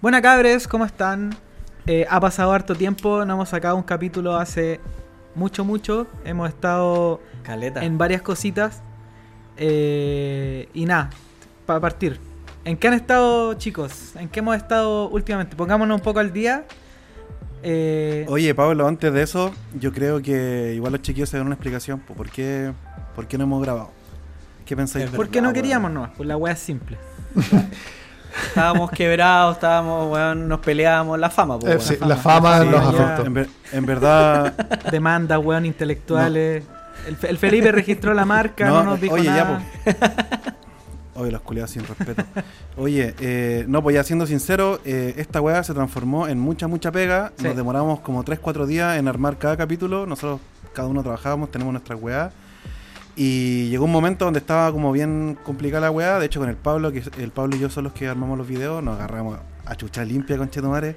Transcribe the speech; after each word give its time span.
Buenas 0.00 0.22
cabres, 0.22 0.68
¿cómo 0.68 0.84
están? 0.84 1.34
Eh, 1.86 2.06
ha 2.08 2.20
pasado 2.20 2.52
harto 2.52 2.74
tiempo, 2.74 3.24
no 3.24 3.34
hemos 3.34 3.48
sacado 3.48 3.76
un 3.76 3.82
capítulo 3.82 4.36
hace 4.36 4.78
mucho, 5.34 5.64
mucho. 5.64 6.06
Hemos 6.24 6.48
estado 6.50 7.20
Caleta. 7.42 7.84
en 7.84 7.98
varias 7.98 8.22
cositas. 8.22 8.82
Eh, 9.56 10.68
y 10.72 10.84
nada, 10.86 11.10
para 11.66 11.80
partir. 11.80 12.20
¿En 12.64 12.76
qué 12.76 12.88
han 12.88 12.94
estado, 12.94 13.54
chicos? 13.54 14.14
¿En 14.16 14.28
qué 14.28 14.38
hemos 14.40 14.56
estado 14.56 15.08
últimamente? 15.08 15.56
Pongámonos 15.56 15.96
un 15.96 16.02
poco 16.04 16.20
al 16.20 16.32
día. 16.32 16.64
Eh, 17.64 18.24
Oye, 18.28 18.54
Pablo, 18.54 18.86
antes 18.86 19.12
de 19.12 19.22
eso, 19.22 19.52
yo 19.80 19.92
creo 19.92 20.22
que 20.22 20.74
igual 20.76 20.92
los 20.92 21.02
chiquillos 21.02 21.28
se 21.28 21.38
dan 21.38 21.46
una 21.46 21.56
explicación. 21.56 21.98
po, 21.98 22.14
¿Por 22.14 22.30
qué, 22.30 22.72
por 23.16 23.26
qué 23.26 23.36
no 23.36 23.44
hemos 23.44 23.62
grabado? 23.62 23.90
¿Qué 24.64 24.76
pensáis? 24.76 25.10
Porque 25.10 25.40
no 25.40 25.52
queríamos 25.52 25.90
nomás, 25.90 26.10
pues 26.16 26.28
la 26.28 26.36
wea 26.36 26.52
es 26.52 26.60
simple. 26.60 26.98
Estábamos 28.46 28.90
quebrados, 28.90 29.56
estábamos, 29.56 30.12
weón, 30.12 30.48
nos 30.48 30.60
peleábamos 30.60 31.18
la 31.18 31.30
fama, 31.30 31.58
po, 31.58 31.68
Eh, 31.68 31.78
sí, 31.80 31.96
fama, 31.96 32.08
la 32.08 32.16
fama 32.20 32.58
la 32.60 32.64
nos 32.64 32.94
afectó. 32.94 33.26
En, 33.26 33.34
ver- 33.34 33.48
en 33.72 33.86
verdad, 33.86 34.52
Demandas, 34.90 35.38
weón, 35.44 35.66
intelectuales. 35.66 36.64
El, 37.06 37.16
Fe- 37.16 37.30
el 37.30 37.38
Felipe 37.38 37.72
registró 37.72 38.14
la 38.14 38.24
marca, 38.24 38.66
no, 38.68 38.82
No, 38.84 38.90
nos 38.90 39.00
dijo 39.00 39.14
oye, 39.14 39.24
ya, 39.24 39.32
nada. 39.44 39.62
Oye, 41.14 41.32
los 41.32 41.40
culiados 41.42 41.70
sin 41.72 41.84
respeto. 41.84 42.22
Oye, 42.76 43.14
eh, 43.18 43.64
no, 43.66 43.82
pues 43.82 43.94
ya 43.94 44.04
siendo 44.04 44.24
sincero, 44.26 44.78
eh, 44.84 45.14
esta 45.16 45.40
weá 45.40 45.62
se 45.64 45.74
transformó 45.74 46.28
en 46.28 46.38
mucha, 46.38 46.68
mucha 46.68 46.92
pega. 46.92 47.32
Sí. 47.36 47.44
Nos 47.44 47.56
demoramos 47.56 48.00
como 48.00 48.24
3-4 48.24 48.66
días 48.66 48.98
en 48.98 49.08
armar 49.08 49.36
cada 49.36 49.56
capítulo. 49.56 50.06
Nosotros, 50.06 50.40
cada 50.72 50.86
uno 50.86 51.02
trabajábamos, 51.02 51.50
tenemos 51.50 51.72
nuestras 51.72 52.00
weá. 52.00 52.30
Y 53.20 53.68
llegó 53.68 53.84
un 53.84 53.90
momento 53.90 54.24
donde 54.26 54.38
estaba 54.38 54.70
como 54.70 54.92
bien 54.92 55.36
complicada 55.42 55.86
la 55.86 55.90
weá. 55.90 56.20
De 56.20 56.26
hecho, 56.26 56.38
con 56.38 56.48
el 56.48 56.54
Pablo, 56.54 56.92
que 56.92 57.02
el 57.18 57.32
Pablo 57.32 57.56
y 57.56 57.58
yo 57.58 57.68
son 57.68 57.82
los 57.82 57.92
que 57.92 58.06
armamos 58.06 58.38
los 58.38 58.46
videos, 58.46 58.80
nos 58.80 58.94
agarramos 58.94 59.40
a 59.66 59.74
chucha 59.74 60.04
limpia 60.04 60.38
con 60.38 60.48
Chetumare. 60.48 60.94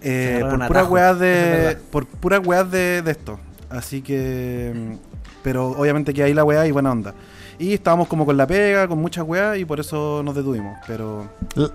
Eh, 0.00 0.44
por 0.48 0.66
puras 0.68 0.88
weas 0.88 1.18
de. 1.18 1.76
Por 1.90 2.06
puras 2.06 2.46
weas 2.46 2.70
de, 2.70 3.02
de 3.02 3.10
esto. 3.10 3.40
Así 3.68 4.00
que. 4.00 4.96
Pero 5.42 5.70
obviamente 5.70 6.14
que 6.14 6.22
ahí 6.22 6.32
la 6.34 6.44
weá 6.44 6.64
y 6.68 6.70
buena 6.70 6.92
onda. 6.92 7.14
Y 7.58 7.74
estábamos 7.74 8.06
como 8.06 8.24
con 8.24 8.36
la 8.36 8.46
pega, 8.46 8.86
con 8.86 9.00
muchas 9.00 9.24
weas 9.26 9.58
y 9.58 9.64
por 9.64 9.80
eso 9.80 10.22
nos 10.24 10.36
detuvimos. 10.36 10.78
Pero. 10.86 11.28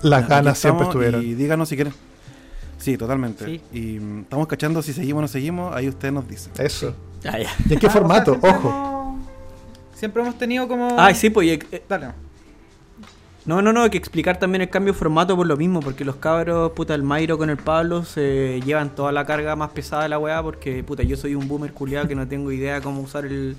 Las 0.04 0.26
ganas 0.30 0.58
siempre 0.58 0.86
estuvieron. 0.86 1.22
Y 1.22 1.34
díganos 1.34 1.68
si 1.68 1.76
quieren. 1.76 1.94
Sí, 2.78 2.98
totalmente. 2.98 3.44
Sí. 3.46 3.62
Y 3.74 4.00
mm, 4.00 4.20
estamos 4.22 4.48
cachando 4.48 4.82
si 4.82 4.94
seguimos 4.94 5.20
o 5.20 5.22
no 5.24 5.28
seguimos. 5.28 5.76
Ahí 5.76 5.90
ustedes 5.90 6.14
nos 6.14 6.26
dicen. 6.30 6.54
Eso. 6.58 6.96
Ah, 7.26 7.40
ya. 7.40 7.50
¿Y 7.70 7.74
en 7.74 7.80
qué 7.80 7.88
Ah, 7.88 7.90
formato? 7.90 8.38
Ojo. 8.42 8.94
Siempre 9.96 10.22
hemos 10.22 10.38
tenido 10.38 10.68
como. 10.68 10.96
Ay, 11.00 11.16
sí, 11.16 11.30
pues. 11.30 11.60
eh, 11.72 11.84
Dale. 11.90 12.10
No, 13.46 13.62
no, 13.62 13.72
no, 13.72 13.84
hay 13.84 13.92
que 13.92 13.98
explicar 13.98 14.40
también 14.40 14.64
el 14.64 14.70
cambio 14.70 14.94
de 14.94 14.98
formato 14.98 15.36
por 15.36 15.46
lo 15.46 15.56
mismo, 15.56 15.80
porque 15.80 16.04
los 16.04 16.16
cabros, 16.16 16.72
puta, 16.72 16.96
el 16.96 17.04
Mairo 17.04 17.38
con 17.38 17.52
el 17.52 17.58
Pablo 17.58 18.04
se 18.04 18.60
llevan 18.66 18.96
toda 18.96 19.12
la 19.12 19.24
carga 19.26 19.56
más 19.56 19.70
pesada 19.70 20.02
de 20.04 20.10
la 20.10 20.18
weá, 20.18 20.42
porque, 20.42 20.84
puta, 20.84 21.04
yo 21.04 21.16
soy 21.16 21.36
un 21.36 21.48
boomer 21.48 21.72
culiado 21.72 22.08
que 22.08 22.16
no 22.16 22.28
tengo 22.28 22.52
idea 22.52 22.82
cómo 22.82 23.02
usar 23.02 23.26
el, 23.26 23.56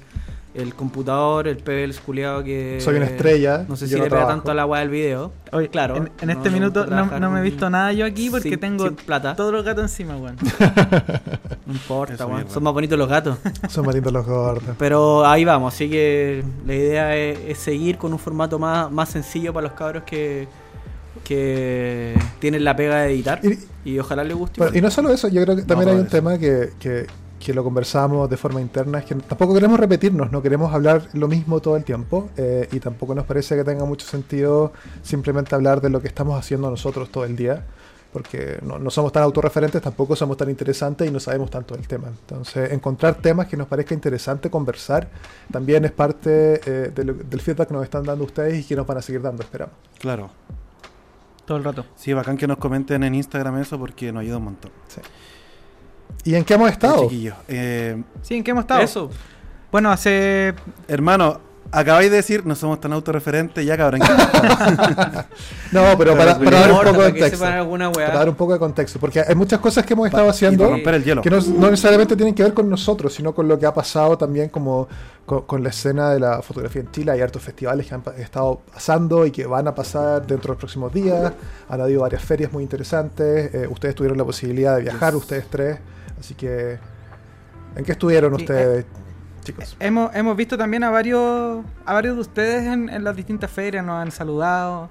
el 0.57 0.75
computador, 0.75 1.47
el 1.49 1.59
PBL 1.59 1.95
culiado 2.05 2.43
que... 2.43 2.79
Soy 2.81 2.97
una 2.97 3.05
estrella, 3.07 3.65
No 3.69 3.77
sé 3.77 3.87
si 3.89 3.95
no 3.97 4.05
le 4.05 4.11
pega 4.11 4.27
tanto 4.27 4.51
a 4.51 4.55
la 4.55 4.65
weá 4.67 4.81
del 4.81 4.91
video. 4.91 5.33
Oye, 5.53 5.69
Claro. 5.69 5.97
En, 5.97 6.31
este 6.31 6.49
no 6.49 6.55
minuto 6.55 6.87
no, 6.87 7.19
no 7.21 7.31
me 7.31 7.41
he 7.41 7.43
visto 7.43 7.69
nada 7.71 7.93
yo 7.93 8.07
aquí 8.07 8.31
porque 8.31 8.49
sin- 8.51 8.59
tengo 8.61 8.87
sin 8.87 8.97
plata. 8.97 9.37
todos 9.37 9.53
los 9.53 9.65
gatos 9.65 9.85
encima, 9.85 10.17
weón. 10.17 10.37
No 11.67 11.73
importa, 11.73 12.27
weón. 12.27 12.49
Son 12.51 12.63
más 12.63 12.73
bonitos 12.73 12.99
los 12.99 13.09
gatos. 13.09 13.39
Son 13.69 13.85
más 13.85 13.95
lindos 13.95 14.13
los 14.13 14.25
gordos. 14.27 14.75
Pero 14.79 15.27
ahí 15.27 15.45
vamos, 15.45 15.75
así 15.75 15.91
que 15.91 16.45
la 16.67 16.75
idea 16.75 17.17
es, 17.17 17.39
es 17.49 17.59
seguir 17.59 17.99
con 17.99 18.13
un 18.13 18.19
formato 18.19 18.59
más, 18.59 18.91
más 18.91 19.09
sencillo 19.09 19.53
para 19.53 19.67
los 19.69 19.77
cabros 19.77 20.05
que, 20.05 20.47
que 21.25 22.15
tienen 22.39 22.65
la 22.65 22.77
pega 22.77 23.03
de 23.03 23.13
editar 23.13 23.41
Y- 23.45 23.59
y, 23.91 23.99
ojalá 23.99 24.25
les 24.25 24.37
guste. 24.37 24.61
Y 24.75 24.81
no 24.81 24.91
solo 24.91 25.11
eso, 25.11 25.29
yo 25.29 25.43
creo 25.43 25.57
que 25.57 25.63
también 25.63 25.91
hay 25.91 25.97
un 25.97 26.07
tema 26.09 26.39
que, 26.39 26.71
que, 26.79 27.07
que 27.47 27.55
lo 27.55 27.63
conversamos 27.63 28.29
de 28.29 28.37
forma 28.37 28.61
interna, 28.61 28.99
es 28.99 29.05
que 29.05 29.15
tampoco 29.15 29.55
queremos 29.55 29.79
repetirnos, 29.79 30.33
no 30.33 30.43
queremos 30.43 30.75
hablar 30.75 31.03
lo 31.13 31.29
mismo 31.29 31.61
todo 31.61 31.77
el 31.77 31.85
tiempo 31.85 32.29
eh, 32.37 32.69
y 32.73 32.81
tampoco 32.81 33.15
nos 33.15 33.25
parece 33.25 33.55
que 33.55 33.63
tenga 33.63 33.85
mucho 33.85 34.05
sentido 34.05 34.73
simplemente 35.03 35.55
hablar 35.55 35.81
de 35.81 35.89
lo 35.89 36.01
que 36.03 36.09
estamos 36.09 36.37
haciendo 36.37 36.69
nosotros 36.69 37.09
todo 37.11 37.25
el 37.25 37.37
día, 37.37 37.65
porque 38.13 38.59
no, 38.63 38.81
no 38.81 38.91
somos 38.91 39.13
tan 39.13 39.23
autorreferentes, 39.23 39.81
tampoco 39.81 40.17
somos 40.17 40.37
tan 40.37 40.51
interesantes 40.51 41.07
y 41.09 41.13
no 41.13 41.21
sabemos 41.21 41.49
tanto 41.49 41.77
del 41.77 41.87
tema. 41.87 42.09
Entonces, 42.09 42.73
encontrar 42.73 43.15
temas 43.15 43.47
que 43.47 43.57
nos 43.57 43.69
parezca 43.69 43.95
interesante 43.95 44.51
conversar 44.51 45.09
también 45.53 45.85
es 45.85 45.93
parte 45.93 46.61
eh, 46.67 46.91
de 46.93 47.05
lo- 47.05 47.15
del 47.15 47.41
feedback 47.41 47.69
que 47.69 47.75
nos 47.75 47.85
están 47.85 48.03
dando 48.03 48.25
ustedes 48.25 48.59
y 48.59 48.65
que 48.65 48.75
nos 48.75 48.87
van 48.89 48.99
a 48.99 49.03
seguir 49.03 49.23
dando, 49.23 49.45
esperamos. 49.45 49.75
Claro. 50.01 50.31
Todo 51.45 51.59
el 51.59 51.63
rato. 51.65 51.85
Sí, 51.95 52.13
bacán 52.13 52.37
que 52.37 52.49
nos 52.49 52.57
comenten 52.59 53.05
en 53.05 53.15
Instagram 53.15 53.59
eso 53.59 53.79
porque 53.79 54.11
nos 54.13 54.23
ayuda 54.23 54.39
un 54.39 54.45
montón. 54.45 54.73
¿Y 56.25 56.35
en 56.35 56.45
qué 56.45 56.55
hemos 56.55 56.71
estado? 56.71 57.09
eh, 57.49 58.03
Sí, 58.23 58.35
¿en 58.37 58.45
qué 58.45 58.51
hemos 58.51 58.63
estado? 58.63 58.81
Eso. 58.81 59.11
Bueno, 59.71 59.91
hace. 59.91 60.55
hermano, 60.89 61.41
acabáis 61.73 62.11
de 62.11 62.17
decir, 62.17 62.45
no 62.47 62.55
somos 62.55 62.81
tan 62.81 62.93
autorreferentes, 62.93 63.65
ya 63.65 63.77
cabrón. 63.77 64.01
No, 65.73 65.83
pero 65.99 66.15
Pero 66.15 66.17
para, 66.17 66.35
no 66.39 66.45
para 66.45 66.61
dar 66.61 66.71
un 66.71 66.77
poco 66.85 67.03
de 67.03 67.11
contexto. 67.13 67.39
Para 67.41 68.15
dar 68.15 68.29
un 68.29 68.35
poco 68.37 68.53
de 68.53 68.59
contexto, 68.59 68.99
porque 69.01 69.21
hay 69.27 69.35
muchas 69.35 69.59
cosas 69.61 69.85
que 69.85 69.93
hemos 69.95 70.07
estado 70.07 70.29
haciendo 70.29 70.75
el 70.75 71.05
hielo. 71.05 71.23
que 71.23 71.31
no, 71.31 71.41
no 71.41 71.71
necesariamente 71.71 72.17
tienen 72.17 72.35
que 72.35 72.43
ver 72.45 72.55
con 72.55 72.71
nosotros, 72.71 73.13
sino 73.13 73.35
con 73.35 73.49
lo 73.49 73.59
que 73.59 73.67
ha 73.67 73.75
pasado 73.75 74.17
también 74.17 74.49
como 74.49 74.89
con, 75.27 75.43
con 75.43 75.63
la 75.63 75.71
escena 75.71 76.11
de 76.11 76.21
la 76.21 76.41
fotografía 76.43 76.83
en 76.83 76.91
Chile. 76.93 77.13
Hay 77.13 77.21
hartos 77.21 77.43
festivales 77.43 77.87
que 77.87 77.95
han 77.95 78.03
estado 78.19 78.61
pasando 78.73 79.27
y 79.27 79.31
que 79.33 79.47
van 79.47 79.67
a 79.69 79.75
pasar 79.75 80.21
dentro 80.27 80.49
de 80.49 80.55
los 80.55 80.59
próximos 80.59 80.93
días. 80.93 81.33
Han 81.69 81.81
habido 81.81 82.03
varias 82.03 82.23
ferias 82.23 82.53
muy 82.53 82.63
interesantes. 82.63 83.53
eh, 83.55 83.67
ustedes 83.69 83.95
tuvieron 83.95 84.17
la 84.17 84.25
posibilidad 84.25 84.77
de 84.77 84.83
viajar, 84.83 85.13
Yes. 85.15 85.23
ustedes 85.23 85.47
tres. 85.51 85.79
Así 86.19 86.35
que, 86.35 86.79
¿en 87.77 87.85
qué 87.85 87.93
estuvieron 87.93 88.35
Sí, 88.37 88.43
ustedes, 88.43 88.85
chicos? 89.47 89.77
Hemos, 89.81 90.15
hemos 90.15 90.37
visto 90.37 90.59
también 90.59 90.85
a 90.85 90.91
varios 90.91 91.65
a 91.85 91.95
varios 91.95 92.17
de 92.17 92.21
ustedes 92.21 92.65
en, 92.65 92.89
en 92.89 93.05
las 93.05 93.17
distintas 93.17 93.51
ferias, 93.51 93.85
nos 93.85 94.03
han 94.03 94.11
saludado. 94.11 94.91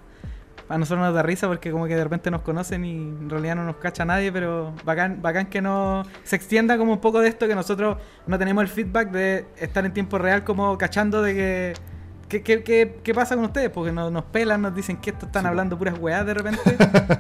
A 0.68 0.80
nosotros 0.80 1.06
nos 1.06 1.14
da 1.14 1.22
risa 1.22 1.48
porque 1.48 1.70
como 1.70 1.86
que 1.86 1.96
de 1.96 2.04
repente 2.04 2.32
nos 2.32 2.42
conocen 2.42 2.86
y 2.86 2.96
en 2.96 3.30
realidad 3.30 3.56
no 3.56 3.66
nos 3.66 3.76
cacha 3.76 4.04
nadie, 4.04 4.32
pero 4.32 4.74
bacán, 4.84 5.22
bacán 5.22 5.46
que 5.46 5.62
no 5.62 6.04
se 6.24 6.36
extienda 6.36 6.76
como 6.78 6.94
un 6.94 7.02
poco 7.02 7.20
de 7.20 7.28
esto, 7.28 7.48
que 7.48 7.54
nosotros 7.54 7.98
no 8.26 8.40
tenemos 8.40 8.64
el 8.64 8.68
feedback 8.70 9.12
de 9.12 9.46
estar 9.58 9.86
en 9.86 9.94
tiempo 9.94 10.18
real 10.18 10.44
como 10.44 10.78
cachando 10.78 11.22
de 11.22 11.34
que... 11.36 11.74
¿Qué, 12.28 12.42
qué, 12.42 12.64
qué, 12.64 13.00
qué 13.04 13.14
pasa 13.14 13.36
con 13.36 13.46
ustedes? 13.46 13.70
Porque 13.70 13.92
nos, 13.92 14.12
nos 14.12 14.24
pelan, 14.26 14.60
nos 14.64 14.74
dicen 14.74 14.98
que 14.98 15.12
esto 15.12 15.28
están 15.28 15.44
Sí, 15.44 15.48
hablando 15.48 15.78
puras 15.78 15.94
weás 16.00 16.26
de 16.26 16.34
repente. 16.34 16.60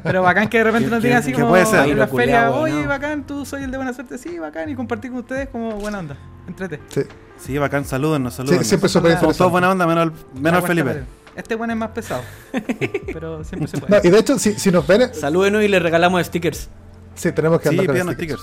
pero 0.03 0.23
bacán 0.23 0.49
que 0.49 0.57
de 0.57 0.63
repente 0.63 0.87
¿Qué- 0.89 0.95
nos 0.95 1.03
digan 1.03 1.17
así 1.19 1.31
qué 1.31 1.37
como 1.37 1.49
puede 1.49 1.65
ser? 1.67 1.87
en 1.89 1.99
la 1.99 2.07
feria, 2.07 2.49
oye, 2.51 2.81
no. 2.81 2.87
bacán, 2.89 3.23
tú 3.27 3.45
soy 3.45 3.63
el 3.63 3.69
de 3.71 3.77
buena 3.77 3.93
suerte, 3.93 4.17
sí, 4.17 4.39
bacán, 4.39 4.67
y 4.69 4.75
compartir 4.75 5.11
con 5.11 5.19
ustedes 5.19 5.47
como 5.49 5.73
buena 5.73 5.99
onda. 5.99 6.17
Entrete. 6.47 6.79
Sí, 6.89 7.01
Sí, 7.37 7.57
bacán, 7.57 7.85
salúdennos, 7.85 8.33
sí, 8.33 8.37
salúdennos. 8.37 8.65
siempre 8.67 8.89
Son 8.89 9.01
súper 9.01 9.11
las- 9.11 9.19
Somos 9.21 9.37
todos 9.37 9.51
buena 9.51 9.69
onda, 9.69 9.85
menos, 9.85 10.05
el- 10.33 10.41
menos 10.41 10.61
el 10.61 10.67
Felipe. 10.67 11.03
Este 11.35 11.53
bueno 11.55 11.73
es 11.73 11.79
más 11.79 11.89
pesado. 11.91 12.21
pero 13.13 13.43
siempre 13.43 13.67
se 13.67 13.77
No, 13.77 13.85
puede. 13.85 14.07
y 14.07 14.09
de 14.09 14.17
hecho, 14.19 14.39
si, 14.39 14.53
si 14.53 14.71
nos 14.71 14.87
ven, 14.87 15.13
Salúdenos 15.13 15.61
y 15.63 15.67
les 15.67 15.81
regalamos 15.83 16.25
stickers. 16.25 16.69
sí, 17.13 17.31
tenemos 17.31 17.59
que 17.59 17.69
Sí, 17.69 17.73
andar 17.75 17.85
con 17.85 17.93
pidan 17.93 18.07
los 18.07 18.15
stickers. 18.15 18.41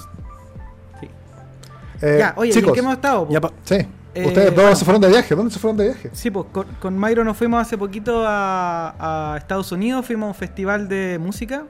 Eh, 2.03 2.17
ya, 2.19 2.34
oye, 2.37 2.50
¿y 2.50 2.53
en 2.53 2.59
chicos, 2.59 2.73
qué 2.75 2.81
hemos 2.81 2.94
estado? 2.94 3.29
Ya 3.31 3.41
sí. 3.65 3.87
Eh, 4.15 4.27
Ustedes 4.27 4.47
dos 4.55 4.56
bueno. 4.56 4.77
se 4.77 4.84
fueron 4.84 5.00
de 5.00 5.09
viaje. 5.09 5.34
¿Dónde 5.34 5.53
se 5.53 5.59
fueron 5.59 5.77
de 5.78 5.84
viaje? 5.84 6.11
Sí, 6.12 6.31
pues 6.31 6.47
con, 6.53 6.67
con 6.81 6.99
Mayro 6.99 7.25
nos 7.25 7.37
fuimos 7.37 7.61
hace 7.62 7.78
poquito 7.78 8.25
a, 8.27 9.33
a 9.34 9.39
Estados 9.39 9.73
Unidos, 9.73 10.05
fuimos 10.05 10.27
a 10.27 10.28
un 10.28 10.34
festival 10.34 10.89
de 10.89 11.19
música. 11.21 11.65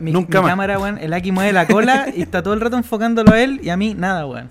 Mi, 0.00 0.10
Nunca 0.10 0.38
mi 0.38 0.44
más. 0.44 0.52
cámara, 0.52 0.78
weón, 0.78 0.96
el 0.96 1.12
Aki 1.12 1.32
mueve 1.32 1.52
la 1.52 1.66
cola 1.66 2.06
y 2.16 2.22
está 2.22 2.42
todo 2.42 2.54
el 2.54 2.62
rato 2.62 2.78
enfocándolo 2.78 3.30
a 3.32 3.42
él 3.42 3.60
y 3.62 3.68
a 3.68 3.76
mí 3.76 3.92
nada, 3.92 4.24
weón. 4.26 4.48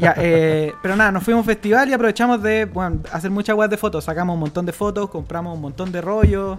Ya, 0.00 0.14
eh, 0.18 0.72
pero 0.82 0.96
nada, 0.96 1.12
nos 1.12 1.22
fuimos 1.22 1.38
a 1.38 1.42
un 1.42 1.46
festival 1.46 1.88
y 1.88 1.92
aprovechamos 1.92 2.42
de 2.42 2.64
bueno, 2.64 2.98
hacer 3.12 3.30
muchas 3.30 3.54
weas 3.56 3.70
de 3.70 3.76
fotos. 3.76 4.02
Sacamos 4.02 4.34
un 4.34 4.40
montón 4.40 4.66
de 4.66 4.72
fotos, 4.72 5.08
compramos 5.10 5.54
un 5.54 5.60
montón 5.62 5.92
de 5.92 6.00
rollos, 6.00 6.58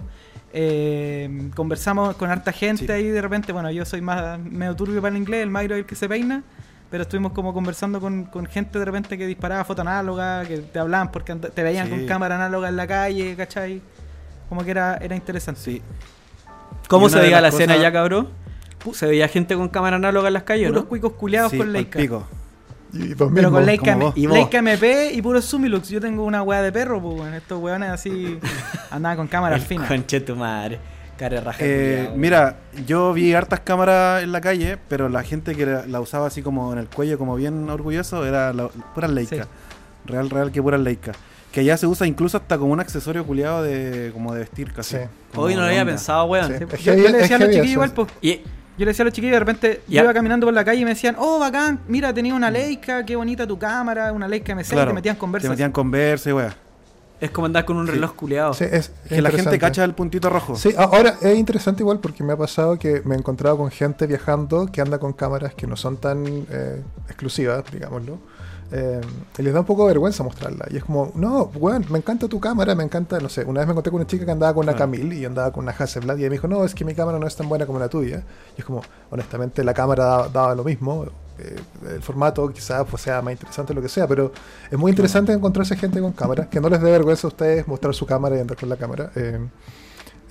eh, 0.54 1.50
conversamos 1.54 2.16
con 2.16 2.30
harta 2.30 2.52
gente 2.52 2.86
Sí. 2.86 2.90
ahí 2.92 3.04
de 3.08 3.20
repente. 3.20 3.52
Bueno, 3.52 3.70
yo 3.70 3.84
soy 3.84 4.00
más 4.00 4.38
medio 4.38 4.74
turbio 4.74 5.02
para 5.02 5.14
el 5.14 5.20
inglés, 5.20 5.42
el 5.42 5.50
Mayro 5.50 5.74
es 5.74 5.80
el 5.80 5.86
que 5.86 5.94
se 5.94 6.08
peina. 6.08 6.42
Pero 6.94 7.02
estuvimos 7.02 7.32
como 7.32 7.52
conversando 7.52 8.00
con, 8.00 8.22
con 8.26 8.46
gente 8.46 8.78
de 8.78 8.84
repente 8.84 9.18
que 9.18 9.26
disparaba 9.26 9.64
foto 9.64 9.82
análoga, 9.82 10.44
que 10.44 10.58
te 10.58 10.78
hablaban 10.78 11.10
porque 11.10 11.34
te 11.34 11.62
veían 11.64 11.86
Sí. 11.88 11.90
con 11.90 12.06
cámara 12.06 12.36
análoga 12.36 12.68
en 12.68 12.76
la 12.76 12.86
calle, 12.86 13.34
¿cachai? 13.34 13.82
Como 14.48 14.62
que 14.64 14.70
era, 14.70 14.96
era 14.98 15.16
interesante. 15.16 15.60
Sí. 15.60 15.82
¿Cómo 16.88 17.08
se 17.08 17.18
veía 17.18 17.38
la 17.40 17.48
las 17.48 17.54
escena 17.54 17.72
cosas- 17.74 17.82
ya, 17.82 17.92
cabrón? 17.92 18.28
¿Se 18.92 19.06
veía 19.06 19.26
gente 19.26 19.56
con 19.56 19.68
cámara 19.70 19.96
análoga 19.96 20.28
en 20.28 20.34
las 20.34 20.44
calles, 20.44 20.68
Puros 20.68 20.84
no? 20.84 20.88
cuicos 20.88 21.12
culiados 21.14 21.50
Sí, 21.50 21.58
con 21.58 21.72
Leica. 21.72 21.98
pico. 21.98 22.28
Y 22.92 23.16
Pero 23.16 23.50
con. 23.50 23.66
Leica. 23.66 23.98
Y. 24.14 24.28
Leica 24.28 24.58
MP 24.58 25.10
y 25.14 25.20
puro 25.20 25.42
Sumilux. 25.42 25.88
Yo 25.88 26.00
tengo 26.00 26.22
una 26.22 26.44
weá 26.44 26.62
de 26.62 26.70
perro, 26.70 27.02
pues, 27.02 27.18
weón. 27.22 27.34
Estos 27.34 27.60
weones 27.60 27.90
así 27.90 28.38
andaban 28.92 29.16
con 29.16 29.26
cámaras 29.26 29.64
finas. 29.64 29.88
Conche 29.88 30.20
tu 30.20 30.36
madre. 30.36 30.78
Eh, 31.60 32.10
mira, 32.16 32.56
yo 32.86 33.12
vi 33.12 33.32
hartas 33.34 33.60
cámaras 33.60 34.22
en 34.22 34.32
la 34.32 34.40
calle, 34.40 34.78
pero 34.88 35.08
la 35.08 35.22
gente 35.22 35.54
que 35.54 35.66
la, 35.66 35.86
la 35.86 36.00
usaba 36.00 36.26
así 36.26 36.42
como 36.42 36.72
en 36.72 36.78
el 36.78 36.88
cuello, 36.88 37.18
como 37.18 37.36
bien 37.36 37.68
orgulloso, 37.70 38.26
era 38.26 38.52
la, 38.52 38.68
pura 38.94 39.08
Leica. 39.08 39.44
Sí. 39.44 39.48
Real, 40.06 40.28
real 40.30 40.52
que 40.52 40.62
pura 40.62 40.78
Leica. 40.78 41.12
Que 41.52 41.60
allá 41.60 41.76
se 41.76 41.86
usa 41.86 42.06
incluso 42.06 42.36
hasta 42.36 42.58
como 42.58 42.72
un 42.72 42.80
accesorio 42.80 43.24
culiado 43.24 43.62
de 43.62 44.10
como 44.12 44.34
de 44.34 44.40
vestir 44.40 44.72
casi. 44.72 44.96
Sí. 44.96 45.02
Hoy 45.36 45.54
no 45.54 45.60
lo 45.60 45.66
había 45.66 45.82
onda. 45.82 45.92
pensado, 45.92 46.24
weón. 46.24 46.48
Sí. 46.48 46.54
Sí, 46.58 46.74
Es 46.74 46.84
yo, 46.84 46.94
le 46.94 47.12
decía 47.12 47.36
a 47.36 47.38
los 47.38 47.48
chiquillos 47.50 47.72
igual, 47.72 47.92
pues. 47.92 48.08
Y 48.20 48.40
Yo 48.76 48.84
le 48.84 48.86
decía 48.86 49.04
a 49.04 49.06
los 49.06 49.12
chiquillos, 49.14 49.34
de 49.34 49.38
repente 49.38 49.80
Ya. 49.86 50.00
yo 50.00 50.04
iba 50.04 50.12
caminando 50.14 50.46
por 50.48 50.54
la 50.54 50.64
calle 50.64 50.80
y 50.80 50.84
me 50.84 50.90
decían, 50.90 51.14
oh, 51.16 51.38
bacán, 51.38 51.78
mira, 51.86 52.12
tenía 52.12 52.34
una 52.34 52.50
Leica, 52.50 53.04
qué 53.06 53.14
bonita 53.14 53.46
tu 53.46 53.56
cámara, 53.56 54.12
una 54.12 54.26
Leica 54.26 54.52
M6, 54.52 54.68
Claro, 54.70 54.90
te 54.90 54.94
metían 54.94 55.14
conversas. 55.14 55.48
Te 55.48 55.50
metían 55.50 55.70
conversa 55.70 56.30
y 56.30 56.32
weá. 56.32 56.56
Es 57.20 57.30
como 57.30 57.46
andar 57.46 57.64
con 57.64 57.76
un 57.76 57.86
Sí. 57.86 57.92
reloj 57.92 58.14
culeado. 58.14 58.54
Sí, 58.54 58.64
es, 58.70 58.90
Que 59.08 59.22
la 59.22 59.30
gente 59.30 59.58
cacha 59.58 59.84
el 59.84 59.94
puntito 59.94 60.28
rojo. 60.30 60.56
Sí, 60.56 60.74
ahora 60.76 61.14
es 61.22 61.38
interesante 61.38 61.82
igual 61.82 61.98
porque 62.00 62.22
me 62.24 62.32
ha 62.34 62.36
pasado 62.36 62.78
que 62.78 63.02
me 63.04 63.14
he 63.14 63.18
encontrado 63.18 63.56
con 63.56 63.70
gente 63.70 64.06
viajando 64.06 64.66
que 64.70 64.80
anda 64.80 64.98
con 64.98 65.12
cámaras 65.12 65.54
que 65.54 65.66
no 65.66 65.76
son 65.76 65.96
tan 65.96 66.26
eh, 66.50 66.82
exclusivas, 67.08 67.64
digámoslo. 67.72 68.18
eh, 68.72 69.00
y 69.38 69.42
les 69.42 69.52
da 69.54 69.60
un 69.60 69.66
poco 69.66 69.82
de 69.82 69.88
vergüenza 69.88 70.24
mostrarla. 70.24 70.64
Y 70.70 70.78
es 70.78 70.84
como, 70.84 71.12
no, 71.14 71.44
weón, 71.54 71.84
me 71.90 71.98
encanta 71.98 72.26
tu 72.26 72.40
cámara, 72.40 72.74
me 72.74 72.82
encanta, 72.82 73.20
no 73.20 73.28
sé, 73.28 73.44
una 73.44 73.60
vez 73.60 73.66
me 73.68 73.72
encontré 73.72 73.90
con 73.92 74.00
una 74.00 74.06
chica 74.08 74.24
que 74.24 74.32
andaba 74.32 74.52
con 74.54 74.64
una 74.64 74.72
Claro. 74.72 74.90
Camille 74.90 75.16
y 75.16 75.24
andaba 75.24 75.52
con 75.52 75.64
una 75.64 75.72
Hasselblad 75.78 76.16
y 76.16 76.20
ella 76.20 76.30
me 76.30 76.34
dijo, 76.36 76.48
no, 76.48 76.64
es 76.64 76.74
que 76.74 76.84
mi 76.84 76.94
cámara 76.94 77.18
no 77.20 77.26
es 77.26 77.36
tan 77.36 77.48
buena 77.48 77.66
como 77.66 77.78
la 77.78 77.88
tuya. 77.88 78.24
Y 78.56 78.60
es 78.60 78.64
como, 78.64 78.82
honestamente, 79.10 79.62
la 79.62 79.74
cámara 79.74 80.04
daba, 80.04 80.28
daba 80.28 80.54
lo 80.56 80.64
mismo. 80.64 81.06
Eh, 81.38 81.56
el 81.94 82.02
formato 82.02 82.48
quizás 82.52 82.86
pues, 82.88 83.02
sea 83.02 83.20
más 83.22 83.32
interesante 83.32 83.74
lo 83.74 83.82
que 83.82 83.88
sea, 83.88 84.06
pero 84.06 84.32
es 84.70 84.78
muy 84.78 84.90
interesante 84.90 85.32
encontrarse 85.32 85.76
gente 85.76 86.00
con 86.00 86.12
cámara, 86.12 86.48
que 86.48 86.60
no 86.60 86.68
les 86.68 86.80
dé 86.80 86.90
vergüenza 86.90 87.26
a 87.26 87.28
ustedes 87.28 87.66
mostrar 87.66 87.94
su 87.94 88.06
cámara 88.06 88.36
y 88.36 88.40
andar 88.40 88.56
con 88.56 88.68
la 88.68 88.76
cámara. 88.76 89.10
eh, 89.16 89.38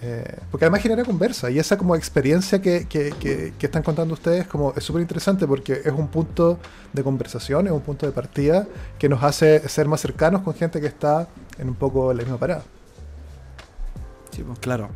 eh, 0.06 0.38
porque 0.52 0.66
además 0.66 0.82
genera 0.82 1.06
conversa 1.06 1.50
y 1.50 1.60
esa 1.60 1.78
como 1.78 1.96
experiencia 1.96 2.62
que, 2.62 2.88
que- 2.90 3.12
que- 3.18 3.54
que 3.58 3.66
están 3.66 3.84
contando 3.84 4.14
ustedes 4.14 4.46
como 4.48 4.74
es 4.76 4.84
súper 4.84 5.02
interesante 5.02 5.48
porque 5.48 5.74
es 5.86 5.94
un 5.94 6.10
punto 6.10 6.60
de 6.92 7.04
conversación, 7.04 7.68
es 7.68 7.72
un 7.74 7.80
punto 7.80 8.06
de 8.06 8.12
partida 8.12 8.68
que 9.00 9.08
nos 9.08 9.24
hace 9.24 9.68
ser 9.70 9.88
más 9.88 10.02
cercanos 10.02 10.42
con 10.42 10.56
gente 10.56 10.82
que 10.82 10.88
está 10.88 11.30
en 11.58 11.70
un 11.70 11.76
poco 11.76 12.14
la 12.14 12.22
misma 12.24 12.38
parada. 12.38 12.64
Sí, 14.32 14.44
po. 14.44 14.56
Claro. 14.60 14.90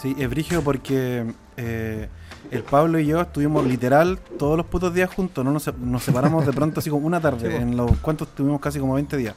Sí, 0.00 0.14
es 0.18 0.28
brígido 0.28 0.62
porque 0.62 1.24
eh, 1.56 2.08
el 2.50 2.62
Pablo 2.62 2.98
y 2.98 3.06
yo 3.06 3.20
estuvimos 3.20 3.64
literal 3.66 4.18
todos 4.38 4.56
los 4.56 4.66
putos 4.66 4.92
días 4.94 5.12
juntos. 5.12 5.44
No 5.44 5.52
nos, 5.52 5.70
nos 5.78 6.02
separamos 6.02 6.46
de 6.46 6.52
pronto 6.52 6.80
así 6.80 6.90
como 6.90 7.06
una 7.06 7.20
tarde. 7.20 7.50
Sí, 7.50 7.56
en 7.56 7.76
los 7.76 7.90
cuantos 7.98 8.28
tuvimos 8.34 8.60
casi 8.60 8.78
como 8.78 8.94
20 8.94 9.16
días. 9.16 9.34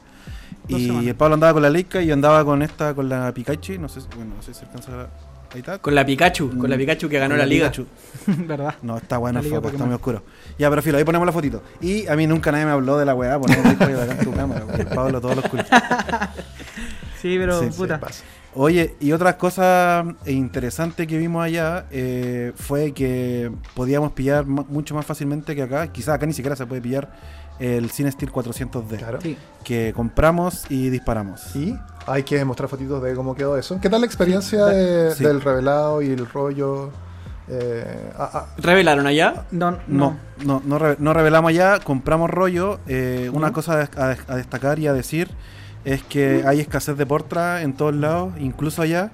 Dos 0.68 0.80
Y 0.80 0.86
semanas. 0.86 1.06
el 1.08 1.14
Pablo 1.14 1.34
andaba 1.34 1.52
con 1.54 1.62
la 1.62 1.70
Leica 1.70 2.00
y 2.02 2.06
yo 2.06 2.14
andaba 2.14 2.44
con 2.44 2.62
esta, 2.62 2.94
con 2.94 3.08
la 3.08 3.32
Pikachu. 3.32 3.78
No 3.80 3.88
sé, 3.88 4.00
si- 4.02 4.08
bueno, 4.16 4.34
no 4.36 4.42
sé 4.42 4.54
si 4.54 4.64
alcanza 4.64 4.92
a... 5.02 5.06
Ahí 5.50 5.60
está. 5.60 5.78
Con 5.78 5.94
la 5.94 6.04
Pikachu, 6.04 6.58
con 6.58 6.68
la 6.68 6.76
Pikachu 6.76 7.08
que 7.08 7.18
ganó 7.18 7.30
Con 7.32 7.38
la 7.38 7.46
liga. 7.46 7.70
Pikachu. 7.70 7.86
¿Verdad? 8.46 8.74
No, 8.82 8.98
está 8.98 9.16
bueno 9.16 9.40
La 9.40 9.48
el 9.48 9.54
foco, 9.54 9.68
está 9.70 9.84
muy 9.86 9.94
oscuro. 9.94 10.22
Ya, 10.58 10.68
pero 10.68 10.82
filo, 10.82 10.98
ahí 10.98 11.04
ponemos 11.04 11.24
la 11.24 11.32
fotito. 11.32 11.62
Y 11.80 12.06
a 12.06 12.14
mí 12.16 12.26
nunca 12.26 12.52
nadie 12.52 12.66
me 12.66 12.72
habló 12.72 12.98
de 12.98 13.06
la 13.06 13.14
weá, 13.14 13.38
ponemos 13.38 13.64
la 13.64 13.72
historia 13.72 13.96
bacán 13.96 14.18
tu 14.18 14.32
cámara. 14.34 14.66
porque 14.66 14.82
El 14.82 14.88
Pablo 14.88 15.20
todos 15.22 15.36
los 15.36 15.46
culitos. 15.48 15.70
Sí, 17.20 17.36
pero 17.36 17.60
Sí, 17.60 17.70
puta. 17.76 17.98
Oye, 18.54 18.96
y 18.98 19.12
otra 19.12 19.36
cosa 19.36 20.04
interesante 20.26 21.06
que 21.06 21.18
vimos 21.18 21.44
allá 21.44 21.84
eh, 21.90 22.52
fue 22.56 22.92
que 22.92 23.52
podíamos 23.74 24.12
pillar 24.12 24.46
mucho 24.46 24.94
más 24.94 25.04
fácilmente 25.06 25.54
que 25.54 25.62
acá. 25.62 25.86
Quizás 25.92 26.14
acá 26.14 26.26
ni 26.26 26.32
siquiera 26.32 26.56
se 26.56 26.66
puede 26.66 26.80
pillar 26.80 27.08
el 27.60 27.90
CineSteel 27.90 28.32
400D 28.32 28.96
Claro. 28.98 29.20
Sí. 29.20 29.36
que 29.64 29.92
compramos 29.94 30.64
y 30.70 30.90
disparamos. 30.90 31.54
Y 31.56 31.76
hay 32.06 32.22
que 32.22 32.44
mostrar 32.44 32.68
fotitos 32.68 33.02
de 33.02 33.14
cómo 33.14 33.34
quedó 33.34 33.56
eso. 33.58 33.78
¿Qué 33.80 33.90
tal 33.90 34.00
la 34.00 34.06
experiencia 34.06 34.64
de- 34.66 35.14
Sí. 35.14 35.24
del 35.24 35.40
revelado 35.40 36.00
y 36.02 36.06
el 36.08 36.26
rollo? 36.26 36.90
Eh, 37.48 38.10
ah, 38.16 38.30
ah, 38.32 38.46
¿Revelaron 38.58 39.06
allá? 39.06 39.44
No, 39.50 39.72
no. 39.72 39.78
No, 39.88 40.16
no, 40.44 40.62
no, 40.64 40.78
re- 40.78 40.96
no 40.98 41.12
revelamos 41.14 41.50
allá, 41.50 41.80
compramos 41.80 42.28
rollo. 42.30 42.78
Eh, 42.86 43.30
una 43.32 43.48
¿No? 43.48 43.52
cosa 43.52 43.88
a, 43.96 44.16
a 44.28 44.36
destacar 44.36 44.78
y 44.78 44.86
a 44.86 44.92
decir 44.92 45.28
es 45.84 46.02
que 46.02 46.42
hay 46.46 46.60
escasez 46.60 46.96
de 46.96 47.06
Portra 47.06 47.62
en 47.62 47.72
todos 47.74 47.94
lados, 47.94 48.32
incluso 48.38 48.82
allá. 48.82 49.10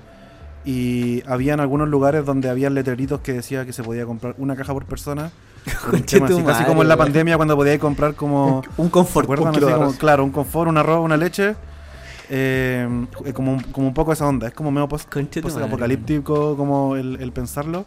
Y 0.65 1.23
habían 1.29 1.61
algunos 1.61 1.89
lugares 1.89 2.25
donde 2.25 2.49
había 2.49 2.71
letreritos 2.71 3.21
que 3.21 3.35
decía 3.35 3.67
que 3.67 3.73
se 3.75 3.83
podía 3.83 4.07
comprar 4.07 4.35
una 4.39 4.57
caja 4.57 4.73
por 4.73 4.87
persona. 4.87 5.31
Tema 6.07 6.27
así, 6.27 6.43
casi 6.43 6.65
como 6.65 6.83
en 6.83 6.89
la 6.89 6.97
pandemia 6.97 7.37
cuando 7.37 7.55
podíais 7.57 7.79
comprar 7.79 8.15
como... 8.15 8.63
Un 8.79 8.87
¿Se 8.87 8.91
confort. 8.91 9.29
un 9.29 9.53
de 9.53 9.61
como- 9.61 9.93
claro, 9.97 10.25
un 10.25 10.31
confort, 10.31 10.69
un 10.71 10.79
arroz, 10.79 11.05
una 11.05 11.17
leche. 11.19 11.55
eh, 12.31 12.89
como, 13.35 13.53
un- 13.53 13.61
como 13.63 13.89
un 13.89 13.95
poco 13.95 14.13
esa 14.15 14.27
onda. 14.27 14.49
Es 14.49 14.55
como 14.55 14.71
medio 14.71 14.89
post, 14.89 15.13
Conche 15.13 15.43
tu 15.43 15.49
madre. 15.49 15.65
apocalíptico 15.65 16.57
como 16.57 16.97
el, 16.97 17.19
el 17.21 17.33
pensarlo. 17.33 17.85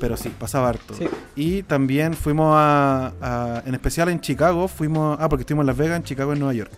Pero 0.00 0.16
sí, 0.16 0.32
pasaba 0.38 0.70
harto. 0.70 0.94
Sí. 0.94 1.06
Y 1.36 1.62
también 1.62 2.14
fuimos 2.14 2.54
a, 2.56 3.12
a- 3.20 3.62
En 3.66 3.74
especial 3.74 4.08
en 4.08 4.20
Chicago, 4.20 4.66
fuimos. 4.66 5.18
Ah, 5.20 5.28
porque 5.28 5.42
estuvimos 5.42 5.62
en 5.64 5.66
Las 5.68 5.76
Vegas, 5.76 5.98
en 5.98 6.02
Chicago, 6.04 6.32
en 6.32 6.38
Nueva 6.38 6.54
York. 6.54 6.72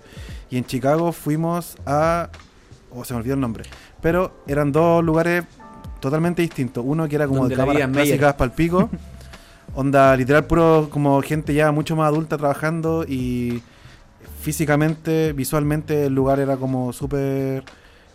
Y 0.50 0.58
en 0.58 0.64
Chicago 0.64 1.12
fuimos 1.12 1.76
a. 1.86 2.28
Oh, 2.90 3.04
se 3.04 3.12
me 3.14 3.18
olvidó 3.20 3.34
el 3.34 3.40
nombre. 3.40 3.64
Pero 4.00 4.42
eran 4.46 4.72
dos 4.72 5.02
lugares 5.04 5.44
totalmente 6.00 6.42
distintos. 6.42 6.84
Uno 6.86 7.08
que 7.08 7.16
era 7.16 7.26
como 7.26 7.40
Donde 7.40 7.56
de 7.56 7.60
cámaras 7.60 7.90
clásicas 7.90 8.34
para 8.34 8.50
el 8.50 8.54
pico. 8.54 8.88
Onda, 9.74 10.16
literal, 10.16 10.44
puro 10.46 10.88
como 10.90 11.20
gente 11.20 11.52
ya 11.52 11.70
mucho 11.72 11.96
más 11.96 12.06
adulta 12.08 12.38
trabajando 12.38 13.04
y 13.06 13.62
físicamente, 14.40 15.32
visualmente 15.32 16.06
el 16.06 16.14
lugar 16.14 16.40
era 16.40 16.56
como 16.56 16.92
súper... 16.92 17.64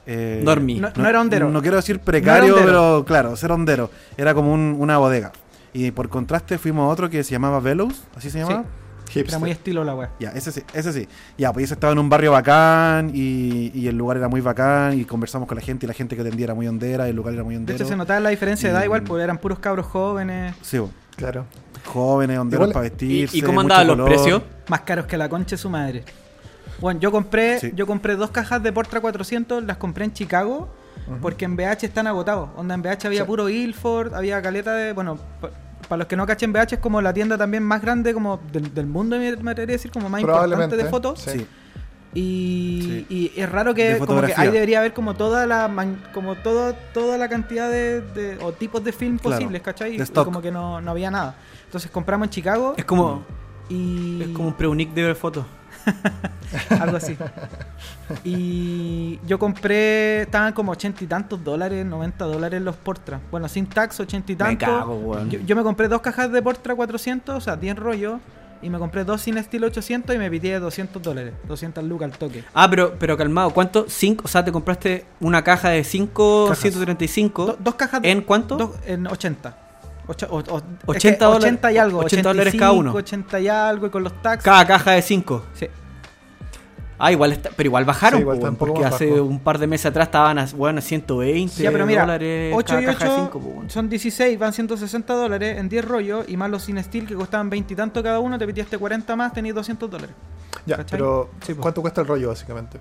Eh, 0.07 0.41
Dormí. 0.43 0.79
No, 0.79 0.89
no 0.95 1.07
era 1.07 1.21
hondero. 1.21 1.49
no 1.49 1.61
quiero 1.61 1.77
decir 1.77 1.99
precario, 1.99 2.55
pero 2.65 3.03
claro, 3.05 3.35
ser 3.35 3.51
hondero. 3.51 3.91
Era 4.17 4.33
como 4.33 4.51
un- 4.53 4.75
una 4.79 4.97
bodega. 4.97 5.31
Y 5.73 5.91
por 5.91 6.09
contraste 6.09 6.57
fuimos 6.57 6.85
a 6.85 6.87
otro 6.87 7.09
que 7.09 7.23
se 7.23 7.31
llamaba 7.31 7.59
Velos, 7.59 8.03
así 8.15 8.29
se 8.29 8.39
llamaba. 8.39 8.63
Hipster. 9.11 9.29
Era 9.33 9.39
muy 9.39 9.51
estilo 9.51 9.83
la 9.83 9.93
wea. 9.95 10.09
Ya, 10.19 10.29
ese 10.31 10.51
sí, 10.51 10.61
ese 10.73 10.91
sí. 10.93 11.07
Ya, 11.37 11.51
pues 11.53 11.65
ese 11.65 11.73
estaba 11.75 11.93
en 11.93 11.99
un 11.99 12.09
barrio 12.09 12.31
bacán 12.31 13.11
y, 13.13 13.71
y 13.73 13.87
el 13.87 13.95
lugar 13.97 14.17
era 14.17 14.27
muy 14.27 14.41
bacán 14.41 14.97
y 14.99 15.05
conversamos 15.05 15.47
con 15.47 15.55
la 15.57 15.61
gente 15.63 15.85
y 15.85 15.87
la 15.87 15.93
gente 15.93 16.15
que 16.15 16.21
atendía 16.21 16.45
era 16.45 16.53
muy 16.55 16.67
hondera 16.67 17.05
y 17.07 17.11
el 17.11 17.15
lugar 17.15 17.33
era 17.33 17.43
muy 17.43 17.53
De 17.55 17.59
hondero. 17.59 17.75
hecho, 17.77 17.85
se 17.87 17.95
notaba 17.95 18.19
la 18.19 18.29
diferencia 18.29 18.69
de 18.69 18.73
edad 18.75 18.81
Y- 18.81 18.85
igual, 18.85 19.03
porque 19.03 19.23
eran 19.23 19.37
puros 19.37 19.59
cabros 19.59 19.85
jóvenes, 19.85 20.55
Sí, 20.61 20.77
bo. 20.79 20.89
Claro. 21.15 21.45
jóvenes, 21.85 22.39
honderos 22.39 22.69
Igual- 22.69 22.73
para 22.73 22.85
¿Y, 22.87 22.89
vestirse. 22.89 23.37
y 23.37 23.41
cómo 23.41 23.61
andaban 23.61 23.87
los 23.87 23.95
color. 23.95 24.07
precios? 24.09 24.41
más 24.69 24.81
caros 24.81 25.05
que 25.05 25.17
la 25.17 25.27
concha 25.29 25.51
de 25.51 25.57
su 25.57 25.69
madre. 25.69 26.03
Bueno, 26.79 26.99
yo 26.99 27.11
compré, 27.11 27.59
Sí. 27.59 27.71
yo 27.75 27.85
compré 27.85 28.15
dos 28.15 28.31
cajas 28.31 28.63
de 28.63 28.71
Portra 28.71 29.01
400, 29.01 29.63
las 29.65 29.77
compré 29.77 30.05
en 30.05 30.13
Chicago, 30.13 30.69
porque 31.21 31.45
en 31.45 31.55
BH 31.57 31.83
están 31.85 32.07
agotados. 32.07 32.49
Onda, 32.55 32.73
en 32.75 32.81
BH 32.81 33.05
había 33.07 33.21
Sí. 33.21 33.27
puro 33.27 33.49
Ilford, 33.49 34.13
había 34.15 34.41
caleta 34.41 34.73
de. 34.73 34.93
Bueno, 34.93 35.17
para 35.91 35.97
los 35.99 36.07
que 36.07 36.15
no 36.15 36.25
cachen, 36.25 36.53
BH 36.53 36.75
es 36.75 36.79
como 36.79 37.01
la 37.01 37.13
tienda 37.13 37.37
también 37.37 37.63
más 37.63 37.81
grande 37.81 38.13
como 38.13 38.39
del, 38.53 38.73
del 38.73 38.85
mundo, 38.85 39.17
me 39.19 39.27
atrevería 39.27 39.73
a 39.73 39.77
decir, 39.77 39.91
como 39.91 40.07
más 40.07 40.21
importante 40.21 40.77
de 40.77 40.85
fotos. 40.85 41.19
Sí. 41.19 41.45
Y, 42.13 42.81
Sí. 42.81 43.05
y 43.35 43.39
es 43.41 43.49
raro 43.51 43.73
que 43.73 43.97
como 43.97 44.21
que 44.21 44.33
ahí 44.37 44.49
debería 44.49 44.79
haber 44.79 44.93
como 44.93 45.15
toda 45.15 45.45
la 45.45 45.67
man- 45.67 46.01
como 46.13 46.35
todo, 46.35 46.73
toda 46.93 47.17
la 47.17 47.27
cantidad 47.27 47.69
de, 47.69 47.99
de- 47.99 48.37
o 48.41 48.53
tipos 48.53 48.81
de 48.85 48.93
film 48.93 49.17
Claro, 49.17 49.35
posibles, 49.35 49.61
¿cachai? 49.61 50.01
Y 50.01 50.05
como 50.13 50.41
que 50.41 50.49
no, 50.49 50.79
no 50.79 50.91
había 50.91 51.11
nada. 51.11 51.35
Entonces 51.65 51.91
compramos 51.91 52.27
en 52.27 52.31
Chicago 52.31 52.73
Es 52.77 52.85
como, 52.85 53.23
y 53.67 54.21
es 54.21 54.27
como 54.29 54.47
un 54.47 54.53
preunic 54.53 54.93
de 54.93 55.03
ver 55.03 55.15
fotos. 55.17 55.45
algo 56.79 56.97
así. 56.97 57.17
Y 58.23 59.19
yo 59.25 59.39
compré, 59.39 60.23
estaban 60.23 60.53
como 60.53 60.71
ochenta 60.71 61.03
y 61.03 61.07
tantos 61.07 61.43
dólares, 61.43 61.85
90 61.85 62.25
dólares 62.25 62.61
los 62.61 62.75
Portra. 62.75 63.19
Bueno, 63.31 63.47
sin 63.47 63.65
tax, 63.67 63.99
ochenta 63.99 64.31
y 64.31 64.35
Me 64.35 64.39
tantos. 64.39 64.67
cago, 64.67 64.95
weón. 64.95 65.29
Yo, 65.29 65.39
yo 65.39 65.55
me 65.55 65.63
compré 65.63 65.87
dos 65.87 66.01
cajas 66.01 66.31
de 66.31 66.41
Portra 66.41 66.75
400, 66.75 67.35
o 67.37 67.41
sea, 67.41 67.55
10 67.55 67.75
rollos. 67.77 68.19
Y 68.63 68.69
me 68.69 68.77
compré 68.77 69.03
dos 69.03 69.21
sin 69.21 69.39
estilo 69.39 69.65
800 69.65 70.15
y 70.15 70.19
me 70.19 70.29
pité 70.29 70.59
200 70.59 71.01
dólares. 71.01 71.33
200 71.47 71.83
lucas 71.83 72.11
al 72.11 72.17
toque. 72.19 72.43
Ah, 72.53 72.69
pero, 72.69 72.93
pero 72.99 73.17
calmado, 73.17 73.49
¿cuánto? 73.49 73.85
Cinco, 73.87 74.25
o 74.25 74.27
sea, 74.27 74.45
te 74.45 74.51
compraste 74.51 75.03
una 75.19 75.43
caja 75.43 75.69
de 75.69 75.83
5, 75.83 76.45
Cajas. 76.49 76.59
135. 76.61 77.45
Do- 77.47 77.57
dos 77.59 77.73
cajas 77.73 78.03
de- 78.03 78.11
¿En 78.11 78.21
cuánto? 78.21 78.57
dos- 78.57 78.75
en 78.85 79.07
80. 79.07 79.57
Ocho- 80.11 80.27
o- 80.29 80.37
o- 80.37 80.57
es 80.59 80.63
80 80.85 81.17
que 81.17 81.25
dólares- 81.25 81.43
80 81.45 81.71
y 81.71 81.77
algo. 81.77 81.99
80 81.99 82.29
dólares 82.29 82.53
cada 82.55 82.71
85, 82.71 82.89
uno. 82.89 82.93
80 82.99 83.39
y 83.39 83.47
algo 83.47 83.87
y 83.87 83.89
con 83.89 84.03
los 84.03 84.21
tax. 84.21 84.43
Cada 84.43 84.65
caja 84.67 84.91
de 84.91 85.01
5. 85.01 85.43
Sí. 85.53 85.67
Ah, 87.03 87.11
igual 87.11 87.31
está, 87.31 87.49
pero 87.55 87.65
igual 87.67 87.83
bajaron, 87.83 88.19
Sí, 88.19 88.21
igual 88.21 88.39
po, 88.39 88.53
porque 88.57 88.85
hace 88.85 89.09
bajo. 89.09 89.23
un 89.23 89.39
par 89.39 89.57
de 89.57 89.65
meses 89.65 89.87
atrás 89.87 90.07
estaban 90.09 90.37
a, 90.37 90.45
bueno, 90.55 90.77
a 90.77 90.81
120 90.83 91.63
Ya, 91.63 91.71
pero 91.71 91.87
mira, 91.87 92.01
dólares 92.01 92.53
8 92.55 92.67
cada 92.67 92.81
y 92.81 92.85
caja 92.85 93.05
de 93.05 93.09
8 93.09 93.19
cinco, 93.23 93.39
po, 93.39 93.47
weón. 93.47 93.69
son 93.71 93.89
16, 93.89 94.37
van 94.37 94.53
160 94.53 95.15
dólares 95.15 95.57
en 95.57 95.67
10 95.67 95.83
rollos 95.83 96.25
y 96.27 96.37
más 96.37 96.51
los 96.51 96.61
sin 96.61 96.77
steel 96.83 97.07
que 97.07 97.15
costaban 97.15 97.49
20 97.49 97.73
y 97.73 97.75
tanto 97.75 98.03
cada 98.03 98.19
uno, 98.19 98.37
te 98.37 98.45
pitiaste 98.45 98.77
40 98.77 99.15
más, 99.15 99.33
tenías 99.33 99.55
200 99.55 99.89
dólares. 99.89 100.15
Ya, 100.67 100.77
¿Cachai? 100.77 100.99
pero 100.99 101.31
Sí. 101.43 101.55
¿cuánto 101.55 101.81
cuesta 101.81 102.01
el 102.01 102.07
rollo 102.07 102.27
básicamente? 102.27 102.77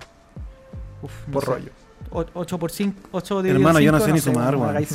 Uf, 1.01 1.11
no 1.25 1.33
Por 1.33 1.43
sé. 1.45 1.51
rollo. 1.51 1.71
8 2.13 2.59
por 2.59 2.71
5, 2.71 3.09
8 3.11 3.41
dividido 3.41 3.59
Hermano, 3.59 3.79
en 3.79 3.85
yo 3.85 3.91
no 3.93 3.99
sé 4.01 4.11
ni 4.11 4.19
sumar, 4.19 4.55
weón, 4.55 4.85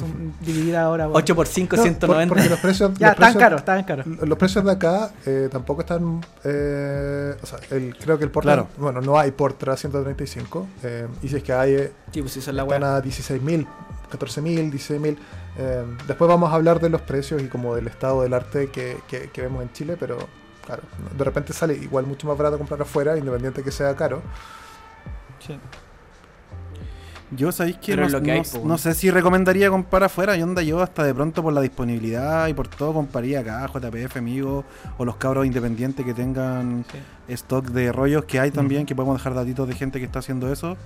dividir 0.40 0.76
ahora, 0.76 1.06
weón. 1.06 1.16
8 1.16 1.34
por 1.34 1.46
5, 1.46 1.76
No, 1.76 1.82
por- 1.82 1.90
190. 1.92 2.34
porque 2.34 2.50
los 2.50 2.60
precios, 2.60 2.92
Ya, 2.98 3.08
están 3.12 3.34
caros, 3.34 3.60
están 3.60 3.84
caros. 3.84 4.06
Los 4.06 4.38
precios 4.38 4.64
de 4.64 4.72
acá 4.72 5.10
eh, 5.24 5.48
tampoco 5.50 5.80
están. 5.80 6.20
eh, 6.44 7.34
o 7.42 7.46
sea, 7.46 7.58
el, 7.70 7.96
creo 7.96 8.18
que 8.18 8.24
el 8.24 8.30
Portra. 8.30 8.52
Claro. 8.54 8.68
Bueno, 8.78 9.00
no 9.00 9.18
hay 9.18 9.30
Portra 9.30 9.76
135. 9.76 10.66
eh, 10.82 11.08
y 11.22 11.28
si 11.28 11.36
es 11.36 11.42
que 11.42 11.52
hay, 11.52 11.74
eh, 11.74 11.92
Sí, 12.12 12.20
pues 12.20 12.36
esa 12.36 12.50
es 12.50 12.54
la 12.56 12.62
están 12.64 12.84
a 12.84 13.02
16.000, 13.02 13.66
14.000, 14.10 14.70
16.000. 14.72 15.16
Eh, 15.58 15.84
después 16.06 16.28
vamos 16.28 16.52
a 16.52 16.54
hablar 16.56 16.80
de 16.80 16.90
los 16.90 17.00
precios 17.00 17.40
y 17.42 17.46
como 17.48 17.74
del 17.74 17.86
estado 17.86 18.22
del 18.22 18.34
arte 18.34 18.68
que, 18.68 18.98
que- 19.08 19.30
que 19.30 19.40
vemos 19.42 19.62
en 19.62 19.72
Chile, 19.72 19.96
pero 19.98 20.18
claro, 20.66 20.82
de 21.16 21.24
repente 21.24 21.52
sale 21.54 21.74
igual 21.74 22.04
mucho 22.06 22.26
más 22.26 22.36
barato 22.36 22.58
comprar 22.58 22.82
afuera, 22.82 23.16
independiente 23.16 23.62
que 23.62 23.70
sea 23.70 23.94
caro. 23.96 24.20
Sí. 25.38 25.58
Yo 27.32 27.50
sabéis 27.50 27.76
que, 27.78 27.96
no, 27.96 28.06
es 28.06 28.12
lo 28.12 28.22
que 28.22 28.30
hay, 28.32 28.38
no- 28.38 28.44
po, 28.44 28.58
no 28.58 28.64
weón. 28.66 28.78
sé 28.78 28.94
si 28.94 29.10
recomendaría 29.10 29.68
comprar 29.68 30.04
afuera. 30.04 30.36
Yo 30.36 30.44
onda 30.44 30.62
yo 30.62 30.80
hasta 30.80 31.02
de 31.04 31.12
pronto 31.12 31.42
por 31.42 31.52
la 31.52 31.60
disponibilidad 31.60 32.46
y 32.46 32.54
por 32.54 32.68
todo 32.68 32.92
compraría 32.94 33.40
acá, 33.40 33.66
JPF, 33.66 34.16
amigo, 34.18 34.64
o 34.96 35.04
los 35.04 35.16
cabros 35.16 35.44
independientes 35.46 36.06
que 36.06 36.14
tengan 36.14 36.84
stock 37.28 37.66
de 37.70 37.90
rollos 37.90 38.24
que 38.26 38.38
hay 38.38 38.50
también, 38.52 38.86
que 38.86 38.94
podemos 38.94 39.18
dejar 39.18 39.34
datitos 39.34 39.66
de 39.66 39.74
gente 39.74 39.98
que 39.98 40.04
está 40.04 40.20
haciendo 40.20 40.52
eso. 40.52 40.76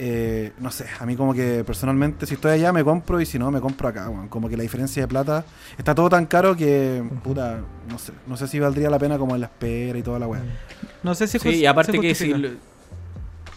Eh, 0.00 0.52
no 0.60 0.70
sé, 0.70 0.86
a 1.00 1.04
mí 1.06 1.16
como 1.16 1.34
que 1.34 1.64
personalmente 1.64 2.24
si 2.24 2.34
estoy 2.34 2.52
allá 2.52 2.72
me 2.72 2.84
compro 2.84 3.20
y 3.20 3.26
si 3.26 3.36
no 3.36 3.50
me 3.50 3.60
compro 3.60 3.88
acá. 3.88 4.08
Como 4.30 4.48
que 4.48 4.56
la 4.56 4.62
diferencia 4.62 5.02
de 5.02 5.08
plata 5.08 5.44
está 5.76 5.92
todo 5.94 6.08
tan 6.08 6.24
caro 6.26 6.54
que, 6.56 7.02
puta, 7.24 7.58
no 7.90 7.98
sé, 7.98 8.12
no 8.26 8.36
sé 8.36 8.46
si 8.46 8.60
valdría 8.60 8.90
la 8.90 8.98
pena 9.00 9.18
como 9.18 9.34
en 9.34 9.40
la 9.40 9.48
espera 9.48 9.98
y 9.98 10.02
toda 10.02 10.20
la 10.20 10.28
weá. 10.28 10.40
No 11.02 11.14
sé 11.16 11.26
si 11.26 11.38
Sí, 11.40 11.48
y 11.50 11.66
aparte 11.66 11.92
se 11.92 12.00
que 12.00 12.14
si... 12.14 12.32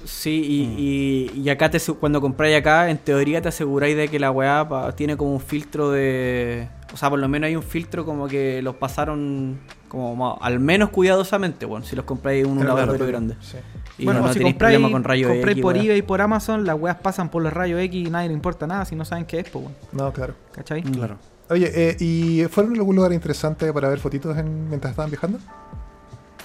Sí, 0.05 0.41
y, 0.77 1.31
y, 1.35 1.41
y 1.41 1.49
acá 1.49 1.69
te, 1.69 1.79
su- 1.79 1.97
cuando 1.97 2.21
compráis 2.21 2.55
acá, 2.57 2.89
en 2.89 2.97
teoría 2.97 3.41
te 3.41 3.49
aseguráis 3.49 3.95
de 3.95 4.07
que 4.07 4.19
la 4.19 4.31
weá 4.31 4.67
pa- 4.67 4.91
tiene 4.95 5.15
como 5.17 5.33
un 5.33 5.39
filtro 5.41 5.91
de... 5.91 6.67
O 6.93 6.97
sea, 6.97 7.09
por 7.09 7.19
lo 7.19 7.27
menos 7.29 7.47
hay 7.47 7.55
un 7.55 7.63
filtro 7.63 8.05
como 8.05 8.27
que 8.27 8.61
los 8.61 8.75
pasaron 8.75 9.59
como 9.87 10.37
al 10.41 10.59
menos 10.59 10.89
cuidadosamente, 10.89 11.65
bueno, 11.65 11.85
si 11.85 11.95
los 11.95 12.05
compráis 12.05 12.43
en 12.45 12.49
un 12.51 12.57
Claro, 12.59 12.69
laboratorio 12.77 12.97
claro. 13.07 13.11
grande. 13.11 13.35
Sí. 13.41 13.57
Y 13.97 14.05
bueno, 14.05 14.19
no, 14.21 14.25
o 14.25 14.27
no 14.27 14.33
si 14.33 14.39
tenéis 14.39 14.53
compráis, 14.55 14.75
problema 14.77 14.91
con 14.93 15.03
rayos 15.03 15.29
compráis 15.29 15.57
X, 15.57 15.61
por 15.63 15.77
eBay 15.77 15.97
y 15.97 16.01
por 16.01 16.21
Amazon, 16.21 16.65
las 16.65 16.79
weas 16.79 16.95
pasan 16.97 17.29
por 17.29 17.43
los 17.43 17.51
rayos 17.53 17.79
X 17.81 18.07
y 18.07 18.09
nadie 18.09 18.29
le 18.29 18.33
importa 18.33 18.65
nada 18.67 18.85
si 18.85 18.95
no 18.95 19.03
saben 19.05 19.25
qué 19.25 19.39
es, 19.39 19.49
pues, 19.49 19.65
weón. 19.65 19.75
No, 19.91 20.11
claro. 20.13 20.33
¿Cachai? 20.53 20.81
Mm. 20.83 20.91
Claro. 20.93 21.17
Oye, 21.49 21.69
eh, 21.73 21.97
¿y 21.99 22.43
fueron 22.49 22.73
a 22.73 22.77
algún 22.77 22.95
lugar 22.95 23.11
interesante 23.13 23.71
para 23.73 23.89
ver 23.89 23.99
fotitos 23.99 24.37
en- 24.37 24.69
mientras 24.69 24.91
estaban 24.91 25.11
viajando? 25.11 25.39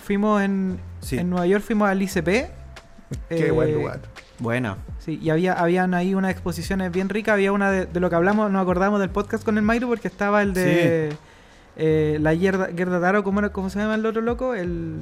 Fuimos 0.04 0.42
en, 0.42 0.78
Sí. 1.00 1.18
en 1.18 1.30
Nueva 1.30 1.46
York, 1.46 1.64
fuimos 1.64 1.88
al 1.88 2.00
ICP. 2.02 2.50
Qué 3.28 3.48
eh, 3.48 3.50
buen 3.50 3.72
lugar. 3.74 4.00
Buena. 4.38 4.76
Sí, 4.98 5.18
y 5.22 5.30
había, 5.30 5.54
habían 5.54 5.94
ahí 5.94 6.14
unas 6.14 6.30
exposiciones 6.32 6.90
bien 6.92 7.08
ricas. 7.08 7.34
Había 7.34 7.52
una 7.52 7.70
de, 7.70 7.86
de 7.86 8.00
lo 8.00 8.10
que 8.10 8.16
hablamos, 8.16 8.50
nos 8.50 8.62
acordamos 8.62 9.00
del 9.00 9.10
podcast 9.10 9.44
con 9.44 9.56
el 9.56 9.62
Mayro 9.62 9.88
porque 9.88 10.08
estaba 10.08 10.42
el 10.42 10.52
de 10.52 11.16
eh, 11.76 12.18
la 12.20 12.34
Gerda, 12.36 12.68
Gerda 12.76 13.00
Taro, 13.00 13.22
¿cómo, 13.24 13.38
era- 13.40 13.50
¿cómo 13.50 13.70
se 13.70 13.78
llama 13.78 13.94
el 13.94 14.04
otro 14.04 14.22
loco? 14.22 14.54
El 14.54 14.96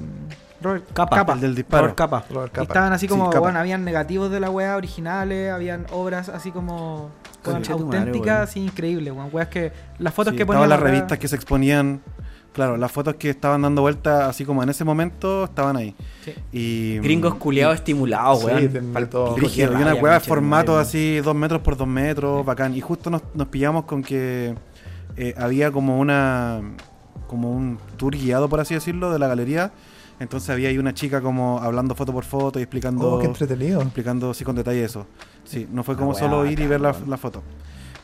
Robert 0.61 0.85
Capa. 0.93 1.33
El 1.35 1.41
del 1.41 1.55
disparo. 1.55 1.87
Por 1.89 1.95
capa. 1.97 2.25
Robert 2.31 2.53
Y 2.53 2.55
Capa. 2.57 2.63
estaban 2.63 2.93
así 2.93 3.07
Sí, 3.07 3.09
como, 3.09 3.31
bueno, 3.31 3.59
habían 3.59 3.85
negativos 3.85 4.31
de 4.31 4.41
la 4.41 4.51
wea 4.51 4.77
originales, 4.77 5.51
habían 5.53 5.87
obras 5.93 6.29
así 6.29 6.51
como 6.51 7.11
auténticas, 7.45 8.51
así 8.51 8.61
increíbles, 8.65 9.13
weón. 9.13 9.29
Weas 9.33 9.49
que 9.49 9.73
las 9.99 10.15
fotos 10.15 10.33
Sí, 10.33 10.39
que 10.39 10.47
ponían 10.47 10.69
las 10.69 10.79
acá- 10.79 10.89
revistas 10.91 11.19
que 11.19 11.29
se 11.29 11.37
exponían. 11.37 12.01
Claro, 12.55 12.77
las 12.77 12.93
fotos 12.93 13.17
que 13.17 13.31
estaban 13.31 13.63
dando 13.63 13.83
vuelta 13.83 14.29
así 14.29 14.45
como 14.45 14.63
en 14.63 14.69
ese 14.69 14.85
momento 14.85 15.43
estaban 15.43 15.77
ahí. 15.77 15.93
Sí. 16.25 16.33
Y, 16.53 16.99
Gringos 17.01 17.35
culiados 17.35 17.75
estimulados, 17.75 18.41
Sí, 18.41 18.47
weón. 18.47 18.95
Brígido, 19.35 19.73
qué 19.73 19.79
y 19.79 19.83
una 19.83 19.95
weá 19.95 20.15
de 20.15 20.21
formato 20.21 20.73
madre, 20.73 20.83
así, 20.83 21.17
dos 21.19 21.35
metros 21.35 21.63
por 21.63 21.77
dos 21.77 21.89
metros, 21.89 22.47
bacán. 22.47 22.73
Y 22.77 22.81
justo 22.81 23.11
nos, 23.11 23.23
nos 23.35 23.49
pillamos 23.49 23.87
con 23.87 24.03
que 24.05 24.55
eh, 25.17 25.35
había 25.37 25.73
como 25.73 25.99
una 25.99 26.61
como 27.27 27.51
un 27.51 27.77
tour 27.97 28.15
guiado, 28.17 28.49
por 28.49 28.61
así 28.61 28.75
decirlo, 28.75 29.13
de 29.13 29.19
la 29.19 29.27
galería. 29.27 29.73
Entonces 30.21 30.49
había 30.51 30.69
ahí 30.69 30.79
una 30.79 30.95
chica 30.95 31.21
como 31.21 31.59
hablando 31.61 31.97
foto 31.97 32.13
por 32.13 32.23
foto 32.23 32.61
y 32.61 32.63
explicando, 32.63 33.15
Oh, 33.15 33.19
qué 33.19 33.27
entretenido. 33.27 33.83
explicando 33.83 34.31
así 34.31 34.45
con 34.45 34.55
detalle 34.55 34.85
eso. 34.85 35.09
Sí, 35.43 35.67
no 35.73 35.83
fue 35.83 35.97
como 35.97 36.15
solo 36.15 36.47
ir 36.47 36.61
y 36.61 36.69
ver 36.69 36.81
la, 36.81 36.95
la 37.09 37.17
foto. 37.17 37.43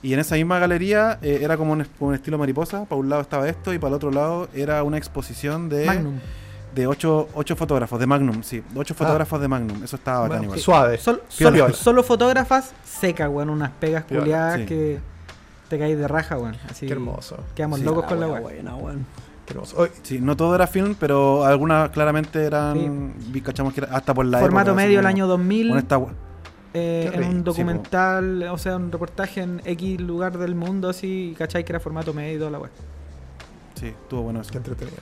Y 0.03 0.15
en 0.15 0.21
esa 0.21 0.35
misma 0.37 0.59
galería 0.59 1.19
eh, 1.23 1.41
era 1.43 1.57
como 1.57 1.73
un, 1.73 1.83
es- 1.83 1.91
un 1.99 2.15
estilo 2.15 2.39
mariposa. 2.39 2.85
Para 2.87 2.99
un 3.01 3.09
lado 3.11 3.21
estaba 3.23 3.49
esto 3.49 3.73
y 3.75 3.79
para 3.79 3.89
el 3.89 3.95
otro 3.97 4.11
lado 4.11 4.49
era 4.55 4.83
una 4.83 4.97
exposición 4.97 5.69
de, 5.69 5.85
Magnum. 5.85 6.15
de 6.75 6.87
ocho, 6.87 7.29
ocho 7.35 7.55
fotógrafos, 7.55 8.01
de 8.01 8.07
Magnum, 8.07 8.43
sí. 8.43 8.63
Ocho 8.75 8.95
fotógrafos 8.95 9.41
de 9.41 9.49
Magnum. 9.49 9.85
Eso 9.85 9.97
estaba 9.97 10.21
bacán 10.21 10.31
Bueno, 10.39 10.45
igual. 10.45 10.61
Suave. 10.61 10.97
Sol- 10.99 11.23
solo, 11.29 11.73
solo 11.75 12.03
fotógrafas 12.03 12.73
secas, 12.85 13.29
weón. 13.31 13.51
Unas 13.51 13.71
pegas 13.73 14.05
Piola, 14.05 14.21
culiadas 14.23 14.61
sí. 14.61 14.67
que 14.67 15.01
te 15.69 15.79
caes 15.79 15.99
de 15.99 16.09
raja, 16.09 16.39
weón. 16.39 16.57
Así 16.71 16.87
Qué 16.87 16.93
hermoso. 16.93 17.37
Quedamos 17.55 17.81
Sí, 17.81 17.85
locos 17.85 18.05
La 18.05 18.09
con 18.09 18.21
la 18.21 18.27
buena, 18.41 18.75
weón. 18.77 19.05
Qué 19.45 19.53
hermoso. 19.53 19.77
Oye, 19.81 19.93
Sí, 20.03 20.19
no 20.21 20.35
todo 20.37 20.55
era 20.55 20.67
film, 20.67 20.95
pero 20.99 21.45
algunas 21.45 21.91
claramente 21.91 22.43
eran. 22.45 23.13
vi- 23.33 23.43
Cachamos 23.43 23.75
que 23.75 23.81
era 23.83 23.95
hasta 23.95 24.15
por 24.15 24.25
la 24.25 24.39
Formato 24.39 24.71
época, 24.71 24.83
medio 24.83 24.99
el 25.01 25.05
como- 25.05 25.09
año 25.09 25.27
2000. 25.27 25.69
con 25.69 25.79
esta 25.79 26.01
eh, 26.73 27.11
en 27.13 27.25
un 27.25 27.37
sí, 27.37 27.43
documental, 27.43 28.43
o 28.45 28.59
sea, 28.59 28.77
un 28.77 28.93
reportaje 28.93 29.43
en 29.43 29.61
X 29.65 30.01
lugar 30.01 30.39
del 30.39 30.55
mundo, 30.55 30.89
así, 30.89 31.35
¿cachai? 31.37 31.65
Que 31.65 31.73
era 31.73 31.81
formato 31.81 32.15
medio 32.15 32.37
y 32.37 32.39
toda 32.39 32.51
la 32.51 32.59
weá. 32.59 32.71
Sí, 33.75 33.87
estuvo 33.87 34.23
bueno 34.23 34.41
eso. 34.41 34.51
qué 34.51 34.59
entretenido. 34.59 34.99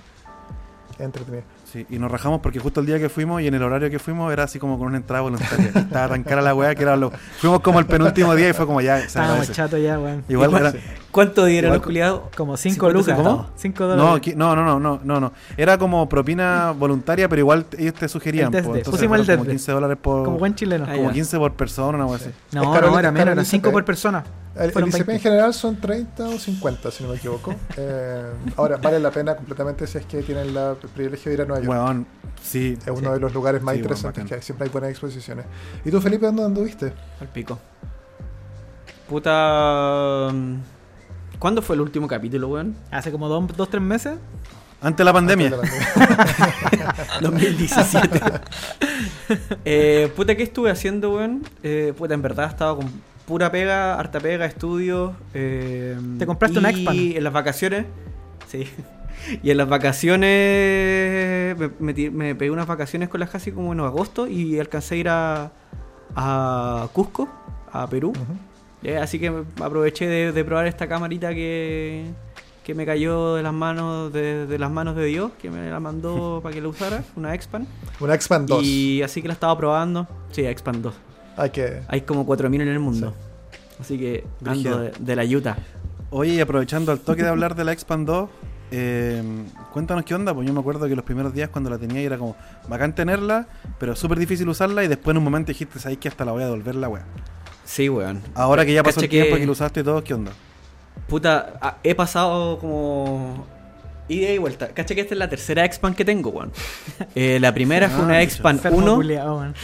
Qué 0.97 1.03
entretenido. 1.05 1.45
Sí, 1.71 1.85
y 1.91 1.99
nos 1.99 2.11
rajamos 2.11 2.41
porque 2.41 2.59
justo 2.61 2.81
el 2.81 2.87
día 2.87 2.99
que 2.99 3.11
fuimos 3.11 3.43
y 3.43 3.47
en 3.47 3.53
el 3.55 3.63
horario 3.63 3.91
que 3.91 3.99
fuimos 3.99 4.33
era 4.33 4.45
así 4.45 4.59
como 4.59 4.79
con 4.79 4.87
una 4.87 4.97
entrada 4.97 5.21
voluntaria. 5.21 5.67
Estaba 5.75 6.09
tan 6.09 6.23
cara 6.23 6.41
la 6.41 6.55
weá 6.55 6.75
que 6.75 6.83
era 6.83 6.97
lo. 6.97 7.11
Fuimos 7.11 7.61
como 7.61 7.79
el 7.79 7.85
penúltimo 7.85 8.35
día 8.35 8.49
y 8.49 8.53
fue 8.55 8.65
como 8.67 8.81
ya. 8.81 8.99
Estábamos 9.01 9.51
chatos 9.53 9.79
ya, 9.83 9.99
weón. 9.99 10.25
Igual 10.31 10.55
era. 10.55 10.73
¿Cuánto 11.11 11.45
dieron 11.45 11.73
los 11.73 11.83
culiados? 11.83 12.23
Como 12.37 12.57
5 12.57 12.75
50 12.75 12.99
lucas. 12.99 13.17
centavos. 13.17 13.47
5 13.57 13.85
No, 13.85 13.97
dólares. 13.97 14.37
no, 14.37 14.57
no, 14.57 14.65
no, 14.65 14.81
no, 14.81 15.01
no, 15.05 15.21
no. 15.21 15.33
Era 15.57 15.77
como 15.77 16.09
propina 16.09 16.71
voluntaria, 16.71 17.29
pero 17.29 17.41
igual 17.41 17.67
ellos 17.77 17.95
te 17.95 18.09
sugerían. 18.09 18.55
El 18.55 18.63
po, 18.63 18.69
entonces 18.77 18.89
Pusimos 18.91 19.19
el 19.21 19.27
como 19.27 19.37
desde. 19.45 19.51
15 19.51 19.73
dólares 19.73 19.99
por. 20.01 20.25
Como 20.25 20.39
buen 20.39 20.55
chileno. 20.55 20.87
Ah, 20.89 20.95
como 20.95 21.09
ya. 21.09 21.15
15 21.15 21.39
por 21.39 21.53
persona, 21.53 22.05
una 22.07 22.17
así. 22.17 22.31
No, 22.53 22.63
no, 22.81 22.99
era 22.99 23.11
menos, 23.13 23.33
era 23.33 23.45
5 23.45 23.69
ICP. 23.69 23.73
por 23.73 23.85
persona. 23.85 24.25
El, 24.55 24.65
el 24.65 24.71
ICP 24.71 25.01
en 25.01 25.07
20. 25.07 25.19
general 25.21 25.55
son 25.55 25.77
30 25.81 26.25
o 26.31 26.39
50, 26.39 26.91
si 26.91 27.03
no 27.05 27.11
me 27.11 27.17
equivoco. 27.17 27.55
Eh, 27.81 28.23
ahora, 28.57 28.77
vale 28.79 28.99
la 28.99 29.11
pena 29.13 29.37
completamente 29.37 29.87
si 29.87 29.99
es 29.99 30.07
que 30.07 30.21
tienen 30.23 30.53
la- 30.53 30.71
el 30.73 30.89
privilegio 30.89 31.31
de 31.31 31.35
ir 31.37 31.43
a 31.43 31.45
Nueva 31.45 31.58
York. 31.61 31.71
Weón, 31.71 32.07
sí. 32.43 32.77
es 32.81 32.89
uno 32.91 33.13
de 33.13 33.21
los 33.21 33.33
lugares 33.35 33.63
más 33.63 33.75
Sí, 33.75 33.81
bueno, 33.81 33.95
interesantes 33.95 34.25
que 34.27 34.35
hay. 34.35 34.43
Siempre 34.43 34.67
hay 34.67 34.71
buenas 34.73 34.91
exposiciones. 34.91 35.45
¿Y 35.85 35.91
tú, 35.91 36.01
Felipe, 36.01 36.27
dónde 36.27 36.45
anduviste? 36.45 36.93
Al 37.21 37.29
pico. 37.29 37.59
Puta. 39.09 40.29
mm, 40.33 40.55
¿Cuándo 41.39 41.63
fue 41.63 41.77
el 41.77 41.83
último 41.83 42.09
capítulo, 42.09 42.49
weón? 42.49 42.77
Hace 42.91 43.11
como 43.13 43.29
2 43.29 43.57
dos, 43.57 43.71
3 43.71 43.83
meses. 43.83 44.15
Ante 44.81 45.03
la 45.05 45.13
pandemia. 45.13 45.47
Antes 45.49 45.71
de 45.71 46.07
la 46.07 46.15
pandemia. 46.71 46.95
2017. 47.21 48.21
eh, 49.65 50.13
puta, 50.15 50.37
¿qué 50.37 50.43
estuve 50.43 50.71
haciendo, 50.71 51.15
weón? 51.15 51.43
Eh, 51.63 51.93
puta, 51.97 52.15
en 52.15 52.23
verdad 52.23 52.47
estaba 52.49 52.77
con 52.77 52.91
pura 53.27 53.51
pega, 53.51 53.99
harta 53.99 54.21
pega, 54.21 54.47
estudios. 54.47 55.13
eh, 55.35 55.97
¿Te 56.19 56.27
compraste 56.27 56.57
y 56.57 56.59
una 56.59 56.71
Expan? 56.71 56.97
en 56.97 57.25
las 57.25 57.33
vacaciones. 57.33 57.87
Sí. 58.49 58.69
Y 59.43 59.51
en 59.51 59.57
las 59.57 59.69
vacaciones. 59.69 61.57
Me, 61.79 61.93
me 62.11 62.35
pegué 62.35 62.51
unas 62.51 62.67
vacaciones 62.67 63.09
con 63.09 63.21
las 63.21 63.31
casi 63.31 63.53
como 63.53 63.73
en 63.73 63.81
agosto 63.81 64.27
y 64.27 64.59
alcancé 64.59 64.95
a 64.95 64.99
ir 64.99 65.09
a, 65.09 65.53
a 66.15 66.89
Cusco, 66.93 67.29
a 67.73 67.87
Perú. 67.89 68.13
Ya, 68.83 69.03
así 69.03 69.19
que 69.19 69.33
aproveché 69.61 70.07
de, 70.07 70.33
de 70.33 70.45
probar 70.45 70.67
esta 70.67 70.89
camarita 70.89 71.35
que, 71.35 72.05
que 72.65 72.75
me 72.75 72.87
cayó 72.87 73.35
de 73.35 73.43
las 73.43 73.53
manos 73.53 74.13
de, 74.13 74.47
de 74.47 74.59
las 74.59 74.71
manos 74.71 74.95
de 74.95 75.05
Dios, 75.07 75.33
que 75.41 75.51
me 75.51 75.69
la 75.69 75.81
mandó 75.81 76.41
para 76.43 76.55
que 76.55 76.61
la 76.61 76.69
usara, 76.69 77.03
una 77.17 77.35
Expan. 77.35 77.67
Una 78.01 78.15
Expand 78.15 78.49
2. 78.49 78.63
Y 78.63 79.03
así 79.03 79.21
que 79.21 79.29
la 79.29 79.35
estaba 79.35 79.57
probando. 79.57 80.07
Sí, 80.31 80.47
Expan 80.47 80.83
2. 80.83 80.95
Hay 81.37 81.51
que. 81.51 81.81
Hay 81.89 82.03
como 82.03 82.27
4.000 82.27 82.63
en 82.63 82.69
el 82.69 82.79
mundo. 82.79 83.15
Así 83.81 83.99
que 83.99 84.25
ando 84.45 84.79
de, 84.81 84.93
de 84.99 85.17
la 85.17 85.25
Utah. 85.25 85.57
Oye, 86.11 86.35
y 86.35 86.41
aprovechando 86.41 86.91
el 86.93 87.01
toque 87.01 87.23
de 87.23 87.29
hablar 87.29 87.55
de 87.55 87.65
la 87.65 87.73
Expand 87.73 88.07
2, 88.07 88.31
eh, 88.71 89.23
cuéntanos 89.73 90.05
qué 90.05 90.15
onda, 90.15 90.35
pues 90.35 90.47
yo 90.47 90.53
me 90.55 90.61
acuerdo 90.61 90.87
que 90.89 90.95
los 90.97 91.05
primeros 91.05 91.33
días 91.35 91.49
cuando 91.51 91.71
la 91.71 91.79
tenía 91.79 92.01
era 92.01 92.19
como 92.19 92.37
bacán 92.69 92.95
tenerla, 92.95 93.47
pero 93.79 93.95
súper 93.97 94.19
difícil 94.19 94.49
usarla 94.49 94.85
y 94.85 94.89
después 94.89 95.13
en 95.15 95.19
un 95.19 95.25
momento 95.25 95.49
dijiste, 95.49 95.79
sabes 95.79 95.99
que 95.99 96.09
hasta 96.09 96.25
la 96.25 96.33
voy 96.33 96.43
a 96.43 96.47
devolver 96.47 96.75
la 96.75 96.89
weá. 96.89 97.05
Sí, 97.65 97.89
weón. 97.89 98.23
Ahora 98.35 98.65
que 98.65 98.73
ya 98.73 98.83
pasó 98.83 99.01
el 99.01 99.09
que- 99.09 99.21
tiempo 99.23 99.37
que 99.37 99.47
lo 99.47 99.53
usaste 99.53 99.81
y 99.81 99.83
todo, 99.85 100.03
¿qué 100.03 100.15
onda? 100.15 100.33
Puta, 101.09 101.55
ah, 101.61 101.77
he 101.83 101.95
pasado 101.95 102.59
como 102.59 103.47
ida 104.09 104.31
y 104.33 104.39
vuelta. 104.39 104.69
Cacha 104.69 104.95
que 104.95 105.03
esta 105.03 105.15
es 105.15 105.19
la 105.19 105.29
tercera 105.29 105.65
Expan 105.65 105.95
que 105.95 106.05
tengo, 106.05 106.31
weón. 106.31 106.53
Eh, 107.15 107.39
la 107.41 107.53
primera 107.55 107.89
fue 107.89 108.01
Ah, 108.03 108.05
una. 108.07 108.23
Expan 108.23 108.57
Enfermo 108.57 108.79
1 108.79 108.95
culiao, 108.97 109.39
weón. 109.39 109.55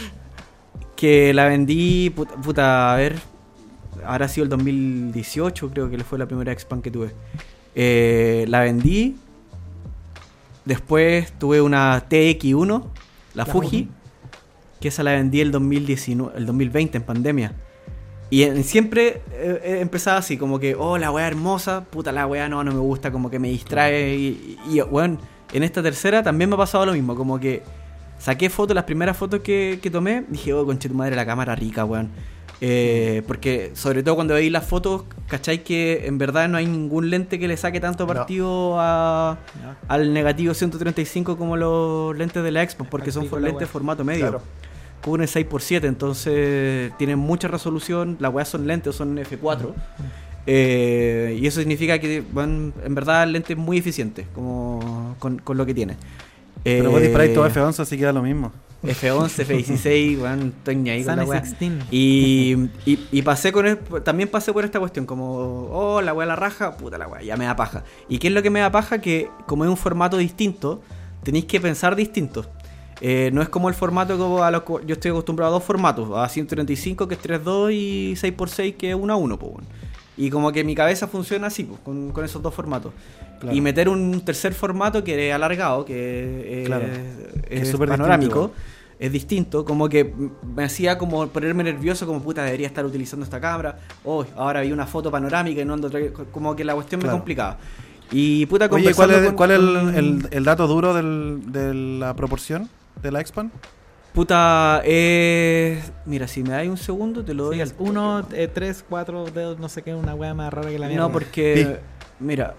que 0.95 1.33
la 1.33 1.45
vendí, 1.45 2.09
puta, 2.11 2.35
puta, 2.35 2.93
a 2.93 2.95
ver, 2.95 3.15
habrá 4.05 4.27
sido 4.27 4.43
el 4.45 4.49
2018, 4.49 5.69
creo 5.71 5.89
que 5.89 5.97
fue 6.03 6.17
la 6.17 6.25
primera 6.25 6.51
Expan 6.51 6.81
que 6.81 6.89
tuve. 6.91 7.11
Eh, 7.75 8.45
la 8.47 8.61
vendí. 8.61 9.15
Después 10.65 11.31
tuve 11.37 11.61
una 11.61 12.03
TX1, 12.09 12.83
la, 13.35 13.43
La 13.43 13.45
Fuji, 13.45 13.67
Fuji. 13.67 13.89
que 14.79 14.87
esa 14.87 15.03
la 15.03 15.11
vendí 15.11 15.41
el 15.41 15.51
2019, 15.51 16.33
el 16.37 16.45
2020 16.45 16.97
en 16.97 17.03
pandemia. 17.03 17.53
Y 18.31 18.43
en- 18.43 18.63
siempre 18.63 19.21
eh, 19.31 19.77
empezaba 19.81 20.17
así, 20.17 20.37
como 20.37 20.59
que, 20.59 20.73
oh, 20.75 20.97
la 20.97 21.11
weá 21.11 21.27
hermosa, 21.27 21.83
puta 21.83 22.11
la 22.11 22.25
weá 22.25 22.49
no, 22.49 22.63
no 22.63 22.71
me 22.71 22.79
gusta, 22.79 23.11
como 23.11 23.29
que 23.29 23.37
me 23.37 23.49
distrae. 23.49 24.15
Y, 24.15 24.57
y, 24.67 24.77
y, 24.77 24.81
weón, 24.81 25.19
en 25.53 25.61
esta 25.61 25.83
tercera 25.83 26.23
también 26.23 26.49
me 26.49 26.55
ha 26.55 26.57
pasado 26.57 26.87
lo 26.87 26.93
mismo, 26.93 27.15
como 27.15 27.39
que 27.39 27.61
saqué 28.17 28.49
fotos, 28.49 28.73
las 28.73 28.85
primeras 28.85 29.15
fotos 29.15 29.41
que, 29.41 29.77
que 29.83 29.91
tomé, 29.91 30.23
dije, 30.29 30.51
oh, 30.53 30.65
conche 30.65 30.89
tu 30.89 30.95
madre, 30.95 31.15
la 31.15 31.25
cámara 31.27 31.53
rica, 31.55 31.85
weón. 31.85 32.09
Eh, 32.61 33.21
porque 33.27 33.71
sobre 33.73 34.01
todo 34.01 34.15
cuando 34.15 34.33
veis 34.33 34.51
las 34.51 34.65
fotos, 34.65 35.03
¿cacháis 35.27 35.61
que 35.61 36.07
en 36.07 36.17
verdad 36.17 36.47
no 36.47 36.57
hay 36.57 36.65
ningún 36.65 37.09
lente 37.09 37.37
que 37.37 37.47
le 37.47 37.57
saque 37.57 37.79
tanto 37.81 38.05
No. 38.07 38.13
partido 38.13 38.79
a, 38.79 39.37
al 39.89 40.13
negativo 40.13 40.53
135 40.53 41.37
como 41.37 41.57
los 41.57 42.17
lentes 42.17 42.41
de 42.43 42.51
la 42.51 42.63
Expo, 42.63 42.85
porque 42.85 43.11
son 43.11 43.23
lentes 43.41 43.53
wea. 43.63 43.67
formato 43.67 44.03
medio. 44.05 44.21
Claro. 44.21 44.41
cubren 45.03 45.27
6x7, 45.27 45.83
entonces 45.85 46.91
tienen 46.97 47.19
mucha 47.19 47.47
resolución. 47.49 48.15
Las 48.19 48.33
weas 48.33 48.47
son 48.49 48.65
lentes, 48.67 48.95
son 48.95 49.17
F4. 49.17 49.73
Eh, 50.47 51.37
y 51.41 51.47
eso 51.47 51.59
significa 51.59 51.99
que 51.99 52.23
van, 52.31 52.73
en 52.83 52.95
verdad 52.95 53.23
el 53.23 53.31
lente 53.33 53.53
es 53.53 53.59
muy 53.59 53.77
eficiente 53.79 54.27
como 54.35 55.15
con, 55.19 55.39
con 55.39 55.57
lo 55.57 55.65
que 55.65 55.73
tiene. 55.73 55.97
Pero 56.63 56.85
Eh, 56.85 56.91
vos 56.91 57.01
disparáis 57.01 57.33
todo 57.33 57.47
F11, 57.49 57.79
así 57.79 57.97
queda 57.97 58.13
lo 58.13 58.21
mismo. 58.23 58.51
F11, 58.85 59.45
F16, 59.45 60.21
weón, 60.21 60.53
estoy 60.57 60.75
ni 60.75 60.89
ahí 60.89 61.03
con 61.03 61.15
la. 61.17 61.23
16. 61.25 61.71
Y, 61.91 62.55
y, 62.85 62.99
y 63.11 63.21
pasé 63.21 63.51
con 63.51 63.65
el- 63.65 63.77
también 64.03 64.29
pasé 64.29 64.53
por 64.53 64.63
esta 64.65 64.79
cuestión, 64.79 65.05
como, 65.05 65.69
oh, 65.71 66.01
la 66.01 66.13
weá 66.13 66.25
la 66.27 66.35
raja, 66.35 66.77
puta 66.77 66.97
la 66.97 67.07
weá, 67.07 67.21
ya 67.21 67.37
me 67.37 67.45
da 67.45 67.55
paja. 67.55 67.83
¿Y 68.09 68.17
qué 68.19 68.27
es 68.27 68.33
lo 68.33 68.41
que 68.41 68.49
me 68.49 68.59
da 68.59 68.71
paja? 68.71 68.99
Que 69.01 69.29
como 69.47 69.63
es 69.65 69.69
un 69.69 69.77
formato 69.77 70.17
distinto, 70.17 70.81
tenéis 71.23 71.45
que 71.45 71.59
pensar 71.59 71.95
distinto. 71.95 72.45
Eh, 73.01 73.29
no 73.33 73.41
es 73.41 73.49
como 73.49 73.67
el 73.67 73.75
formato 73.75 74.17
como 74.17 74.41
a 74.43 74.51
lo 74.51 74.63
que 74.63 74.73
yo 74.87 74.93
estoy 74.93 75.11
acostumbrado 75.11 75.51
a 75.51 75.53
dos 75.55 75.63
formatos, 75.63 76.09
a 76.17 76.29
135 76.29 77.07
que 77.09 77.15
es 77.15 77.21
3.2 77.21 77.73
y 77.73 78.13
6x6 78.15 78.77
que 78.77 78.89
es 78.91 78.95
1 78.95 79.13
a 79.13 79.15
1. 79.17 79.37
po, 79.39 79.47
weón. 79.47 79.65
Y 80.17 80.29
como 80.29 80.53
que 80.53 80.63
mi 80.63 80.75
cabeza 80.75 81.07
funciona 81.09 81.47
así, 81.47 81.65
po, 81.65 81.75
con, 81.83 82.13
con 82.13 82.23
esos 82.23 82.41
dos 82.41 82.53
formatos. 82.53 82.93
Claro. 83.41 83.53
Y 83.53 83.59
meter 83.59 83.89
un 83.89 84.21
tercer 84.21 84.53
formato 84.53 85.03
que 85.03 85.27
es 85.27 85.35
alargado, 85.35 85.83
que 85.83 86.61
es, 86.61 86.67
Claro. 86.67 86.85
es 87.49 87.63
Es 87.63 87.69
súper 87.69 87.89
panorámico 87.89 88.47
distinto, 88.53 88.74
es 88.99 89.11
distinto, 89.11 89.65
como 89.65 89.89
que 89.89 90.13
me 90.55 90.63
hacía 90.63 90.97
como 90.97 91.27
ponerme 91.27 91.63
nervioso, 91.63 92.05
como 92.05 92.21
puta, 92.21 92.43
debería 92.43 92.67
estar 92.67 92.85
utilizando 92.85 93.23
esta 93.23 93.39
cámara. 93.41 93.77
Oh, 94.03 94.25
ahora 94.37 94.61
vi 94.61 94.71
una 94.71 94.85
foto 94.87 95.11
panorámica 95.11 95.61
y 95.61 95.65
no 95.65 95.73
ando 95.73 95.89
como 96.31 96.55
que 96.55 96.63
la 96.63 96.73
cuestión 96.75 97.01
Claro. 97.01 97.15
me 97.15 97.19
complicaba. 97.19 97.57
Y 98.11 98.45
puta, 98.45 98.67
Oye, 98.71 98.93
¿cuál 98.93 99.11
es, 99.11 99.25
con- 99.27 99.35
cuál 99.35 99.51
es 99.51 99.57
el, 99.59 99.95
el- 99.95 100.27
el 100.31 100.43
dato 100.43 100.67
duro 100.67 100.93
del- 100.93 101.41
de 101.51 101.73
la 101.73 102.15
proporción 102.15 102.69
de 103.01 103.11
la 103.11 103.19
Expan? 103.19 103.51
Puta, 104.13 104.81
eh, 104.85 105.81
mira, 106.05 106.25
si 106.27 106.41
me 106.41 106.51
dais 106.51 106.69
un 106.69 106.77
segundo 106.77 107.25
te 107.25 107.33
lo 107.33 107.45
doy 107.45 107.55
Sí, 107.57 107.61
al 107.61 107.73
uno, 107.79 108.25
eh, 108.31 108.47
tres, 108.47 108.85
cuatro 108.87 109.25
dedos, 109.25 109.59
no 109.59 109.67
sé 109.67 109.81
qué, 109.81 109.93
una 109.93 110.15
weá 110.15 110.33
más 110.33 110.53
rara 110.53 110.69
que 110.69 110.79
la 110.79 110.87
mierda. 110.87 111.03
No, 111.07 111.11
porque, 111.11 111.79
mira, 112.21 112.55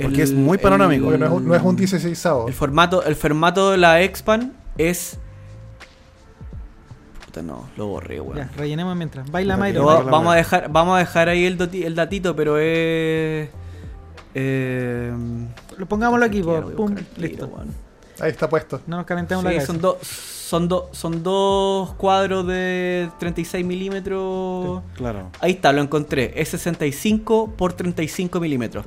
Porque 0.00 0.22
es 0.22 0.32
muy 0.32 0.58
panorámico. 0.58 1.06
Porque 1.06 1.18
no 1.18 1.26
es 1.26 1.32
un, 1.32 1.48
no 1.48 1.54
es 1.56 1.62
un 1.62 1.74
16 1.76 2.26
El 2.46 2.52
formato, 2.52 3.02
el 3.04 3.16
formato 3.16 3.72
de 3.72 3.78
la 3.78 4.02
Expan 4.02 4.52
es. 4.78 5.18
Puta, 7.34 7.42
no, 7.42 7.68
lo 7.76 7.88
borré, 7.88 8.20
weón. 8.20 8.36
Ya, 8.36 8.50
rellenemos 8.56 8.94
mientras. 8.96 9.28
Baila 9.30 9.56
Baila 9.56 9.80
va- 9.82 10.02
vamos, 10.02 10.32
a 10.32 10.36
dejar, 10.36 10.70
vamos 10.70 10.94
a 10.94 10.98
dejar 11.00 11.28
ahí 11.28 11.44
el, 11.44 11.58
doti- 11.58 11.84
el 11.84 11.94
datito, 11.96 12.36
pero 12.36 12.58
es. 12.58 13.48
Eh, 14.34 15.12
Lo 15.76 15.86
pongámoslo 15.86 16.24
aquí, 16.26 16.42
quiero, 16.42 16.70
pum, 16.76 16.94
tiro, 16.94 17.06
listo. 17.16 17.46
weón. 17.46 17.68
Ahí 18.20 18.30
está 18.30 18.48
puesto. 18.48 18.80
No 18.86 18.98
nos 18.98 19.06
calentemos 19.06 19.42
Sí, 19.42 19.46
la 19.46 19.52
cabeza. 19.54 19.66
son, 19.66 19.80
dos 19.80 19.96
son, 20.06 20.68
dos 20.68 20.84
son 20.92 21.22
dos 21.24 21.94
cuadros 21.94 22.46
de 22.46 23.10
36 23.18 23.64
milímetros. 23.66 24.82
Claro. 24.94 25.30
Ahí 25.40 25.52
está, 25.52 25.72
lo 25.72 25.82
encontré. 25.82 26.32
Es 26.40 26.50
65 26.50 27.52
por 27.56 27.72
35 27.72 28.38
milímetros. 28.38 28.86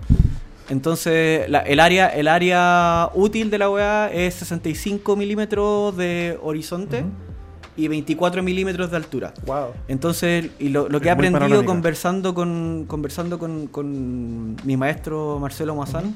Entonces, 0.69 1.49
la- 1.49 1.59
el, 1.59 1.81
área, 1.81 2.07
el 2.07 2.27
área 2.29 3.09
útil 3.13 3.49
de 3.49 3.57
la 3.57 3.69
weá 3.69 4.09
es 4.11 4.35
65 4.35 5.15
milímetros 5.17 5.95
de 5.97 6.37
horizonte. 6.41 7.03
Y 7.77 7.87
24 7.87 8.41
milímetros 8.43 8.91
de 8.91 8.97
altura. 8.97 9.33
Wow. 9.45 9.67
Entonces, 9.87 10.49
y 10.59 10.69
lo, 10.69 10.89
lo 10.89 10.99
que 10.99 11.07
he 11.07 11.11
Es 11.11 11.15
aprendido 11.15 11.63
conversando 11.63 12.33
con 12.33 12.85
conversando 12.87 13.39
con, 13.39 13.67
con 13.67 14.55
mi 14.65 14.75
maestro 14.75 15.37
Marcelo 15.39 15.75
Mazán, 15.75 16.15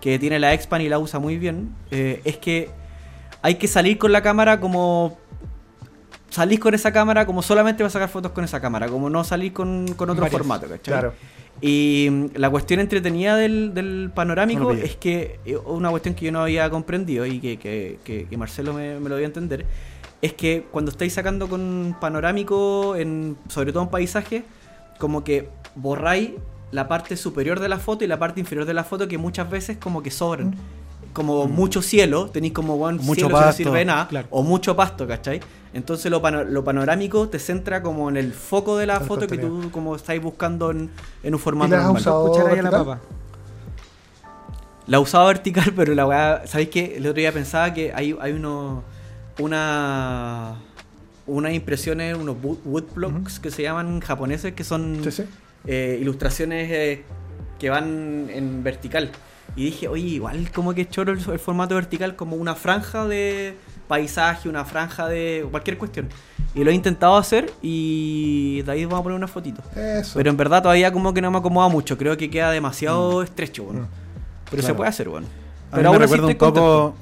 que 0.00 0.18
tiene 0.18 0.38
la 0.38 0.52
Expan 0.52 0.80
y 0.82 0.88
la 0.88 0.98
usa 0.98 1.18
muy 1.20 1.38
bien, 1.38 1.70
eh, 1.90 2.20
es 2.24 2.36
que 2.38 2.68
hay 3.42 3.54
que 3.54 3.68
salir 3.68 3.96
con 3.98 4.12
la 4.12 4.20
cámara 4.22 4.60
como... 4.60 5.16
Salís 6.28 6.60
con 6.60 6.74
esa 6.74 6.92
cámara 6.92 7.26
como 7.26 7.42
solamente 7.42 7.82
vas 7.82 7.90
a 7.90 7.94
sacar 7.98 8.08
fotos 8.08 8.30
con 8.32 8.44
esa 8.44 8.60
cámara, 8.60 8.88
como 8.88 9.10
no 9.10 9.24
salís 9.24 9.50
con, 9.52 9.86
con 9.94 10.10
otro 10.10 10.26
formato, 10.26 10.66
¿cachai? 10.68 10.80
Claro. 10.80 11.12
Y 11.60 12.06
mm, 12.08 12.26
la 12.36 12.48
cuestión 12.50 12.78
entretenida 12.78 13.36
del, 13.36 13.74
del 13.74 14.12
panorámico 14.14 14.70
es 14.72 14.94
que 14.96 15.40
eh, 15.44 15.56
una 15.56 15.90
cuestión 15.90 16.14
que 16.14 16.26
yo 16.26 16.32
no 16.32 16.42
había 16.42 16.70
comprendido 16.70 17.26
y 17.26 17.40
que, 17.40 17.58
que- 17.58 17.98
que- 18.04 18.26
que 18.26 18.36
Marcelo 18.36 18.72
me, 18.72 19.00
me 19.00 19.08
lo 19.08 19.16
dio 19.16 19.24
a 19.24 19.28
entender 19.28 19.66
es 20.22 20.32
que 20.34 20.66
cuando 20.70 20.90
estáis 20.90 21.14
sacando 21.14 21.48
con 21.48 21.96
panorámico, 22.00 22.94
en, 22.96 23.36
sobre 23.48 23.72
todo 23.72 23.84
en 23.84 23.88
paisaje, 23.88 24.44
como 24.98 25.24
que 25.24 25.48
borráis 25.74 26.32
la 26.72 26.86
parte 26.88 27.16
superior 27.16 27.58
de 27.58 27.68
la 27.68 27.78
foto 27.78 28.04
y 28.04 28.06
la 28.06 28.18
parte 28.18 28.38
inferior 28.40 28.66
de 28.66 28.74
la 28.74 28.84
foto 28.84 29.08
que 29.08 29.18
muchas 29.18 29.50
veces 29.50 29.76
como 29.78 30.02
que 30.02 30.10
sobran. 30.10 30.54
Como 31.12 31.46
mucho 31.48 31.82
cielo, 31.82 32.28
tenéis 32.30 32.52
como 32.52 32.76
bueno, 32.76 32.98
Mucho 33.02 33.14
cielo 33.14 33.28
que 33.28 33.34
no 33.34 33.40
pasto, 33.40 33.56
sirve 33.56 33.78
de 33.80 33.84
nada, 33.84 34.06
claro. 34.06 34.28
o 34.30 34.42
mucho 34.44 34.76
pasto, 34.76 35.08
¿cachai? 35.08 35.40
Entonces 35.72 36.08
lo, 36.10 36.22
pano- 36.22 36.44
lo 36.44 36.62
panorámico 36.62 37.28
te 37.28 37.40
centra 37.40 37.82
como 37.82 38.08
en 38.08 38.16
el 38.16 38.32
foco 38.32 38.76
de 38.76 38.86
la 38.86 38.98
El 38.98 39.04
foto 39.04 39.26
que 39.26 39.38
tú 39.38 39.70
como 39.72 39.96
estáis 39.96 40.22
buscando 40.22 40.70
en, 40.70 40.88
en 41.24 41.34
un 41.34 41.40
¿Y 41.40 41.42
formato 41.42 41.74
has 41.74 41.82
normal. 41.82 42.00
usado 42.00 42.54
la 42.62 42.70
papa. 42.70 43.00
La 44.86 45.00
usado 45.00 45.26
vertical, 45.26 45.72
pero 45.76 45.94
la 45.94 46.06
weá, 46.06 46.46
¿sabéis 46.46 46.68
qué? 46.70 46.96
El 46.96 47.06
otro 47.06 47.20
día 47.20 47.32
pensaba 47.32 47.72
que 47.72 47.92
hay, 47.94 48.16
hay 48.20 48.32
unos, 48.32 48.82
una, 49.40 50.56
unas 51.26 51.52
impresiones, 51.52 52.16
unos 52.16 52.36
wood, 52.42 52.58
wood 52.64 52.84
blocks 52.94 53.38
que 53.40 53.50
se 53.50 53.62
llaman 53.62 54.00
japoneses, 54.00 54.52
que 54.54 54.64
son 54.64 55.00
Sí, 55.04 55.10
sí. 55.10 55.24
eh, 55.66 55.98
ilustraciones 56.00 56.70
eh, 56.70 57.02
que 57.58 57.70
van 57.70 58.28
en 58.30 58.62
vertical. 58.62 59.10
Y 59.56 59.64
dije, 59.64 59.88
oye, 59.88 60.06
igual 60.06 60.50
como 60.52 60.74
que 60.74 60.88
choro 60.88 61.12
el, 61.12 61.18
el 61.18 61.38
formato 61.40 61.74
vertical, 61.74 62.14
como 62.14 62.36
una 62.36 62.54
franja 62.54 63.06
de 63.06 63.56
paisaje, 63.88 64.48
una 64.48 64.64
franja 64.64 65.08
de 65.08 65.44
cualquier 65.50 65.76
cuestión. 65.76 66.08
Y 66.54 66.62
lo 66.64 66.70
he 66.70 66.74
intentado 66.74 67.16
hacer 67.16 67.52
y 67.60 68.62
de 68.62 68.72
ahí 68.72 68.84
vamos 68.84 69.00
a 69.00 69.02
poner 69.02 69.16
una 69.16 69.26
fotito. 69.28 69.62
Eso. 69.76 70.12
Pero 70.16 70.30
en 70.30 70.36
verdad 70.36 70.62
todavía 70.62 70.92
como 70.92 71.12
que 71.12 71.20
no 71.20 71.30
me 71.32 71.38
acomoda 71.38 71.68
mucho, 71.68 71.98
creo 71.98 72.16
que 72.16 72.30
queda 72.30 72.50
demasiado 72.52 73.22
estrecho, 73.22 73.64
bueno. 73.64 73.80
Mm. 73.82 73.86
Pero 74.50 74.62
se 74.62 74.74
puede 74.74 74.88
hacer, 74.90 75.08
bueno. 75.08 75.26
A 75.70 75.76
Pero 75.76 75.90
mí 75.92 75.98
me 75.98 76.04
recuerda 76.04 76.26
un 76.26 76.34
poco. 76.36 76.94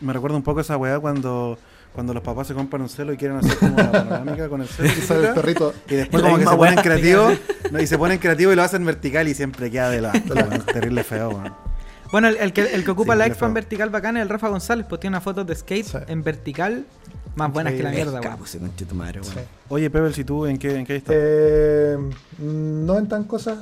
Me 0.00 0.12
recuerda 0.12 0.36
un 0.36 0.42
poco 0.42 0.60
esa 0.60 0.76
weá 0.76 0.98
cuando, 1.00 1.58
cuando 1.94 2.14
los 2.14 2.22
papás 2.22 2.46
se 2.46 2.54
compran 2.54 2.82
un 2.82 2.88
celo 2.88 3.12
y 3.12 3.16
quieren 3.16 3.36
hacer 3.38 3.56
como 3.58 3.76
la 3.76 3.92
panorámica 3.92 4.48
con 4.48 4.62
el 4.62 4.68
celo. 4.68 4.88
Y 4.98 5.00
sale 5.02 5.28
el 5.28 5.34
perrito. 5.34 5.74
Y 5.88 5.94
después 5.96 6.22
como 6.22 6.38
que 6.38 6.46
se 6.46 6.56
ponen 6.56 6.76
creativos 6.76 7.38
no, 7.70 7.80
y 7.80 7.86
se 7.86 7.98
ponen 7.98 8.18
creativos 8.18 8.52
y 8.52 8.56
lo 8.56 8.62
hacen 8.62 8.84
vertical 8.84 9.28
y 9.28 9.34
siempre 9.34 9.70
queda 9.70 9.90
de 9.90 10.00
la, 10.00 10.12
terrible 10.72 11.04
feo, 11.04 11.30
weón. 11.30 11.54
Bueno, 12.10 12.28
el, 12.28 12.36
el 12.36 12.52
que, 12.52 12.62
el 12.74 12.84
que 12.84 12.90
ocupa 12.90 13.14
Sí, 13.14 13.18
la 13.20 13.26
Expan 13.26 13.50
fue. 13.52 13.54
vertical 13.62 13.88
bacana 13.90 14.18
es 14.20 14.24
el 14.24 14.28
Rafa 14.28 14.48
González, 14.48 14.86
pues 14.88 15.00
tiene 15.00 15.16
una 15.16 15.22
foto 15.22 15.44
de 15.44 15.54
skate 15.54 15.86
Sí. 15.86 15.98
en 16.08 16.22
vertical 16.22 16.84
más 17.36 17.50
buenas 17.50 17.72
que 17.72 17.82
la 17.82 17.90
mierda, 17.90 18.20
weón. 18.20 18.38
ese 18.44 18.58
conche 18.58 18.84
tu 18.84 18.94
madre, 18.94 19.20
Sí. 19.22 19.30
Oye, 19.70 19.88
Pebble, 19.88 20.12
si 20.12 20.22
tú 20.24 20.44
en 20.46 20.58
qué, 20.58 20.76
en 20.76 20.84
qué 20.84 20.96
estás? 20.96 21.14
Eh, 21.18 21.96
no 22.38 22.98
en 22.98 23.08
tan 23.08 23.24
cosas. 23.24 23.58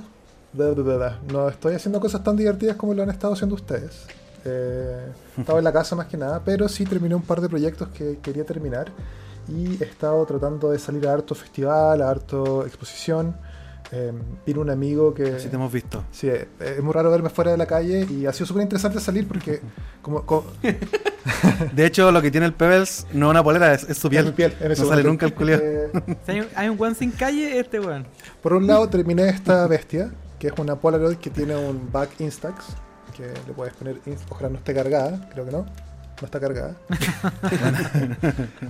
No 0.53 1.49
estoy 1.49 1.75
haciendo 1.77 2.01
cosas 2.01 2.25
tan 2.25 2.37
divertidas 2.37 2.75
como 2.77 2.93
lo 2.95 3.05
han 3.05 3.11
estado 3.11 3.35
haciendo 3.35 3.55
ustedes. 3.55 4.07
Eh, 4.45 5.07
estaba 5.39 5.59
en 5.59 5.65
la 5.65 5.73
casa 5.73 5.95
más 5.97 6.07
que 6.07 6.17
nada, 6.17 6.43
pero 6.45 6.69
sí 6.69 6.85
terminé 6.85 7.15
un 7.15 7.23
par 7.23 7.41
de 7.41 7.49
proyectos 7.49 7.89
que 7.89 8.19
quería 8.23 8.45
terminar. 8.45 8.91
Y 9.49 9.83
he 9.83 9.87
estado 9.87 10.25
tratando 10.27 10.71
de 10.71 10.79
salir 10.79 11.07
a 11.09 11.13
harto 11.15 11.35
festival, 11.35 12.03
a 12.03 12.11
harto 12.11 12.65
exposición. 12.67 13.37
Eh, 13.93 14.13
vino 14.47 14.61
un 14.61 14.71
amigo 14.71 15.13
que. 15.13 15.41
Si 15.41 15.49
te 15.49 15.57
hemos 15.57 15.73
visto. 15.73 16.05
Sí, 16.13 16.29
eh, 16.29 16.47
es 16.61 16.81
muy 16.83 16.93
raro 16.93 17.11
verme 17.11 17.29
fuera 17.29 17.51
de 17.51 17.57
la 17.57 17.67
calle 17.67 18.07
y 18.09 18.25
ha 18.27 18.33
sido 18.33 18.47
súper 18.47 18.63
interesante 18.63 19.01
salir 19.01 19.27
porque 19.27 19.61
como, 20.03 20.25
como- 20.25 20.45
De 21.73 21.87
hecho, 21.87 22.13
lo 22.13 22.23
que 22.23 22.31
tiene 22.31 22.47
el 22.47 22.55
Pebbles 22.55 23.07
no 23.13 23.27
es 23.27 23.31
una 23.31 23.43
polera, 23.43 23.75
es, 23.75 23.89
es 23.89 23.99
su 23.99 24.09
piel. 24.09 24.29
es 24.29 24.33
piel, 24.33 24.55
no 24.61 24.75
sale 24.77 24.95
piel. 25.03 25.07
nunca 25.07 25.27
el 25.27 25.35
culiao. 25.35 25.61
Eh, 25.61 25.91
hay, 26.55 26.69
un- 26.69 26.81
weón 26.81 26.95
sin 26.95 27.11
calle, 27.11 27.59
este 27.59 27.81
weón. 27.81 28.07
Por 28.43 28.53
un 28.53 28.67
lado 28.69 28.89
terminé 28.89 29.29
esta 29.29 29.67
bestia, 29.67 30.11
que 30.39 30.47
es 30.49 30.53
una 30.59 30.77
Polaroid 30.77 31.17
que 31.17 31.31
tiene 31.31 31.57
un 31.57 31.91
back 31.91 32.11
Instax, 32.21 32.67
que 33.21 33.27
le 33.47 33.53
puedes 33.55 33.75
poner, 33.75 33.97
inst- 34.07 34.25
ojalá 34.31 34.49
no 34.51 34.57
esté 34.59 34.75
cargada, 34.75 35.29
creo 35.33 35.45
que 35.45 35.51
no, 35.53 35.59
no 35.67 36.25
está 36.25 36.41
cargada. 36.41 36.75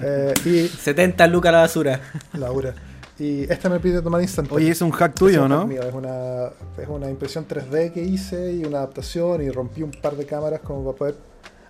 Eh, 0.03 0.35
y 0.45 0.69
70 0.69 1.27
lucas 1.27 1.49
a 1.51 1.53
la 1.53 1.59
basura. 1.61 2.01
Laura. 2.35 2.75
Y 3.19 3.43
esta 3.53 3.69
me 3.69 3.79
pide 3.81 4.01
tomar 4.01 4.23
instantáneo. 4.23 4.57
Oye, 4.57 4.71
es 4.71 4.81
un 4.81 4.91
hack 4.93 5.15
tuyo, 5.15 5.47
¿no? 5.47 5.71
Es 5.71 5.93
una, 5.95 6.47
es 6.79 6.89
una 6.89 7.11
impresión 7.11 7.47
3D 7.47 7.93
que 7.93 8.03
hice 8.03 8.55
y 8.55 8.65
una 8.65 8.79
adaptación 8.79 9.43
y 9.43 9.51
rompí 9.51 9.83
un 9.83 9.91
par 9.91 10.17
de 10.17 10.25
cámaras 10.25 10.61
como 10.61 10.85
para 10.85 10.97
poder 10.97 11.15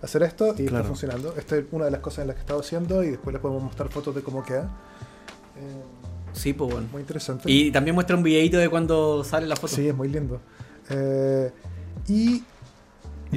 hacer 0.00 0.22
esto 0.22 0.54
y 0.56 0.66
Claro. 0.66 0.76
está 0.78 0.84
funcionando. 0.84 1.34
Esta 1.36 1.56
es 1.56 1.64
una 1.72 1.86
de 1.86 1.90
las 1.90 2.00
cosas 2.00 2.20
en 2.20 2.28
las 2.28 2.36
que 2.36 2.40
he 2.40 2.44
estado 2.44 2.60
haciendo 2.60 3.02
y 3.02 3.10
después 3.10 3.32
les 3.34 3.42
podemos 3.42 3.64
mostrar 3.64 3.88
fotos 3.88 4.14
de 4.14 4.22
cómo 4.22 4.44
queda. 4.44 4.70
Eh, 5.56 5.82
Sí, 6.32 6.52
pues 6.52 6.70
bueno. 6.72 6.86
muy 6.92 7.00
interesante. 7.00 7.50
Y 7.50 7.72
también 7.72 7.96
muestra 7.96 8.14
un 8.16 8.22
videito 8.22 8.56
de 8.56 8.68
cuando 8.68 9.24
sale 9.24 9.48
la 9.48 9.56
foto. 9.56 9.74
Sí, 9.74 9.88
es 9.88 9.94
muy 9.96 10.06
lindo. 10.08 10.40
Eh, 10.88 11.50
y 12.06 12.44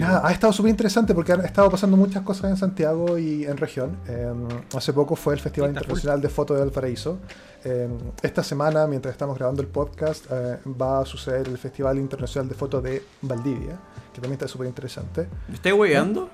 nada, 0.02 0.28
ha 0.28 0.32
estado 0.32 0.52
súper 0.54 0.70
interesante 0.72 1.14
porque 1.14 1.34
han 1.34 1.42
estado 1.46 1.70
pasando 1.70 1.96
muchas 1.98 2.24
cosas 2.24 2.50
en 2.52 2.58
Santiago 2.58 3.18
y 3.18 3.46
en 3.46 3.58
región. 3.58 3.98
Eh, 4.08 4.32
hace 4.76 4.92
poco 4.94 5.16
fue 5.16 5.34
el 5.36 5.40
Festival. 5.40 5.70
Internacional 5.70 6.22
de 6.22 6.30
Foto 6.30 6.54
de 6.54 6.62
Valparaíso. 6.62 7.20
Eh, 7.64 7.88
esta 8.22 8.44
semana, 8.44 8.88
mientras 8.88 9.12
estamos 9.14 9.38
grabando 9.38 9.62
el 9.62 9.68
podcast, 9.68 10.26
eh, 10.32 10.58
va 10.82 11.00
a 11.02 11.06
suceder 11.06 11.48
el 11.48 11.58
Festival 11.58 11.98
Internacional 11.98 12.50
de 12.50 12.56
Foto 12.56 12.82
de 12.82 13.04
Valdivia, 13.22 13.78
que 14.14 14.20
también 14.20 14.34
está 14.34 14.48
súper 14.48 14.68
interesante. 14.68 15.28
¿Me 15.48 15.56
estáis 15.56 15.76
hueveando? 15.76 16.30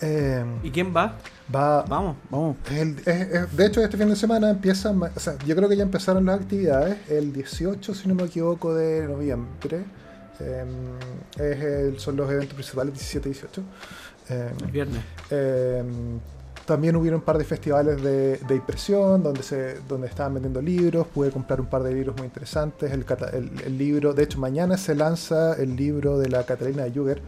Eh, 0.00 0.44
¿Y 0.64 0.70
quién 0.72 0.92
va? 0.94 1.16
va, 1.54 1.82
Vamos. 1.82 2.16
Vamos. 2.28 2.56
el- 2.72 2.98
es- 3.06 3.06
es- 3.08 3.56
de 3.56 3.66
hecho, 3.66 3.80
este 3.82 3.96
fin 3.96 4.08
de 4.08 4.16
semana 4.16 4.50
empiezan, 4.50 4.96
ma- 4.98 5.10
o 5.14 5.20
sea, 5.20 5.34
yo 5.46 5.54
creo 5.54 5.68
que 5.68 5.76
ya 5.76 5.84
empezaron 5.84 6.24
las 6.24 6.40
actividades 6.40 6.96
el 7.08 7.32
18, 7.32 7.94
si 7.94 8.08
no 8.08 8.14
me 8.16 8.24
equivoco, 8.24 8.74
de 8.74 9.06
noviembre. 9.06 9.84
Eh, 10.42 10.64
es 11.36 11.62
el- 11.64 11.98
son 12.00 12.16
los 12.16 12.30
eventos 12.30 12.54
principales 12.54 12.92
17 12.94 13.28
y 13.28 13.32
18. 13.32 13.62
Eh, 14.30 14.50
El 14.64 14.70
viernes. 14.70 15.02
Eh, 15.30 15.82
también 16.64 16.94
hubieron 16.94 17.18
un 17.20 17.24
par 17.24 17.38
de 17.38 17.44
festivales 17.44 18.00
de, 18.02 18.36
de 18.38 18.54
impresión 18.54 19.22
donde 19.22 19.42
se 19.42 19.80
donde 19.88 20.06
estaban 20.06 20.34
vendiendo 20.34 20.62
libros. 20.62 21.06
Pude 21.08 21.30
comprar 21.30 21.60
un 21.60 21.66
par 21.66 21.82
de 21.82 21.92
libros 21.92 22.16
muy 22.16 22.26
interesantes. 22.26 22.92
El, 22.92 23.04
cata- 23.04 23.30
el- 23.30 23.50
el 23.64 23.76
libro, 23.78 24.14
de 24.14 24.22
hecho, 24.22 24.38
mañana 24.38 24.76
se 24.76 24.94
lanza 24.94 25.54
el 25.54 25.74
libro 25.76 26.18
de 26.18 26.28
la 26.28 26.44
Catalina 26.44 26.84
de 26.84 26.92
Juger. 26.92 27.20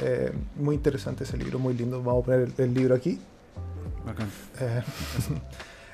Eh, 0.00 0.32
muy 0.56 0.76
interesante 0.76 1.24
ese 1.24 1.36
libro, 1.36 1.58
muy 1.58 1.74
lindo. 1.74 2.02
Vamos 2.02 2.22
a 2.22 2.26
poner 2.26 2.40
el, 2.42 2.64
el 2.64 2.72
libro 2.74 2.94
aquí. 2.94 3.20
Bacán. 4.06 4.28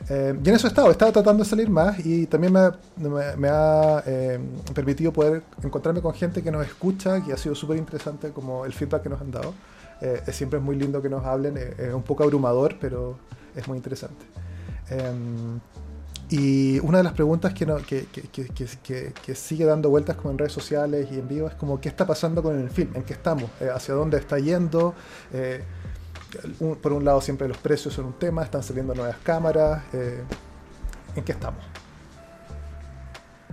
Eh, 0.08 0.32
eh, 0.34 0.40
y 0.44 0.48
en 0.48 0.54
eso 0.54 0.66
he 0.66 0.70
estado, 0.70 0.88
he 0.88 0.92
estado 0.92 1.12
tratando 1.12 1.42
de 1.44 1.48
salir 1.48 1.68
más 1.70 2.04
y 2.04 2.26
también 2.26 2.52
me, 2.52 2.70
me- 2.96 3.36
me 3.36 3.48
ha 3.48 4.02
eh, 4.06 4.38
permitido 4.74 5.12
poder 5.12 5.42
encontrarme 5.62 6.00
con 6.02 6.12
gente 6.14 6.42
que 6.42 6.50
nos 6.50 6.66
escucha, 6.66 7.22
que 7.22 7.32
ha 7.32 7.36
sido 7.36 7.54
súper 7.54 7.76
interesante 7.78 8.30
como 8.30 8.64
el 8.64 8.72
feedback 8.72 9.02
que 9.02 9.08
nos 9.08 9.20
han 9.20 9.30
dado. 9.30 9.54
Eh, 10.00 10.22
es- 10.26 10.36
siempre 10.36 10.58
es 10.58 10.64
muy 10.64 10.76
lindo 10.76 11.00
que 11.00 11.08
nos 11.08 11.24
hablen, 11.24 11.56
eh, 11.56 11.74
es 11.78 11.94
un 11.94 12.02
poco 12.02 12.22
abrumador, 12.24 12.76
pero 12.80 13.16
es 13.56 13.66
muy 13.68 13.76
interesante. 13.78 14.24
Em, 14.90 15.60
y 16.30 16.78
una 16.80 16.98
de 16.98 17.04
las 17.04 17.12
preguntas 17.12 17.52
que, 17.54 17.64
no- 17.66 17.76
que, 17.76 18.06
que- 18.06 19.12
que- 19.22 19.34
sigue 19.34 19.64
dando 19.64 19.90
vueltas 19.90 20.16
como 20.16 20.30
en 20.32 20.38
redes 20.38 20.52
sociales 20.52 21.08
y 21.12 21.18
en 21.18 21.28
vivo 21.28 21.48
es 21.48 21.54
como 21.54 21.80
qué 21.80 21.88
está 21.88 22.06
pasando 22.06 22.42
con 22.42 22.58
el 22.58 22.70
film, 22.70 22.90
en 22.94 23.02
qué 23.04 23.12
estamos, 23.14 23.50
Eh, 23.60 23.68
hacia 23.72 23.94
dónde 23.94 24.18
está 24.18 24.38
yendo. 24.38 24.94
Un- 26.60 26.76
por 26.76 26.92
un 26.92 27.04
lado 27.04 27.20
siempre 27.20 27.46
los 27.48 27.56
precios 27.58 27.94
son 27.94 28.06
un 28.06 28.12
tema, 28.14 28.42
están 28.42 28.62
saliendo 28.62 28.94
nuevas 28.94 29.16
cámaras. 29.22 29.82
eh, 29.92 30.22
¿En 31.16 31.24
qué 31.24 31.32
estamos? 31.32 31.62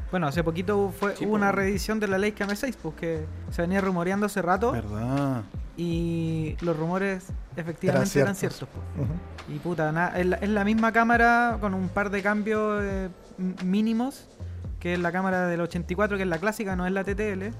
Bueno, 0.10 0.28
hace 0.28 0.44
poquito 0.44 0.91
fue, 1.00 1.15
Sí, 1.15 1.26
hubo 1.26 1.36
una 1.36 1.52
reedición 1.54 2.00
de 2.02 2.08
la 2.08 2.17
ley 2.17 2.34
KM6, 2.34 2.76
pues 2.82 2.96
que 2.96 3.26
se 3.52 3.62
venía 3.62 3.80
rumoreando 3.80 4.26
hace 4.26 4.41
rato 4.41 4.74
¿Verdad? 4.74 5.44
y 5.78 6.58
los 6.62 6.76
rumores 6.76 7.28
efectivamente 7.56 8.20
eran 8.20 8.36
ciertos. 8.36 8.63
Ujú. 8.63 9.54
Y 9.56 9.60
puta, 9.60 9.91
na- 9.94 10.10
es, 10.20 10.26
la, 10.26 10.36
es 10.38 10.50
la 10.50 10.65
misma 10.65 10.91
cámara 10.91 11.58
con 11.62 11.74
un 11.74 11.88
par 11.88 12.10
de 12.10 12.22
cambios 12.22 12.82
eh, 12.84 13.10
mínimos, 13.63 14.28
que 14.82 14.94
es 14.96 15.00
la 15.00 15.13
cámara 15.13 15.48
del 15.48 15.62
84, 15.62 16.17
que 16.17 16.24
es 16.24 16.30
la 16.30 16.39
clásica, 16.39 16.76
no 16.76 16.86
es 16.86 16.91
la 16.91 17.04
TTL. 17.06 17.52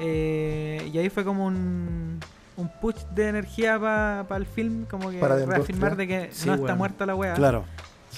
Eh, 0.00 0.90
y 0.92 0.98
ahí 0.98 1.10
fue 1.10 1.24
como 1.24 1.46
un, 1.46 2.18
un 2.58 2.68
push 2.68 2.96
de 3.14 3.28
energía 3.28 3.78
para 3.80 4.36
el 4.36 4.44
film, 4.44 4.84
como 4.84 5.10
que 5.10 5.18
Para 5.18 5.36
reafirmar 5.46 5.96
de 5.96 6.06
que 6.06 6.28
Sí, 6.32 6.46
no 6.48 6.54
está 6.56 6.74
muerta 6.74 7.06
la 7.06 7.14
wea. 7.14 7.32
Claro. 7.34 7.64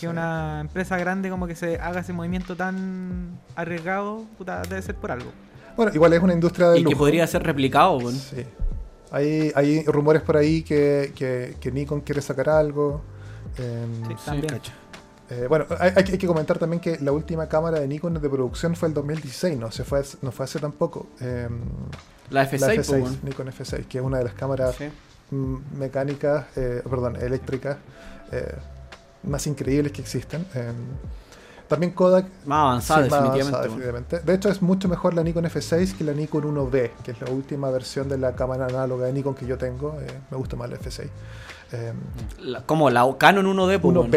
Que 0.00 0.08
una 0.08 0.60
empresa 0.62 0.96
grande 0.96 1.28
como 1.30 1.46
que 1.46 1.54
se 1.54 1.78
haga 1.78 2.00
ese 2.00 2.12
movimiento 2.12 2.56
tan 2.56 3.38
arriesgado, 3.54 4.24
puta, 4.38 4.62
debe 4.62 4.80
ser 4.82 4.94
por 4.96 5.12
algo. 5.12 5.30
Bueno, 5.76 5.92
igual 5.94 6.12
es 6.14 6.22
una 6.22 6.32
industria 6.32 6.70
de 6.70 6.78
Y 6.80 6.84
que 6.84 6.90
lujo. 6.90 6.98
podría 6.98 7.26
ser 7.26 7.42
replicado, 7.42 7.98
weón. 7.98 8.14
Sí. 8.14 8.44
Hay, 9.12 9.52
hay 9.54 9.84
rumores 9.84 10.22
por 10.22 10.36
ahí 10.36 10.62
que, 10.62 11.12
que- 11.14 11.56
que 11.60 11.70
Nikon 11.72 12.00
quiere 12.00 12.22
sacar 12.22 12.48
algo. 12.48 13.02
Sí, 13.56 13.62
Sí, 13.62 14.14
también. 14.24 14.60
Eh, 15.30 15.46
bueno, 15.48 15.66
hay, 15.78 15.92
hay 15.96 16.04
que- 16.04 16.26
comentar 16.26 16.58
también 16.58 16.80
que 16.80 16.98
la 17.00 17.12
última 17.12 17.48
cámara 17.48 17.78
de 17.80 17.86
Nikon 17.88 18.14
de 18.20 18.28
producción 18.28 18.74
fue 18.76 18.88
el 18.88 18.94
2016, 18.94 19.58
no, 19.58 19.70
se 19.70 19.84
fue, 19.84 20.00
hace- 20.00 20.18
no 20.22 20.32
fue 20.32 20.44
hace 20.44 20.58
tampoco. 20.58 21.06
Em, 21.20 21.60
La 22.30 22.42
la 22.42 22.50
F6, 22.50 22.58
po, 22.58 22.66
F6, 22.82 23.02
weón. 23.02 23.18
Nikon 23.22 23.48
F6, 23.48 23.86
que 23.86 23.98
es 23.98 24.04
una 24.04 24.18
de 24.18 24.24
las 24.24 24.34
cámaras 24.34 24.74
Sí. 24.76 24.84
mm, 25.30 25.56
mecánicas, 25.78 26.46
eh, 26.56 26.82
perdón, 26.88 27.16
eléctricas 27.16 27.76
eh, 28.32 28.54
más 29.24 29.46
increíbles 29.46 29.92
que 29.92 30.00
existen. 30.02 30.46
Em, 30.54 30.74
también 31.68 31.92
Kodak 31.92 32.26
Más 32.46 32.58
avanzada, 32.60 32.98
Sí, 33.04 33.10
definitivamente. 33.10 33.40
avanzada, 33.40 33.58
weón. 33.62 33.78
definitivamente. 33.80 34.20
De 34.20 34.34
hecho, 34.34 34.48
es 34.48 34.62
mucho 34.62 34.88
mejor 34.88 35.14
la 35.14 35.22
Nikon 35.22 35.44
F6 35.46 35.96
que 35.96 36.02
la 36.04 36.12
Nikon 36.12 36.44
1B, 36.44 36.90
que 37.04 37.10
es 37.12 37.20
la 37.20 37.30
última 37.30 37.70
versión 37.70 38.08
de 38.08 38.18
la 38.18 38.34
cámara 38.34 38.66
análoga 38.66 39.06
de 39.06 39.12
Nikon 39.12 39.34
que 39.34 39.46
yo 39.46 39.56
tengo. 39.58 39.96
Me 40.30 40.36
gusta 40.36 40.56
más 40.56 40.68
la 40.70 40.76
F6. 40.76 41.08
Eh, 41.72 41.92
La- 42.40 42.62
como 42.66 42.90
la 42.90 43.06
Canon 43.18 43.46
1D, 43.46 43.78
po, 43.78 43.88
weón. 43.88 44.10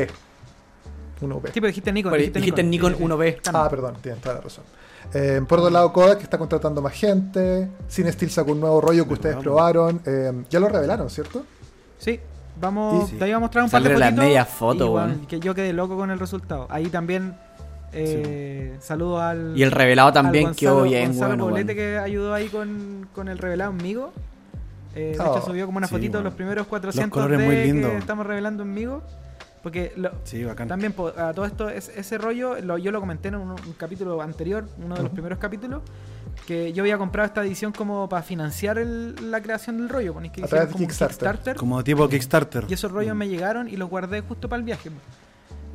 1B. 1.24 1.42
1B. 1.42 1.46
Sí, 1.48 1.52
pero 1.56 1.68
dijiste 1.68 1.92
Nikon. 1.92 2.12
Pero 2.12 2.24
dijiste 2.32 2.64
Nikon 2.64 2.92
Sí, 2.94 2.98
sí. 3.00 3.04
1B. 3.06 3.38
Ah, 3.54 3.68
perdón, 3.70 3.96
tienes 4.02 4.22
toda 4.22 4.36
la 4.36 4.42
razón. 4.42 4.64
Eh, 5.14 5.42
por 5.48 5.60
otro 5.60 5.70
lado, 5.72 5.92
Kodak 5.94 6.22
está 6.24 6.38
contratando 6.38 6.82
más 6.82 6.94
gente. 6.94 7.68
CineSteel 7.90 8.32
sacó 8.32 8.52
un 8.54 8.60
nuevo 8.62 8.82
rollo 8.82 9.06
que 9.08 9.14
ustedes 9.14 9.36
probaron. 9.38 10.02
Eh, 10.06 10.32
ya 10.50 10.60
lo 10.60 10.70
revelaron, 10.70 11.10
¿cierto? 11.10 11.44
Sí, 12.00 12.20
vamos, 12.60 13.12
Y- 13.12 13.16
te 13.18 13.28
iba 13.28 13.38
a 13.38 13.40
mostrar 13.40 13.64
un 13.66 13.70
par 13.70 13.84
de 13.84 13.98
las 13.98 14.14
medias 14.14 14.48
fotos, 14.48 14.90
bueno, 14.90 15.16
que 15.28 15.40
yo 15.40 15.54
quedé 15.54 15.72
loco 15.74 15.96
con 15.98 16.10
el 16.12 16.20
resultado. 16.20 16.68
Ahí 16.70 16.88
también 16.88 17.36
eh, 17.92 18.76
saludo 18.82 19.22
al. 19.22 19.54
Y 19.56 19.62
el 19.64 19.72
revelado 19.72 20.12
también 20.12 20.46
Gonzalo- 20.46 20.56
quedó 20.60 20.84
bien, 20.84 21.08
Gonzalo 21.10 21.28
bueno, 21.30 21.44
Poblete 21.46 21.74
weón. 21.74 21.78
que 21.78 21.98
ayudó 22.00 22.34
ahí 22.34 22.48
con, 22.48 23.08
con 23.14 23.28
el 23.28 23.38
revelado 23.38 23.72
en 23.72 23.78
Migo. 23.78 24.12
Eh, 24.96 25.16
de 25.18 25.20
Oh, 25.24 25.38
hecho, 25.38 25.46
subió 25.48 25.66
como 25.66 25.78
una 25.78 25.88
sí, 25.88 25.92
fotito 25.96 26.14
de 26.14 26.18
bueno. 26.20 26.30
los 26.30 26.34
primeros 26.36 26.68
400 26.68 27.10
colores 27.12 27.40
D 27.40 27.46
muy 27.46 27.56
que 27.56 27.66
lindos. 27.66 27.92
estamos 27.94 28.26
revelando 28.26 28.64
en 28.64 28.74
Migo. 28.74 29.02
Porque 29.64 29.94
lo- 29.96 30.12
Sí, 30.26 30.46
también 30.68 30.94
a 31.18 31.34
todo 31.34 31.46
esto, 31.46 31.70
es- 31.70 31.88
ese 31.96 32.18
rollo, 32.18 32.60
lo- 32.62 32.78
yo 32.78 32.92
lo 32.92 33.00
comenté 33.00 33.30
en 33.30 33.36
un, 33.36 33.52
un 33.52 33.74
capítulo 33.78 34.22
anterior, 34.22 34.66
uno 34.84 34.96
de 34.96 35.04
los 35.04 35.12
primeros 35.12 35.40
capítulos, 35.40 35.82
que 36.46 36.74
yo 36.74 36.84
había 36.84 36.98
comprado 36.98 37.28
esta 37.28 37.42
edición 37.44 37.72
como 37.72 38.10
para 38.10 38.22
financiar 38.24 38.78
el- 38.78 39.32
la 39.32 39.42
creación 39.42 39.78
del 39.78 39.88
rollo. 39.88 40.14
Ponéis 40.14 40.34
que 40.34 40.44
A 40.44 40.48
través 40.48 40.68
de 40.68 40.74
como. 40.74 40.86
Kickstarter. 40.86 41.56
Como 41.56 41.82
tipo 41.84 42.10
Kickstarter. 42.10 42.66
Y 42.68 42.74
esos 42.74 42.92
rollos 42.92 43.16
me 43.16 43.30
llegaron 43.30 43.70
y 43.70 43.78
los 43.78 43.90
guardé 43.90 44.20
justo 44.20 44.50
para 44.50 44.58
el 44.60 44.66
viaje. 44.66 44.92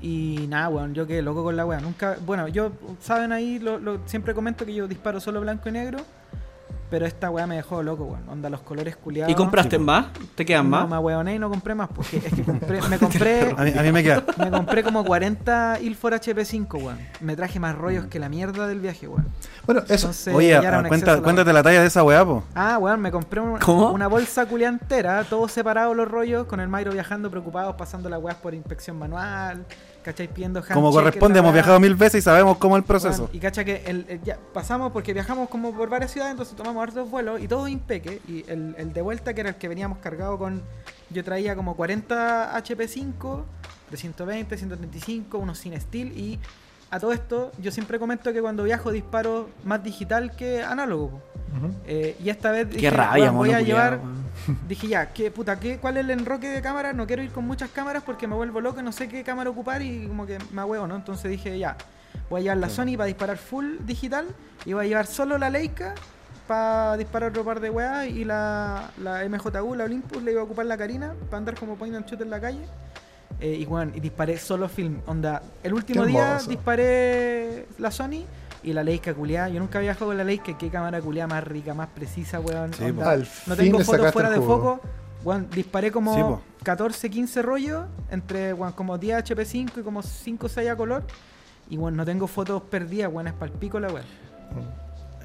Y 0.02 0.46
nada, 0.48 0.68
weón, 0.68 0.94
yo 0.94 1.06
quedé 1.06 1.22
loco 1.22 1.42
con 1.42 1.56
la 1.56 1.64
weá. 1.66 1.80
Nunca, 1.80 2.18
bueno, 2.24 2.46
yo, 2.46 2.72
saben 3.00 3.32
ahí, 3.32 3.58
lo, 3.58 3.78
lo- 3.78 4.06
siempre 4.06 4.34
comento 4.34 4.66
que 4.66 4.74
yo 4.74 4.86
disparo 4.86 5.18
solo 5.18 5.40
blanco 5.40 5.68
y 5.70 5.72
negro. 5.72 5.98
Pero 6.90 7.04
esta 7.04 7.28
weá 7.30 7.46
me 7.46 7.56
dejó 7.56 7.82
loco, 7.82 8.04
weón. 8.04 8.26
Onda, 8.28 8.48
los 8.48 8.60
colores 8.62 8.96
culiados. 8.96 9.30
¿Y 9.30 9.34
compraste 9.34 9.76
Sí, 9.76 9.82
más? 9.82 10.06
¿Te 10.34 10.46
quedan 10.46 10.70
No, 10.70 10.78
más? 10.78 10.88
me 10.88 10.94
ahueoné 10.96 11.34
y 11.34 11.38
no 11.38 11.50
compré 11.50 11.74
más. 11.74 11.88
Porque 11.94 12.16
es 12.16 12.32
que 12.32 12.42
compré, 12.42 12.80
me 12.88 12.98
compré. 12.98 13.50
A 13.58 13.62
mí, 13.62 13.72
a 13.76 13.82
mí 13.82 13.92
me 13.92 14.02
queda. 14.02 14.24
Me 14.38 14.50
compré 14.50 14.82
como 14.82 15.04
40 15.04 15.80
Ilfor 15.82 16.14
HP5, 16.14 16.82
weón. 16.82 16.98
Me 17.20 17.36
traje 17.36 17.60
más 17.60 17.74
rollos 17.76 18.06
que 18.06 18.18
la 18.18 18.28
mierda 18.30 18.66
del 18.66 18.80
viaje, 18.80 19.06
weón. 19.06 19.26
Bueno, 19.66 19.82
eso. 19.82 19.94
Entonces, 20.06 20.34
Oye, 20.34 20.58
cuenta, 20.88 21.16
la 21.16 21.22
cuéntate 21.22 21.52
la 21.52 21.62
talla 21.62 21.82
de 21.82 21.86
esa 21.88 22.02
weá, 22.02 22.24
po. 22.24 22.42
Ah, 22.54 22.78
weón, 22.78 23.00
me 23.02 23.10
compré 23.12 23.40
un- 23.40 23.58
¿Cómo? 23.58 23.90
una 23.92 24.06
bolsa 24.06 24.46
culia 24.46 24.68
entera, 24.68 25.24
todos 25.24 25.52
separados 25.52 25.94
los 25.94 26.08
rollos, 26.08 26.46
con 26.46 26.58
el 26.60 26.68
Mairo 26.68 26.90
viajando 26.92 27.30
preocupados, 27.30 27.74
pasando 27.76 28.08
las 28.08 28.20
weas 28.22 28.38
por 28.38 28.54
inspección 28.54 28.98
manual, 28.98 29.66
¿cachai? 30.08 30.26
Pidiendo 30.28 30.64
Como 30.72 30.90
corresponde, 30.90 31.38
hemos 31.40 31.52
viajado 31.52 31.78
mil 31.80 31.94
veces 31.94 32.20
y 32.20 32.22
sabemos 32.22 32.56
cómo 32.56 32.76
es 32.76 32.80
el 32.82 32.86
proceso. 32.86 33.28
Y 33.32 33.38
cacha 33.38 33.62
que 33.62 33.82
el, 33.86 34.06
el- 34.08 34.22
ya 34.22 34.38
pasamos 34.54 34.90
porque 34.90 35.12
viajamos 35.12 35.50
como 35.50 35.74
por 35.74 35.90
varias 35.90 36.10
ciudades, 36.12 36.30
entonces 36.32 36.56
tomamos 36.56 36.82
hartos 36.82 37.10
vuelos 37.10 37.40
y 37.42 37.46
todo 37.48 37.68
impeque. 37.68 38.20
Y 38.26 38.44
el, 38.50 38.74
el 38.78 38.92
de 38.94 39.02
vuelta, 39.02 39.34
que 39.34 39.42
era 39.42 39.50
el 39.50 39.56
que 39.56 39.68
veníamos 39.68 39.98
cargado 39.98 40.38
con. 40.38 40.62
Yo 41.10 41.22
traía 41.24 41.54
como 41.56 41.76
40 41.76 42.54
HP5, 42.58 43.42
de 43.90 43.96
120, 43.98 44.56
135, 44.56 45.36
unos 45.38 45.58
sin 45.58 45.78
steel. 45.80 46.16
Y 46.18 46.38
a 46.90 46.98
todo 47.00 47.12
esto, 47.12 47.52
yo 47.60 47.70
siempre 47.70 47.98
comento 47.98 48.32
que 48.32 48.40
cuando 48.40 48.64
viajo 48.64 48.90
disparo 48.92 49.50
más 49.64 49.82
digital 49.82 50.34
que 50.34 50.62
análogo. 50.62 51.20
Eh, 51.86 52.16
y 52.22 52.28
esta 52.30 52.50
vez 52.50 52.68
dije, 52.68 52.80
Qué 52.82 52.90
rabia, 52.90 53.24
"Weón, 53.26 53.36
voy 53.36 53.52
a 53.52 53.60
llevar. 53.60 54.00
Dije 54.68 54.86
ya, 54.86 55.12
¿qué, 55.12 55.30
puta, 55.30 55.58
¿qué, 55.58 55.78
¿cuál 55.78 55.96
es 55.96 56.04
el 56.04 56.10
enroque 56.10 56.48
de 56.48 56.62
cámaras? 56.62 56.94
No 56.94 57.06
quiero 57.06 57.22
ir 57.22 57.30
con 57.32 57.44
muchas 57.46 57.70
cámaras 57.70 58.02
porque 58.04 58.26
me 58.26 58.34
vuelvo 58.36 58.60
loco 58.60 58.80
y 58.80 58.82
no 58.82 58.92
sé 58.92 59.08
qué 59.08 59.24
cámara 59.24 59.50
ocupar 59.50 59.82
y 59.82 60.06
como 60.06 60.26
que 60.26 60.38
me 60.52 60.62
huevo, 60.64 60.86
¿no? 60.86 60.96
Entonces 60.96 61.30
dije 61.30 61.58
ya, 61.58 61.76
voy 62.30 62.40
a 62.40 62.42
llevar 62.44 62.58
la 62.58 62.68
Sony 62.70 62.92
para 62.96 63.06
disparar 63.06 63.36
full 63.36 63.78
digital 63.80 64.26
y 64.64 64.72
voy 64.74 64.86
a 64.86 64.88
llevar 64.88 65.06
solo 65.06 65.36
la 65.38 65.50
Leica 65.50 65.94
para 66.46 66.96
disparar 66.96 67.30
otro 67.30 67.44
par 67.44 67.60
de 67.60 67.68
weas 67.68 68.06
y 68.06 68.24
la, 68.24 68.90
la 69.02 69.28
MJU, 69.28 69.74
la 69.74 69.84
Olympus, 69.84 70.22
le 70.22 70.32
iba 70.32 70.40
a 70.40 70.44
ocupar 70.44 70.64
la 70.66 70.78
Karina 70.78 71.14
para 71.26 71.38
andar 71.38 71.54
como 71.56 71.76
point 71.76 71.94
and 71.94 72.06
shoot 72.06 72.20
en 72.20 72.30
la 72.30 72.40
calle. 72.40 72.64
Eh, 73.40 73.58
y 73.60 73.64
bueno, 73.66 73.92
y 73.94 74.00
disparé 74.00 74.36
solo 74.38 74.68
film. 74.68 75.00
Onda, 75.06 75.42
el 75.62 75.72
último 75.72 76.04
día 76.04 76.38
disparé 76.48 77.66
la 77.78 77.90
Sony 77.90 78.24
y 78.62 78.72
la 78.72 78.82
Leica 78.82 79.14
culiada. 79.14 79.48
Yo 79.48 79.60
nunca 79.60 79.78
había 79.78 79.94
jugado 79.94 80.10
con 80.10 80.16
la 80.18 80.24
Leica, 80.24 80.56
qué 80.58 80.68
cámara 80.68 81.00
culiada 81.00 81.28
más 81.28 81.44
rica, 81.44 81.72
más 81.74 81.88
precisa, 81.88 82.40
weón. 82.40 82.72
Sí, 82.74 82.84
no 83.46 83.56
tengo 83.56 83.78
fotos 83.80 84.12
fuera 84.12 84.30
de 84.30 84.40
foco. 84.40 84.80
Weón, 85.24 85.48
disparé 85.50 85.90
como 85.90 86.14
Sí, 86.14 86.20
po. 86.20 86.40
14, 86.64 87.10
15 87.10 87.42
rollos 87.42 87.84
entre 88.10 88.52
weón, 88.54 88.72
como 88.72 88.98
10 88.98 89.24
HP5 89.24 89.80
y 89.80 89.82
como 89.82 90.02
5 90.02 90.46
o 90.46 90.48
6 90.48 90.70
a 90.70 90.76
color. 90.76 91.04
Y 91.70 91.76
bueno, 91.76 91.98
no 91.98 92.04
tengo 92.04 92.26
fotos 92.26 92.62
perdidas, 92.62 93.12
weón, 93.12 93.28
es 93.28 93.34
palpico 93.34 93.78
la 93.78 93.88
weón. 93.88 94.06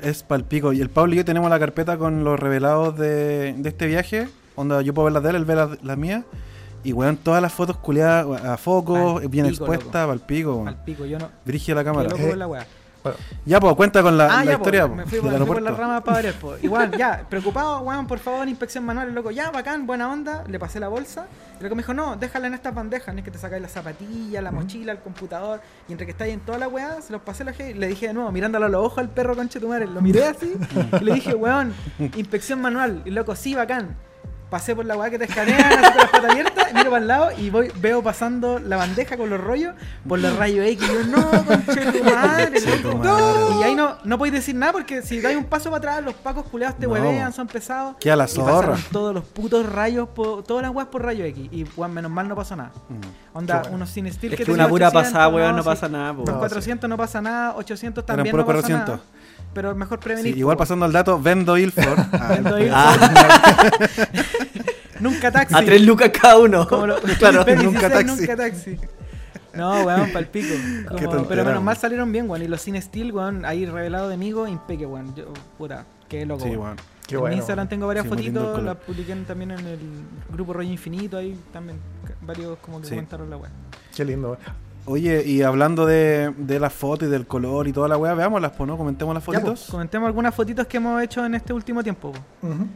Es 0.01 0.21
palpico. 0.21 0.73
Y 0.73 0.81
el 0.81 0.89
Pablo 0.89 1.13
y 1.13 1.17
yo 1.17 1.25
tenemos 1.25 1.49
la 1.49 1.57
carpeta 1.57 1.97
con 1.97 2.23
los 2.23 2.39
revelados 2.39 2.97
de, 2.97 3.53
de 3.57 3.69
este 3.69 3.87
viaje. 3.87 4.27
Onda, 4.55 4.81
yo 4.81 4.93
puedo 4.93 5.05
ver 5.05 5.13
las 5.13 5.23
de 5.23 5.29
él, 5.31 5.35
él 5.37 5.45
ve 5.45 5.55
las 5.55 5.83
las 5.83 5.97
mías. 5.97 6.23
Y 6.83 6.91
weón, 6.93 7.17
todas 7.17 7.41
las 7.41 7.53
fotos 7.53 7.77
culiadas 7.77 8.43
a 8.43 8.57
foco, 8.57 9.15
Pal 9.15 9.27
bien 9.29 9.47
pico, 9.47 9.65
expuestas, 9.65 10.07
palpico. 10.07 10.63
Palpico, 10.65 11.05
yo 11.05 11.17
no. 11.19 11.29
Dirige 11.45 11.73
la 11.73 11.81
Qué 11.81 11.85
cámara. 11.85 12.09
loco 12.09 12.21
Eh, 12.21 12.29
con 12.29 12.39
la 12.39 12.47
weá. 12.47 12.67
Bueno, 13.03 13.17
Ya, 13.45 13.59
pues 13.59 13.75
cuenta 13.75 14.01
con 14.01 14.17
la, 14.17 14.25
ah, 14.27 14.45
la 14.45 14.51
ya, 14.51 14.57
po, 14.57 14.63
historia 14.63 14.87
me 14.87 15.05
fui, 15.05 15.21
me 15.21 15.37
fui 15.37 15.45
por 15.45 15.61
la 15.61 15.71
rama 15.71 16.01
para 16.01 16.15
variar, 16.17 16.33
po. 16.35 16.53
Igual, 16.61 16.97
ya, 16.97 17.25
preocupado, 17.29 17.81
weón, 17.81 18.07
por 18.07 18.19
favor, 18.19 18.47
inspección 18.47 18.85
manual, 18.85 19.13
loco, 19.13 19.29
ya, 19.29 19.51
bacán, 19.51 19.85
buena 19.85 20.09
onda, 20.09 20.45
le 20.47 20.57
pasé 20.57 20.79
la 20.79 20.87
bolsa. 20.87 21.25
Y 21.59 21.63
loco 21.63 21.75
me 21.75 21.81
dijo, 21.81 21.93
no, 21.93 22.15
déjala 22.15 22.47
en 22.47 22.53
estas 22.53 22.73
bandejas, 22.73 23.13
no 23.13 23.19
es 23.19 23.25
que 23.25 23.31
te 23.31 23.37
sacáis 23.37 23.61
la 23.61 23.67
zapatilla, 23.67 24.41
la 24.41 24.51
mochila, 24.53 24.93
el 24.93 24.99
computador. 24.99 25.59
Y 25.89 25.91
entre 25.91 26.05
que 26.05 26.11
estáis 26.13 26.33
en 26.33 26.39
toda 26.39 26.57
la 26.57 26.69
weá, 26.69 27.01
se 27.01 27.11
los 27.11 27.21
pasé 27.21 27.43
la 27.43 27.53
G 27.53 27.71
y 27.71 27.73
le 27.73 27.87
dije 27.87 28.07
de 28.07 28.13
nuevo, 28.13 28.31
mirándolo 28.31 28.67
a 28.67 28.69
los 28.69 28.85
ojos 28.85 28.99
al 28.99 29.09
perro 29.09 29.35
conche 29.35 29.59
tu 29.59 29.67
madre, 29.67 29.85
lo 29.85 30.01
miré 30.01 30.23
así 30.23 30.53
y 31.01 31.03
le 31.03 31.13
dije, 31.15 31.35
weón, 31.35 31.73
inspección 32.15 32.61
manual. 32.61 33.01
Y 33.03 33.09
loco, 33.11 33.35
sí, 33.35 33.53
bacán. 33.53 33.97
Pasé 34.53 34.75
por 34.75 34.85
la 34.85 34.95
weá 34.95 35.09
que 35.09 35.17
te 35.17 35.25
escanean, 35.25 35.59
así 35.63 35.81
con 35.81 35.97
las 35.97 36.09
patas 36.11 36.29
abiertas, 36.31 36.73
miro 36.75 36.91
para 36.91 37.01
el 37.01 37.07
lado 37.07 37.31
y 37.35 37.49
voy, 37.49 37.71
veo 37.81 38.03
pasando 38.03 38.59
la 38.59 38.77
bandeja 38.77 39.17
con 39.17 39.27
los 39.31 39.41
rollos 39.41 39.73
por 40.07 40.19
los 40.19 40.35
rayos 40.37 40.63
X. 40.67 40.87
Y 40.87 40.93
yo, 40.93 41.03
no, 41.05 41.43
conche 41.43 41.91
tu 41.91 42.03
madre. 42.13 42.59
Y 43.59 43.63
ahí 43.63 43.73
no, 43.73 43.97
no 44.03 44.17
podéis 44.19 44.33
decir 44.35 44.53
nada 44.53 44.71
porque 44.73 45.01
si 45.01 45.21
dais 45.21 45.35
un 45.35 45.45
paso 45.45 45.71
para 45.71 45.77
atrás, 45.93 46.05
los 46.05 46.13
pacos 46.13 46.45
culeados 46.45 46.77
te 46.77 46.85
No. 46.85 46.91
huevean, 46.93 47.33
son 47.33 47.47
pesados. 47.47 47.95
Queda 47.99 48.15
la 48.15 48.25
Y 48.25 48.27
zorra. 48.27 48.77
todos 48.91 49.11
los 49.15 49.23
putos 49.25 49.65
rayos, 49.67 50.07
po- 50.09 50.43
todas 50.43 50.61
las 50.61 50.71
weas 50.71 50.87
por 50.89 51.01
rayo 51.03 51.25
X. 51.25 51.49
Y 51.51 51.65
weón, 51.75 51.91
menos 51.91 52.11
mal 52.11 52.27
no 52.27 52.35
pasó 52.35 52.55
nada. 52.55 52.73
Mm. 52.89 53.35
Onda, 53.37 53.59
bueno. 53.61 53.75
unos 53.77 53.89
sin 53.89 54.13
steel 54.13 54.33
Es 54.33 54.37
que 54.37 54.45
que 54.45 54.51
una 54.51 54.67
pura 54.69 54.89
800, 54.89 55.11
pasada, 55.11 55.27
weón, 55.29 55.55
no 55.55 55.63
sí. 55.63 55.69
pasa 55.69 55.89
nada, 55.89 56.13
po. 56.13 56.25
Por 56.25 56.33
No, 56.35 56.39
400 56.39 56.87
no 56.87 56.95
pasa 56.97 57.21
nada, 57.23 57.55
800 57.55 58.03
Eran 58.03 58.17
también 58.17 58.37
no 58.37 58.45
pasa 58.45 58.53
400. 58.61 58.87
nada. 58.97 59.01
Pero 59.55 59.75
mejor 59.75 59.99
Sí, 59.99 60.03
prevenir. 60.03 60.37
igual 60.37 60.57
po. 60.57 60.59
pasando 60.63 60.85
el 60.85 60.91
dato, 60.91 61.19
Vendo 61.19 61.57
Ilford. 61.57 61.99
Ah, 62.13 62.27
Vendo 62.29 62.57
Ilford. 62.59 62.71
Ah, 62.75 62.95
Nunca 65.03 65.31
taxi. 65.31 65.53
a 65.55 65.63
tres 65.63 65.81
lucas 65.81 66.09
cada 66.09 66.39
uno. 66.39 66.67
Como 66.67 66.87
lo- 66.87 66.95
claro. 67.19 67.45
P16, 67.45 67.63
nunca 67.63 67.89
taxi. 67.89 68.21
Nunca 68.21 68.35
taxi. 68.35 68.77
No, 69.53 69.83
weón, 69.83 70.11
pa'l 70.11 70.25
pico. 70.27 70.53
Como- 70.87 71.25
pero 71.27 71.43
menos 71.43 71.45
weón. 71.55 71.63
mal 71.63 71.77
salieron 71.77 72.11
bien, 72.11 72.29
weón. 72.29 72.41
Y 72.43 72.47
los 72.47 72.61
sin 72.61 72.81
steel, 72.81 73.11
weón, 73.11 73.45
ahí 73.45 73.65
revelado 73.65 74.09
de 74.09 74.17
Migo, 74.17 74.47
impeque, 74.47 74.85
weón. 74.85 75.13
Yo, 75.15 75.25
puta, 75.57 75.85
qué 76.09 76.25
loco. 76.25 76.43
Sí, 76.45 76.55
weón. 76.55 76.77
qué 77.07 77.15
en 77.15 77.21
bueno. 77.21 77.35
Instagram 77.35 77.67
tengo 77.69 77.85
varias 77.85 78.03
Sí, 78.05 78.09
fotitos, 78.09 78.63
las 78.63 78.77
publiqué 78.77 79.15
también 79.27 79.51
en 79.51 79.59
el 79.67 79.79
grupo 80.31 80.53
Rollo 80.53 80.71
Infinito, 80.71 81.17
ahí 81.17 81.37
también 81.51 81.77
varios 82.21 82.57
como 82.59 82.79
que 82.79 82.85
Sí. 82.87 82.91
comentaron 82.95 83.29
la 83.29 83.37
weá. 83.37 83.51
Qué 83.95 84.03
lindo. 84.05 84.37
Oye, 84.85 85.23
y 85.25 85.41
hablando 85.43 85.85
de, 85.85 86.33
de 86.37 86.59
las 86.59 86.73
fotos 86.73 87.07
y 87.07 87.11
del 87.11 87.25
color 87.25 87.67
y 87.69 87.71
toda 87.71 87.87
la 87.87 87.95
weá, 87.95 88.13
veámoslas, 88.15 88.51
pues, 88.57 88.67
¿no? 88.67 88.75
Comentemos 88.77 89.13
las 89.15 89.23
Ya, 89.23 89.25
pues, 89.31 89.39
fotitos. 89.43 89.69
comentemos 89.69 90.07
algunas 90.07 90.35
fotitos 90.35 90.67
que 90.67 90.75
hemos 90.77 91.01
hecho 91.01 91.25
en 91.25 91.35
este 91.35 91.53
último 91.53 91.81
tiempo. 91.83 92.11
po. 92.11 92.47
Ujú. 92.47 92.67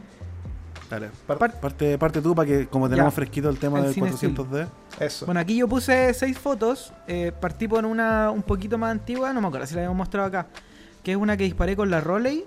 Dale. 0.90 1.10
Par- 1.26 1.38
Par- 1.38 1.60
Parte, 1.60 1.98
parte 1.98 2.20
tú 2.22 2.34
para 2.34 2.48
que, 2.48 2.66
como 2.66 2.88
tenemos 2.88 3.12
Ya. 3.12 3.16
fresquito 3.16 3.48
el 3.50 3.58
tema 3.58 3.78
El 3.78 3.84
del 3.86 3.94
cine 3.94 4.10
400D. 4.12 4.66
Eso. 5.00 5.26
Bueno, 5.26 5.40
aquí 5.40 5.56
yo 5.56 5.68
puse 5.68 6.14
seis 6.14 6.38
fotos. 6.38 6.92
eh, 7.06 7.32
partí 7.38 7.68
por 7.68 7.84
una 7.84 8.30
un 8.30 8.42
poquito 8.42 8.78
más 8.78 8.90
antigua, 8.92 9.32
no 9.32 9.40
me 9.40 9.48
acuerdo 9.48 9.66
si 9.66 9.74
la 9.74 9.80
habíamos 9.82 9.98
mostrado 9.98 10.26
acá. 10.28 10.46
Que 11.02 11.12
es 11.12 11.16
una 11.16 11.36
que 11.36 11.44
disparé 11.44 11.76
con 11.76 11.90
la 11.90 12.00
Roley. 12.00 12.44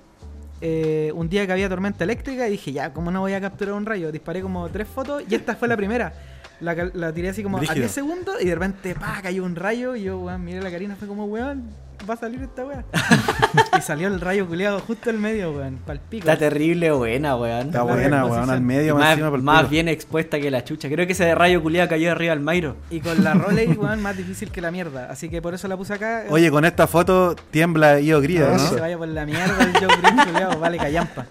eh, 0.63 1.12
un 1.15 1.27
día 1.27 1.47
que 1.47 1.54
había 1.54 1.67
tormenta 1.69 2.04
eléctrica 2.04 2.47
y 2.47 2.51
dije, 2.51 2.71
ya, 2.71 2.93
¿cómo 2.93 3.10
no 3.10 3.21
voy 3.21 3.34
a 3.34 3.41
capturar 3.41 3.73
un 3.73 3.84
rayo? 3.86 4.12
Disparé 4.12 4.41
como 4.43 4.69
tres 4.69 4.88
fotos 4.88 5.23
y 5.27 5.34
esta 5.34 5.56
fue 5.56 5.67
la 5.67 5.75
primera. 5.75 6.13
La, 6.60 7.12
tiré 7.12 7.30
así 7.30 7.41
como 7.41 7.58
a 7.58 7.62
Brígido. 7.62 7.80
10 7.80 7.91
segundos 7.91 8.36
y 8.39 8.45
de 8.45 8.54
repente, 8.54 8.93
pa, 8.93 9.19
cayó 9.23 9.43
un 9.43 9.56
rayo 9.56 9.95
y 9.95 10.04
yo, 10.04 10.19
weón, 10.19 10.45
miré 10.45 10.62
la 10.62 10.69
Karina, 10.69 10.95
fue 10.95 11.08
como, 11.08 11.25
weón, 11.25 11.63
va 12.09 12.13
a 12.13 12.17
salir 12.17 12.41
esta 12.41 12.65
weá. 12.65 12.83
y 13.77 13.81
salió 13.81 14.07
el 14.07 14.19
rayo 14.21 14.47
culiado 14.47 14.79
justo 14.79 15.09
al 15.09 15.17
medio, 15.17 15.51
weón, 15.51 15.79
pal 15.85 15.99
pico. 15.99 16.27
Está 16.29 16.37
terrible 16.37 16.91
buena, 16.91 17.35
weón. 17.35 17.67
Está 17.67 17.79
La 17.79 17.83
buena, 17.83 18.25
weón, 18.25 18.49
al 18.49 18.61
medio, 18.61 18.95
más, 18.95 19.03
más, 19.03 19.11
encima 19.19 19.37
más 19.37 19.69
bien 19.69 19.87
expuesta 19.87 20.39
que 20.39 20.49
la 20.51 20.63
chucha. 20.63 20.89
Creo 20.89 21.05
que 21.05 21.13
ese 21.13 21.25
de 21.25 21.35
rayo 21.35 21.61
culiado 21.61 21.89
cayó 21.89 22.11
arriba 22.11 22.33
del 22.33 22.43
Mairo. 22.43 22.75
Y 22.89 22.99
con 23.01 23.23
la 23.23 23.33
Roley, 23.33 23.67
weón, 23.69 24.01
más 24.01 24.17
difícil 24.17 24.51
que 24.51 24.61
la 24.61 24.71
mierda. 24.71 25.07
Así 25.09 25.29
que 25.29 25.41
por 25.41 25.53
eso 25.53 25.67
la 25.67 25.77
puse 25.77 25.93
acá. 25.93 26.23
Oye, 26.29 26.49
con 26.51 26.65
esta 26.65 26.87
foto 26.87 27.35
tiembla 27.51 27.99
Io 27.99 28.21
Que 28.21 28.39
¿no? 28.39 28.55
Eso. 28.55 28.75
se 28.75 28.79
vaya 28.81 28.97
por 28.97 29.07
la 29.07 29.25
mierda 29.25 29.63
el 29.63 29.73
Joe 29.73 29.97
Green, 30.01 30.17
culiao, 30.17 30.59
vale 30.59 30.77
callampa. 30.77 31.25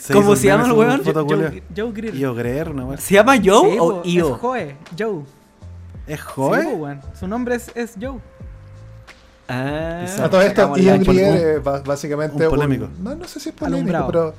Se 0.00 0.12
¿Cómo 0.12 0.34
se 0.36 0.46
llama 0.46 0.64
el 0.66 0.72
weón? 0.72 1.02
foto 1.02 1.26
Joe. 1.28 1.62
Joe 1.76 1.92
Greer. 1.92 2.14
Io 2.14 2.34
Greer, 2.34 2.70
una 2.70 2.84
weá. 2.86 2.98
¿Se 2.98 3.14
llama 3.14 3.34
Joe 3.42 3.72
Sí, 3.72 3.76
o 3.78 4.02
Io? 4.04 4.34
Es 4.34 4.40
Joe, 4.40 4.76
Joe. 4.98 5.22
¿Es 6.06 6.20
Sí, 6.20 6.26
Joe? 6.34 6.64
weón. 6.74 7.00
Su 7.18 7.26
nombre 7.28 7.56
es, 7.56 7.70
es 7.74 7.94
Joe. 8.00 8.18
Ah. 9.48 10.04
A 10.22 10.28
todo 10.30 10.42
esto, 10.42 10.76
Ian 10.76 11.02
Grier 11.04 11.36
es 11.56 11.62
ba- 11.64 11.80
básicamente 11.84 12.42
un 12.44 12.50
polémico. 12.50 12.88
no, 13.00 13.14
no 13.14 13.24
sé 13.28 13.38
si 13.40 13.50
es 13.50 13.54
polémico, 13.54 13.96
Alumbrado. 13.96 14.06
pero 14.08 14.34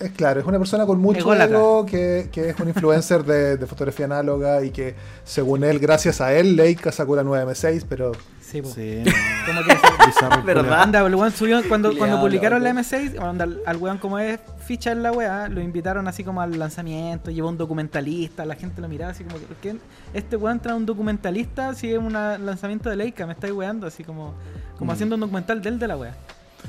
es 0.00 0.10
claro, 0.16 0.40
es 0.40 0.46
una 0.46 0.58
persona 0.58 0.84
con 0.86 1.00
mucho 1.00 1.32
ego 1.34 1.84
que, 1.86 2.28
que 2.32 2.50
es 2.50 2.60
un 2.60 2.68
influencer 2.68 3.24
de, 3.24 3.56
de 3.56 3.66
fotografía 3.66 4.06
análoga 4.06 4.62
y 4.64 4.70
que, 4.70 4.94
según 5.24 5.64
él, 5.64 5.78
gracias 5.78 6.20
a 6.20 6.32
él, 6.32 6.56
Leica 6.56 6.90
sacó 6.92 7.16
la 7.16 7.22
9M6, 7.24 7.84
pero 7.88 8.12
Sí. 8.40 8.62
Sí. 8.74 9.02
Anda, 10.72 11.06
el 11.06 11.14
weón 11.14 11.32
subió 11.32 11.60
cuando, 11.68 11.96
cuando 11.96 12.20
publicaron 12.20 12.62
la 12.62 12.72
loco. 12.72 12.80
M6, 12.80 13.20
anda, 13.22 13.44
al, 13.44 13.60
al 13.66 13.76
weón 13.76 13.98
como 13.98 14.18
es 14.18 14.38
ficha 14.68 14.92
en 14.92 15.02
la 15.02 15.10
weá, 15.12 15.48
lo 15.48 15.62
invitaron 15.62 16.06
así 16.08 16.22
como 16.22 16.42
al 16.42 16.58
lanzamiento, 16.58 17.30
llevó 17.30 17.48
un 17.48 17.56
documentalista, 17.56 18.44
la 18.44 18.54
gente 18.54 18.82
lo 18.82 18.88
miraba 18.88 19.12
así 19.12 19.24
como 19.24 19.38
que, 19.38 19.46
¿por 19.46 19.56
qué 19.56 19.76
este 20.12 20.36
weón 20.36 20.60
trae 20.60 20.76
un 20.76 20.84
documentalista 20.84 21.72
si 21.74 21.90
es 21.90 21.98
un 21.98 22.12
lanzamiento 22.12 22.90
de 22.90 22.96
Leica? 22.96 23.26
Me 23.26 23.32
estáis 23.32 23.54
weando, 23.54 23.86
así 23.86 24.04
como, 24.04 24.34
como 24.78 24.90
Mm. 24.92 24.94
haciendo 24.94 25.14
un 25.14 25.22
documental 25.22 25.62
de 25.62 25.68
él 25.70 25.78
de 25.78 25.88
la 25.88 25.96
weá. 25.96 26.14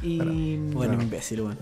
Y, 0.02 0.56
Bueno, 0.72 0.94
imbécil, 0.94 1.42
weón. 1.42 1.58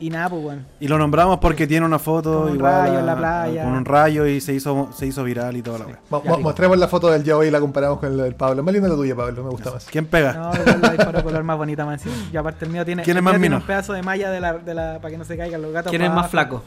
Y 0.00 0.10
nada, 0.10 0.28
pues 0.30 0.42
weón. 0.44 0.66
Y 0.80 0.88
lo 0.88 0.98
nombramos 0.98 1.38
porque 1.38 1.66
tiene 1.66 1.84
una 1.86 1.98
foto 1.98 2.40
Con 2.40 2.48
un 2.50 2.56
igual 2.56 2.72
rayo 2.72 2.96
a- 2.96 3.00
en 3.00 3.06
la 3.06 3.16
playa. 3.16 3.62
con 3.64 3.72
un 3.74 3.84
rayo 3.84 4.26
y 4.26 4.40
se 4.40 4.52
hizo 4.54 4.88
se 4.92 5.06
hizo 5.06 5.22
viral 5.22 5.56
y 5.56 5.62
toda 5.62 5.78
la 5.80 5.84
Sí. 5.84 5.90
weá. 6.10 6.22
mo- 6.24 6.38
mostremos 6.38 6.78
la 6.78 6.88
foto 6.88 7.08
del 7.10 7.22
Joe 7.30 7.46
y 7.46 7.50
la 7.50 7.60
comparamos 7.60 7.98
con 8.00 8.16
la 8.16 8.24
del 8.24 8.34
Pablo. 8.34 8.62
Más 8.62 8.72
linda 8.74 8.88
la 8.88 8.94
tuya, 8.96 9.14
Pablo, 9.14 9.44
me 9.44 9.50
gusta 9.50 9.70
más. 9.72 9.84
¿Quién 9.90 10.06
pega? 10.06 10.32
No, 10.32 10.52
la 10.80 10.88
disparo 10.90 11.22
color 11.22 11.44
más 11.44 11.56
bonita 11.56 11.84
más 11.84 12.02
encima. 12.04 12.30
Y 12.32 12.36
aparte 12.36 12.64
el 12.64 12.70
mío 12.72 12.84
tiene, 12.84 13.02
¿Quién 13.02 13.16
es 13.16 13.18
el 13.18 13.22
más 13.22 13.32
mío 13.34 13.40
tiene 13.40 13.54
mino? 13.56 13.60
un 13.62 13.66
pedazo 13.66 13.92
de 13.92 14.02
malla 14.02 14.30
de 14.30 14.40
la, 14.40 14.54
de 14.54 14.74
la, 14.74 14.98
para 15.00 15.10
que 15.12 15.18
no 15.18 15.24
se 15.24 15.36
caigan 15.36 15.62
los 15.62 15.72
gatos. 15.72 15.90
¿Quién 15.90 16.02
es 16.02 16.10
más 16.10 16.30
flaco? 16.30 16.62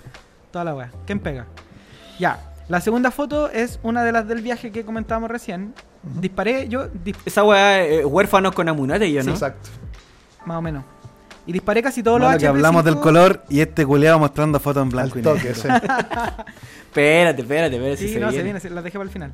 Toda 0.51 0.63
la 0.65 0.75
weá. 0.75 0.91
¿Quién 1.05 1.19
pega? 1.19 1.45
Ya. 2.19 2.39
La 2.69 2.79
segunda 2.79 3.11
foto 3.11 3.49
es 3.49 3.79
una 3.83 4.03
de 4.03 4.11
las 4.13 4.25
del 4.27 4.41
viaje 4.41 4.71
que 4.71 4.85
comentábamos 4.85 5.29
recién. 5.29 5.73
Disparé, 6.03 6.67
yo, 6.69 6.87
dis- 7.03 7.17
Esa 7.25 7.43
weá, 7.43 7.83
eh, 7.83 8.05
huérfanos 8.05 8.53
con 8.53 8.69
Amunate, 8.69 9.11
yo, 9.11 9.21
Sí, 9.21 9.27
¿no? 9.27 9.33
exacto. 9.33 9.69
más 10.45 10.57
o 10.57 10.61
menos. 10.61 10.83
Y 11.45 11.51
disparé 11.51 11.83
casi 11.83 12.01
todos 12.01 12.19
Malo 12.19 12.31
los 12.31 12.39
que 12.41 12.47
HP5. 12.47 12.49
hablamos 12.49 12.85
del 12.85 12.99
color 12.99 13.43
y 13.49 13.59
este 13.59 13.85
culeado 13.85 14.17
mostrando 14.19 14.59
fotos 14.59 14.83
en 14.83 14.89
blanco 14.89 15.19
y 15.19 15.21
toque, 15.21 15.39
negro. 15.43 15.55
sí. 15.55 15.67
Espérate, 16.87 17.41
espérate, 17.41 17.75
espérate. 17.75 17.97
Sí, 17.97 18.07
si 18.07 18.13
se 18.13 18.19
no, 18.19 18.27
se 18.27 18.31
viene. 18.33 18.43
viene, 18.45 18.59
se- 18.59 18.69
las 18.69 18.83
dejé 18.83 18.97
para 18.97 19.05
el 19.07 19.11
final. 19.13 19.31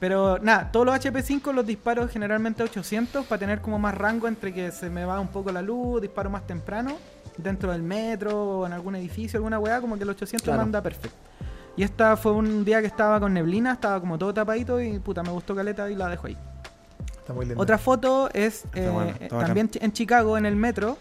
Pero 0.00 0.38
nada, 0.40 0.70
todos 0.72 0.86
los 0.86 0.94
HP5 0.96 1.52
los 1.52 1.64
disparo 1.66 2.08
generalmente 2.08 2.62
a 2.62 2.66
800 2.66 3.24
para 3.26 3.38
tener 3.38 3.60
como 3.60 3.78
más 3.78 3.94
rango 3.96 4.26
entre 4.26 4.52
que 4.52 4.72
se 4.72 4.90
me 4.90 5.04
va 5.04 5.20
un 5.20 5.28
poco 5.28 5.52
la 5.52 5.62
luz, 5.62 6.00
disparo 6.02 6.28
más 6.30 6.44
temprano, 6.46 6.96
dentro 7.36 7.70
del 7.70 7.82
metro 7.82 8.42
o 8.60 8.66
en 8.66 8.72
algún 8.72 8.96
edificio, 8.96 9.36
alguna 9.38 9.58
weá, 9.60 9.80
como 9.80 9.96
que 9.96 10.02
el 10.02 10.10
800 10.10 10.42
Claro. 10.44 10.60
manda 10.62 10.82
perfecto. 10.82 11.16
Y 11.76 11.84
esta 11.84 12.16
fue 12.16 12.32
un 12.32 12.64
día 12.64 12.80
que 12.80 12.86
estaba 12.88 13.20
con 13.20 13.32
neblina, 13.32 13.72
estaba 13.74 14.00
como 14.00 14.18
todo 14.18 14.34
tapadito 14.34 14.80
y 14.80 14.98
puta, 14.98 15.22
me 15.22 15.30
gustó 15.30 15.54
caleta 15.54 15.88
y 15.88 15.94
la 15.94 16.08
dejo 16.08 16.26
ahí. 16.26 16.36
Está 17.20 17.32
muy 17.32 17.46
lindo. 17.46 17.62
Otra 17.62 17.78
foto 17.78 18.28
es 18.34 18.64
eh, 18.74 18.90
bueno, 18.92 19.12
también 19.28 19.68
chi- 19.70 19.78
en 19.80 19.92
Chicago, 19.92 20.36
en 20.36 20.46
el 20.46 20.56
metro. 20.56 20.98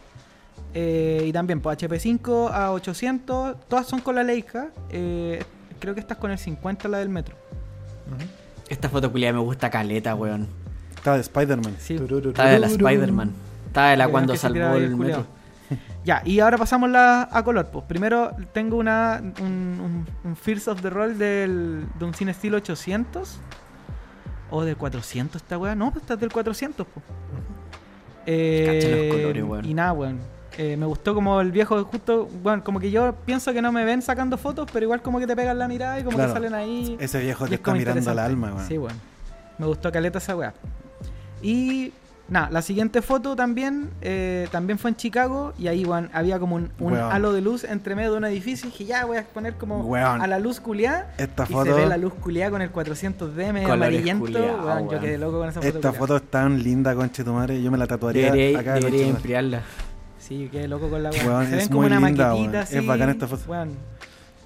Eh, 0.74 1.24
y 1.28 1.32
también, 1.32 1.60
pues 1.62 1.78
HP5 1.78 2.52
a 2.52 2.72
800. 2.72 3.68
Todas 3.68 3.88
son 3.88 4.00
con 4.02 4.16
la 4.16 4.24
Leica. 4.24 4.70
eh, 4.90 5.44
creo 5.80 5.94
que 5.94 6.00
esta 6.00 6.14
es 6.14 6.20
con 6.20 6.32
el 6.32 6.38
50, 6.38 6.88
la 6.88 7.00
del 7.00 7.10
metro. 7.10 7.36
Esta 8.70 8.88
foto 8.90 9.12
culiada 9.12 9.34
me 9.34 9.40
gusta 9.40 9.70
caleta, 9.70 10.14
weón. 10.16 10.48
Está 10.96 11.16
de 11.16 11.22
Spider-Man. 11.22 11.76
Sí. 11.80 11.96
Está 11.96 12.46
de 12.46 12.60
la 12.60 12.68
Spider-Man. 12.68 13.32
Está 13.68 13.90
de 13.90 13.98
la 13.98 14.08
cuando 14.08 14.36
salvó 14.36 14.76
el 14.76 14.96
metro. 14.96 15.26
Ya, 16.04 16.22
y 16.26 16.40
ahora 16.40 16.58
pasamos 16.58 16.90
la, 16.90 17.30
a 17.32 17.44
color. 17.44 17.68
Pues 17.72 17.86
primero 17.86 18.32
tengo 18.54 18.78
una, 18.78 19.22
un, 19.40 19.46
un, 19.46 20.06
un 20.24 20.36
Fears 20.36 20.68
of 20.68 20.82
the 20.82 20.90
Roll 20.90 21.18
del, 21.18 21.86
de 21.98 22.06
un 22.06 22.14
cine 22.16 22.32
estilo 22.32 22.58
800. 22.58 23.40
O 24.50 24.64
del 24.66 24.76
400 24.76 25.42
esta 25.42 25.58
weá. 25.60 25.76
No, 25.76 25.92
pues 25.92 26.02
esta 26.02 26.16
es 26.16 26.20
del 26.20 26.32
400. 26.32 26.88
Pues. 26.88 27.06
Eh, 28.26 29.08
los 29.10 29.16
colores, 29.18 29.44
weón. 29.44 29.66
Y 29.66 29.74
nada, 29.74 29.94
weón. 29.94 30.20
Eh, 30.58 30.76
me 30.78 30.86
gustó 30.86 31.14
como 31.16 31.40
el 31.40 31.52
viejo, 31.52 31.84
justo, 31.86 32.28
bueno, 32.44 32.64
como 32.64 32.80
que 32.80 32.92
yo 32.92 33.16
pienso 33.26 33.54
que 33.54 33.62
no 33.62 33.72
me 33.72 33.86
ven 33.86 34.02
sacando 34.02 34.38
fotos, 34.38 34.68
pero 34.72 34.84
igual 34.84 35.02
como 35.02 35.20
que 35.20 35.26
te 35.28 35.36
pegan 35.36 35.58
la 35.58 35.68
mirada 35.68 36.00
y 36.00 36.04
como 36.04 36.18
Claro. 36.18 36.34
que 36.34 36.40
salen 36.40 36.54
ahí. 36.54 36.98
Ese 37.00 37.20
viejo 37.22 37.46
te 37.48 37.56
es 37.56 37.60
está 37.60 37.74
mirando 37.74 38.12
al 38.12 38.20
alma, 38.20 38.54
weón. 38.54 38.68
Sí, 38.68 38.78
weón. 38.78 38.96
Me 39.58 39.66
gustó 39.66 39.92
caleta 39.92 40.18
esa 40.18 40.36
weá. 40.36 40.54
Y 41.42 41.94
nada, 42.28 42.50
la 42.52 42.62
siguiente 42.62 43.02
foto 43.02 43.36
también, 43.36 43.90
eh, 44.02 44.48
también 44.52 44.78
fue 44.78 44.90
en 44.92 44.96
Chicago 44.98 45.54
y 45.58 45.68
ahí, 45.68 45.86
weón, 45.86 46.10
había 46.14 46.38
como 46.40 46.56
un, 46.58 46.70
halo 46.96 47.32
de 47.34 47.42
luz 47.42 47.64
entre 47.64 47.96
medio 47.96 48.12
de 48.12 48.18
un 48.18 48.26
edificio 48.26 48.68
y 48.68 48.72
dije, 48.72 48.86
ya 48.86 49.06
voy 49.06 49.18
a 49.18 49.24
poner 49.24 49.56
como 49.56 49.80
Weón. 49.86 50.22
a 50.22 50.28
la 50.28 50.38
luz 50.40 50.60
culiá. 50.60 51.14
Esta 51.18 51.44
Y 51.44 51.48
se 51.48 51.54
foto, 51.54 51.76
ve 51.76 51.86
la 51.86 51.98
luz 51.98 52.14
culiá 52.16 52.52
con 52.52 52.62
el 52.62 52.72
400D 52.72 53.54
medio 53.54 53.72
amarillento. 53.72 54.26
culiao, 54.26 54.66
weón, 54.66 54.90
yo 54.90 55.00
quedé 55.00 55.18
loco 55.18 55.40
con 55.40 55.50
esa 55.50 55.62
foto. 55.62 55.68
esta 55.78 55.90
culiá. 55.90 56.00
foto 56.00 56.16
es 56.18 56.24
tan 56.24 56.62
linda, 56.62 56.94
conche 56.94 57.24
tu 57.24 57.34
madre. 57.34 57.62
Yo 57.64 57.72
me 57.72 57.78
la 57.78 57.88
tatuaría 57.88 58.32
Debería, 58.32 58.60
acá. 58.60 58.74
debería 58.76 59.08
Sí, 60.32 60.48
quedé 60.50 60.68
loco 60.70 60.90
con 60.90 61.04
la 61.04 61.10
weá. 61.10 61.26
Weón, 61.28 61.46
Se 61.48 61.52
es 61.52 61.58
ven 61.58 61.68
como 61.68 61.80
muy 61.82 61.88
una 61.88 62.08
linda, 62.08 62.28
maquetita 62.30 62.62
así. 62.62 62.78
Es 62.78 62.86
bacán 62.88 63.10
esta 63.10 63.28
foto. 63.28 63.44
weón. 63.52 63.70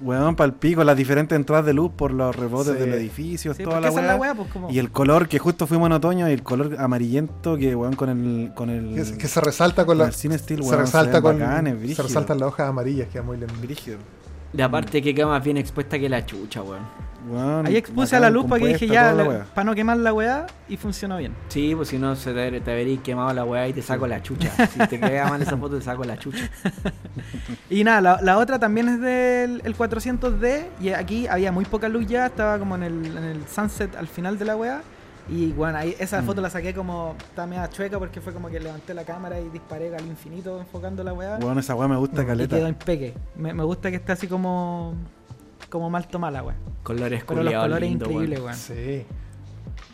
Weón, 0.01 0.35
pal 0.35 0.53
pico, 0.55 0.83
las 0.83 0.97
diferentes 0.97 1.35
entradas 1.35 1.63
de 1.65 1.73
luz 1.73 1.91
por 1.95 2.11
los 2.11 2.35
rebotes 2.35 2.73
Sí. 2.73 2.79
del 2.79 2.93
edificio, 2.95 3.53
Sí, 3.53 3.63
toda 3.63 3.79
la 3.79 3.91
weá. 3.91 4.05
la 4.07 4.15
weá, 4.15 4.33
pues 4.35 4.51
como. 4.51 4.69
Y 4.71 4.79
el 4.79 4.89
color 4.91 5.27
que 5.29 5.37
justo 5.39 5.67
fuimos 5.67 5.85
en 5.85 5.93
otoño 5.93 6.27
y 6.27 6.33
el 6.33 6.41
color 6.43 6.75
amarillento 6.79 7.55
que 7.55 7.75
weón 7.75 7.95
con 7.95 8.09
el 8.09 8.51
con 8.55 8.69
el, 8.71 8.95
Que, 8.95 9.17
que 9.17 9.27
se 9.27 9.39
resalta 9.41 9.83
con 9.85 9.91
con 9.91 9.99
la. 9.99 10.05
el 10.07 10.13
cine 10.13 10.37
steel, 10.39 10.63
Se 10.63 10.69
weón, 10.69 10.81
resalta 10.81 11.13
ven 11.13 11.21
con. 11.21 11.39
bacanes, 11.39 11.95
se 11.95 12.01
resaltan 12.01 12.39
las 12.39 12.47
hojas 12.49 12.67
amarillas, 12.67 13.07
queda 13.09 13.21
muy 13.21 13.37
lindo. 13.37 13.53
Brígido. 13.61 13.99
Y 14.57 14.61
aparte 14.61 15.01
que 15.01 15.13
queda 15.13 15.27
más 15.27 15.43
bien 15.43 15.57
expuesta 15.57 15.99
que 15.99 16.07
la 16.07 16.25
chucha, 16.25 16.61
weón. 16.61 17.65
Ahí 17.65 17.75
expuse 17.75 18.15
a 18.15 18.19
la 18.19 18.29
luz 18.29 18.45
para 18.45 18.61
que 18.61 18.67
dije 18.67 18.87
ya, 18.87 19.45
para 19.53 19.65
no 19.65 19.73
quemar 19.73 19.97
la 19.97 20.13
weá 20.13 20.45
y 20.69 20.77
funcionó 20.77 21.17
bien. 21.17 21.33
Sí, 21.47 21.73
pues 21.75 21.89
si 21.89 21.97
no 21.97 22.15
se 22.15 22.33
te, 22.33 22.61
te 22.61 22.73
veréis 22.75 22.99
quemado 23.01 23.33
la 23.33 23.43
weá 23.43 23.67
y 23.67 23.73
te 23.73 23.81
saco 23.81 24.07
la 24.07 24.21
chucha. 24.21 24.51
Si 24.75 24.79
te 24.87 24.99
queda 24.99 25.29
mal 25.29 25.41
esa 25.41 25.57
foto, 25.57 25.77
te 25.77 25.83
saco 25.83 26.03
la 26.03 26.17
chucha. 26.17 26.49
Y 27.69 27.83
nada, 27.83 28.01
la, 28.01 28.19
la 28.21 28.37
otra 28.37 28.59
también 28.59 28.89
es 28.89 29.01
del 29.01 29.61
el 29.63 29.75
400D 29.75 30.65
y 30.81 30.89
aquí 30.89 31.27
había 31.27 31.51
muy 31.51 31.65
poca 31.65 31.89
luz 31.89 32.05
ya, 32.05 32.27
estaba 32.27 32.59
como 32.59 32.75
en 32.75 32.83
el, 32.83 33.05
en 33.05 33.23
el 33.23 33.47
sunset 33.47 33.95
al 33.95 34.07
final 34.07 34.37
de 34.37 34.45
la 34.45 34.55
weá. 34.55 34.81
Y 35.27 35.51
bueno, 35.53 35.77
ahí 35.79 35.95
esa 35.99 36.21
Mm. 36.21 36.25
foto 36.25 36.41
la 36.41 36.49
saqué 36.51 36.73
como, 36.73 37.15
está 37.17 37.47
media 37.47 37.67
chueca 37.69 37.97
porque 37.97 38.21
fue 38.21 38.31
como 38.31 38.47
que 38.49 38.59
levanté 38.59 38.93
la 38.93 39.03
cámara 39.03 39.39
y 39.39 39.49
disparé 39.49 39.95
al 39.95 40.05
infinito 40.05 40.59
enfocando 40.59 41.03
la 41.03 41.13
weá. 41.13 41.37
Weón, 41.41 41.57
esa 41.57 41.73
weá 41.75 41.87
me 41.87 41.97
gusta 41.97 42.21
y 42.23 42.25
caleta. 42.27 42.55
quedó 42.55 42.67
impeque. 42.67 43.13
Me, 43.35 43.53
me 43.53 43.63
gusta 43.63 43.89
que 43.89 43.97
esté 43.97 44.11
así 44.11 44.27
como, 44.27 44.93
como 45.69 45.89
mal 45.89 46.07
tomada 46.07 46.31
la 46.31 46.43
weá. 46.43 46.55
Colores 46.83 47.23
Pero 47.27 47.41
los 47.43 47.53
colores 47.53 47.89
lindos, 47.89 48.07
increíbles, 48.09 48.39
weón. 48.39 48.55
Sí. 48.55 49.05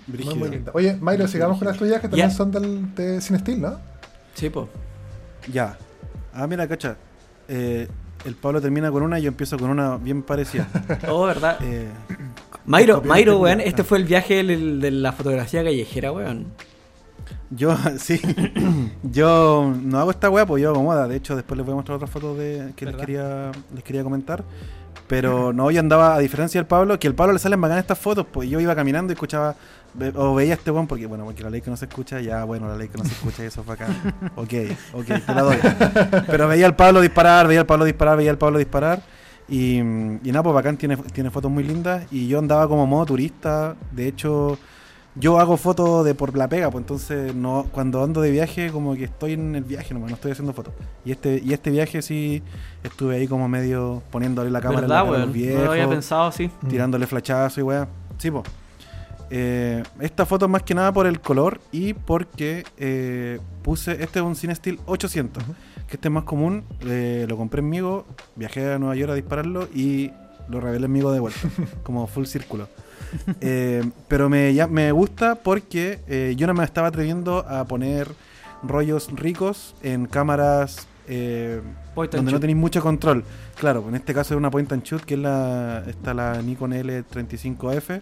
Muy, 0.07 0.35
muy 0.35 0.49
linda. 0.49 0.71
Oye, 0.75 0.97
Mayro, 0.99 1.27
sigamos 1.27 1.57
con 1.57 1.67
las 1.67 1.77
tuyas 1.77 2.01
que 2.01 2.09
también 2.09 2.31
son 2.31 2.51
del, 2.51 2.93
de 2.95 3.21
Cine 3.21 3.39
Steel, 3.39 3.61
¿no? 3.61 3.77
Sí, 4.33 4.49
pues. 4.49 4.67
Ya. 5.51 5.77
Ah, 6.33 6.45
mira, 6.47 6.67
cacha. 6.67 6.97
Eh, 7.47 7.87
el 8.25 8.35
Pablo 8.35 8.61
termina 8.61 8.91
con 8.91 9.03
una 9.03 9.19
y 9.19 9.23
yo 9.23 9.27
empiezo 9.29 9.57
con 9.57 9.69
una 9.69 9.97
bien 9.97 10.21
parecida. 10.23 10.67
Oh, 11.09 11.25
¿verdad? 11.25 11.57
Eh, 11.61 11.87
Mayro, 12.65 13.01
película. 13.01 13.37
weón, 13.37 13.61
este 13.61 13.83
fue 13.83 13.97
el 13.97 14.05
viaje 14.05 14.43
del- 14.43 14.79
de 14.79 14.91
la 14.91 15.11
fotografía 15.13 15.63
callejera, 15.63 16.11
weón. 16.11 16.47
yo, 17.49 17.75
sí. 17.97 18.19
yo 19.03 19.73
no 19.81 19.99
hago 19.99 20.11
esta 20.11 20.29
weá, 20.29 20.45
pues 20.45 20.61
yo 20.61 20.69
hago 20.69 20.83
moda. 20.83 21.07
De 21.07 21.15
hecho, 21.15 21.35
después 21.35 21.57
les 21.57 21.65
voy 21.65 21.73
a 21.73 21.75
mostrar 21.77 21.95
otras 21.95 22.09
fotos 22.11 22.37
de, 22.37 22.73
que 22.75 22.85
les 22.85 22.95
quería, 22.95 23.51
les 23.73 23.83
quería 23.83 24.03
comentar. 24.03 24.43
Pero 25.11 25.51
no, 25.51 25.69
yo 25.71 25.81
andaba, 25.81 26.15
a 26.15 26.19
diferencia 26.19 26.57
del 26.57 26.67
Pablo, 26.67 26.97
que 26.97 27.05
al 27.05 27.13
Pablo 27.13 27.33
le 27.33 27.39
salen 27.39 27.59
bacanas 27.59 27.83
estas 27.83 27.99
fotos, 27.99 28.25
pues 28.31 28.49
yo 28.49 28.61
iba 28.61 28.73
caminando 28.73 29.11
y 29.11 29.15
escuchaba, 29.15 29.57
o 30.15 30.35
veía 30.35 30.53
a 30.53 30.55
este 30.55 30.71
weón, 30.71 30.87
porque 30.87 31.05
bueno, 31.05 31.25
porque 31.25 31.43
la 31.43 31.49
ley 31.49 31.59
que 31.59 31.69
no 31.69 31.75
se 31.75 31.83
escucha, 31.83 32.21
ya 32.21 32.45
bueno, 32.45 32.69
la 32.69 32.77
ley 32.77 32.87
que 32.87 32.97
no 32.97 33.03
se 33.03 33.11
escucha, 33.11 33.43
eso 33.43 33.59
es 33.59 33.67
bacán. 33.67 33.89
ok, 34.37 34.53
ok, 34.93 35.05
te 35.05 35.35
la 35.35 35.41
doy. 35.41 35.57
Pero 36.27 36.47
veía 36.47 36.65
al 36.65 36.77
Pablo 36.77 37.01
disparar, 37.01 37.45
veía 37.45 37.59
al 37.59 37.65
Pablo 37.65 37.83
disparar, 37.83 38.15
veía 38.15 38.31
al 38.31 38.37
Pablo 38.37 38.57
disparar. 38.57 39.01
Y, 39.49 39.79
y 39.79 40.31
nada, 40.31 40.43
pues 40.43 40.55
bacán 40.55 40.77
tiene, 40.77 40.95
tiene 40.95 41.29
fotos 41.29 41.51
muy 41.51 41.65
lindas. 41.65 42.05
Y 42.09 42.29
yo 42.29 42.39
andaba 42.39 42.65
como 42.69 42.87
modo 42.87 43.07
turista. 43.07 43.75
De 43.91 44.07
hecho, 44.07 44.57
yo 45.15 45.39
hago 45.39 45.57
fotos 45.57 46.05
de 46.05 46.15
por 46.15 46.37
la 46.37 46.47
pega, 46.47 46.71
pues 46.71 46.83
entonces 46.83 47.35
no, 47.35 47.67
cuando 47.71 48.03
ando 48.03 48.21
de 48.21 48.31
viaje, 48.31 48.71
como 48.71 48.95
que 48.95 49.03
estoy 49.05 49.33
en 49.33 49.55
el 49.55 49.63
viaje 49.63 49.93
nomás, 49.93 50.09
no 50.09 50.15
estoy 50.15 50.31
haciendo 50.31 50.53
fotos. 50.53 50.73
Y 51.03 51.11
este, 51.11 51.41
y 51.43 51.51
este 51.53 51.69
viaje 51.69 52.01
sí 52.01 52.41
estuve 52.83 53.15
ahí 53.17 53.27
como 53.27 53.47
medio 53.49 54.01
poniéndole 54.11 54.49
la 54.49 54.61
cámara 54.61 54.83
en 54.83 54.89
la 54.89 55.03
¿Verdad, 55.03 55.11
cara 55.11 55.23
a 55.23 55.25
los 55.25 55.33
weón? 55.35 55.43
No 55.43 55.47
viejos, 55.47 55.65
lo 55.65 55.71
había 55.73 55.89
pensado 55.89 56.23
así. 56.27 56.49
tirándole 56.69 57.07
flachazo 57.07 57.59
y 57.59 57.63
weá. 57.63 57.87
Sí, 58.17 58.31
pues. 58.31 58.45
esta 59.99 60.25
foto 60.25 60.47
más 60.47 60.63
que 60.63 60.73
nada 60.75 60.91
por 60.91 61.07
el 61.07 61.19
color 61.21 61.59
y 61.71 61.93
porque 61.93 62.63
eh, 62.77 63.39
puse, 63.63 63.91
este 64.03 64.19
es 64.19 64.25
un 64.25 64.35
Cine 64.35 64.55
Steel 64.55 64.79
800, 64.85 65.43
Ujú. 65.43 65.53
que 65.87 65.95
este 65.95 66.07
es 66.07 66.11
más 66.13 66.23
común, 66.23 66.63
eh, 66.81 67.25
lo 67.27 67.37
compré 67.37 67.59
en 67.59 67.69
Migo, 67.69 68.05
viajé 68.35 68.73
a 68.73 68.79
Nueva 68.79 68.95
York 68.95 69.11
a 69.11 69.15
dispararlo 69.15 69.67
y 69.73 70.11
lo 70.49 70.59
revelé 70.59 70.85
en 70.85 70.91
Migo 70.91 71.11
de 71.11 71.19
vuelta, 71.19 71.39
como 71.83 72.07
full 72.07 72.25
círculo. 72.25 72.67
Eh, 73.41 73.83
pero 74.07 74.29
me, 74.29 74.53
ya, 74.53 74.67
me 74.67 74.91
gusta 74.91 75.35
porque 75.35 75.99
eh, 76.07 76.33
yo 76.37 76.47
no 76.47 76.53
me 76.53 76.63
estaba 76.63 76.87
atreviendo 76.87 77.39
a 77.47 77.65
poner 77.65 78.07
rollos 78.63 79.09
ricos 79.11 79.75
en 79.81 80.05
cámaras 80.05 80.87
eh, 81.07 81.61
donde 81.95 82.31
no 82.31 82.39
tenéis 82.39 82.57
mucho 82.57 82.81
control. 82.81 83.23
Claro, 83.59 83.85
en 83.89 83.95
este 83.95 84.13
caso 84.13 84.33
es 84.33 84.37
una 84.37 84.49
point 84.49 84.71
and 84.71 84.83
shoot 84.83 85.01
que 85.03 85.15
es 85.15 85.19
la, 85.19 85.83
está 85.87 86.13
la 86.13 86.41
Nikon 86.41 86.71
L35F. 86.71 88.01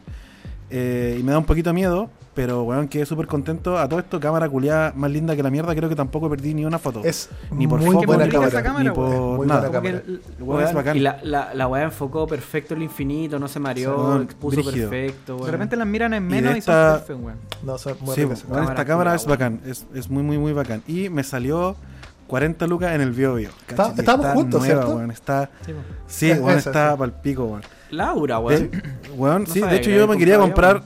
Eh, 0.70 1.18
y 1.20 1.24
me 1.24 1.32
da 1.32 1.38
un 1.40 1.46
poquito 1.46 1.70
de 1.70 1.74
miedo, 1.74 2.10
pero 2.36 2.64
weón, 2.64 2.88
quedé 2.88 3.06
súper 3.06 3.28
contento. 3.28 3.78
A 3.78 3.90
todo 3.90 4.00
esto, 4.00 4.20
cámara 4.20 4.48
culiada 4.48 4.94
más 4.96 5.12
linda 5.12 5.36
que 5.36 5.44
la 5.44 5.50
mierda. 5.50 5.76
Creo 5.76 5.90
que 5.90 5.96
tampoco 5.96 6.30
perdí 6.30 6.54
ni 6.54 6.64
una 6.64 6.80
foto. 6.80 7.02
Es 7.04 7.30
Ni 7.52 7.68
por 7.68 7.80
muy 7.82 7.92
foco, 7.96 8.06
buena 8.06 8.26
ni- 8.26 8.32
cámara. 8.32 8.84
ni 8.84 8.90
por 8.92 9.10
Muy 9.38 9.48
nada. 9.48 9.68
buena 9.70 9.90
el- 9.90 10.22
weón 10.40 10.64
es 10.64 10.74
bacán. 10.74 10.96
y 10.98 11.00
la, 11.00 11.20
la, 11.24 11.54
la 11.54 11.68
weá 11.68 11.84
enfocó 11.84 12.28
perfecto 12.28 12.76
el 12.76 12.84
infinito, 12.84 13.40
no 13.40 13.48
se 13.48 13.60
mareó, 13.60 14.22
expuso 14.22 14.58
brígido. 14.62 14.90
perfecto, 14.90 15.34
weón. 15.36 15.46
de 15.48 15.52
repente 15.52 15.76
las 15.76 15.88
miran 15.88 16.14
en 16.14 16.28
menos 16.28 16.56
y, 16.56 16.60
esta- 16.60 16.92
son 16.92 17.00
perfect, 17.00 17.26
weón. 17.26 17.38
No, 17.64 17.78
son 17.78 17.98
muy 18.02 18.16
Sí, 18.16 18.24
ricas. 18.24 18.46
esta 18.70 18.86
cámara 18.86 19.16
es 19.16 19.26
bacán. 19.26 19.60
Es, 19.66 19.86
es 19.94 20.10
muy, 20.10 20.24
muy, 20.24 20.38
muy 20.38 20.54
bacán. 20.54 20.82
Y 20.88 21.10
me 21.10 21.24
salió 21.24 21.76
40 22.28 22.68
lucas 22.68 22.94
en 22.94 23.02
el 23.02 23.12
Bio 23.12 23.34
Bio. 23.36 23.50
Está- 23.68 23.92
estábamos 23.98 24.28
juntos, 24.34 24.62
nueva, 24.62 24.82
¿cierto? 24.84 24.96
weón, 24.96 25.12
Está, 25.12 25.50
Sí, 25.66 25.74
sí, 26.08 26.30
Es- 26.32 26.40
está 26.68 26.92
sí. 26.92 26.98
pal 27.00 27.12
pico, 27.22 27.44
weón. 27.46 27.62
Laura, 27.92 28.40
weón. 28.40 28.70
weón, 29.16 29.44
No 29.48 29.54
sí, 29.54 29.62
de 29.62 29.76
hecho 29.78 29.90
yo 29.90 30.08
me 30.08 30.18
quería 30.18 30.38
comprar, 30.38 30.84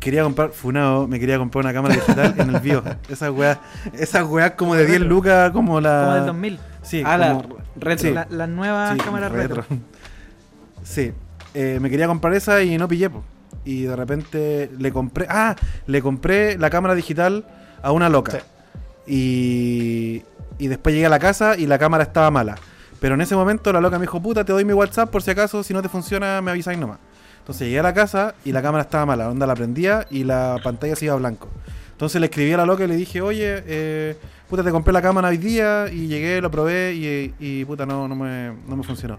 quería 0.00 0.22
comprar, 0.24 0.50
funado, 0.50 1.06
me 1.06 1.20
quería 1.20 1.38
comprar 1.38 1.64
una 1.64 1.72
cámara 1.74 1.94
digital 1.94 2.34
en 2.38 2.54
el 2.54 2.60
bio. 2.60 2.82
Esas 3.08 3.30
weas, 3.30 3.58
esas 3.92 4.24
weas 4.26 4.52
como 4.52 4.74
de 4.74 4.86
10 4.86 5.00
lucas, 5.02 5.50
como 5.52 5.80
la... 5.80 6.02
Como 6.04 6.14
del 6.16 6.26
2000. 6.26 6.58
Sí, 6.82 7.02
ah, 7.06 7.16
la 7.16 7.42
retro. 7.78 8.08
sí. 8.08 8.14
La- 8.14 8.26
Las 8.30 8.48
nuevas 8.48 8.92
sí, 8.94 8.98
cámaras 8.98 9.30
retro. 9.32 9.64
Sí, 10.82 11.12
eh, 11.54 11.78
me 11.80 11.90
quería 11.90 12.06
comprar 12.08 12.34
esa 12.34 12.62
y 12.62 12.76
no 12.78 12.88
pillé, 12.88 13.08
po. 13.10 13.22
Y 13.64 13.82
de 13.82 13.94
repente 13.94 14.70
le 14.76 14.90
compré, 14.90 15.26
ah, 15.30 15.54
le 15.86 16.02
compré 16.02 16.58
la 16.58 16.68
cámara 16.70 16.94
digital 16.96 17.46
a 17.82 17.92
una 17.92 18.08
loca. 18.08 18.32
Sí. 18.32 18.38
Y, 19.06 20.22
y 20.58 20.68
después 20.68 20.94
llegué 20.94 21.06
a 21.06 21.10
la 21.10 21.18
casa 21.20 21.56
y 21.56 21.66
la 21.66 21.78
cámara 21.78 22.02
estaba 22.02 22.30
mala. 22.30 22.56
Pero 23.02 23.16
en 23.16 23.20
ese 23.20 23.34
momento 23.34 23.72
la 23.72 23.80
loca 23.80 23.98
me 23.98 24.04
dijo, 24.04 24.22
puta, 24.22 24.44
te 24.44 24.52
doy 24.52 24.64
mi 24.64 24.72
WhatsApp 24.72 25.10
por 25.10 25.24
si 25.24 25.32
acaso, 25.32 25.64
si 25.64 25.74
no 25.74 25.82
te 25.82 25.88
funciona, 25.88 26.40
me 26.40 26.52
avisáis 26.52 26.78
nomás. 26.78 26.98
Entonces 27.40 27.66
llegué 27.66 27.80
a 27.80 27.82
la 27.82 27.92
casa 27.92 28.36
y 28.44 28.52
la 28.52 28.62
cámara 28.62 28.82
estaba 28.82 29.04
mala, 29.04 29.28
onda 29.28 29.44
la 29.44 29.56
prendía 29.56 30.06
y 30.08 30.22
la 30.22 30.60
pantalla 30.62 30.94
se 30.94 31.06
iba 31.06 31.14
a 31.14 31.16
blanco. 31.16 31.48
Entonces 31.90 32.20
le 32.20 32.28
escribí 32.28 32.52
a 32.52 32.58
la 32.58 32.64
loca 32.64 32.84
y 32.84 32.86
le 32.86 32.94
dije, 32.94 33.20
oye, 33.20 33.64
eh, 33.66 34.16
puta, 34.48 34.62
te 34.62 34.70
compré 34.70 34.92
la 34.92 35.02
cámara 35.02 35.30
hoy 35.30 35.36
día 35.36 35.88
y 35.90 36.06
llegué, 36.06 36.40
lo 36.40 36.48
probé 36.52 36.94
y, 36.94 37.34
y, 37.40 37.64
puta, 37.64 37.84
no, 37.86 38.06
no, 38.06 38.14
me, 38.14 38.52
no 38.68 38.76
me 38.76 38.84
funcionó. 38.84 39.18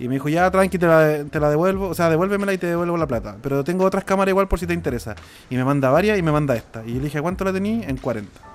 Y 0.00 0.08
me 0.08 0.14
dijo, 0.14 0.28
ya, 0.28 0.50
tranqui, 0.50 0.76
te 0.76 0.88
la, 0.88 1.22
te 1.30 1.38
la 1.38 1.50
devuelvo, 1.50 1.86
o 1.86 1.94
sea, 1.94 2.10
devuélvemela 2.10 2.52
y 2.52 2.58
te 2.58 2.66
devuelvo 2.66 2.96
la 2.96 3.06
plata. 3.06 3.36
Pero 3.40 3.62
tengo 3.62 3.84
otras 3.84 4.02
cámaras 4.02 4.32
igual 4.32 4.48
por 4.48 4.58
si 4.58 4.66
te 4.66 4.74
interesa. 4.74 5.14
Y 5.48 5.54
me 5.54 5.64
manda 5.64 5.88
varias 5.90 6.18
y 6.18 6.22
me 6.22 6.32
manda 6.32 6.56
esta. 6.56 6.84
Y 6.84 6.94
le 6.94 7.02
dije, 7.02 7.22
¿cuánto 7.22 7.44
la 7.44 7.52
tení? 7.52 7.84
En 7.86 7.96
40. 7.96 8.49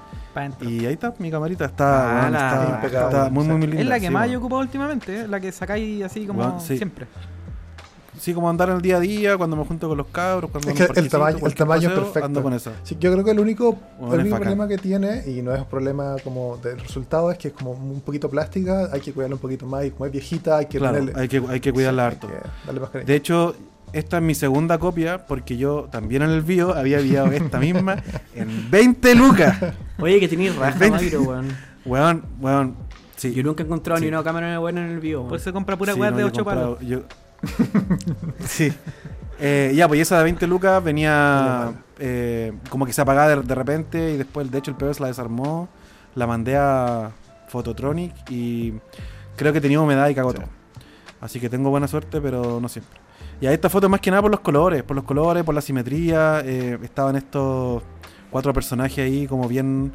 Y 0.62 0.86
ahí 0.86 0.93
está, 0.93 1.13
mi 1.19 1.32
camarita 1.32 1.65
está, 1.65 2.26
Ah, 2.28 2.30
la- 2.30 2.38
está, 2.63 2.76
impecable. 2.76 3.17
está 3.17 3.30
muy, 3.30 3.45
muy, 3.45 3.58
muy 3.58 3.67
linda. 3.67 3.82
es 3.82 3.88
la 3.88 4.00
que 4.00 4.08
sí, 4.08 4.13
más 4.13 4.21
weón. 4.24 4.34
yo 4.34 4.39
ocupo 4.39 4.58
últimamente, 4.58 5.21
¿eh? 5.21 5.28
la 5.28 5.39
que 5.39 5.52
sacáis 5.52 6.04
así 6.04 6.26
como 6.26 6.60
sí. 6.60 6.78
siempre. 6.78 7.08
Sí, 8.17 8.34
como 8.34 8.50
andar 8.50 8.69
en 8.69 8.78
el 8.78 8.82
día 8.82 8.95
a 8.95 9.00
día, 9.02 9.38
cuando 9.38 9.58
me 9.58 9.65
junto 9.65 9.89
con 9.89 9.98
los 9.98 10.08
cabros, 10.08 10.50
cuando 10.50 10.69
Es 10.71 10.76
que 10.89 11.00
el 11.02 11.10
tamaño- 11.10 11.45
el 11.45 11.54
tamaño 11.54 11.89
es 11.89 11.95
perfecto. 11.95 12.26
Ando 12.26 12.41
con 12.41 12.54
eso. 12.54 12.71
Sí, 12.84 12.95
yo 12.98 13.12
creo 13.12 13.26
que 13.26 13.32
el 13.32 13.39
único, 13.41 13.78
Bueno, 14.00 14.13
el 14.15 14.21
único 14.21 14.38
problema 14.38 14.67
que 14.69 14.78
tiene, 14.78 15.24
y 15.28 15.41
no 15.41 15.54
es 15.54 15.60
un 15.60 15.65
problema 15.67 16.15
como 16.24 16.56
del 16.58 16.80
resultado, 16.80 17.30
es 17.30 17.38
que 17.38 17.50
es 17.50 17.54
como 17.54 17.71
un 17.71 18.00
poquito 18.02 18.30
plástica, 18.30 18.88
hay 18.93 19.02
que 19.02 19.12
cuidarla 19.12 19.36
un 19.36 19.41
poquito 19.41 19.65
más, 19.65 19.84
y 19.86 19.91
como 19.91 20.06
es 20.06 20.13
viejita, 20.13 20.58
hay 20.58 20.65
que 20.67 20.78
Claro, 20.78 20.98
ponerle- 21.00 21.19
hay 21.21 21.28
que, 21.28 21.43
hay 21.50 21.60
que 21.60 21.74
cuidarla 21.74 22.04
Sí, 22.10 22.15
harto. 22.15 22.28
hay 22.28 22.34
que 22.34 22.65
darle 22.67 22.80
más 22.80 22.89
cariño. 22.91 23.08
De 23.08 23.15
hecho, 23.15 23.56
esta 23.97 24.17
es 24.17 24.23
mi 24.23 24.36
segunda 24.36 24.77
copia 24.77 25.25
porque 25.25 25.58
yo 25.58 25.88
también 25.91 26.21
en 26.21 26.29
el 26.31 26.41
bio 26.41 26.73
había 26.75 26.99
enviado 26.99 27.31
esta 27.31 27.60
misma 27.60 27.97
en 28.36 28.69
20 28.69 29.15
lucas. 29.15 29.58
Oye, 29.99 30.19
que 30.19 30.27
tenéis 30.27 30.55
raja, 30.55 30.77
20. 30.77 30.97
Mayro, 30.97 31.21
weón. 31.23 31.47
Weón, 31.86 32.25
weón. 32.39 32.75
Sí. 33.15 33.34
Yo 33.34 33.43
nunca 33.43 33.63
he 33.63 33.65
encontrado 33.65 33.97
Sí. 33.99 34.03
ni 34.05 34.10
una 34.10 34.23
cámara 34.23 34.60
buena 34.60 34.86
en 34.86 34.91
el 34.91 34.99
vivo. 34.99 35.27
Pues 35.27 35.41
se 35.41 35.53
compra 35.53 35.77
pura 35.77 35.93
Sí, 35.93 35.99
weá 35.99 36.12
no, 36.12 36.17
de 36.17 36.21
yo 36.23 36.27
he 36.27 36.31
8 36.31 36.43
comprado- 36.43 36.75
palos. 36.75 36.89
yo- 36.89 37.03
sí. 38.47 38.73
Eh, 39.39 39.73
ya, 39.75 39.88
pues 39.88 39.99
esa 39.99 40.17
de 40.17 40.23
20 40.23 40.47
lucas 40.47 40.84
venía 40.84 41.73
eh, 41.99 42.53
como 42.69 42.86
que 42.86 42.93
se 42.93 43.01
apagaba 43.01 43.29
de, 43.29 43.41
de 43.41 43.55
repente 43.55 44.12
y 44.13 44.17
después, 44.17 44.49
de 44.51 44.58
hecho, 44.58 44.71
el 44.71 44.77
PBS 44.77 44.99
la 45.01 45.08
desarmó. 45.08 45.67
La 46.15 46.25
mandé 46.27 46.55
a 46.58 47.12
Phototronic 47.49 48.13
y 48.29 48.73
creo 49.36 49.51
que 49.53 49.60
tenía 49.62 49.79
humedad 49.81 50.08
y 50.10 50.15
cagó 50.15 50.31
Sí. 50.31 50.37
todo. 50.37 50.48
Así 51.21 51.39
que 51.39 51.50
tengo 51.50 51.69
buena 51.69 51.87
suerte, 51.87 52.21
pero 52.21 52.60
no 52.62 52.69
siempre. 52.69 53.00
Y 53.42 53.48
a 53.48 53.52
esta 53.54 53.69
foto 53.69 53.90
más 53.90 54.00
que 54.00 54.10
nada 54.12 54.21
por 54.21 54.31
los 54.31 54.40
colores, 54.40 54.83
por 54.83 54.96
los 54.96 55.06
colores, 55.06 55.44
por 55.44 55.54
la 55.56 55.62
simetría. 55.62 56.42
eh, 56.46 56.77
estaban 56.83 57.15
estos 57.15 57.83
cuatro 58.31 58.54
personajes 58.54 59.00
ahí 59.00 59.27
como 59.27 59.48
bien, 59.48 59.92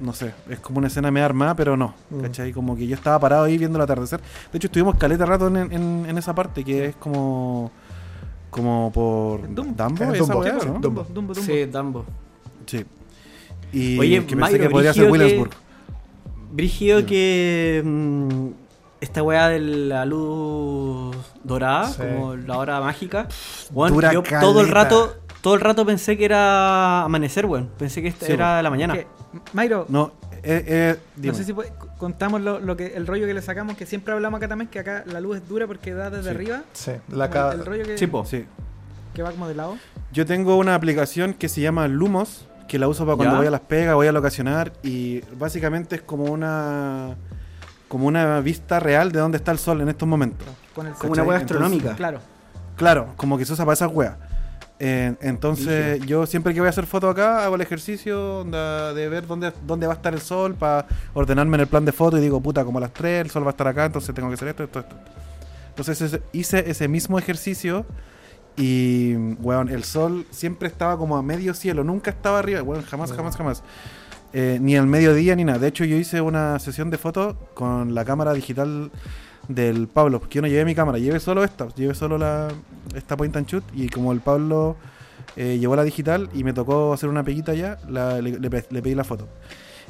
no 0.00 0.12
sé, 0.12 0.32
es 0.48 0.58
como 0.58 0.78
una 0.78 0.88
escena 0.88 1.10
media 1.10 1.26
armada, 1.26 1.54
pero 1.54 1.76
no. 1.76 1.94
Mm. 2.10 2.20
¿Cachai? 2.22 2.52
Como 2.52 2.74
que 2.76 2.86
yo 2.86 2.94
estaba 2.94 3.18
parado 3.18 3.44
ahí 3.44 3.58
viendo 3.58 3.78
el 3.78 3.82
atardecer. 3.82 4.20
De 4.50 4.56
hecho, 4.58 4.66
estuvimos 4.68 4.96
caleta 4.96 5.24
rato 5.26 5.48
en, 5.48 5.56
en- 5.56 6.06
en 6.08 6.18
esa 6.18 6.34
parte 6.34 6.64
que 6.64 6.86
es 6.86 6.96
como 6.96 7.70
como 8.50 8.90
por 8.92 9.42
Dumbo. 9.54 9.72
Dumbo, 9.84 10.12
esa 10.12 10.24
Dumbo, 10.24 10.38
weá, 10.40 10.60
sí, 10.60 10.66
¿no? 10.66 10.72
Dumbo, 10.74 11.02
Dumbo, 11.04 11.32
Dumbo. 11.32 11.34
Sí, 11.34 11.64
Dumbo. 11.64 12.04
Sí. 12.66 12.84
Y 13.72 13.98
Oye, 13.98 14.16
que 14.26 14.36
pensé 14.36 14.36
Mayro, 14.36 14.58
que 14.64 14.70
podría 14.70 14.92
ser 14.92 15.10
Williamsburg. 15.10 15.50
Brígido 16.52 17.06
que. 17.06 17.80
mm, 17.84 18.46
esta 19.02 19.22
weá 19.22 19.48
de 19.48 19.58
la 19.60 20.04
luz 20.06 21.14
dorada, 21.44 21.88
Sí. 21.88 21.98
como 22.02 22.36
la 22.36 22.56
hora 22.58 22.80
mágica. 22.80 23.26
Dura 23.70 24.12
yo 24.12 24.22
todo 24.22 24.60
el 24.60 24.68
caleta. 24.68 24.74
rato, 24.74 25.16
todo 25.40 25.54
el 25.54 25.60
rato 25.60 25.84
pensé 25.84 26.16
que 26.16 26.24
era 26.24 27.02
amanecer, 27.02 27.46
weón. 27.46 27.68
Pensé 27.78 28.00
que 28.00 28.08
esta 28.08 28.26
Sí, 28.26 28.32
era 28.32 28.62
la 28.62 28.70
mañana. 28.70 28.94
Que, 28.94 29.06
Mayro, 29.52 29.86
no, 29.88 29.98
No, 29.98 30.12
eh, 30.42 30.64
eh, 30.66 30.96
dime. 31.16 31.34
sé 31.34 31.44
si 31.44 31.52
puede- 31.52 31.72
contamos 31.98 32.40
lo, 32.40 32.60
lo 32.60 32.76
que 32.76 32.94
el 32.94 33.06
rollo 33.06 33.26
que 33.26 33.34
le 33.34 33.42
sacamos, 33.42 33.76
que 33.76 33.86
siempre 33.86 34.14
hablamos 34.14 34.38
acá 34.38 34.48
también, 34.48 34.68
que 34.68 34.78
acá 34.78 35.04
la 35.06 35.20
luz 35.20 35.38
es 35.38 35.48
dura 35.48 35.66
porque 35.66 35.94
da 35.94 36.10
desde 36.10 36.24
Sí. 36.30 36.36
arriba. 36.36 36.62
Sí, 36.72 36.92
la 37.08 37.28
ca- 37.30 37.52
el, 37.52 37.60
el 37.60 37.66
rollo 37.66 37.84
que, 37.84 37.98
Sí, 37.98 38.06
po. 38.06 38.24
Sí. 38.24 38.44
que 39.14 39.22
va 39.22 39.30
como 39.32 39.48
de 39.48 39.54
lado. 39.54 39.76
Yo 40.12 40.24
tengo 40.26 40.56
una 40.56 40.74
aplicación 40.74 41.34
que 41.34 41.48
se 41.48 41.60
llama 41.60 41.88
Lumos, 41.88 42.46
que 42.68 42.78
la 42.78 42.88
uso 42.88 43.04
para 43.04 43.16
cuando 43.16 43.34
¿Ya? 43.34 43.38
voy 43.38 43.46
a 43.46 43.50
las 43.50 43.60
pegas, 43.60 43.94
voy 43.94 44.06
a 44.06 44.12
locacionar 44.12 44.72
y 44.82 45.20
básicamente 45.38 45.96
es 45.96 46.02
como 46.02 46.24
una 46.24 47.16
como 47.92 48.06
una 48.06 48.40
vista 48.40 48.80
real 48.80 49.12
de 49.12 49.18
dónde 49.20 49.36
está 49.36 49.52
el 49.52 49.58
sol 49.58 49.82
en 49.82 49.90
estos 49.90 50.08
momentos. 50.08 50.48
Con 50.74 50.86
el 50.86 50.94
Como 50.94 51.12
una 51.12 51.20
Entonces, 51.24 51.42
astronómica. 51.42 51.94
Claro. 51.94 52.20
Claro, 52.74 53.08
como 53.16 53.36
que 53.36 53.44
se 53.44 53.52
usa 53.52 53.66
para 53.66 53.74
esas 53.74 53.90
weas. 53.92 54.14
Eh, 54.78 55.14
entonces, 55.20 56.00
yo 56.06 56.24
siempre 56.24 56.54
que 56.54 56.60
voy 56.60 56.68
a 56.68 56.70
hacer 56.70 56.86
fotos 56.86 57.10
acá, 57.10 57.44
hago 57.44 57.54
el 57.56 57.60
ejercicio 57.60 58.40
onda, 58.40 58.94
de 58.94 59.10
ver 59.10 59.26
dónde, 59.26 59.52
dónde 59.66 59.86
va 59.86 59.92
a 59.92 59.96
estar 59.96 60.14
el 60.14 60.22
sol 60.22 60.54
para 60.54 60.86
ordenarme 61.12 61.56
en 61.56 61.60
el 61.60 61.66
plan 61.66 61.84
de 61.84 61.92
foto 61.92 62.16
y 62.16 62.22
digo, 62.22 62.40
puta, 62.40 62.64
como 62.64 62.78
a 62.78 62.80
las 62.80 62.94
3 62.94 63.26
el 63.26 63.30
sol 63.30 63.44
va 63.44 63.48
a 63.48 63.50
estar 63.50 63.68
acá, 63.68 63.84
entonces 63.84 64.14
tengo 64.14 64.28
que 64.28 64.34
hacer 64.36 64.48
esto, 64.48 64.64
esto, 64.64 64.80
esto. 64.80 64.96
Entonces 65.68 66.00
ese- 66.00 66.22
hice 66.32 66.70
ese 66.70 66.88
mismo 66.88 67.18
ejercicio 67.18 67.84
y, 68.56 69.14
weón, 69.40 69.68
el 69.68 69.84
sol 69.84 70.26
siempre 70.30 70.66
estaba 70.68 70.96
como 70.96 71.18
a 71.18 71.22
medio 71.22 71.52
cielo, 71.52 71.84
nunca 71.84 72.10
estaba 72.10 72.38
arriba, 72.38 72.62
weón, 72.62 72.82
jamás, 72.84 73.12
jamás, 73.12 73.36
jamás. 73.36 73.62
Eh, 74.34 74.58
ni 74.60 74.76
al 74.76 74.86
mediodía 74.86 75.36
ni 75.36 75.44
nada. 75.44 75.58
De 75.58 75.68
hecho, 75.68 75.84
yo 75.84 75.96
hice 75.96 76.20
una 76.20 76.58
sesión 76.58 76.90
de 76.90 76.98
fotos 76.98 77.36
con 77.54 77.94
la 77.94 78.04
cámara 78.04 78.32
digital 78.32 78.90
del 79.48 79.88
Pablo, 79.88 80.20
porque 80.20 80.36
yo 80.36 80.42
no 80.42 80.48
llevé 80.48 80.64
mi 80.64 80.74
cámara, 80.74 80.98
llevé 80.98 81.20
solo 81.20 81.44
esta, 81.44 81.68
llevé 81.74 81.94
solo 81.94 82.16
la, 82.16 82.48
esta 82.94 83.16
point 83.16 83.36
and 83.36 83.46
shoot 83.46 83.64
y 83.74 83.88
como 83.88 84.12
el 84.12 84.20
Pablo 84.20 84.76
eh, 85.36 85.58
llevó 85.60 85.76
la 85.76 85.82
digital 85.84 86.30
y 86.32 86.44
me 86.44 86.52
tocó 86.52 86.92
hacer 86.92 87.08
una 87.08 87.22
peguita 87.24 87.52
ya, 87.54 87.76
la- 87.88 88.20
le, 88.22 88.38
le 88.38 88.50
pe- 88.50 88.66
le 88.70 88.80
pedí 88.82 88.94
la 88.94 89.04
foto. 89.04 89.28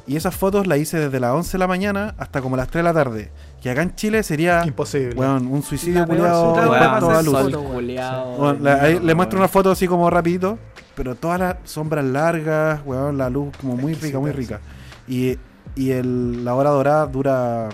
Y 0.04 0.16
esas 0.16 0.34
fotos 0.34 0.66
las 0.66 0.78
hice 0.78 0.98
desde 0.98 1.20
las 1.20 1.32
11 1.32 1.52
de 1.52 1.58
la 1.58 1.68
mañana 1.68 2.14
hasta 2.18 2.40
como 2.40 2.56
las 2.56 2.66
3 2.66 2.80
de 2.80 2.82
la 2.82 2.92
tarde. 2.92 3.30
Que 3.62 3.70
acá 3.70 3.82
en 3.82 3.94
Chile 3.94 4.24
sería 4.24 4.64
Imposible. 4.66 5.14
weón, 5.14 5.46
un 5.46 5.62
suicidio 5.62 6.04
culiado 6.06 6.54
Bueno, 8.36 8.58
le 9.00 9.14
muestro 9.14 9.38
una 9.38 9.46
foto 9.48 9.70
así 9.70 9.86
como 9.86 10.10
rapidito, 10.10 10.58
pero 10.94 11.14
todas 11.14 11.40
las 11.40 11.56
sombras 11.64 12.04
largas, 12.04 12.80
weón, 12.84 13.18
la 13.18 13.30
luz 13.30 13.56
como 13.60 13.76
muy 13.76 13.94
rica, 13.94 14.18
muy 14.18 14.32
rica. 14.32 14.60
Y, 15.06 15.38
y 15.74 15.90
el, 15.90 16.44
la 16.44 16.54
hora 16.54 16.70
dorada 16.70 17.06
dura 17.06 17.68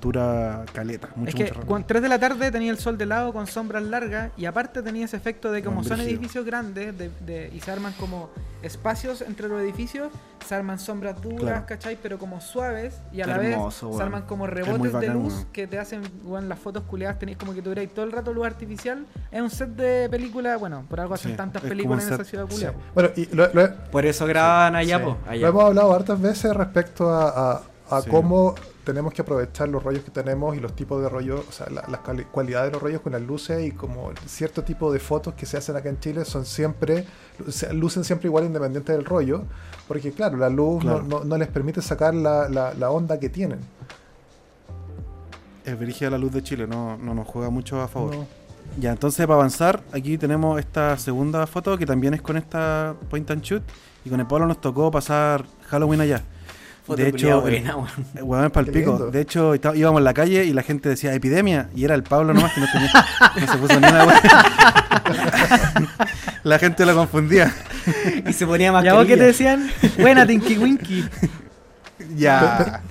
dura 0.00 0.64
caleta, 0.72 1.08
mucho, 1.16 1.28
es 1.30 1.34
que 1.34 1.42
mucho 1.44 1.54
rato. 1.54 1.66
con 1.66 1.86
3 1.86 2.02
de 2.02 2.08
la 2.08 2.18
tarde 2.18 2.50
tenía 2.50 2.70
el 2.70 2.78
sol 2.78 2.96
de 2.98 3.06
lado 3.06 3.32
con 3.32 3.46
sombras 3.46 3.82
largas 3.82 4.30
y 4.36 4.44
aparte 4.46 4.82
tenía 4.82 5.04
ese 5.04 5.16
efecto 5.16 5.50
de 5.52 5.62
como 5.62 5.82
son 5.84 6.00
edificios 6.00 6.44
grandes 6.44 6.96
de, 6.96 7.10
de- 7.24 7.50
y 7.54 7.60
se 7.60 7.70
arman 7.70 7.92
como 7.98 8.30
espacios 8.62 9.20
entre 9.22 9.48
los 9.48 9.60
edificios, 9.60 10.08
se 10.44 10.54
arman 10.54 10.78
sombras 10.78 11.20
duras, 11.22 11.40
Claro. 11.40 11.66
¿cachai? 11.66 11.96
Pero 12.02 12.18
como 12.18 12.40
suaves 12.40 13.00
y 13.12 13.20
a 13.20 13.26
la 13.26 13.36
Hermoso, 13.36 13.66
vez 13.66 13.82
weón. 13.82 13.96
se 13.98 14.02
arman 14.02 14.22
como 14.22 14.46
rebotes 14.46 14.82
de 14.82 14.88
bacán, 14.90 15.12
luz 15.14 15.34
weón. 15.34 15.46
que 15.52 15.66
te 15.66 15.78
hacen, 15.78 16.02
weón, 16.24 16.48
las 16.48 16.58
fotos 16.58 16.82
culiadas 16.84 17.18
tenéis 17.18 17.38
como 17.38 17.54
que 17.54 17.62
tuvierais 17.62 17.92
todo 17.92 18.04
el 18.04 18.12
rato 18.12 18.32
luz 18.32 18.46
artificial. 18.46 19.06
Es 19.30 19.40
un 19.40 19.50
set 19.50 19.68
de 19.70 20.08
película, 20.10 20.56
bueno, 20.56 20.84
por 20.88 21.00
algo 21.00 21.14
hacen 21.14 21.32
Sí, 21.32 21.36
tantas 21.36 21.62
películas 21.62 22.04
en 22.06 22.14
esa 22.14 22.16
set, 22.24 22.26
ciudad 22.26 22.46
Sí. 22.48 22.54
culiada. 22.54 22.74
Bueno, 22.94 23.10
y 23.16 23.26
lo, 23.34 23.52
lo- 23.52 23.74
Por 23.90 24.06
eso 24.06 24.26
graban 24.26 24.74
allá, 24.74 24.98
sí. 24.98 25.04
po. 25.04 25.16
Lo 25.24 25.30
Allá. 25.30 25.48
hemos 25.48 25.64
hablado 25.64 25.92
hartas 25.94 26.20
veces 26.20 26.54
respecto 26.54 27.08
a, 27.10 27.52
a- 27.52 27.62
a 27.90 28.02
Sí. 28.02 28.10
cómo 28.10 28.54
tenemos 28.86 29.12
que 29.12 29.20
aprovechar 29.20 29.68
los 29.68 29.82
rollos 29.82 30.04
que 30.04 30.12
tenemos 30.12 30.56
y 30.56 30.60
los 30.60 30.72
tipos 30.76 31.02
de 31.02 31.08
rollos, 31.08 31.44
o 31.48 31.50
sea, 31.52 31.68
la- 31.70 31.84
las 31.88 32.00
cualidades 32.30 32.68
de 32.70 32.72
los 32.74 32.80
rollos 32.82 33.00
con 33.00 33.12
las 33.12 33.20
luces 33.20 33.66
y 33.66 33.72
como 33.72 34.12
cierto 34.26 34.62
tipo 34.62 34.92
de 34.92 35.00
fotos 35.00 35.34
que 35.34 35.44
se 35.44 35.56
hacen 35.56 35.74
acá 35.76 35.88
en 35.88 35.98
Chile 35.98 36.24
son 36.24 36.46
siempre, 36.46 37.04
lucen 37.72 38.04
siempre 38.04 38.28
igual 38.28 38.44
independiente 38.44 38.92
del 38.92 39.04
rollo, 39.04 39.42
porque 39.88 40.12
claro, 40.12 40.36
la 40.36 40.48
luz 40.48 40.84
no- 40.84 41.00
Claro. 41.00 41.02
No, 41.08 41.24
no 41.24 41.36
les 41.36 41.48
permite 41.48 41.82
sacar 41.82 42.14
la, 42.14 42.48
la- 42.48 42.74
la 42.74 42.90
onda 42.92 43.18
que 43.18 43.28
tienen. 43.28 43.58
Es 45.64 45.76
brígida 45.78 46.10
la 46.10 46.18
luz 46.18 46.32
de 46.32 46.42
Chile, 46.44 46.66
no, 46.68 46.96
no 46.96 47.12
nos 47.12 47.26
juega 47.26 47.50
mucho 47.50 47.80
a 47.82 47.88
favor. 47.88 48.14
Ya, 48.78 48.92
entonces 48.92 49.26
para 49.26 49.34
avanzar, 49.38 49.82
aquí 49.92 50.16
tenemos 50.16 50.58
esta 50.60 50.96
segunda 50.98 51.46
foto 51.46 51.76
que 51.76 51.86
también 51.86 52.14
es 52.14 52.22
con 52.22 52.36
esta 52.36 52.94
point 53.10 53.28
and 53.30 53.42
shoot. 53.42 53.62
Y 54.04 54.10
con 54.10 54.20
el 54.20 54.26
Pablo 54.26 54.46
nos 54.46 54.60
tocó 54.60 54.90
pasar 54.92 55.44
Halloween 55.68 56.00
allá. 56.00 56.22
Foto 56.86 57.02
de 57.02 57.08
hecho, 57.08 57.40
buena, 57.40 57.74
weón. 57.76 57.88
Eh, 58.14 58.22
Weón, 58.22 58.44
es 58.44 58.50
pa'l 58.52 58.64
Qué 58.66 58.72
pico. 58.72 58.90
lindo. 58.92 59.10
De 59.10 59.20
hecho, 59.20 59.54
está- 59.54 59.74
íbamos 59.74 59.98
en 60.00 60.04
la 60.04 60.14
calle 60.14 60.44
y 60.44 60.52
la 60.52 60.62
gente 60.62 60.88
decía 60.88 61.12
epidemia 61.14 61.68
y 61.74 61.84
era 61.84 61.94
el 61.96 62.04
Pablo 62.04 62.32
nomás 62.32 62.52
que 62.52 62.60
no 62.60 62.66
tenía. 62.72 62.90
no 63.40 63.52
se 63.52 63.58
puso 63.58 63.80
ni 63.80 63.88
una 63.88 64.04
weón. 64.04 64.20
La 66.44 66.58
gente 66.60 66.86
lo 66.86 66.94
confundía. 66.94 67.52
Y 68.26 68.32
se 68.32 68.46
ponía 68.46 68.70
más 68.72 68.84
¿Y 68.84 68.88
a 68.88 68.94
vos 68.94 69.04
qué 69.06 69.16
te 69.16 69.24
decían? 69.24 69.68
Buena 69.98 70.24
Tinky 70.26 70.58
Winky. 70.58 71.04
Ya. 72.16 72.82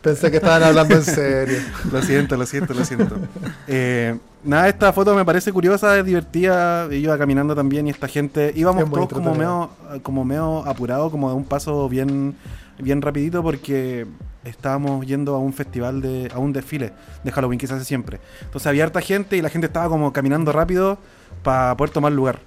Pensé 0.00 0.30
que 0.30 0.36
estaban 0.36 0.62
hablando 0.62 0.94
en 0.94 1.02
serio. 1.02 1.58
Lo 1.90 2.00
siento, 2.02 2.36
lo 2.36 2.46
siento, 2.46 2.72
lo 2.74 2.84
siento. 2.84 3.18
Eh, 3.66 4.16
nada, 4.44 4.68
esta 4.68 4.92
foto 4.92 5.14
me 5.14 5.24
parece 5.24 5.52
curiosa, 5.52 5.98
es 5.98 6.04
divertida. 6.04 6.86
Yo 6.86 6.92
iba 6.94 7.18
caminando 7.18 7.54
también 7.56 7.88
y 7.88 7.90
esta 7.90 8.06
gente. 8.06 8.52
Íbamos 8.54 8.88
todos 8.90 9.08
como 9.08 9.34
medio, 9.34 9.70
como 10.02 10.24
medio 10.24 10.64
apurado, 10.66 11.10
como 11.10 11.30
de 11.30 11.34
un 11.34 11.44
paso 11.44 11.88
bien, 11.88 12.36
bien 12.80 13.02
rapidito 13.02 13.42
porque 13.42 14.06
estábamos 14.44 15.06
yendo 15.06 15.34
a 15.34 15.38
un 15.38 15.52
festival 15.52 16.00
de, 16.00 16.30
a 16.32 16.38
un 16.38 16.52
desfile 16.52 16.92
de 17.24 17.32
Halloween 17.32 17.58
que 17.58 17.66
se 17.66 17.74
hace 17.74 17.84
siempre. 17.84 18.20
Entonces 18.42 18.66
había 18.66 18.84
harta 18.84 19.00
gente 19.00 19.36
y 19.36 19.42
la 19.42 19.48
gente 19.48 19.66
estaba 19.66 19.88
como 19.88 20.12
caminando 20.12 20.52
rápido 20.52 20.98
para 21.42 21.76
poder 21.76 21.90
tomar 21.90 22.12
lugar. 22.12 22.40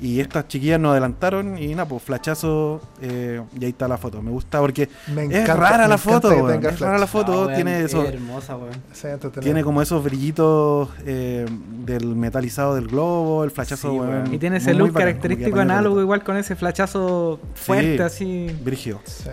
Y 0.00 0.18
estas 0.20 0.48
chiquillas 0.48 0.80
nos 0.80 0.90
adelantaron 0.92 1.56
y 1.56 1.68
nada, 1.68 1.86
pues 1.86 2.02
flachazo 2.02 2.80
eh, 3.00 3.40
y 3.58 3.64
ahí 3.64 3.70
está 3.70 3.86
la 3.86 3.96
foto. 3.96 4.20
Me 4.22 4.30
gusta 4.32 4.58
porque 4.60 4.88
Me 5.14 5.24
es 5.26 5.46
rara 5.48 5.86
la 5.86 5.96
foto, 5.98 6.28
que 6.30 6.34
weón. 6.42 6.52
tenga 6.60 6.70
es 6.70 6.80
rara 6.80 6.98
la 6.98 7.06
foto, 7.06 7.48
Ah, 7.48 7.54
tiene 7.54 7.78
es 7.78 7.84
eso. 7.86 8.04
hermosa, 8.04 8.56
weón. 8.56 8.74
Tiene 9.40 9.62
como 9.62 9.80
esos 9.82 10.02
brillitos 10.02 10.88
eh, 11.06 11.46
del 11.84 12.16
metalizado 12.16 12.74
del 12.74 12.88
globo, 12.88 13.44
el 13.44 13.50
flachazo, 13.52 13.92
Sí. 14.26 14.34
Y 14.34 14.38
tiene 14.38 14.56
ese 14.56 14.70
Muy 14.70 14.78
look 14.80 14.92
bacán, 14.92 15.08
característico 15.08 15.60
análogo, 15.60 16.00
igual 16.00 16.24
con 16.24 16.36
ese 16.36 16.56
flachazo 16.56 17.38
fuerte, 17.54 17.96
Sí. 17.96 18.02
así. 18.02 18.58
Brigio. 18.64 19.00
Sí. 19.04 19.30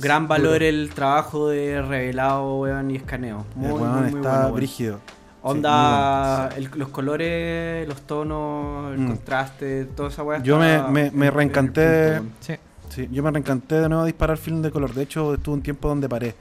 Gran 0.00 0.28
valor 0.28 0.54
duro. 0.54 0.64
el 0.64 0.90
trabajo 0.94 1.48
de 1.48 1.80
revelado, 1.82 2.58
weón, 2.60 2.90
y 2.90 2.96
escaneo. 2.96 3.44
Muy, 3.54 3.68
el 3.70 3.88
muy, 3.88 4.06
está 4.20 4.40
bueno, 4.42 4.52
brígido. 4.52 5.00
Onda, 5.42 6.48
el- 6.56 6.70
los 6.76 6.88
colores, 6.88 7.86
los 7.88 8.02
tonos, 8.02 8.92
el 8.94 9.00
Mm. 9.00 9.08
contraste, 9.08 9.84
toda 9.86 10.08
esa 10.10 10.22
weá. 10.22 10.42
Yo 10.42 10.58
me- 10.58 10.82
me- 10.82 11.10
me 11.10 11.30
reencanté-. 11.30 12.20
Sí. 12.40 12.54
Sí, 12.90 13.08
yo 13.12 13.22
me 13.22 13.30
reencanté 13.30 13.76
de 13.76 13.88
nuevo 13.88 14.02
a 14.02 14.06
disparar 14.06 14.36
film 14.36 14.62
de 14.62 14.70
color. 14.70 14.92
De 14.92 15.02
hecho, 15.02 15.34
estuve 15.34 15.54
un 15.54 15.62
tiempo 15.62 15.88
donde 15.88 16.08
paré. 16.08 16.34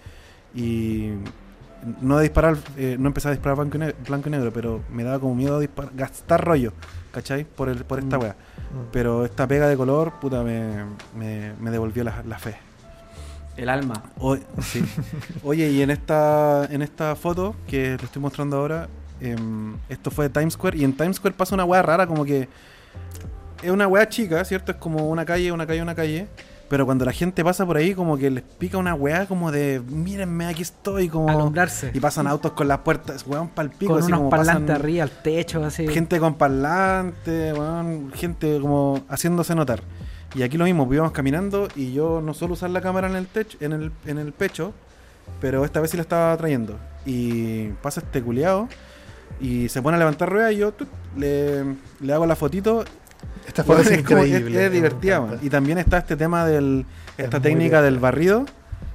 Y 0.56 1.12
no 2.02 2.18
de 2.18 2.24
disparar, 2.24 2.58
eh, 2.76 2.98
no 3.00 3.08
empecé 3.08 3.28
a 3.28 3.32
disparar 3.32 3.58
blanco 3.58 3.78
y, 3.78 3.80
ne- 3.80 3.96
blanco 4.08 4.28
y 4.30 4.32
negro, 4.32 4.52
pero 4.52 4.82
me 4.92 5.04
daba 5.04 5.20
como 5.20 5.36
miedo 5.36 5.60
dispar- 5.62 5.92
gastar 5.94 6.44
rollo, 6.44 6.74
¿cachai? 7.12 7.46
Por, 7.46 7.70
el, 7.70 7.86
por 7.86 8.00
esta 8.00 8.18
Mm. 8.18 8.22
weá. 8.22 8.32
Mm. 8.32 8.90
Pero 8.92 9.26
esta 9.26 9.48
pega 9.48 9.68
de 9.68 9.78
color, 9.78 10.14
puta, 10.20 10.42
me, 10.44 10.86
me, 11.16 11.54
me 11.60 11.70
devolvió 11.72 12.04
la, 12.04 12.24
la 12.28 12.38
fe. 12.40 12.56
El 13.60 13.68
alma. 13.70 14.02
O- 14.20 14.38
sí. 14.62 14.84
Oye, 15.44 15.70
y 15.70 15.82
en 15.82 15.90
esta, 15.92 16.66
en 16.72 16.82
esta 16.82 17.16
foto 17.16 17.56
que 17.68 17.98
le 17.98 18.04
estoy 18.06 18.22
mostrando 18.22 18.58
ahora, 18.58 18.88
em, 19.20 19.76
esto 19.90 20.10
fue 20.12 20.30
de 20.30 20.30
Times 20.30 20.54
Square, 20.54 20.78
y 20.78 20.84
en 20.86 20.94
Times 20.94 21.18
Square 21.18 21.36
pasa 21.36 21.56
una 21.56 21.66
weá 21.66 21.82
rara, 21.82 22.08
como 22.08 22.24
que 22.24 22.48
es 23.62 23.70
una 23.70 23.88
weá 23.88 24.08
chica, 24.08 24.44
¿cierto? 24.46 24.72
Es 24.72 24.78
como 24.78 25.10
una 25.10 25.26
calle, 25.26 25.52
una 25.52 25.68
calle, 25.68 25.82
una 25.82 25.96
calle. 25.96 26.28
Pero 26.70 26.86
cuando 26.86 27.04
la 27.04 27.12
gente 27.12 27.44
pasa 27.44 27.66
por 27.66 27.78
ahí, 27.78 27.96
como 27.96 28.16
que 28.16 28.30
les 28.30 28.44
pica 28.44 28.78
una 28.78 28.94
weá 28.94 29.26
como 29.26 29.52
de, 29.52 29.82
mírenme, 29.88 30.46
aquí 30.46 30.62
estoy, 30.62 31.10
como... 31.10 31.28
Alumbrarse. 31.28 31.90
Y 31.96 32.00
pasan 32.00 32.28
autos 32.28 32.52
con 32.52 32.68
las 32.68 32.78
puertas, 32.80 33.26
weón, 33.26 33.50
pal 33.50 33.72
pico, 33.72 33.94
con 33.94 34.04
así 34.04 34.08
unos 34.10 34.20
como 34.20 34.30
parlantes 34.30 34.76
arriba, 34.76 35.04
al 35.04 35.10
techo, 35.10 35.66
así. 35.66 35.88
gente 35.88 36.20
con 36.20 36.36
parlante, 36.36 37.54
weón, 37.54 38.12
gente 38.14 38.60
como 38.62 39.02
haciéndose 39.10 39.56
notar. 39.56 39.82
Y 40.36 40.44
aquí 40.44 40.58
lo 40.58 40.66
mismo, 40.66 40.86
pues 40.86 40.98
íbamos 40.98 41.14
caminando 41.14 41.68
y 41.76 41.92
yo 41.94 42.22
no 42.24 42.34
suelo 42.34 42.54
usar 42.54 42.70
la 42.70 42.82
cámara 42.82 43.10
en 43.10 43.16
el 43.16 43.28
techo, 43.28 43.58
en 43.62 43.74
el, 43.74 43.92
en 44.06 44.18
el 44.20 44.32
pecho, 44.32 44.74
pero 45.42 45.66
esta 45.66 45.80
vez 45.80 45.90
sí 45.92 45.98
la 45.98 46.02
estaba 46.04 46.36
trayendo. 46.38 46.78
Y 47.06 47.70
pasa 47.82 48.02
este 48.02 48.22
culiao 48.22 48.70
y 49.42 49.70
se 49.70 49.82
pone 49.82 49.96
a 49.96 50.00
levantar 50.00 50.30
ruedas 50.30 50.54
y 50.54 50.58
yo 50.58 50.72
tut, 50.72 50.88
le, 51.18 51.64
le 52.02 52.14
hago 52.14 52.26
la 52.26 52.36
fotito. 52.36 52.84
Esta 53.48 53.64
foto 53.64 53.80
Weón, 53.82 53.82
es 53.88 53.88
es, 53.92 53.94
es- 53.94 54.00
increíble. 54.02 54.66
es 54.66 54.70
me 54.70 54.76
divertida, 54.76 55.20
weón. 55.22 55.40
Y 55.42 55.50
también 55.50 55.78
está 55.80 55.98
este 55.98 56.16
tema 56.16 56.46
del 56.46 56.86
Es 57.18 57.26
esta 57.26 57.38
muy 57.40 57.44
técnica 57.50 57.82
del 57.82 57.98
barrido. 58.00 58.46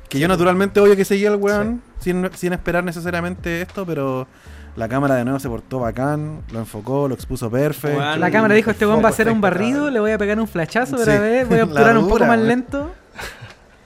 Que 0.08 0.20
yo 0.20 0.28
naturalmente 0.28 0.78
obvio 0.78 0.94
que 0.94 1.04
seguía 1.04 1.28
el 1.30 1.36
weón 1.36 1.82
sin, 1.98 2.30
sin 2.34 2.52
esperar 2.52 2.84
necesariamente 2.84 3.60
esto, 3.62 3.84
pero 3.84 4.28
la 4.76 4.88
cámara 4.88 5.14
de 5.16 5.24
nuevo 5.24 5.38
se 5.38 5.48
portó 5.48 5.78
bacán, 5.80 6.42
lo 6.52 6.58
enfocó, 6.58 7.06
lo 7.08 7.14
expuso 7.14 7.50
perfecto. 7.50 8.16
La 8.16 8.30
cámara 8.30 8.54
dijo, 8.54 8.70
este 8.70 8.86
weón 8.86 9.02
va 9.02 9.08
a 9.08 9.10
hacer 9.10 9.28
un 9.30 9.40
barrido, 9.40 9.90
le 9.90 10.00
voy 10.00 10.10
a 10.12 10.18
pegar 10.18 10.38
un 10.40 10.48
flachazo, 10.48 10.96
Sí, 10.98 11.02
pero 11.04 11.18
a 11.18 11.20
ver, 11.20 11.46
voy 11.46 11.58
a 11.60 11.64
obturar 11.64 11.96
un 11.98 12.08
poco 12.08 12.24
más 12.24 12.38
lento. 12.38 12.92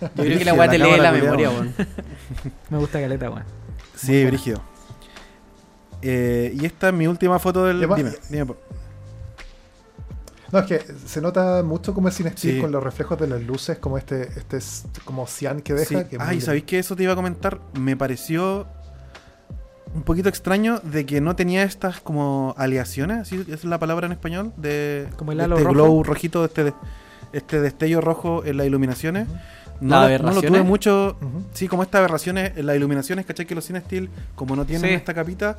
Yo 0.01 0.09
creo 0.14 0.39
que 0.39 0.45
la 0.45 0.55
weá 0.55 0.68
te 0.70 0.78
lee 0.78 0.97
la 0.97 1.12
memoria, 1.12 1.51
weón. 1.51 1.74
Me 2.70 2.78
gusta 2.78 3.01
caleta, 3.01 3.30
weón. 3.30 3.45
Sí, 3.97 4.24
brígido. 4.24 4.62
Eh, 6.03 6.55
y 6.59 6.64
esta 6.64 6.89
es 6.89 6.95
mi 6.95 7.07
última 7.09 7.39
foto 7.39 7.64
del. 7.64 7.78
Además- 7.78 7.97
Dime, 7.99 8.12
dime. 8.30 8.55
No, 10.53 10.61
es 10.61 10.66
que 10.66 10.80
se 11.07 11.20
nota 11.20 11.62
mucho 11.62 11.93
como 11.93 12.09
el 12.09 12.14
Cine 12.14 12.30
Steel 12.30 12.55
Sí. 12.55 12.61
con 12.61 12.72
los 12.72 12.82
reflejos 12.82 13.18
de 13.18 13.26
las 13.26 13.43
luces, 13.43 13.78
como 13.78 13.99
este, 13.99 14.22
este 14.22 14.59
como 15.05 15.26
cian 15.26 15.61
que 15.61 15.74
deja. 15.74 15.86
Sí. 16.03 16.05
que 16.09 16.16
es 16.16 16.22
Ah, 16.22 16.32
y 16.32 16.36
muy- 16.36 16.41
sabéis 16.41 16.64
que 16.64 16.78
eso 16.78 16.97
te 16.97 17.03
iba 17.03 17.12
a 17.12 17.16
comentar. 17.16 17.59
Me 17.78 17.97
pareció 17.97 18.66
un 19.95 20.03
poquito 20.03 20.28
extraño 20.28 20.80
de 20.82 21.07
que 21.07 21.20
no 21.20 21.34
tenía 21.36 21.62
estas 21.62 22.01
como 22.01 22.55
aleaciones, 22.59 23.28
¿sí? 23.28 23.45
es 23.49 23.64
la 23.64 23.78
palabra 23.78 24.07
en 24.07 24.12
español, 24.12 24.53
de, 24.57 25.09
Como 25.16 25.32
el 25.32 25.41
halo 25.41 25.57
este 25.57 25.64
rojo. 25.64 25.74
glow 25.74 26.03
rojito, 26.05 26.45
este, 26.45 26.64
de- 26.64 26.74
este 27.32 27.61
destello 27.61 28.01
rojo 28.01 28.45
en 28.45 28.57
las 28.57 28.66
iluminaciones. 28.66 29.28
No, 29.80 30.09
¿Las 30.09 30.20
lo- 30.20 30.28
no 30.28 30.34
lo 30.34 30.43
tuve 30.43 30.62
mucho. 30.62 31.16
Sí, 31.53 31.68
como 31.68 31.84
estas 31.84 32.01
aberraciones, 32.01 32.53
en 32.57 32.66
las 32.66 32.74
iluminaciones, 32.76 33.24
¿cachai? 33.26 33.47
Que 33.47 33.55
los 33.55 33.64
Cine 33.64 33.80
Steel, 33.80 34.09
como 34.34 34.57
no 34.57 34.64
tienen 34.64 34.89
Sí. 34.91 34.95
esta 34.97 35.14
capita, 35.14 35.57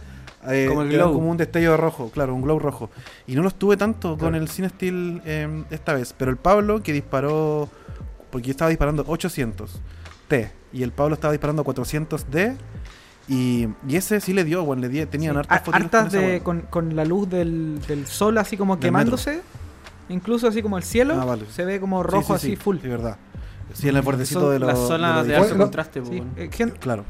eh, 0.49 0.65
Como 0.67 0.81
el 0.81 0.89
glow. 0.89 1.13
como 1.13 1.29
un 1.29 1.37
destello 1.37 1.77
rojo, 1.77 2.09
claro, 2.11 2.35
un 2.35 2.41
glow 2.41 2.59
rojo. 2.59 2.89
Y 3.27 3.35
no 3.35 3.43
los 3.43 3.55
tuve 3.55 3.77
tanto 3.77 4.17
con 4.17 4.35
el 4.35 4.49
Cine 4.49 4.67
Steel 4.69 5.21
eh, 5.25 5.63
esta 5.69 5.93
vez. 5.93 6.13
Pero 6.17 6.31
el 6.31 6.37
Pablo, 6.37 6.83
que 6.83 6.91
disparó, 6.91 7.69
porque 8.29 8.47
yo 8.47 8.51
estaba 8.51 8.69
disparando 8.69 9.05
800 9.07 9.79
T, 10.27 10.51
y 10.73 10.83
el 10.83 10.91
Pablo 10.91 11.13
estaba 11.15 11.31
disparando 11.31 11.63
400 11.63 12.29
D, 12.29 12.57
y, 13.29 13.67
y 13.87 13.95
ese 13.95 14.19
sí 14.19 14.33
le 14.33 14.43
dio, 14.43 14.63
bueno, 14.65 14.81
le 14.81 14.89
di, 14.89 15.05
tenían 15.05 15.33
Sí, 15.35 15.39
hartas 15.39 15.61
ha- 15.61 15.63
fotitos 15.63 15.83
hartas 15.85 16.13
con 16.13 16.21
de, 16.21 16.39
con, 16.41 16.61
con 16.63 16.95
la 16.95 17.05
luz 17.05 17.29
del, 17.29 17.79
del 17.87 18.05
sol 18.07 18.37
así 18.37 18.57
como 18.57 18.75
Del 18.75 18.81
quemándose. 18.85 19.41
Incluso 20.09 20.47
así 20.47 20.63
como 20.63 20.77
el 20.77 20.83
cielo 20.83 21.13
Ah, 21.21 21.23
vale. 21.25 21.45
se 21.51 21.63
ve 21.65 21.79
como 21.79 22.01
Sí, 22.03 22.09
rojo 22.09 22.27
sí, 22.27 22.33
así 22.33 22.47
sí, 22.51 22.55
full. 22.55 22.77
Sí, 22.81 22.87
verdad. 22.87 23.17
Sí, 23.73 23.87
en 23.89 23.95
el 23.97 24.01
bordecito 24.01 24.39
Son 24.41 24.51
de 24.51 24.59
los. 24.59 24.67
las 24.69 24.79
zonas 24.79 25.23
de 25.27 25.33
los 25.33 25.37
alto 25.37 25.49
Bueno, 25.49 25.63
contraste, 25.65 26.03
Sí, 26.03 26.09
weón. 26.09 26.29
eh, 26.35 26.49
gen- 26.51 26.71
Claro. 26.71 27.03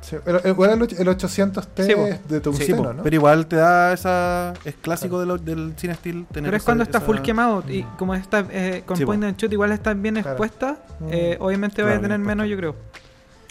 Sí, 0.00 0.16
el, 0.26 0.36
el- 0.36 0.40
el 0.44 0.54
och- 0.82 0.98
el 1.00 1.08
800T 1.08 1.84
Sí, 1.84 1.92
es 1.92 2.28
de 2.28 2.36
Sí, 2.36 2.42
tungsteno, 2.42 2.82
po, 2.82 2.92
¿no? 2.92 3.02
Pero 3.04 3.14
igual 3.16 3.46
te 3.46 3.56
da 3.56 3.92
esa. 3.92 4.52
Es 4.64 4.74
clásico 4.74 5.18
de 5.20 5.26
lo- 5.26 5.38
del 5.38 5.74
Cine 5.76 5.94
Steel 5.94 6.26
tener 6.26 6.48
pero 6.50 6.56
es 6.56 6.62
esa- 6.62 6.64
cuando 6.64 6.82
está 6.84 6.98
esa- 6.98 7.06
full 7.06 7.18
quemado 7.18 7.62
y 7.68 7.82
como 7.98 8.14
está 8.14 8.44
eh, 8.50 8.82
con 8.86 8.96
Sí, 8.96 9.04
po. 9.04 9.10
point 9.10 9.22
and 9.24 9.36
shoot 9.36 9.52
igual 9.52 9.70
está 9.72 9.94
bien 9.94 10.14
Claro. 10.14 10.30
expuesta, 10.30 10.78
Mm. 11.00 11.08
eh, 11.10 11.36
obviamente 11.40 11.76
Claro, 11.76 11.88
vaya 11.90 11.98
a 11.98 12.02
tener 12.02 12.18
menos 12.18 12.48
yo 12.48 12.56
creo. 12.56 12.76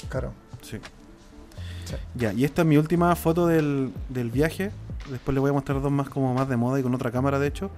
Claro. 0.10 0.34
Sí. 0.62 0.78
Sí. 1.96 2.20
Ya, 2.20 2.34
y 2.34 2.46
esta 2.46 2.62
es 2.62 2.68
mi 2.68 2.78
última 2.78 3.16
foto 3.16 3.48
del, 3.48 3.92
del 4.10 4.32
viaje. 4.32 4.72
Después 5.10 5.34
le 5.34 5.40
voy 5.40 5.50
a 5.50 5.54
mostrar 5.54 5.82
dos 5.82 5.92
más 5.92 6.10
como 6.10 6.34
más 6.34 6.50
de 6.50 6.58
moda 6.58 6.80
y 6.80 6.84
con 6.84 6.94
otra 6.94 7.12
cámara, 7.12 7.40
de 7.40 7.48
hecho. 7.48 7.72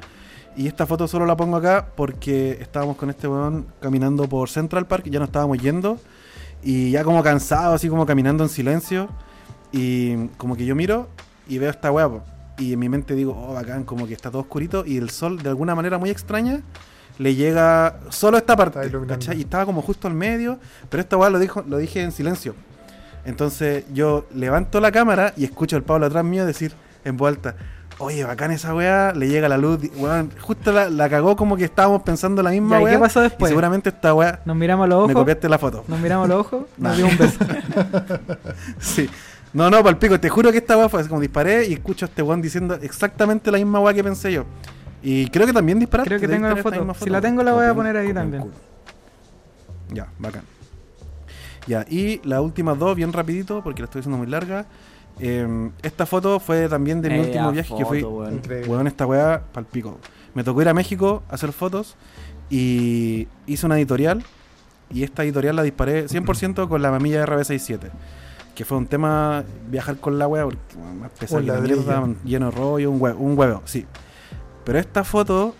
Y 0.57 0.67
esta 0.67 0.87
foto 0.87 1.07
solo 1.07 1.25
la 1.27 1.37
pongo 1.37 1.57
acá 1.57 1.89
porque 1.95 2.57
estábamos 2.59 2.97
con 2.97 3.11
este 3.11 3.27
weón 3.27 3.67
caminando 3.79 4.27
por 4.27 4.49
Central 4.49 4.87
Park, 4.87 5.05
ya 5.07 5.19
nos 5.19 5.29
estábamos 5.29 5.59
yendo. 5.59 5.99
Y 6.63 6.89
ya 6.91 7.03
como 7.03 7.21
cansado, 7.21 7.75
así 7.75 7.89
como 7.89 8.07
caminando 8.07 8.43
en 8.43 8.49
silencio. 8.49 9.07
Y 9.71 10.27
como 10.37 10.55
que 10.55 10.65
yo 10.65 10.75
miro 10.75 11.09
y 11.47 11.59
veo 11.59 11.69
esta 11.69 11.91
weá. 11.91 12.09
Y 12.57 12.73
en 12.73 12.79
mi 12.79 12.89
mente 12.89 13.13
digo, 13.13 13.37
oh, 13.37 13.53
bacán, 13.53 13.83
como 13.83 14.07
que 14.07 14.13
está 14.13 14.31
todo 14.31 14.41
oscurito. 14.41 14.83
Y 14.83 14.97
el 14.97 15.11
sol, 15.11 15.37
de 15.43 15.49
alguna 15.49 15.75
manera 15.75 15.99
muy 15.99 16.09
extraña, 16.09 16.61
le 17.19 17.35
llega 17.35 17.99
solo 18.09 18.37
a 18.37 18.39
esta 18.39 18.55
parte. 18.55 18.79
Y 19.35 19.41
estaba 19.41 19.65
como 19.65 19.83
justo 19.83 20.07
al 20.07 20.15
medio. 20.15 20.57
Pero 20.89 21.01
esta 21.01 21.17
weá 21.17 21.29
lo, 21.29 21.37
dijo, 21.37 21.63
lo 21.67 21.77
dije 21.77 22.01
en 22.01 22.11
silencio. 22.11 22.55
Entonces 23.27 23.83
yo 23.93 24.25
levanto 24.33 24.79
la 24.79 24.91
cámara 24.91 25.33
y 25.37 25.43
escucho 25.43 25.75
al 25.75 25.83
Pablo 25.83 26.05
atrás 26.07 26.23
mío 26.23 26.45
decir 26.45 26.73
en 27.05 27.17
voz 27.17 27.29
alta, 27.29 27.55
oye, 27.99 28.23
bacán 28.23 28.51
esa 28.51 28.73
weá, 28.73 29.11
le 29.13 29.27
llega 29.27 29.49
la 29.49 29.57
luz, 29.57 29.79
weón, 29.97 30.31
justo 30.39 30.71
la, 30.71 30.89
la 30.89 31.09
cagó 31.09 31.35
como 31.35 31.57
que 31.57 31.63
estábamos 31.65 32.03
pensando 32.03 32.41
la 32.41 32.51
misma 32.51 32.79
¿y 32.79 32.83
weá. 32.83 32.93
qué 32.93 32.99
pasó 32.99 33.19
y 33.19 33.23
después? 33.23 33.49
seguramente 33.49 33.89
esta 33.89 34.13
weá, 34.13 34.39
Nos 34.45 34.55
miramos 34.55 34.87
los 34.87 34.97
me 34.99 35.03
ojos, 35.13 35.21
copiaste 35.21 35.49
la 35.49 35.57
foto. 35.57 35.83
nos 35.87 35.99
miramos 35.99 36.27
los 36.27 36.39
ojos, 36.39 36.63
nos 36.77 36.95
dio 36.97 37.05
un 37.07 37.17
beso. 37.17 37.37
Sí. 38.79 39.09
No, 39.53 39.69
no, 39.69 39.83
para 39.83 39.97
pico, 39.97 40.19
te 40.19 40.29
juro 40.29 40.51
que 40.51 40.57
esta 40.57 40.77
weá 40.77 40.89
fue 40.89 40.99
así 41.01 41.09
como 41.09 41.21
disparé 41.21 41.65
y 41.67 41.73
escucho 41.73 42.05
a 42.05 42.09
este 42.09 42.21
weón 42.21 42.41
diciendo 42.41 42.75
exactamente 42.81 43.49
la 43.51 43.57
misma 43.57 43.79
weá 43.79 43.93
que 43.93 44.03
pensé 44.03 44.31
yo. 44.31 44.45
Y 45.01 45.29
creo 45.29 45.47
que 45.47 45.53
también 45.53 45.79
disparaste. 45.79 46.09
Creo 46.09 46.19
que 46.19 46.27
tengo 46.27 46.47
la 46.47 46.55
foto. 46.57 46.93
Si 47.03 47.09
la 47.09 47.21
tengo, 47.21 47.41
la 47.43 47.53
voy 47.53 47.65
a 47.65 47.73
poner 47.73 47.95
ahí 47.97 48.13
también. 48.13 48.43
Ya, 49.89 50.07
bacán. 50.19 50.43
Ya, 51.67 51.85
y 51.89 52.21
las 52.23 52.39
últimas 52.39 52.79
dos, 52.79 52.95
bien 52.95 53.11
rapidito, 53.13 53.61
porque 53.61 53.81
la 53.81 53.85
estoy 53.85 53.99
haciendo 53.99 54.17
muy 54.17 54.27
larga. 54.27 54.65
Eh, 55.19 55.69
esta 55.81 56.05
foto 56.05 56.39
fue 56.39 56.69
también 56.69 57.01
de 57.01 57.09
mi 57.09 57.19
último 57.19 57.51
viaje 57.51 57.75
que 57.75 57.85
fui. 57.85 58.03
weón. 58.03 58.35
Increíble. 58.35 58.69
Weón, 58.69 58.87
esta 58.87 59.05
weá, 59.05 59.43
palpico. 59.51 59.97
Me 60.33 60.43
tocó 60.43 60.61
ir 60.61 60.69
a 60.69 60.73
México 60.73 61.23
a 61.29 61.35
hacer 61.35 61.51
fotos 61.51 61.95
y 62.49 63.27
hice 63.45 63.65
una 63.65 63.77
editorial. 63.77 64.23
Y 64.89 65.03
esta 65.03 65.23
editorial 65.23 65.55
la 65.55 65.63
disparé 65.63 66.07
100% 66.07 66.69
con 66.69 66.81
la 66.81 66.91
mamilla 66.91 67.25
RB67. 67.25 67.89
Que 68.55 68.63
fue 68.63 68.77
un 68.77 68.87
tema 68.87 69.43
viajar 69.69 69.97
con 69.97 70.17
la 70.17 70.27
weá, 70.27 70.45
porque 70.45 70.59
más 70.99 71.11
mierda, 71.43 72.07
lleno 72.23 72.45
de 72.49 72.51
rollo, 72.51 72.89
un 72.89 73.01
huevo, 73.01 73.19
un 73.19 73.37
huevo, 73.37 73.61
sí. 73.65 73.85
Pero 74.63 74.79
esta 74.79 75.03
foto, 75.03 75.55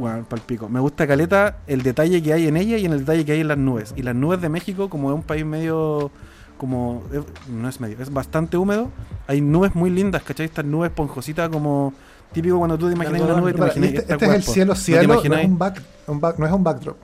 bueno, 0.00 0.24
palpico. 0.28 0.68
Me 0.68 0.80
gusta 0.80 1.06
caleta 1.06 1.58
el 1.66 1.82
detalle 1.82 2.22
que 2.22 2.32
hay 2.32 2.46
en 2.48 2.56
ella 2.56 2.76
y 2.78 2.84
en 2.86 2.92
el 2.92 3.00
detalle 3.00 3.24
que 3.24 3.32
hay 3.32 3.40
en 3.40 3.48
las 3.48 3.58
nubes. 3.58 3.92
Y 3.96 4.02
las 4.02 4.14
nubes 4.14 4.40
de 4.40 4.48
México, 4.48 4.88
como 4.90 5.10
es 5.10 5.14
un 5.14 5.22
país 5.22 5.44
medio 5.44 6.10
como 6.58 7.02
es- 7.12 7.48
no 7.48 7.68
es 7.68 7.80
medio, 7.80 7.96
es 8.00 8.12
bastante 8.12 8.56
húmedo. 8.58 8.90
Hay 9.26 9.40
nubes 9.40 9.74
muy 9.74 9.88
lindas, 9.90 10.22
¿cachai? 10.22 10.46
Estas 10.46 10.64
nubes 10.64 10.90
esponjositas 10.90 11.48
como 11.48 11.94
típico 12.32 12.58
cuando 12.58 12.76
tú 12.76 12.86
te 12.88 12.94
imaginas 12.94 13.22
una 13.22 13.34
nube, 13.40 13.52
te 13.52 13.58
imaginas 13.58 13.88
este, 13.94 14.12
este 14.12 14.26
es 14.26 14.32
el 14.34 14.42
cielo 14.42 14.72
¿No 14.72 14.74
te 14.74 14.80
cielo, 14.80 15.02
no, 15.08 15.14
imagináis? 15.14 15.44
es 15.44 15.48
un 15.50 15.58
back, 15.58 15.82
un 16.06 16.20
back- 16.20 16.38
no 16.38 16.46
es 16.46 16.52
un 16.52 16.64
backdrop. 16.64 16.96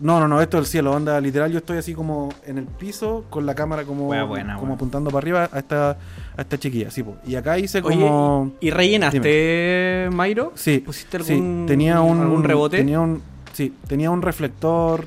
No, 0.00 0.18
no, 0.18 0.28
no, 0.28 0.40
esto 0.40 0.56
es 0.56 0.62
el 0.62 0.66
cielo, 0.66 0.92
onda, 0.92 1.20
literal, 1.20 1.50
yo 1.52 1.58
estoy 1.58 1.76
así 1.76 1.92
como 1.92 2.30
en 2.46 2.56
el 2.56 2.64
piso 2.66 3.24
con 3.28 3.44
la 3.44 3.54
cámara 3.54 3.84
como, 3.84 4.04
buena, 4.04 4.56
como 4.58 4.72
apuntando 4.74 5.10
para 5.10 5.18
arriba 5.18 5.48
a 5.52 5.58
esta, 5.58 5.98
a 6.40 6.42
esta 6.42 6.58
chiquilla, 6.58 6.90
sí, 6.90 7.02
po. 7.02 7.16
Y 7.26 7.34
acá 7.34 7.58
hice 7.58 7.82
Oye, 7.82 7.96
como... 7.96 8.52
¿y 8.60 8.70
rellenaste, 8.70 10.08
Mairo? 10.10 10.52
Sí, 10.54 10.78
¿Pusiste 10.78 11.22
sí, 11.22 11.34
algún, 11.34 11.66
tenía 11.66 12.00
un, 12.00 12.18
algún 12.20 12.42
rebote? 12.44 12.78
Tenía 12.78 12.98
un, 12.98 13.22
sí, 13.52 13.74
tenía 13.86 14.10
un 14.10 14.22
reflector 14.22 15.04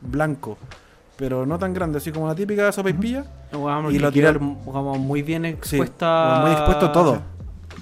blanco, 0.00 0.56
pero 1.16 1.44
no 1.44 1.58
tan 1.58 1.74
grande, 1.74 1.98
así 1.98 2.12
como 2.12 2.28
la 2.28 2.36
típica 2.36 2.70
sopa 2.70 2.90
y 2.90 2.92
pilla. 2.92 3.24
Y 3.90 3.98
lo 3.98 4.12
tiré- 4.12 4.38
como 4.38 4.94
muy 4.96 5.22
bien 5.22 5.42
Sí, 5.42 5.48
expuesta. 5.48 6.38
muy 6.42 6.52
expuesto 6.52 6.92
todo. 6.92 7.22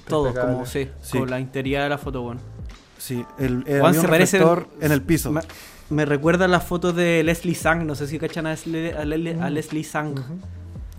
Todo, 0.07 0.33
como 0.33 0.65
sí, 0.65 0.89
Sí. 1.01 1.19
con 1.19 1.29
la 1.29 1.39
integridad 1.39 1.83
de 1.83 1.89
la 1.89 1.97
foto, 1.99 2.21
bueno. 2.23 2.41
Sí, 2.97 3.23
el, 3.37 3.63
el 3.67 3.81
Juan 3.81 3.93
se 3.93 3.99
un 3.99 4.05
parece- 4.07 4.39
reflector 4.39 4.67
en 4.81 4.91
el 4.91 5.01
piso. 5.03 5.31
Me, 5.31 5.41
me 5.91 6.05
recuerda 6.05 6.45
a 6.45 6.47
las 6.47 6.63
fotos 6.63 6.95
de 6.95 7.23
Leslie 7.23 7.53
Sang, 7.53 7.85
no 7.85 7.93
sé 7.93 8.07
si 8.07 8.17
cachan 8.17 8.47
a 8.47 8.51
Leslie, 8.51 8.93
a 8.93 9.05
Leslie- 9.05 9.39
a. 9.39 9.49
Leslie 9.51 9.83
Sang. 9.83 10.15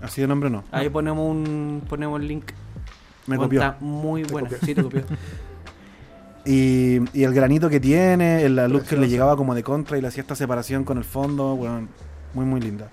Así 0.07 0.21
de 0.23 0.27
nombre 0.27 0.49
no. 0.51 0.65
Ahí 0.73 0.89
ponemos 0.89 1.29
un 1.29 1.83
ponemos 1.89 2.21
el 2.21 2.29
link. 2.29 2.45
Me 3.27 3.37
copió. 3.37 3.61
Está 3.61 3.77
muy 3.81 4.23
buena. 4.25 4.49
Sí, 4.65 4.75
te 4.75 4.83
copió. 4.83 5.03
Y, 6.49 7.01
y 7.13 7.25
el 7.25 7.35
granito 7.35 7.69
que 7.69 7.81
tiene, 7.81 8.49
la 8.49 8.69
luz 8.69 8.85
que 8.85 8.97
le 8.97 9.09
llegaba 9.09 9.37
como 9.37 9.53
de 9.55 9.65
contra 9.65 9.99
y 9.99 10.01
le 10.01 10.07
hacía 10.07 10.21
esta 10.21 10.37
separación 10.37 10.85
con 10.85 10.97
el 10.97 11.03
fondo, 11.03 11.57
bueno, 11.57 11.89
muy 12.35 12.45
muy 12.45 12.61
linda. 12.61 12.89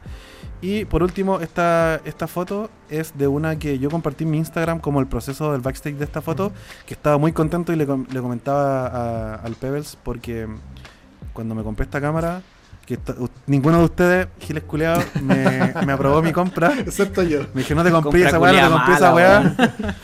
Y 0.59 0.85
por 0.85 1.03
último, 1.03 1.39
esta, 1.39 2.01
esta 2.03 2.25
foto 2.25 2.71
es 2.89 3.15
de 3.15 3.27
una 3.27 3.59
que 3.59 3.77
yo 3.77 3.91
compartí 3.91 4.23
en 4.23 4.31
mi 4.31 4.37
Instagram 4.39 4.79
como 4.79 4.99
el 5.01 5.07
proceso 5.07 5.51
del 5.51 5.61
backstage 5.61 5.97
de 5.97 6.05
esta 6.05 6.21
foto, 6.23 6.51
que 6.87 6.95
estaba 6.95 7.19
muy 7.19 7.31
contento 7.31 7.71
y 7.71 7.75
le, 7.75 7.85
le 7.85 8.21
comentaba 8.21 8.87
a- 8.87 9.35
al 9.35 9.53
Pebbles 9.53 9.99
porque 10.03 10.47
cuando 11.33 11.53
me 11.53 11.61
compré 11.61 11.83
esta 11.83 12.01
cámara, 12.01 12.41
que 12.85 12.99
ninguno 13.47 13.79
de 13.79 13.83
ustedes, 13.85 14.27
Giles 14.39 14.63
Culeado, 14.63 15.01
me, 15.21 15.73
me 15.85 15.93
aprobó 15.93 16.21
mi 16.21 16.31
compra. 16.31 16.73
Excepto 16.79 17.23
yo. 17.23 17.41
Me 17.53 17.61
dije, 17.61 17.75
no 17.75 17.83
te 17.83 17.91
compré 17.91 18.23
Compra 18.23 18.29
esa 18.29 18.39
weá, 18.39 18.51
no 18.53 18.67
te 18.67 18.73
compré 18.73 18.93
esa 18.95 19.13
weá. 19.13 19.55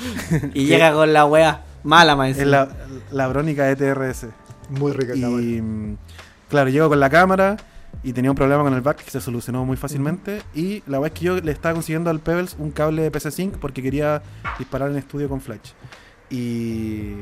y 0.54 0.66
llega 0.66 0.94
con 0.94 1.12
la 1.12 1.26
wea 1.26 1.64
mala, 1.84 2.16
más 2.16 2.38
Es 2.38 2.48
la, 2.48 2.70
la 3.12 3.28
Brónica 3.28 3.70
ETRS. 3.70 4.28
Muy 4.70 4.92
rica 4.94 5.16
Y 5.16 5.22
cámara. 5.22 5.42
mm, 5.42 5.98
claro, 6.50 6.70
llego 6.70 6.90
con 6.90 7.00
la 7.00 7.10
cámara 7.10 7.58
y 8.04 8.14
tenía 8.14 8.32
un 8.32 8.38
problema 8.38 8.64
con 8.64 8.74
el 8.74 8.82
back 8.82 9.04
que 9.04 9.12
se 9.12 9.20
solucionó 9.20 9.66
muy 9.66 9.76
fácilmente. 9.76 10.42
Y 10.54 10.84
la 10.88 11.00
verdad 11.00 11.14
es 11.14 11.20
que 11.20 11.26
yo 11.26 11.36
le 11.42 11.52
estaba 11.52 11.74
consiguiendo 11.74 12.10
al 12.10 12.20
Pebbles 12.20 12.56
un 12.60 12.72
cable 12.72 13.02
de 13.02 13.12
PC 13.12 13.32
Sync 13.32 13.58
porque 13.58 13.82
quería 13.84 14.22
disparar 14.58 14.90
en 14.90 14.98
estudio 14.98 15.28
con 15.28 15.42
Flash. 15.42 15.72
Y, 16.30 17.16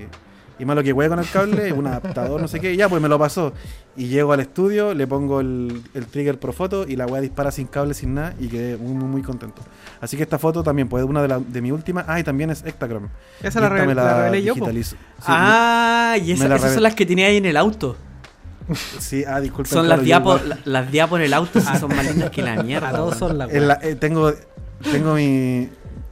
y 0.60 0.66
malo 0.66 0.82
que 0.84 0.92
hueá 0.94 1.08
con 1.10 1.20
el 1.20 1.30
cable, 1.30 1.72
un 1.74 1.86
adaptador, 1.88 2.42
no 2.42 2.48
sé 2.48 2.60
qué, 2.60 2.74
y 2.74 2.78
ya 2.78 2.90
pues 2.90 3.02
me 3.02 3.08
lo 3.10 3.20
pasó. 3.20 3.54
Y 3.96 4.08
llego 4.08 4.34
al 4.34 4.40
estudio, 4.40 4.94
le 4.94 5.08
pongo 5.08 5.40
el, 5.42 5.82
el 5.94 6.06
trigger 6.08 6.40
pro 6.40 6.54
foto 6.54 6.86
y 6.88 6.96
la 6.96 7.06
weá 7.06 7.22
dispara 7.22 7.52
sin 7.52 7.68
cable, 7.68 7.94
sin 7.94 8.14
nada, 8.16 8.34
y 8.40 8.48
quedé 8.48 8.78
muy, 8.78 8.94
muy, 8.94 9.06
muy 9.08 9.22
contento. 9.22 9.62
Así 10.02 10.18
que 10.18 10.24
esta 10.24 10.38
foto 10.40 10.64
también, 10.64 10.88
pues 10.90 11.04
una 11.04 11.22
de, 11.22 11.28
la, 11.28 11.40
de 11.40 11.62
mi 11.62 11.72
última. 11.72 12.06
Ah, 12.08 12.20
y 12.20 12.24
también 12.24 12.50
es 12.52 12.64
Ektachrome. 12.66 13.08
Esa 13.42 13.60
la, 13.60 13.68
Y 13.68 13.70
esta 13.70 13.84
revel- 13.84 13.88
me 13.88 13.96
la 13.96 14.18
revelé 14.26 14.44
yo. 14.44 14.54
Sí, 14.56 14.96
ah, 15.28 16.16
y 16.24 16.32
esa- 16.32 16.44
me 16.44 16.50
la 16.50 16.56
esas 16.58 16.74
son 16.74 16.84
las 16.84 16.96
que 16.96 17.06
tenía 17.06 17.28
ahí 17.28 17.38
en 17.38 17.46
el 17.46 17.58
auto. 17.58 17.96
Sí, 19.00 19.24
ah, 19.26 19.40
disculpen. 19.40 19.72
Son 19.74 19.86
claro, 19.86 19.98
las 19.98 20.06
diapos, 20.06 20.46
la- 20.46 20.60
las 20.66 20.92
diapos 20.92 21.20
en 21.20 21.26
el 21.26 21.34
auto, 21.34 21.60
sí 21.62 21.68
son 21.80 21.96
más 21.96 22.06
lindas 22.10 22.30
que 22.32 22.42
la 22.42 22.62
mierda. 22.62 22.92
Todos 22.92 23.18
son 23.18 23.38
la 23.38 23.46
En 23.46 23.68
la- 23.68 23.80
eh, 23.82 23.96
tengo 23.96 24.32
tengo 24.92 25.14
mi, 25.16 25.70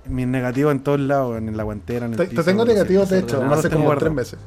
mis 0.07 0.27
negativos 0.27 0.71
en 0.71 0.79
todos 0.81 0.99
lados, 0.99 1.37
en 1.37 1.55
la 1.55 1.63
guantera, 1.63 2.05
en 2.05 2.13
el 2.13 2.17
Te, 2.17 2.25
piso, 2.25 2.41
te 2.43 2.51
tengo 2.51 2.65
negativos, 2.65 3.09
de 3.09 3.19
hecho, 3.19 3.43
hace 3.43 3.69
como 3.69 3.95
tres 3.97 4.11
meses. 4.13 4.39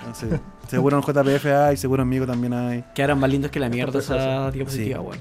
Ah, 0.00 0.12
sí. 0.12 0.26
Seguro 0.68 0.96
en 0.98 1.02
JPF 1.02 1.46
hay, 1.46 1.76
seguro 1.76 2.02
en 2.02 2.08
Migo 2.08 2.26
también 2.26 2.52
hay. 2.52 2.84
Quedaron 2.94 3.18
más 3.20 3.30
lindos 3.30 3.50
que 3.50 3.60
la 3.60 3.68
mierda 3.68 3.98
esa 4.00 4.50
diapositiva, 4.50 4.98
Sí. 5.00 5.04
weón. 5.06 5.18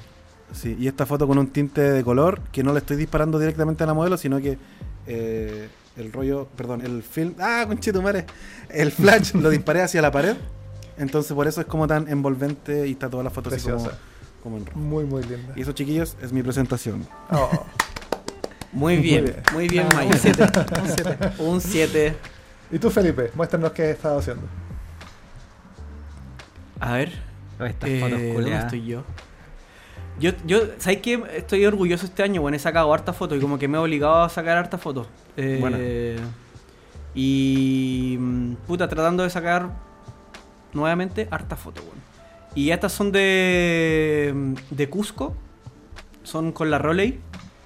Sí, 0.53 0.77
y 0.79 0.87
esta 0.87 1.05
foto 1.05 1.27
con 1.27 1.37
un 1.37 1.47
tinte 1.47 1.81
de 1.81 2.03
color 2.03 2.39
que 2.51 2.63
no 2.63 2.71
le 2.73 2.79
estoy 2.79 2.95
disparando 2.97 3.37
directamente 3.37 3.83
a 3.83 3.87
la 3.87 3.93
modelo, 3.93 4.17
sino 4.17 4.39
que 4.39 4.57
eh, 5.05 5.67
el 5.97 6.11
rollo, 6.13 6.47
perdón, 6.55 6.81
el 6.81 7.03
film, 7.03 7.33
ah, 7.39 7.65
conchito 7.67 8.01
madre, 8.01 8.25
el 8.69 8.91
flash 8.91 9.33
lo 9.35 9.49
disparé 9.49 9.81
hacia 9.81 10.01
la 10.01 10.11
pared. 10.11 10.35
Entonces 10.97 11.33
por 11.33 11.47
eso 11.47 11.61
es 11.61 11.67
como 11.67 11.85
tan 11.85 12.07
envolvente 12.07 12.87
y 12.87 12.93
está 12.93 13.09
toda 13.09 13.23
la 13.23 13.29
foto 13.29 13.49
así 13.49 13.61
como, 13.61 13.75
Preciosa. 13.75 13.99
como 14.41 14.57
en 14.57 14.65
rojo. 14.65 14.79
Muy, 14.79 15.03
muy 15.03 15.21
linda. 15.23 15.53
Y 15.55 15.61
eso, 15.61 15.73
chiquillos, 15.73 16.15
es 16.21 16.31
mi 16.33 16.41
presentación. 16.41 17.05
Oh, 17.31 17.49
Muy 18.71 18.97
bien, 18.97 19.25
bien. 19.25 19.43
muy 19.53 19.67
bien, 19.67 19.87
Maya. 19.93 20.11
un 20.11 20.19
7. 20.19 20.43
Un 20.43 20.89
7. 20.89 21.17
Un 21.39 21.61
7. 21.61 22.15
Y 22.71 22.79
tú, 22.79 22.89
Felipe, 22.89 23.31
muéstranos 23.33 23.71
qué 23.71 23.83
has 23.83 23.89
estado 23.89 24.19
haciendo. 24.19 24.43
A 26.79 26.93
ver. 26.93 27.11
Estas 27.65 27.89
eh, 27.89 27.99
fotos 27.99 28.19
¿Dónde 28.19 28.57
estoy 28.57 28.85
yo? 28.85 29.03
Yo, 30.19 30.31
yo, 30.45 30.59
¿sabes 30.79 30.99
qué? 31.01 31.23
Estoy 31.35 31.65
orgulloso 31.65 32.05
este 32.05 32.23
año, 32.23 32.41
bueno, 32.41 32.57
he 32.57 32.59
sacado 32.59 32.91
hartas 32.93 33.15
fotos 33.15 33.37
y 33.37 33.41
como 33.41 33.57
que 33.59 33.67
me 33.67 33.77
he 33.77 33.81
obligado 33.81 34.23
a 34.23 34.29
sacar 34.29 34.57
hartas 34.57 34.81
fotos. 34.81 35.07
Eh, 35.35 35.57
Buena. 35.59 35.77
Y. 37.13 38.17
mm, 38.19 38.53
Puta, 38.67 38.87
tratando 38.87 39.23
de 39.23 39.29
sacar 39.29 39.69
nuevamente 40.73 41.27
hartas 41.31 41.59
fotos, 41.59 41.85
bueno. 41.85 42.01
Y 42.55 42.71
estas 42.71 42.91
son 42.91 43.11
de. 43.11 44.55
de 44.69 44.89
Cusco. 44.89 45.35
Son 46.23 46.51
con 46.51 46.69
la 46.69 46.77
Roley. 46.77 47.19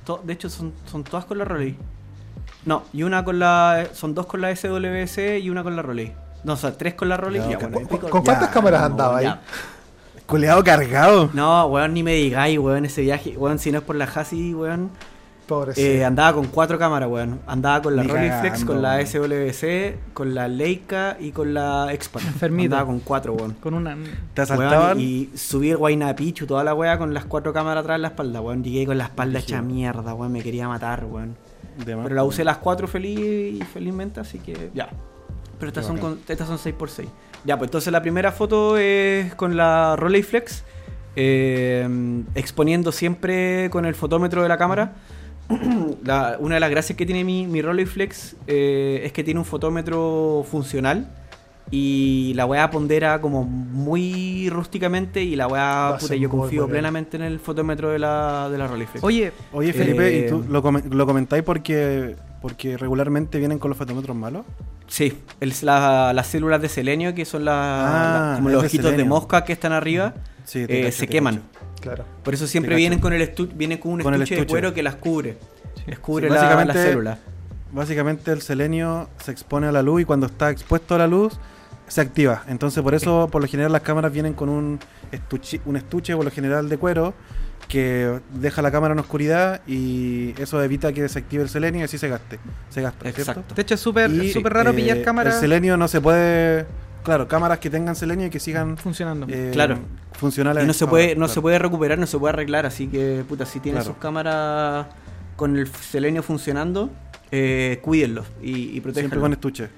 To- 0.05 0.21
de 0.23 0.33
hecho, 0.33 0.49
son, 0.49 0.73
son 0.89 1.03
todas 1.03 1.25
con 1.25 1.37
la 1.37 1.45
Roley. 1.45 1.75
No, 2.65 2.83
y 2.93 3.03
una 3.03 3.23
con 3.23 3.39
la. 3.39 3.87
Son 3.93 4.13
dos 4.13 4.25
con 4.25 4.41
la 4.41 4.55
SWC 4.55 5.39
y 5.41 5.49
una 5.49 5.63
con 5.63 5.75
la 5.75 5.81
Roley. 5.81 6.13
No, 6.43 6.53
o 6.53 6.57
sea, 6.57 6.77
tres 6.77 6.93
con 6.95 7.09
la 7.09 7.17
Roley. 7.17 7.41
Ya, 7.41 7.49
Ya, 7.51 7.57
ok. 7.57 7.61
bueno, 7.71 7.75
¿Con, 7.87 7.87
pico- 7.97 8.09
con 8.09 8.23
cuántas 8.23 8.47
Ya, 8.49 8.53
cámaras 8.53 8.79
no, 8.81 8.85
andaba 8.87 9.17
ahí? 9.17 9.25
ya. 9.25 9.41
Coleado 10.25 10.63
cargado. 10.63 11.29
No, 11.33 11.65
weón, 11.67 11.93
ni 11.93 12.03
me 12.03 12.13
digáis, 12.13 12.57
weón, 12.57 12.85
ese 12.85 13.01
viaje. 13.01 13.35
Weón, 13.37 13.59
si 13.59 13.71
no 13.71 13.79
es 13.79 13.83
por 13.83 13.95
la 13.95 14.05
Hasi, 14.05 14.53
weón. 14.53 14.89
Eh, 15.77 16.03
andaba 16.05 16.33
con 16.33 16.45
cuatro 16.47 16.77
cámaras, 16.79 17.09
weón. 17.09 17.39
Andaba 17.47 17.81
con 17.81 17.95
la 17.95 18.03
Rolleiflex, 18.03 18.63
con 18.65 18.81
la 18.81 18.95
weón. 18.95 19.07
SWC, 19.07 20.13
con 20.13 20.33
la 20.33 20.47
Leica 20.47 21.17
y 21.19 21.31
con 21.31 21.53
la 21.53 21.91
Expert. 21.93 22.25
Enfermito. 22.25 22.75
Andaba 22.75 22.85
con 22.87 22.99
cuatro, 23.01 23.33
weón. 23.33 23.53
Con 23.53 23.73
una. 23.73 23.95
Te 23.95 24.41
Weón, 24.41 24.51
asaltaban. 24.63 24.99
y 24.99 25.29
subí 25.35 25.71
el 25.71 25.77
Guayna 25.77 26.15
Pichu, 26.15 26.45
toda 26.45 26.63
la 26.63 26.73
weá 26.73 26.97
con 26.97 27.13
las 27.13 27.25
cuatro 27.25 27.53
cámaras 27.53 27.81
atrás 27.83 27.95
en 27.97 28.01
la 28.03 28.07
espalda, 28.09 28.41
weón. 28.41 28.63
Llegué 28.63 28.85
con 28.85 28.97
la 28.97 29.05
espalda 29.05 29.39
hecha 29.39 29.61
Brígido. 29.61 29.75
mierda, 29.75 30.13
weón. 30.13 30.31
Me 30.31 30.41
quería 30.41 30.67
matar, 30.67 31.05
weón. 31.05 31.35
de 31.85 31.95
más, 31.95 32.03
Pero 32.03 32.15
la 32.15 32.23
usé 32.23 32.39
weón. 32.41 32.45
las 32.47 32.57
cuatro 32.57 32.87
feliz 32.87 33.19
y 33.19 33.61
felizmente, 33.73 34.19
así 34.19 34.39
que 34.39 34.69
ya. 34.73 34.89
Pero 35.59 35.67
estas 35.69 35.85
son, 35.85 35.97
con, 35.99 36.19
estas 36.27 36.47
son 36.47 36.57
6x6. 36.57 37.05
Ya, 37.45 37.57
pues 37.57 37.67
entonces 37.67 37.91
la 37.93 38.01
primera 38.01 38.31
foto 38.31 38.77
es 38.77 39.33
con 39.35 39.55
la 39.57 39.95
Rolleiflex, 39.95 40.63
eh, 41.15 41.87
exponiendo 42.35 42.91
siempre 42.91 43.69
con 43.69 43.85
el 43.85 43.95
fotómetro 43.95 44.41
de 44.43 44.49
la 44.49 44.57
cámara. 44.57 44.93
La- 46.03 46.37
una 46.39 46.55
de 46.55 46.59
las 46.61 46.69
gracias 46.69 46.97
que 46.97 47.05
tiene 47.05 47.23
mi, 47.23 47.45
mi 47.47 47.61
Rolleiflex 47.61 48.35
eh, 48.47 49.01
es 49.03 49.11
que 49.11 49.23
tiene 49.23 49.39
un 49.39 49.45
fotómetro 49.45 50.45
funcional 50.49 51.07
y 51.73 52.33
la 52.35 52.45
weá 52.45 52.69
pondera 52.69 53.21
como 53.21 53.43
muy 53.45 54.49
rústicamente 54.49 55.23
y 55.23 55.35
la 55.37 55.47
weá, 55.47 55.95
puta, 55.99 56.15
yo 56.15 56.29
confío 56.29 56.67
plenamente 56.67 57.15
en 57.17 57.23
el 57.23 57.39
fotómetro 57.39 57.91
de 57.91 57.99
la, 57.99 58.49
de 58.49 58.57
la 58.57 58.67
Rolleiflex. 58.67 59.03
Oye, 59.03 59.31
Oye, 59.53 59.71
Felipe, 59.71 60.07
Eh, 60.19 60.25
¿y 60.25 60.29
tú 60.29 60.43
lo, 60.49 60.61
comen- 60.61 60.89
lo 60.91 61.05
comentáis 61.05 61.43
porque, 61.43 62.15
porque 62.41 62.75
regularmente 62.77 63.37
vienen 63.39 63.57
con 63.57 63.69
los 63.69 63.77
fotómetros 63.77 64.15
malos? 64.17 64.45
Sí, 64.87 65.13
el- 65.39 65.53
la- 65.61 66.11
las 66.13 66.27
células 66.27 66.61
de 66.61 66.67
selenio, 66.67 67.15
que 67.15 67.23
son 67.23 67.45
las 67.45 67.55
Ah, 67.57 68.33
como 68.35 68.49
los 68.49 68.63
de 68.63 68.67
ojitos 68.67 68.97
de 68.97 69.05
mosca 69.05 69.45
que 69.45 69.53
están 69.53 69.71
arriba, 69.71 70.13
Sí, 70.43 70.65
eh, 70.67 70.81
cacho, 70.85 70.97
se 70.97 71.07
queman. 71.07 71.35
cacho. 71.35 71.70
Claro. 71.81 72.05
Por 72.23 72.33
eso 72.33 72.47
siempre 72.47 72.75
vienen 72.75 72.99
con 72.99 73.13
el 73.13 73.31
vienen 73.55 73.77
con 73.79 73.91
un 73.93 74.01
Con 74.01 74.13
estuche, 74.13 74.35
de 74.35 74.47
cuero 74.47 74.73
que 74.73 74.83
las 74.83 74.95
cubre. 74.95 75.37
Les 75.87 75.99
cubre 75.99 76.27
Sí, 76.27 76.33
la, 76.33 76.41
básicamente- 76.41 76.73
la 76.73 76.83
célula. 76.83 77.17
Básicamente 77.73 78.31
el 78.31 78.41
selenio 78.41 79.09
se 79.23 79.31
expone 79.31 79.67
a 79.67 79.71
la 79.71 79.81
luz 79.81 80.01
y 80.01 80.05
cuando 80.05 80.25
está 80.27 80.49
expuesto 80.49 80.95
a 80.95 80.97
la 80.97 81.07
luz 81.07 81.33
se 81.87 82.01
activa. 82.01 82.43
Entonces 82.47 82.83
por 82.83 82.93
eso 82.93 83.27
por 83.31 83.41
lo 83.41 83.47
general 83.47 83.71
las 83.71 83.81
cámaras 83.81 84.11
vienen 84.11 84.33
con 84.33 84.49
un 84.49 84.79
estuche, 85.11 85.61
un 85.65 85.77
estuche 85.77 86.15
por 86.15 86.25
lo 86.25 86.31
general 86.31 86.69
de 86.69 86.77
cuero 86.77 87.13
que 87.67 88.19
deja 88.33 88.61
la 88.61 88.69
cámara 88.71 88.93
en 88.93 88.99
oscuridad 88.99 89.61
y 89.65 90.33
eso 90.41 90.61
evita 90.61 90.91
que 90.91 91.07
se 91.07 91.19
active 91.19 91.43
el 91.43 91.49
selenio 91.49 91.81
y 91.81 91.83
así 91.85 91.97
se 91.97 92.09
gaste. 92.09 92.37
Se 92.69 92.81
gasta, 92.81 93.03
¿cierto? 93.11 93.21
Exacto. 93.21 93.55
de 93.55 93.61
hecho 93.61 93.75
es 93.75 93.79
súper 93.79 94.11
raro 94.53 94.71
eh, 94.71 94.73
pillar 94.73 95.01
cámaras 95.03 95.35
El 95.35 95.39
selenio 95.41 95.77
no 95.77 95.87
se 95.87 96.01
puede... 96.01 96.65
Claro, 97.03 97.27
cámaras 97.27 97.59
que 97.59 97.69
tengan 97.69 97.95
selenio 97.95 98.27
y 98.27 98.29
que 98.29 98.39
sigan 98.39 98.77
funcionando. 98.77 99.25
eh, 99.29 99.49
Claro. 99.53 99.79
funcionales. 100.13 100.63
Y 100.63 100.67
no 100.67 100.73
se 100.73 100.85
puede, 100.85 101.09
no 101.15 101.21
claro. 101.21 101.33
se 101.33 101.41
puede 101.41 101.59
recuperar, 101.59 101.97
no 101.97 102.05
se 102.07 102.17
puede 102.19 102.33
arreglar, 102.33 102.65
así 102.65 102.87
que 102.87 103.23
puta, 103.27 103.45
si 103.45 103.59
tienen 103.59 103.81
Claro. 103.81 103.93
sus 103.93 104.01
cámaras 104.01 104.85
con 105.35 105.57
el 105.57 105.67
selenio 105.67 106.21
funcionando, 106.21 106.91
eh, 107.31 107.79
cuídenlos 107.81 108.27
y, 108.41 108.77
y 108.77 108.81
Siempre 108.93 109.19
con 109.19 109.33
estuche. 109.33 109.69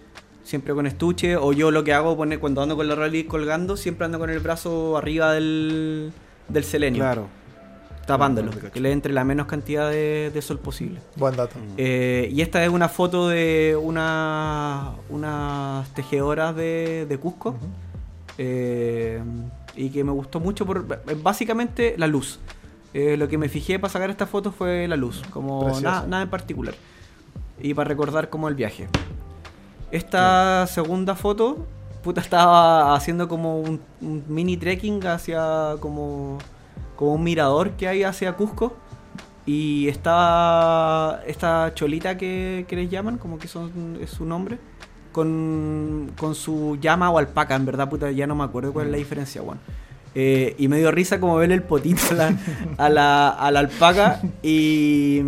Siempre 0.44 0.74
con 0.74 0.86
estuche, 0.86 1.38
o 1.38 1.54
yo 1.54 1.72
lo 1.72 1.86
que 1.86 1.94
hago 1.94 2.18
poner 2.18 2.40
cuando 2.40 2.62
ando 2.62 2.76
con 2.76 2.88
la 2.90 2.96
rally 2.96 3.24
colgando, 3.24 3.78
siempre 3.78 4.04
ando 4.06 4.20
con 4.20 4.30
el 4.30 4.40
brazo 4.40 4.98
arriba 4.98 5.32
del, 5.32 6.12
del 6.50 6.64
selenio, 6.66 7.00
Claro. 7.02 7.28
Tapándolo, 8.06 8.52
que 8.52 8.80
le 8.80 8.92
entre 8.92 9.14
la 9.14 9.24
menos 9.24 9.48
cantidad 9.48 9.90
de, 9.90 10.32
de 10.34 10.42
sol 10.42 10.60
posible. 10.60 11.00
Buen 11.16 11.36
dato. 11.36 11.56
Eh, 11.78 12.30
y 12.32 12.42
esta 12.42 12.64
es 12.64 12.70
una 12.70 12.90
foto 12.90 13.30
de 13.30 13.78
una, 13.82 14.92
unas 15.10 15.88
tejedoras 15.94 16.56
de, 16.56 17.06
de 17.08 17.18
Cusco. 17.18 17.56
Eh, 18.38 19.22
y 19.76 19.90
que 19.90 20.04
me 20.04 20.12
gustó 20.12 20.40
mucho 20.40 20.66
por 20.66 20.86
eh, 21.08 21.16
básicamente 21.22 21.96
la 21.98 22.08
luz. 22.08 22.40
Eh, 22.94 23.18
lo 23.18 23.28
que 23.28 23.38
me 23.38 23.50
fijé 23.50 23.80
para 23.80 23.92
sacar 23.92 24.10
esta 24.10 24.28
foto 24.28 24.52
fue 24.52 24.88
la 24.88 24.96
luz, 24.96 25.24
como 25.32 25.80
nada, 25.82 26.06
nada 26.08 26.24
en 26.24 26.30
particular. 26.30 26.76
Y 27.60 27.74
para 27.74 27.88
recordar 27.88 28.30
como 28.30 28.48
el 28.50 28.56
viaje. 28.56 28.88
Esta 29.92 30.66
segunda 30.68 31.16
foto, 31.16 31.66
puta, 32.04 32.22
estaba 32.22 32.96
haciendo 32.96 33.28
como 33.28 33.60
un, 33.60 33.80
un 34.02 34.24
mini 34.28 34.58
trekking 34.58 35.06
hacia 35.06 35.76
como, 35.80 36.40
como 36.96 37.14
un 37.14 37.24
mirador 37.24 37.72
que 37.72 37.88
hay 37.88 38.04
hacia 38.04 38.34
Cusco. 38.34 38.74
Y 39.46 39.90
estaba 39.90 41.20
esta 41.28 41.74
cholita 41.76 42.18
que, 42.18 42.66
que 42.68 42.76
les 42.78 42.90
llaman, 42.90 43.18
como 43.18 43.38
que 43.38 43.50
son, 43.50 43.98
es 44.02 44.10
su 44.10 44.24
nombre, 44.24 44.58
con, 45.12 46.12
con 46.18 46.34
su 46.34 46.78
llama 46.80 47.10
o 47.10 47.18
alpaca, 47.18 47.56
en 47.56 47.66
verdad, 47.66 47.90
puta, 47.90 48.10
ya 48.12 48.26
no 48.26 48.36
me 48.36 48.46
acuerdo 48.46 48.72
cuál 48.72 48.86
es 48.86 48.92
la 48.92 48.98
diferencia, 48.98 49.42
weón. 49.42 49.60
Eh, 50.16 50.56
y 50.60 50.68
me 50.68 50.78
dio 50.78 50.92
risa 50.92 51.20
como 51.20 51.36
ver 51.36 51.52
el 51.52 51.64
potito 51.64 52.02
a 52.12 52.14
la, 52.14 52.38
a 52.78 52.90
la, 52.90 53.30
a 53.30 53.52
la 53.52 53.60
alpaca 53.60 54.22
y... 54.42 55.22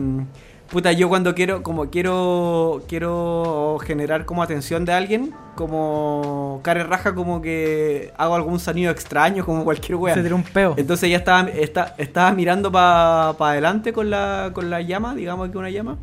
Puta, 0.75 0.91
yo 0.91 1.07
cuando 1.07 1.33
quiero, 1.33 1.63
como 1.63 1.89
quiero, 1.89 2.83
quiero 2.89 3.77
generar 3.81 4.25
como 4.25 4.43
atención 4.43 4.83
de 4.83 4.91
alguien, 4.91 5.33
como 5.55 6.59
cara 6.63 6.83
raja, 6.83 7.15
como 7.15 7.41
que 7.41 8.11
hago 8.17 8.35
algún 8.35 8.59
sonido 8.59 8.91
extraño, 8.91 9.45
como 9.45 9.63
cualquier 9.63 9.95
wea. 9.95 10.13
Se 10.13 10.21
tiró 10.21 10.35
un 10.35 10.43
peo. 10.43 10.73
Entonces 10.75 11.09
ya 11.09 11.15
estaba, 11.15 11.49
está- 11.49 11.95
estaba 11.97 12.33
mirando 12.33 12.73
para 12.73 13.29
adelante 13.29 13.93
con 13.93 14.09
la, 14.09 14.51
con 14.53 14.69
la 14.69 14.81
llama, 14.81 15.15
digamos 15.15 15.47
que 15.49 15.57
una 15.57 15.69
llama. 15.69 15.97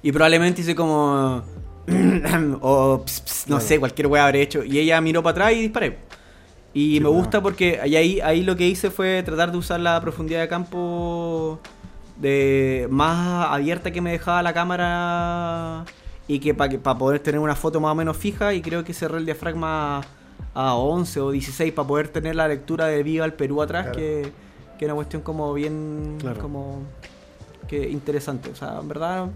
Y 0.00 0.12
probablemente 0.12 0.62
hice 0.62 0.74
como... 0.74 1.42
o 2.62 3.02
ps, 3.04 3.20
ps, 3.20 3.48
no 3.48 3.60
sé, 3.60 3.78
cualquier 3.78 4.06
wea 4.06 4.24
habré 4.24 4.40
hecho. 4.40 4.64
Y 4.64 4.78
ella 4.78 4.98
miró 5.02 5.22
para 5.22 5.32
atrás 5.32 5.52
y 5.52 5.60
disparé. 5.60 5.98
Y 6.72 7.00
me 7.00 7.08
bueno. 7.08 7.20
gusta 7.20 7.42
porque 7.42 7.80
ahí, 7.82 8.18
ahí 8.22 8.44
lo 8.44 8.56
que 8.56 8.66
hice 8.66 8.90
fue 8.90 9.22
tratar 9.22 9.52
de 9.52 9.58
usar 9.58 9.78
la 9.78 10.00
profundidad 10.00 10.40
de 10.40 10.48
campo 10.48 11.60
de 12.16 12.86
más 12.90 13.48
abierta 13.50 13.90
que 13.90 14.00
me 14.00 14.12
dejaba 14.12 14.42
la 14.42 14.52
cámara 14.54 15.84
y 16.28 16.38
que 16.38 16.54
para 16.54 16.78
para 16.78 16.98
poder 16.98 17.20
tener 17.20 17.40
una 17.40 17.54
foto 17.56 17.80
más 17.80 17.92
o 17.92 17.94
menos 17.94 18.16
fija 18.16 18.54
y 18.54 18.62
creo 18.62 18.84
que 18.84 18.94
cerré 18.94 19.18
el 19.18 19.24
diafragma 19.26 20.00
a 20.54 20.74
11 20.74 21.20
o 21.20 21.30
16 21.32 21.72
para 21.72 21.88
poder 21.88 22.08
tener 22.08 22.36
la 22.36 22.46
lectura 22.48 22.86
de 22.86 23.02
Viva 23.02 23.24
al 23.24 23.32
Perú 23.34 23.60
atrás 23.62 23.84
Claro. 23.86 23.98
que, 23.98 24.32
que 24.78 24.84
una 24.84 24.94
cuestión 24.94 25.22
como 25.22 25.52
bien 25.54 26.16
Claro. 26.20 26.40
como 26.40 26.78
que 27.68 27.88
interesante 27.90 28.50
o 28.50 28.54
sea 28.54 28.78
en 28.80 28.88
verdad 28.88 29.26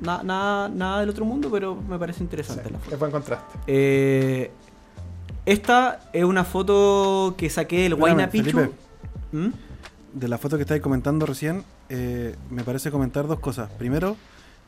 na- 0.00 0.22
nada 0.22 0.68
nada 0.68 1.00
del 1.00 1.08
otro 1.08 1.24
mundo 1.24 1.50
pero 1.50 1.74
me 1.74 1.98
parece 1.98 2.22
interesante 2.22 2.64
Sí, 2.66 2.70
la 2.72 2.78
foto 2.78 2.94
es 2.94 2.98
buen 3.00 3.10
contraste. 3.10 3.58
Eh, 3.66 4.50
esta 5.44 6.00
es 6.12 6.24
una 6.24 6.44
foto 6.44 7.34
que 7.36 7.48
saqué 7.50 7.82
del 7.88 7.96
Felipe. 8.30 8.70
¿Mm? 9.32 9.48
De 10.18 10.28
la 10.28 10.38
foto 10.38 10.56
que 10.56 10.62
estáis 10.62 10.82
comentando 10.82 11.26
recién, 11.26 11.64
eh, 11.88 12.34
me 12.50 12.64
parece 12.64 12.90
comentar 12.90 13.26
dos 13.26 13.40
cosas. 13.40 13.70
Primero, 13.78 14.16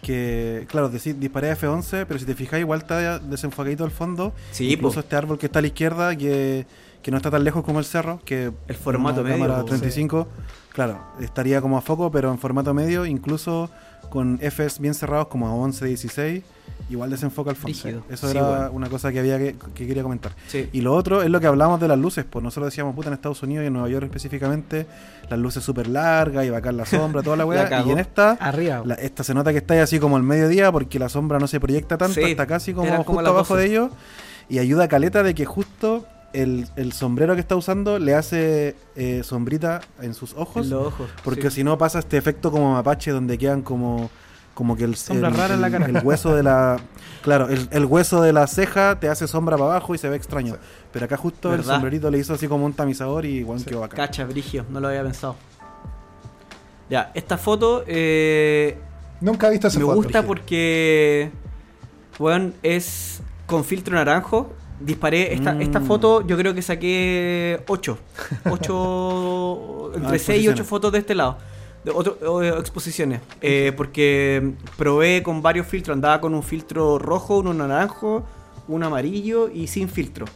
que, 0.02 0.66
claro, 0.68 0.88
decir, 0.88 1.18
disparé 1.18 1.50
a 1.50 1.56
F11, 1.56 2.06
pero 2.06 2.18
si 2.18 2.24
te 2.24 2.34
fijáis, 2.34 2.62
igual 2.62 2.80
está 2.80 3.18
desenfocadito 3.18 3.84
al 3.84 3.90
fondo. 3.90 4.32
Sí, 4.52 4.72
Incluso 4.72 4.94
po. 4.94 5.00
este 5.00 5.16
árbol 5.16 5.38
que 5.38 5.46
está 5.46 5.58
a 5.58 5.62
la 5.62 5.68
izquierda, 5.68 6.16
que, 6.16 6.66
que 7.02 7.10
no 7.10 7.16
está 7.16 7.30
tan 7.30 7.44
lejos 7.44 7.64
como 7.64 7.78
el 7.78 7.84
cerro, 7.84 8.20
que 8.24 8.52
El 8.68 8.76
formato 8.76 9.22
medio, 9.22 9.36
cámara 9.36 9.60
po, 9.60 9.66
35, 9.66 10.28
claro, 10.72 11.00
estaría 11.20 11.60
como 11.60 11.76
a 11.76 11.82
foco, 11.82 12.10
pero 12.10 12.30
en 12.30 12.38
formato 12.38 12.72
medio, 12.72 13.04
incluso 13.04 13.70
con 14.10 14.38
Fs 14.42 14.78
bien 14.80 14.92
cerrados 14.94 15.28
como 15.28 15.46
a 15.48 15.54
11, 15.54 15.86
16, 15.86 16.42
igual 16.90 17.08
desenfoca 17.10 17.50
al 17.50 17.56
fondo. 17.56 17.76
Eso 18.10 18.26
Sí, 18.28 18.36
era 18.36 18.42
bueno. 18.48 18.70
una 18.72 18.88
cosa 18.88 19.12
que 19.12 19.20
había 19.20 19.38
que, 19.38 19.54
que 19.74 19.86
quería 19.86 20.02
comentar. 20.02 20.32
Sí. 20.48 20.68
Y 20.72 20.80
lo 20.80 20.94
otro 20.94 21.22
es 21.22 21.30
lo 21.30 21.40
que 21.40 21.46
hablábamos 21.46 21.80
de 21.80 21.88
las 21.88 21.98
luces, 21.98 22.24
pues 22.28 22.42
nosotros 22.42 22.66
decíamos, 22.72 22.94
puta, 22.94 23.08
en 23.08 23.14
Estados 23.14 23.42
Unidos 23.42 23.64
y 23.64 23.68
en 23.68 23.72
Nueva 23.72 23.88
York 23.88 24.04
específicamente, 24.06 24.86
las 25.30 25.38
luces 25.38 25.62
súper 25.62 25.86
largas 25.88 26.44
y 26.44 26.50
bacán 26.50 26.76
la 26.76 26.84
sombra, 26.86 27.22
toda 27.22 27.36
la 27.36 27.46
weá, 27.46 27.82
y 27.86 27.90
en 27.90 27.98
esta... 27.98 28.32
Arriba. 28.32 28.82
La- 28.84 28.94
esta 28.96 29.22
se 29.24 29.32
nota 29.32 29.52
que 29.52 29.58
está 29.58 29.74
ahí 29.74 29.80
así 29.80 29.98
como 30.00 30.16
al 30.16 30.22
mediodía 30.24 30.70
porque 30.72 30.98
la 30.98 31.08
sombra 31.08 31.38
no 31.38 31.46
se 31.46 31.60
proyecta 31.60 31.96
tanto, 31.96 32.14
Sí, 32.14 32.22
está 32.22 32.46
casi 32.46 32.72
como 32.74 33.04
justo 33.04 33.20
abajo 33.20 33.54
12. 33.54 33.56
de 33.56 33.66
ellos 33.68 33.90
y 34.48 34.58
ayuda 34.58 34.84
a 34.84 34.88
Caleta 34.88 35.22
de 35.22 35.34
que 35.34 35.44
justo 35.44 36.04
el, 36.32 36.68
el 36.76 36.92
sombrero 36.92 37.34
que 37.34 37.40
está 37.40 37.56
usando 37.56 37.98
le 37.98 38.14
hace 38.14 38.76
eh, 38.96 39.22
sombrita 39.24 39.80
en 40.00 40.14
sus 40.14 40.34
ojos 40.34 40.66
En 40.66 40.70
los 40.70 40.86
ojos. 40.88 41.10
porque 41.24 41.50
sí. 41.50 41.56
si 41.56 41.64
no 41.64 41.76
pasa 41.78 41.98
este 41.98 42.16
efecto 42.16 42.50
como 42.50 42.72
mapache 42.74 43.10
donde 43.10 43.36
quedan 43.38 43.62
como 43.62 44.10
como 44.54 44.76
que 44.76 44.84
el, 44.84 44.94
Sombra 44.96 45.28
el- 45.28 45.34
rara 45.36 45.54
en 45.54 45.60
la 45.62 45.68
el- 45.68 45.72
cara. 45.72 45.86
el 45.86 46.00
hueso 46.04 46.34
de 46.36 46.42
la 46.42 46.78
claro 47.22 47.48
el, 47.48 47.66
el 47.70 47.84
hueso 47.86 48.20
de 48.22 48.32
la 48.32 48.46
ceja 48.46 48.98
te 49.00 49.08
hace 49.08 49.26
sombra 49.26 49.56
para 49.56 49.70
abajo 49.70 49.94
y 49.94 49.98
se 49.98 50.08
ve 50.08 50.16
extraño 50.16 50.56
pero 50.92 51.06
acá 51.06 51.16
justo 51.16 51.54
el 51.54 51.64
sombrerito 51.64 52.10
le 52.10 52.18
hizo 52.18 52.34
así 52.34 52.46
como 52.46 52.64
un 52.66 52.72
tamizador 52.74 53.24
y 53.24 53.38
igual 53.38 53.58
Sí. 53.60 53.66
quedó 53.66 53.80
bacán 53.80 53.96
Cacha, 53.96 54.24
brigio, 54.24 54.64
no 54.70 54.80
lo 54.80 54.88
había 54.88 55.02
pensado. 55.02 55.36
Ya, 56.88 57.10
esta 57.14 57.38
foto 57.38 57.84
eh, 57.86 58.76
Nunca 59.20 59.46
he 59.48 59.50
visto 59.50 59.68
esa 59.68 59.78
me 59.78 59.84
foto. 59.84 59.96
gusta 59.96 60.22
porque, 60.24 61.30
bueno, 62.18 62.52
es 62.62 63.20
con 63.46 63.64
filtro 63.64 63.94
naranjo. 63.94 64.50
Disparé 64.80 65.34
esta, 65.34 65.52
Mm. 65.54 65.60
esta 65.62 65.80
foto, 65.80 66.26
yo 66.26 66.36
creo 66.38 66.54
que 66.54 66.62
saqué 66.62 67.62
8. 67.68 67.98
8 68.50 69.92
entre 69.94 70.16
Ah, 70.16 70.18
6 70.18 70.42
y 70.42 70.48
8 70.48 70.62
exposiciones. 70.62 70.66
fotos 70.66 70.92
de 70.92 70.98
este 70.98 71.14
lado. 71.14 71.36
De 71.84 71.90
otro, 71.90 72.42
eh, 72.42 72.48
exposiciones. 72.58 73.20
Eh, 73.40 73.72
porque 73.76 74.52
probé 74.76 75.22
con 75.22 75.42
varios 75.42 75.66
filtros. 75.66 75.94
Andaba 75.94 76.20
con 76.20 76.34
un 76.34 76.42
filtro 76.42 76.98
rojo, 76.98 77.38
uno 77.38 77.52
naranjo, 77.54 78.24
un 78.68 78.82
amarillo 78.82 79.48
y 79.52 79.66
sin 79.66 79.88
filtro. 79.88 80.26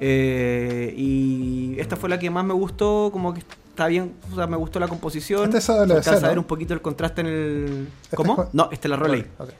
Eh, 0.00 0.92
y 0.96 1.76
esta 1.78 1.96
fue 1.96 2.08
la 2.08 2.18
que 2.18 2.28
más 2.30 2.44
me 2.44 2.52
gustó, 2.54 3.10
como 3.12 3.32
que 3.32 3.40
está 3.40 3.86
bien, 3.86 4.12
o 4.30 4.34
sea, 4.34 4.46
me 4.46 4.56
gustó 4.56 4.78
la 4.80 4.88
composición. 4.88 5.44
Esta 5.44 5.58
es 5.58 5.70
AWC, 5.70 5.90
alcanza 5.96 6.26
a 6.26 6.28
ver 6.28 6.38
un 6.38 6.44
poquito 6.44 6.74
el 6.74 6.82
contraste 6.82 7.20
en 7.22 7.26
el... 7.28 7.88
¿Esta 8.02 8.16
¿Cómo? 8.16 8.32
es 8.32 8.36
con- 8.36 8.48
No, 8.52 8.68
esta 8.70 8.88
es 8.88 8.90
la 8.90 8.96
Rolei. 8.96 9.24
Ok. 9.38 9.50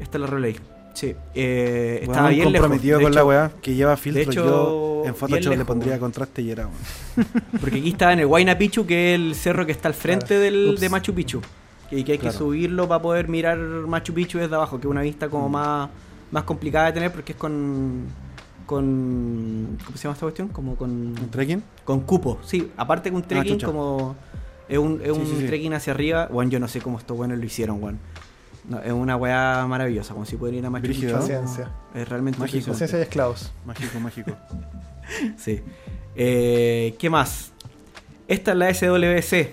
Esta 0.00 0.16
es 0.16 0.20
la 0.20 0.26
Rolei. 0.26 0.56
Sí. 0.94 1.14
Eh, 1.34 2.00
estaba 2.02 2.28
bien 2.30 2.44
comprometido 2.44 2.98
De 2.98 3.04
con 3.04 3.12
hecho, 3.12 3.18
la 3.20 3.24
weá 3.26 3.52
que 3.60 3.74
lleva 3.74 3.96
filtro 3.96 4.22
hecho, 4.22 4.44
yo 4.44 5.02
en 5.04 5.14
Photoshop 5.14 5.56
le 5.56 5.64
pondría 5.64 5.98
contraste 5.98 6.40
y 6.42 6.50
era. 6.52 6.68
Porque 7.60 7.78
aquí 7.78 7.90
está 7.90 8.12
en 8.12 8.20
el 8.20 8.26
Huayna 8.26 8.56
Picchu, 8.56 8.86
que 8.86 9.14
es 9.14 9.20
el 9.20 9.34
cerro 9.34 9.66
que 9.66 9.72
está 9.72 9.88
al 9.88 9.94
frente 9.94 10.38
del, 10.38 10.70
Ups. 10.70 10.80
de 10.80 10.88
Machu 10.88 11.12
Picchu. 11.12 11.40
Y 11.90 12.02
que 12.04 12.12
hay 12.12 12.18
que 12.18 12.32
subirlo 12.32 12.88
para 12.88 13.02
poder 13.02 13.28
mirar 13.28 13.58
Machu 13.58 14.14
Picchu 14.14 14.38
desde 14.38 14.54
abajo, 14.54 14.80
que 14.80 14.86
es 14.86 14.90
una 14.90 15.02
vista 15.02 15.26
Mm. 15.26 15.30
como 15.30 15.48
más, 15.48 15.90
más 16.30 16.44
complicada 16.44 16.86
de 16.86 16.92
tener 16.92 17.12
porque 17.12 17.32
es 17.32 17.38
con, 17.38 18.06
con... 18.66 19.78
¿Cómo 19.84 19.96
se 19.96 20.04
llama 20.04 20.14
esta 20.14 20.26
cuestión? 20.26 20.48
Como 20.48 20.76
con... 20.76 20.90
¿Un 20.90 21.28
trekking? 21.30 21.62
Con 21.84 22.00
cupo, 22.00 22.38
sí. 22.44 22.70
Aparte 22.76 23.10
que 23.10 23.16
un 23.16 23.22
trekking 23.22 23.54
chucha. 23.54 23.66
como... 23.66 24.16
Es 24.68 24.78
un, 24.78 25.00
es 25.02 25.12
Sí, 25.12 25.20
un 25.20 25.26
sí, 25.26 25.34
sí. 25.40 25.46
trekking 25.46 25.74
hacia 25.74 25.92
arriba. 25.92 26.28
Bueno, 26.32 26.50
yo 26.50 26.58
no 26.58 26.68
sé 26.68 26.80
cómo 26.80 26.98
estos 26.98 27.16
buenos 27.16 27.38
lo 27.38 27.44
hicieron, 27.44 27.82
weón. 27.82 27.98
No, 28.68 28.80
es 28.80 28.92
una 28.92 29.16
weá 29.16 29.66
maravillosa, 29.68 30.14
como 30.14 30.24
si 30.24 30.36
pueden 30.36 30.56
ir 30.56 30.66
a 30.66 30.70
Machu 30.70 30.88
Picchu. 30.88 31.06
Es 31.94 32.08
realmente 32.08 32.38
Mágico. 32.38 32.70
Paciencia 32.70 32.98
y 32.98 33.02
esclavos. 33.02 33.52
Mágico, 33.64 34.00
mágico. 34.00 34.32
Sí. 35.36 35.60
Eh, 36.16 36.94
¿Qué 36.98 37.10
más? 37.10 37.52
Esta 38.26 38.52
es 38.52 38.56
la 38.56 38.72
SWC. 38.72 39.50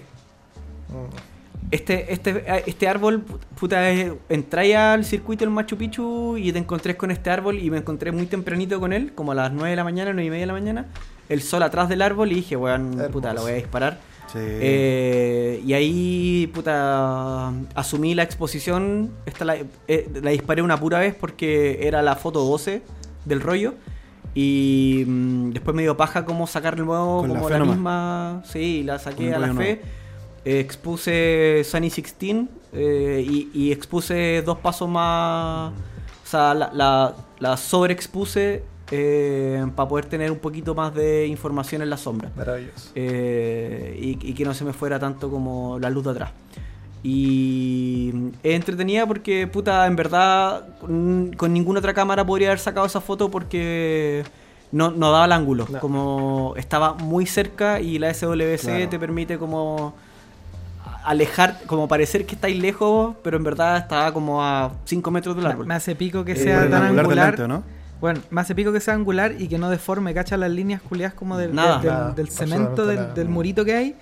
Mm. 0.87 1.31
Este, 1.71 2.13
este, 2.13 2.69
este 2.69 2.87
árbol, 2.87 3.23
puta, 3.59 3.89
entré 3.89 4.75
al 4.75 5.03
circuito 5.03 5.45
del 5.45 5.53
Machu 5.53 5.77
Picchu 5.77 6.37
y 6.37 6.51
te 6.51 6.59
encontré 6.59 6.95
con 6.95 7.11
este 7.11 7.29
árbol 7.29 7.59
y 7.59 7.69
me 7.69 7.77
encontré 7.77 8.11
muy 8.11 8.25
tempranito 8.27 8.79
con 8.79 8.93
él, 8.93 9.13
como 9.13 9.33
a 9.33 9.35
las 9.35 9.51
9 9.51 9.69
de 9.69 9.75
la 9.75 9.83
mañana, 9.83 10.11
9 10.13 10.25
y 10.25 10.29
media 10.29 10.41
de 10.41 10.47
la 10.47 10.53
mañana. 10.53 10.85
El 11.29 11.41
sol 11.41 11.63
atrás 11.63 11.87
del 11.87 12.01
árbol 12.01 12.31
y 12.31 12.35
dije, 12.35 12.55
weón, 12.57 12.97
puta, 13.11 13.33
lo 13.33 13.41
voy 13.43 13.51
a 13.51 13.55
disparar. 13.55 13.99
Sí. 14.31 14.39
Eh, 14.39 15.61
y 15.65 15.73
ahí, 15.73 16.51
puta, 16.53 17.51
asumí 17.75 18.15
la 18.15 18.23
exposición. 18.23 19.11
Esta 19.25 19.45
la, 19.45 19.57
eh, 19.87 20.09
la 20.21 20.31
disparé 20.31 20.61
una 20.61 20.79
pura 20.79 20.99
vez 20.99 21.15
porque 21.15 21.85
era 21.85 22.01
la 22.01 22.15
foto 22.15 22.43
12 22.43 22.81
del 23.25 23.41
rollo. 23.41 23.73
Y 24.33 25.03
mm, 25.05 25.51
después 25.51 25.75
me 25.75 25.81
dio 25.81 25.97
paja 25.97 26.25
como 26.25 26.47
sacar 26.47 26.75
de 26.75 26.83
nuevo 26.83 27.19
Con 27.21 27.29
como 27.29 27.49
la, 27.49 27.59
misma. 27.59 28.41
Sí, 28.45 28.83
la 28.83 28.99
saqué 28.99 29.33
a 29.33 29.39
la 29.39 29.53
fe. 29.53 29.81
Eh, 30.45 30.59
expuse 30.59 31.63
Sunny 31.65 31.89
16 31.89 32.47
eh, 32.73 33.23
y, 33.27 33.51
y 33.53 33.71
expuse 33.71 34.41
dos 34.45 34.57
pasos 34.59 34.87
más. 34.87 35.73
O 36.23 36.27
sea, 36.27 36.53
la, 36.53 36.71
la, 36.73 37.15
la 37.39 37.57
sobreexpuse 37.57 38.63
para 39.75 39.87
poder 39.89 40.05
tener 40.05 40.31
un 40.31 40.39
poquito 40.39 40.75
más 40.75 40.93
de 40.93 41.25
información 41.27 41.81
en 41.81 41.89
la 41.89 41.97
sombra. 41.97 42.29
Maravilloso. 42.35 42.91
Eh, 42.95 43.97
y, 44.01 44.09
y 44.29 44.33
que 44.33 44.43
no 44.45 44.53
se 44.53 44.63
me 44.65 44.73
fuera 44.73 44.99
tanto 44.99 45.29
como 45.29 45.79
la 45.79 45.89
luz 45.89 46.03
de 46.03 46.11
atrás. 46.11 46.31
Y 47.03 48.13
es 48.43 48.55
entretenida 48.55 49.07
porque, 49.07 49.47
puta, 49.47 49.87
en 49.87 49.95
verdad, 49.95 50.67
con, 50.79 51.31
ninguna 51.53 51.79
otra 51.79 51.93
cámara 51.93 52.25
podría 52.25 52.49
haber 52.49 52.59
sacado 52.59 52.85
esa 52.85 53.01
foto 53.01 53.29
porque 53.31 54.23
no, 54.71 54.91
no 54.91 55.11
daba 55.11 55.25
el 55.25 55.31
ángulo. 55.31 55.67
No. 55.69 55.79
Como 55.79 56.53
estaba 56.57 56.93
muy 56.93 57.25
cerca 57.25 57.79
y 57.79 57.97
la 57.97 58.13
SWC 58.13 58.59
Claro. 58.61 58.89
te 58.89 58.99
permite 58.99 59.37
como 59.39 59.95
alejar, 61.03 61.59
como 61.65 61.87
parecer 61.87 62.25
que 62.27 62.35
estáis 62.35 62.59
lejos, 62.61 63.15
pero 63.23 63.37
en 63.37 63.43
verdad 63.43 63.77
estaba 63.77 64.13
como 64.13 64.43
a 64.43 64.71
5 64.85 65.09
metros 65.11 65.35
del 65.35 65.47
árbol. 65.47 65.65
me 65.65 65.73
hace 65.73 65.95
pico 65.95 66.23
que 66.23 66.33
Eh, 66.33 66.35
sea 66.35 66.69
tan 66.69 66.83
angular 66.83 66.99
angular. 67.05 67.27
lente, 67.29 67.43
¿o 67.43 67.47
¿no? 67.47 67.63
Bueno, 68.01 68.19
me 68.31 68.41
hace 68.41 68.55
pico 68.55 68.73
que 68.73 68.79
sea 68.81 68.95
angular 68.95 69.35
y 69.39 69.47
que 69.47 69.57
no 69.59 69.69
deforme, 69.69 70.13
cacha 70.13 70.35
las 70.35 70.49
líneas 70.51 70.81
culiadas 70.81 71.13
como 71.13 71.37
del, 71.37 71.53
Nada. 71.55 71.73
del, 71.75 71.81
del- 71.83 71.91
Nada, 71.93 72.11
del 72.13 72.29
cemento, 72.29 72.85
del, 72.85 72.95
nada. 72.97 73.13
del 73.13 73.29
murito 73.29 73.63
que 73.63 73.75
hay. 73.75 73.95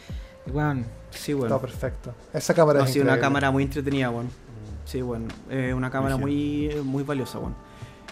Bueno, 0.51 0.83
Sí, 1.11 1.31
Está 1.31 1.39
bueno. 1.41 1.59
perfecto. 1.59 2.13
Esa 2.33 2.53
cámara 2.53 2.81
Ha 2.81 2.85
es 2.85 2.91
sido 2.93 3.03
una 3.05 3.19
cámara 3.19 3.49
muy 3.51 3.63
entretenida, 3.63 4.09
bueno. 4.09 4.29
Sí, 4.85 5.01
bueno. 5.01 5.25
Es 5.49 5.73
una 5.73 5.89
cámara 5.91 6.17
muy, 6.17 6.69
muy 6.83 7.03
valiosa, 7.03 7.39
bueno. 7.39 7.55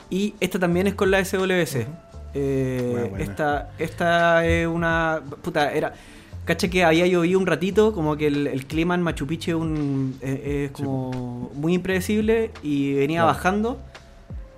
Y 0.10 0.34
esta 0.40 0.58
también 0.60 0.88
es 0.88 0.96
con 0.96 1.10
la 1.12 1.24
SWC. 1.24 1.88
Eh, 2.34 2.90
Buena, 2.92 3.08
buena. 3.10 3.24
Esta, 3.24 3.70
esta 3.80 4.46
es 4.46 4.68
una. 4.68 5.22
Puta, 5.42 5.72
era. 5.72 5.94
Cacha 6.46 6.70
que 6.70 6.84
había 6.84 7.06
llovido 7.08 7.40
un 7.40 7.46
ratito, 7.46 7.94
como 7.94 8.16
que 8.18 8.28
el, 8.28 8.48
el 8.48 8.66
clima 8.66 8.96
en 8.96 9.02
Machu 9.02 9.28
Picchu 9.28 9.52
es, 9.52 9.56
un, 9.58 10.18
es, 10.22 10.40
es 10.44 10.72
como 10.72 11.52
muy 11.56 11.74
impredecible 11.74 12.52
y 12.64 12.94
venía 12.94 13.22
Claro. 13.22 13.28
bajando. 13.36 13.80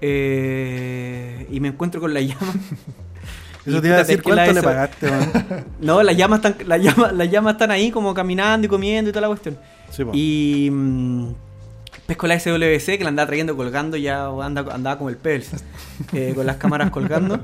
Eh, 0.02 1.48
y 1.52 1.60
me 1.60 1.70
encuentro 1.70 2.00
con 2.02 2.14
la 2.14 2.22
llama. 2.22 2.54
Eso 3.66 3.82
te 3.82 3.88
iba 3.88 3.98
a 3.98 4.00
decir 4.00 4.24
cuánto 4.24 4.54
le 4.54 4.64
pagaste, 4.64 5.12
man. 5.12 5.66
No, 5.82 6.02
las 6.02 6.16
llamas 6.18 6.44
están, 6.44 6.68
las 6.68 6.82
llamas, 6.82 7.14
las 7.14 7.30
llamas 7.30 7.54
están 7.54 7.72
ahí 7.72 7.92
como 7.92 8.14
caminando 8.14 8.66
y 8.66 8.70
comiendo 8.70 9.10
y 9.10 9.14
toda 9.14 9.22
la 9.22 9.28
cuestión. 9.28 9.58
Sí. 9.92 10.04
Y 10.14 10.70
mm, 10.72 11.28
pesco 12.08 12.26
la 12.26 12.40
SWC 12.40 12.98
que 12.98 13.04
la 13.04 13.10
andaba 13.10 13.28
trayendo 13.28 13.56
colgando, 13.56 13.98
ya 13.98 14.28
anda, 14.28 14.66
andaba 14.74 14.98
como 14.98 15.10
el 15.10 15.18
Pels, 15.18 15.52
eh, 16.14 16.32
con 16.36 16.46
las 16.48 16.56
cámaras 16.56 16.90
colgando. 16.90 17.42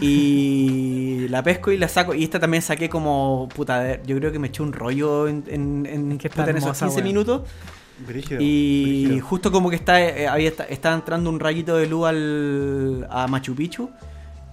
Y 0.00 1.26
la 1.30 1.42
pesco 1.42 1.70
y 1.72 1.78
la 1.78 1.88
saco. 1.88 2.14
Y 2.14 2.22
esta 2.24 2.38
también 2.38 2.62
saqué 2.62 2.88
como, 2.88 3.48
puta, 3.54 4.00
yo 4.02 4.16
creo 4.16 4.30
que 4.30 4.38
me 4.38 4.48
eché 4.48 4.62
un 4.62 4.72
rollo 4.72 5.26
en, 5.26 5.44
en, 5.48 5.86
en- 5.86 6.18
que 6.18 6.28
está 6.28 6.42
puta, 6.42 6.50
en 6.50 6.56
esos 6.58 6.68
hermosa, 6.68 6.86
15 6.86 6.96
weón. 6.96 7.06
minutos. 7.08 7.42
Brígido, 8.06 8.40
Y 8.40 9.04
brígido. 9.06 9.26
justo 9.26 9.52
como 9.52 9.70
que 9.70 9.76
está, 9.76 10.00
eh, 10.00 10.26
había, 10.28 10.48
está, 10.48 10.64
estaba 10.64 10.94
entrando 10.94 11.28
un 11.30 11.38
rayito 11.40 11.76
de 11.76 11.86
luz 11.86 12.06
al, 12.08 13.06
a 13.10 13.26
Machu 13.26 13.54
Picchu. 13.54 13.90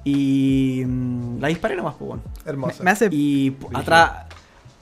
Y 0.03 0.83
mm, 0.85 1.39
la 1.39 1.47
disparé 1.49 1.75
nomás, 1.75 1.95
pues 1.95 2.07
bueno. 2.07 2.23
Hermosa. 2.45 2.83
me 2.83 2.91
hace 2.91 3.09
Y 3.11 3.55
atrás. 3.73 4.11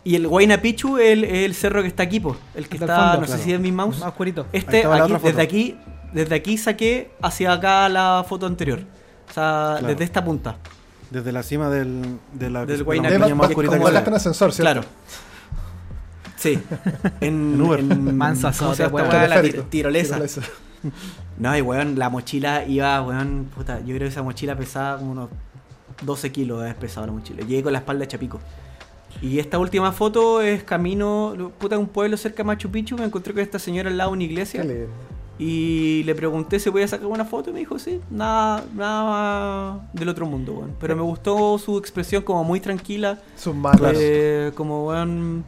Y 0.03 0.15
el 0.15 0.27
Huayna 0.27 0.61
Picchu 0.61 0.97
es 0.99 1.13
el, 1.13 1.23
el 1.23 1.55
cerro 1.55 1.81
que 1.81 1.87
está 1.87 2.03
aquí, 2.03 2.19
po. 2.19 2.37
El 2.53 2.67
que 2.67 2.77
del 2.77 2.87
está, 2.89 3.11
fondo, 3.13 3.21
no 3.21 3.27
sé 3.27 3.39
si 3.43 3.53
es 3.53 3.59
mi 3.59 3.71
mouse. 3.71 3.99
más 3.99 4.09
oscurito. 4.09 4.45
Este, 4.51 4.85
aquí, 4.85 5.13
desde 5.23 5.41
aquí, 5.41 5.77
desde 6.13 6.35
aquí 6.35 6.57
saqué 6.59 7.11
hacia 7.23 7.53
acá 7.53 7.89
la 7.89 8.23
foto 8.27 8.45
anterior. 8.45 8.81
O 9.29 9.33
sea, 9.33 9.77
Claro. 9.79 9.87
desde 9.87 10.03
esta 10.03 10.23
punta. 10.23 10.57
Desde 11.09 11.31
la 11.31 11.41
cima 11.41 11.69
del, 11.69 12.19
de 12.33 12.49
la, 12.51 12.65
Del 12.67 12.85
más 12.85 12.95
Picchu, 12.95 13.41
oscurita 13.41 13.77
como 13.79 13.89
que 13.91 13.97
en 13.97 14.13
ascensor, 14.13 14.53
¿cierto? 14.53 14.81
Claro. 14.81 14.87
Sí. 16.53 16.59
En, 17.21 17.53
En 17.55 17.61
Uber. 17.61 17.83
Manso 17.83 18.41
¿cómo 18.59 18.73
se 18.75 18.83
azote, 18.83 18.83
llama 18.83 19.09
weón. 19.09 19.29
La 19.29 19.41
tir- 19.41 19.63
tirolesa. 19.69 20.15
Tirolesa. 20.15 20.41
No, 21.37 21.57
y 21.57 21.61
weón, 21.61 21.97
la 21.97 22.09
mochila 22.09 22.65
iba, 22.65 23.01
weón, 23.01 23.49
puta, 23.55 23.79
yo 23.79 23.87
creo 23.87 23.99
que 23.99 24.05
esa 24.07 24.21
mochila 24.23 24.55
pesaba 24.55 24.97
como 24.99 25.11
unos 25.11 25.29
12 26.03 26.31
kilos 26.31 26.59
de 26.59 26.65
haber 26.65 26.75
pesado 26.77 27.07
la 27.07 27.13
mochila. 27.13 27.41
Llegué 27.41 27.63
con 27.63 27.73
la 27.73 27.79
espalda 27.79 28.01
de 28.01 28.07
Chapico. 28.07 28.39
Y 29.21 29.39
esta 29.39 29.57
última 29.59 29.91
foto 29.93 30.41
es 30.41 30.63
camino, 30.63 31.51
puta, 31.57 31.77
un 31.77 31.87
pueblo 31.87 32.17
cerca 32.17 32.37
de 32.37 32.43
Machu 32.43 32.69
Picchu. 32.69 32.97
Me 32.97 33.05
encontré 33.05 33.33
con 33.33 33.41
esta 33.41 33.57
señora 33.59 33.89
al 33.89 33.97
lado 33.97 34.11
de 34.11 34.13
una 34.15 34.23
iglesia. 34.25 34.63
Y 35.39 36.03
le 36.05 36.15
pregunté 36.15 36.59
si 36.59 36.69
podía 36.71 36.87
sacar 36.87 37.07
una 37.07 37.25
foto 37.25 37.49
y 37.49 37.53
me 37.53 37.59
dijo, 37.59 37.77
sí, 37.79 37.99
nada, 38.09 38.63
nada 38.73 39.89
del 39.93 40.07
otro 40.09 40.25
mundo, 40.25 40.53
weón. 40.53 40.75
Pero 40.79 40.95
me 40.95 41.01
gustó 41.01 41.57
su 41.57 41.77
expresión 41.77 42.23
como 42.23 42.43
muy 42.43 42.59
tranquila, 42.61 43.19
Sus 43.35 43.53
manos. 43.55 43.93
eh, 43.95 44.51
como, 44.55 44.85
weón, 44.87 45.43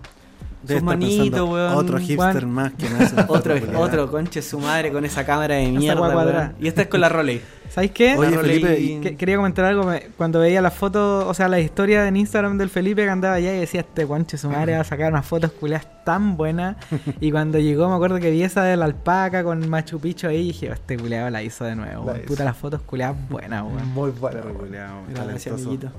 Debe 0.68 0.82
pensando, 0.98 1.46
weón. 1.46 1.74
Otro 1.74 2.00
hipster 2.00 2.46
más 2.46 2.74
que 2.74 2.86
una 2.88 3.26
Otro, 3.28 3.56
otro, 3.76 4.12
conche 4.12 4.42
su 4.42 4.60
madre 4.60 4.92
con 4.92 5.06
esa 5.06 5.26
cámara 5.26 5.56
de 5.56 5.68
mierda. 5.72 6.54
Y 6.60 6.68
esta 6.68 6.82
es 6.84 6.88
con 6.88 7.02
la 7.02 7.10
Roley. 7.10 7.42
¿Sabéis 7.70 7.92
qué? 7.92 8.16
Oye, 8.16 8.38
Felipe, 8.38 8.80
y- 8.80 9.02
Que- 9.02 9.18
quería 9.18 9.36
comentar 9.36 9.66
algo. 9.66 9.92
Cuando 10.16 10.40
veía 10.40 10.62
las 10.62 10.74
fotos, 10.74 11.26
o 11.28 11.34
sea, 11.34 11.48
la 11.50 11.60
historia 11.60 12.08
en 12.08 12.16
Instagram 12.16 12.58
del 12.58 12.70
Felipe 12.70 13.04
que 13.04 13.10
andaba 13.10 13.36
allá 13.36 13.56
y 13.56 13.60
decía, 13.60 13.82
este 13.82 14.06
guanche 14.06 14.38
su 14.38 14.50
madre 14.50 14.74
va 14.74 14.80
a 14.82 14.84
sacar 14.86 15.12
unas 15.12 15.26
fotos 15.26 15.52
culiadas 15.52 15.86
tan 16.06 16.38
buenas. 16.38 16.78
y 17.20 17.30
cuando 17.32 17.60
llegó, 17.60 17.90
me 17.90 17.96
acuerdo 17.96 18.20
que 18.20 18.32
vi 18.32 18.42
esa 18.42 18.64
de 18.64 18.78
la 18.78 18.86
alpaca 18.86 19.44
con 19.44 19.70
Machu 19.70 20.00
Picchu 20.00 20.28
ahí 20.28 20.38
y 20.38 20.48
dije, 20.48 20.72
este 20.72 20.98
culiado 20.98 21.30
la 21.30 21.44
hizo 21.44 21.66
de 21.66 21.76
nuevo. 21.76 22.06
La. 22.06 22.20
Puta, 22.26 22.46
las 22.46 22.56
fotos 22.58 22.82
culiadas 22.82 23.18
buenas, 23.30 23.64
weón. 23.64 23.88
Muy 23.94 24.12
bueno. 24.12 24.40
Perro 24.42 24.54
culiao, 24.54 25.02
Gracias, 25.14 25.54
amiguito. 25.54 25.92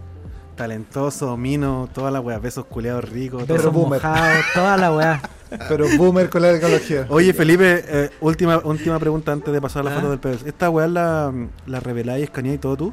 Talentoso, 0.58 1.36
mino, 1.36 1.88
toda 1.94 2.10
la 2.10 2.20
wea, 2.20 2.38
besos 2.38 2.66
culeados 2.66 3.08
ricos. 3.08 3.46
todo. 3.46 3.56
Besos 3.56 3.72
boomer. 3.72 4.02
mojados, 4.02 4.44
toda 4.52 4.76
la 4.76 4.92
weá. 4.92 5.22
Pero 5.68 5.86
boomer 5.96 6.28
con 6.28 6.42
la 6.42 6.52
tecnología. 6.52 7.06
Oye, 7.08 7.32
Felipe, 7.32 7.84
eh, 7.88 8.10
última, 8.20 8.58
última 8.58 8.98
pregunta 8.98 9.32
antes 9.32 9.54
de 9.54 9.60
pasar 9.60 9.80
a 9.80 9.84
la 9.84 9.90
Ah. 9.92 9.94
foto 10.00 10.10
del 10.10 10.18
PBS. 10.18 10.46
¿Esta 10.48 10.68
weá 10.68 10.88
la, 10.88 11.32
la 11.66 11.80
reveláis, 11.80 12.24
escaneáis 12.24 12.60
todo 12.60 12.76
tú? 12.76 12.92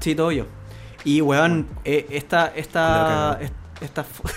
Sí, 0.00 0.14
todo 0.14 0.30
yo. 0.32 0.46
Y, 1.04 1.20
weón, 1.20 1.66
eh, 1.84 2.06
esta, 2.10 2.46
esta, 2.54 3.38
esta, 3.80 4.04
fo- 4.04 4.30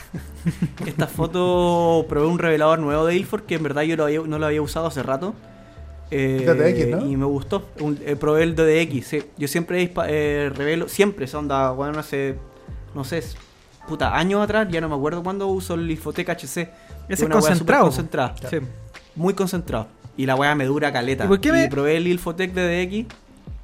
esta 0.87 1.07
foto 1.07 2.05
probé 2.09 2.25
un 2.27 2.39
revelador 2.39 2.79
nuevo 2.79 3.05
de 3.05 3.15
Ilford 3.15 3.43
que 3.43 3.55
en 3.55 3.63
verdad 3.63 3.83
yo 3.83 3.95
lo 3.95 4.05
había- 4.05 4.21
no 4.25 4.39
lo 4.39 4.45
había 4.47 4.61
usado 4.63 4.87
hace 4.87 5.03
rato. 5.03 5.35
Eh, 6.11 6.43
DDX, 6.45 6.87
¿no? 7.03 7.05
Y 7.09 7.15
me 7.15 7.25
gustó. 7.25 7.69
Un- 7.79 7.99
eh, 8.05 8.15
probé 8.15 8.43
el 8.43 8.55
DDX, 8.55 9.05
sí. 9.07 9.23
Yo 9.37 9.47
siempre 9.47 9.91
eh, 10.07 10.51
revelo, 10.53 10.87
siempre, 10.89 11.25
esa 11.25 11.37
onda, 11.39 11.71
weón, 11.71 11.97
hace, 11.97 12.35
no 12.95 13.03
sé, 13.03 13.21
puta, 13.87 14.17
años 14.17 14.41
atrás, 14.41 14.67
ya 14.71 14.81
no 14.81 14.89
me 14.89 14.95
acuerdo 14.95 15.21
cuándo 15.21 15.47
uso 15.47 15.75
el 15.75 15.89
Infotec 15.91 16.27
HC. 16.29 16.43
Ese 17.07 17.25
es 17.25 17.29
concentrado. 17.29 17.83
concentrada. 17.83 18.33
Sí. 18.49 18.57
Muy 19.15 19.33
concentrado. 19.35 19.87
Y 20.17 20.25
la 20.25 20.35
weá 20.35 20.55
me 20.55 20.65
dura 20.65 20.91
caleta. 20.91 21.25
¿Y 21.25 21.27
por 21.27 21.39
qué 21.39 21.51
me- 21.51 21.67
probé 21.69 21.97
el 21.97 22.07
Ilfotec 22.07 22.53
DDX. 22.53 23.05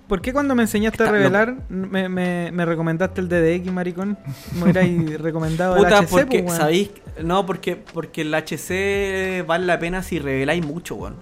¿Por 0.08 0.22
qué 0.22 0.34
cuando 0.34 0.54
me 0.56 0.64
enseñaste 0.64 1.02
a 1.04 1.06
Está- 1.06 1.18
revelar 1.18 1.56
me, 1.70 2.10
me, 2.10 2.52
me 2.52 2.66
recomendaste 2.66 3.22
el 3.22 3.30
DDX, 3.30 3.72
maricón? 3.72 4.18
Me 4.56 4.64
hubierais 4.64 5.20
recomendado 5.22 5.78
el 5.78 5.86
HC, 5.86 6.08
porque, 6.10 6.44
pues. 6.44 6.58
¿sabéis? 6.58 6.92
No, 7.24 7.46
porque, 7.46 7.78
porque 7.78 8.22
el 8.24 8.34
HC 8.36 9.46
vale 9.48 9.66
la 9.66 9.80
pena 9.80 10.04
si 10.04 10.20
reveláis 10.20 10.66
mucho, 10.66 10.96
weón. 10.96 11.16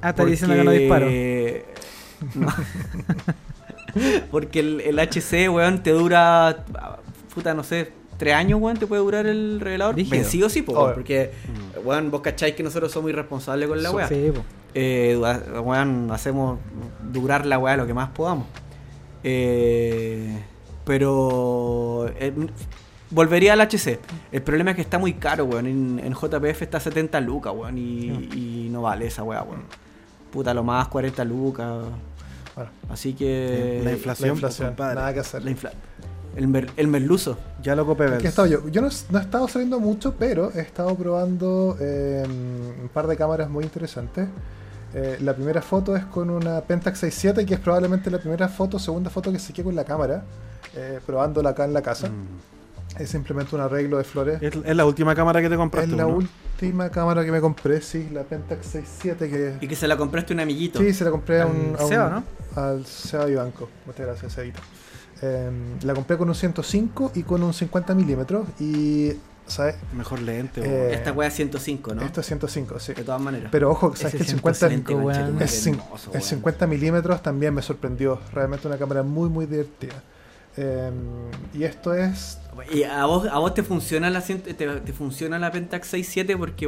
Ah, 0.00 0.10
estás 0.10 0.26
diciendo 0.26 0.54
que 0.54 0.62
no 0.64 0.70
disparo. 0.70 1.06
No. 2.34 2.46
porque 4.30 4.60
el, 4.60 4.80
el 4.80 4.98
HC, 4.98 5.48
weón, 5.50 5.82
te 5.82 5.90
dura, 5.90 6.64
puta, 7.36 7.54
no 7.54 7.62
sé, 7.62 7.92
tres 8.16 8.34
años, 8.34 8.58
weón, 8.60 8.78
te 8.78 8.86
puede 8.86 9.02
durar 9.02 9.26
el 9.26 9.60
revelador. 9.60 9.94
Rígido. 9.94 10.16
Vencido 10.18 10.48
sí, 10.48 10.62
po, 10.62 10.72
Obvio. 10.72 10.94
porque, 10.94 11.30
weón, 11.84 12.10
vos 12.10 12.22
cacháis 12.22 12.54
que 12.56 12.62
nosotros 12.62 12.90
somos 12.90 13.10
irresponsables 13.10 13.68
con 13.68 13.80
la 13.82 13.90
weá. 13.92 14.08
Sí, 14.08 14.32
po. 14.34 14.40
Eh, 14.74 15.16
weón, 15.62 16.10
hacemos 16.10 16.58
durar 17.12 17.44
la 17.46 17.58
weá 17.58 17.76
lo 17.76 17.86
que 17.86 17.92
más 17.94 18.08
podamos. 18.10 18.46
Eh, 19.22 20.42
pero 20.84 22.06
eh, 22.18 22.32
volvería 23.10 23.52
al 23.52 23.60
HC. 23.60 23.98
El 24.32 24.42
problema 24.42 24.70
es 24.70 24.76
que 24.76 24.82
está 24.82 24.98
muy 24.98 25.14
caro, 25.14 25.44
weón. 25.44 25.66
En, 25.66 26.00
en 26.02 26.14
JPF 26.14 26.62
está 26.62 26.80
70 26.80 27.20
lucas, 27.20 27.52
weón. 27.54 27.76
Y, 27.76 28.08
y 28.34 28.68
no 28.70 28.82
vale 28.82 29.06
esa 29.06 29.22
weá, 29.22 29.42
weón. 29.42 29.62
Puta, 30.32 30.54
lo 30.54 30.64
más 30.64 30.88
40 30.88 31.24
lucas. 31.24 31.84
Bueno, 32.54 32.70
Así 32.88 33.12
que. 33.14 33.80
la 33.84 33.90
la 33.90 33.96
inflación, 33.96 34.30
inflación. 34.30 34.68
compadre. 34.68 34.94
Nada 34.94 35.12
que 35.14 35.20
hacer. 35.20 35.42
la 35.44 35.50
infla- 35.50 35.72
el, 36.36 36.48
mer- 36.48 36.70
el 36.76 36.86
merluzo. 36.88 37.38
Ya 37.62 37.74
lo 37.74 37.84
copé 37.86 38.04
Aquí 38.06 38.26
he 38.26 38.28
estado 38.28 38.46
yo. 38.46 38.68
Yo 38.68 38.80
no, 38.82 38.88
no 39.10 39.18
he 39.18 39.22
estado 39.22 39.48
saliendo 39.48 39.80
mucho, 39.80 40.14
pero 40.18 40.52
he 40.54 40.60
estado 40.60 40.94
probando 40.94 41.76
eh, 41.80 42.24
un 42.26 42.88
par 42.92 43.06
de 43.06 43.16
cámaras 43.16 43.48
muy 43.50 43.64
interesantes. 43.64 44.28
Eh, 44.94 45.18
la 45.20 45.34
primera 45.34 45.60
foto 45.62 45.96
es 45.96 46.04
con 46.04 46.30
una 46.30 46.60
Pentax 46.60 47.00
67, 47.00 47.44
que 47.44 47.54
es 47.54 47.60
probablemente 47.60 48.10
la 48.10 48.18
primera 48.18 48.48
foto, 48.48 48.78
segunda 48.78 49.10
foto 49.10 49.32
que 49.32 49.38
saqué 49.38 49.62
con 49.62 49.74
la 49.74 49.84
cámara, 49.84 50.22
eh, 50.74 51.00
probándola 51.04 51.50
acá 51.50 51.64
en 51.64 51.72
la 51.74 51.82
casa. 51.82 52.08
Mm. 52.08 53.00
Es 53.02 53.10
simplemente 53.10 53.54
un 53.54 53.60
arreglo 53.60 53.98
de 53.98 54.04
flores. 54.04 54.40
Es, 54.40 54.54
es 54.64 54.76
la 54.76 54.86
última 54.86 55.14
cámara 55.14 55.42
que 55.42 55.50
te 55.50 55.56
compraste. 55.56 55.90
Es 55.90 55.96
la 55.96 56.04
¿no? 56.04 56.16
última 56.16 56.88
cámara 56.88 57.24
que 57.26 57.32
me 57.32 57.40
compré, 57.42 57.82
sí, 57.82 58.08
la 58.12 58.22
Pentax 58.22 58.64
67 58.64 59.28
que... 59.28 59.54
Y 59.60 59.68
que 59.68 59.76
se 59.76 59.86
la 59.86 59.98
compraste 59.98 60.32
a 60.32 60.34
un 60.36 60.40
amiguito. 60.40 60.78
Sí, 60.78 60.94
se 60.94 61.04
la 61.04 61.10
compré 61.10 61.40
a 61.40 61.44
Al 61.44 61.50
un, 61.50 61.76
a 61.78 61.82
un- 61.82 61.88
Seba, 61.88 62.08
¿no? 62.54 62.62
Al 62.62 62.86
Seba 62.86 63.28
Ibanco. 63.28 63.68
Muchas 63.84 64.06
gracias, 64.06 64.32
Sebita. 64.32 64.60
Eh, 65.22 65.50
la 65.82 65.94
compré 65.94 66.16
con 66.18 66.28
un 66.28 66.34
105 66.34 67.12
y 67.14 67.22
con 67.22 67.42
un 67.42 67.54
50 67.54 67.94
milímetros 67.94 68.46
y, 68.60 69.12
¿sabes? 69.46 69.76
Mejor 69.94 70.20
lente, 70.20 70.60
Eh. 70.62 70.94
Esta 70.94 71.12
weá 71.12 71.28
es 71.28 71.34
105, 71.34 71.94
¿no? 71.94 72.02
Esto 72.02 72.20
es 72.20 72.26
105, 72.26 72.78
sí. 72.78 72.92
De 72.94 73.02
todas 73.02 73.20
maneras. 73.20 73.48
Pero 73.50 73.70
ojo, 73.70 73.94
¿sabes 73.96 74.12
que 74.14 74.18
el 74.22 74.26
50, 74.28 74.68
105, 74.68 74.92
Conche 74.92 75.00
tu 75.02 75.06
weón. 75.06 75.32
madre, 75.34 75.44
el 75.44 75.50
cin- 75.50 75.80
hermoso, 75.82 76.10
el 76.10 76.18
weón. 76.18 76.22
50 76.28 76.66
milímetros 76.66 77.22
también 77.22 77.54
me 77.54 77.62
sorprendió. 77.62 78.20
Realmente 78.32 78.66
una 78.68 78.76
cámara 78.76 79.02
muy, 79.02 79.28
muy 79.30 79.46
divertida. 79.46 79.94
Eh, 80.58 80.90
y 81.54 81.64
esto 81.64 81.92
es... 81.94 82.38
¿Y 82.72 82.84
a 82.84 83.04
vos, 83.04 83.28
a 83.30 83.38
vos 83.38 83.52
te 83.52 83.62
funciona 83.62 84.08
la 84.08 84.22
te, 84.22 84.34
te 84.54 84.92
funciona 84.94 85.38
la 85.38 85.52
Pentax 85.52 85.88
67 85.88 86.38
porque 86.38 86.66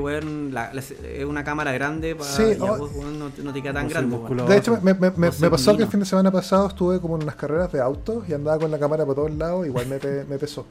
la- 0.52 0.74
la- 0.74 0.80
es 0.82 1.24
una 1.24 1.42
cámara 1.44 1.72
grande 1.72 2.14
pa- 2.14 2.24
Sí, 2.24 2.42
y 2.60 2.62
a 2.62 2.72
vos 2.72 2.90
no, 2.94 3.30
te- 3.30 3.42
no 3.42 3.54
te 3.54 3.62
queda 3.62 3.72
tan 3.72 3.88
grande. 3.88 4.18
De 4.46 4.56
hecho, 4.58 4.78
me, 4.82 4.92
me- 4.92 5.10
me- 5.12 5.28
Vos 5.28 5.40
me 5.40 5.48
sos 5.48 5.48
pasó 5.48 5.74
que 5.78 5.84
el 5.84 5.88
fin 5.88 6.00
de 6.00 6.04
semana 6.04 6.30
pasado 6.30 6.68
estuve 6.68 7.00
como 7.00 7.16
en 7.16 7.22
unas 7.22 7.36
carreras 7.36 7.72
de 7.72 7.80
autos 7.80 8.28
y 8.28 8.34
andaba 8.34 8.58
con 8.58 8.70
la 8.70 8.78
cámara 8.78 9.06
por 9.06 9.14
todos 9.14 9.30
lados, 9.32 9.66
igual 9.66 9.86
me, 9.86 9.96
pe- 9.98 10.26
me 10.28 10.36
pesó. 10.38 10.66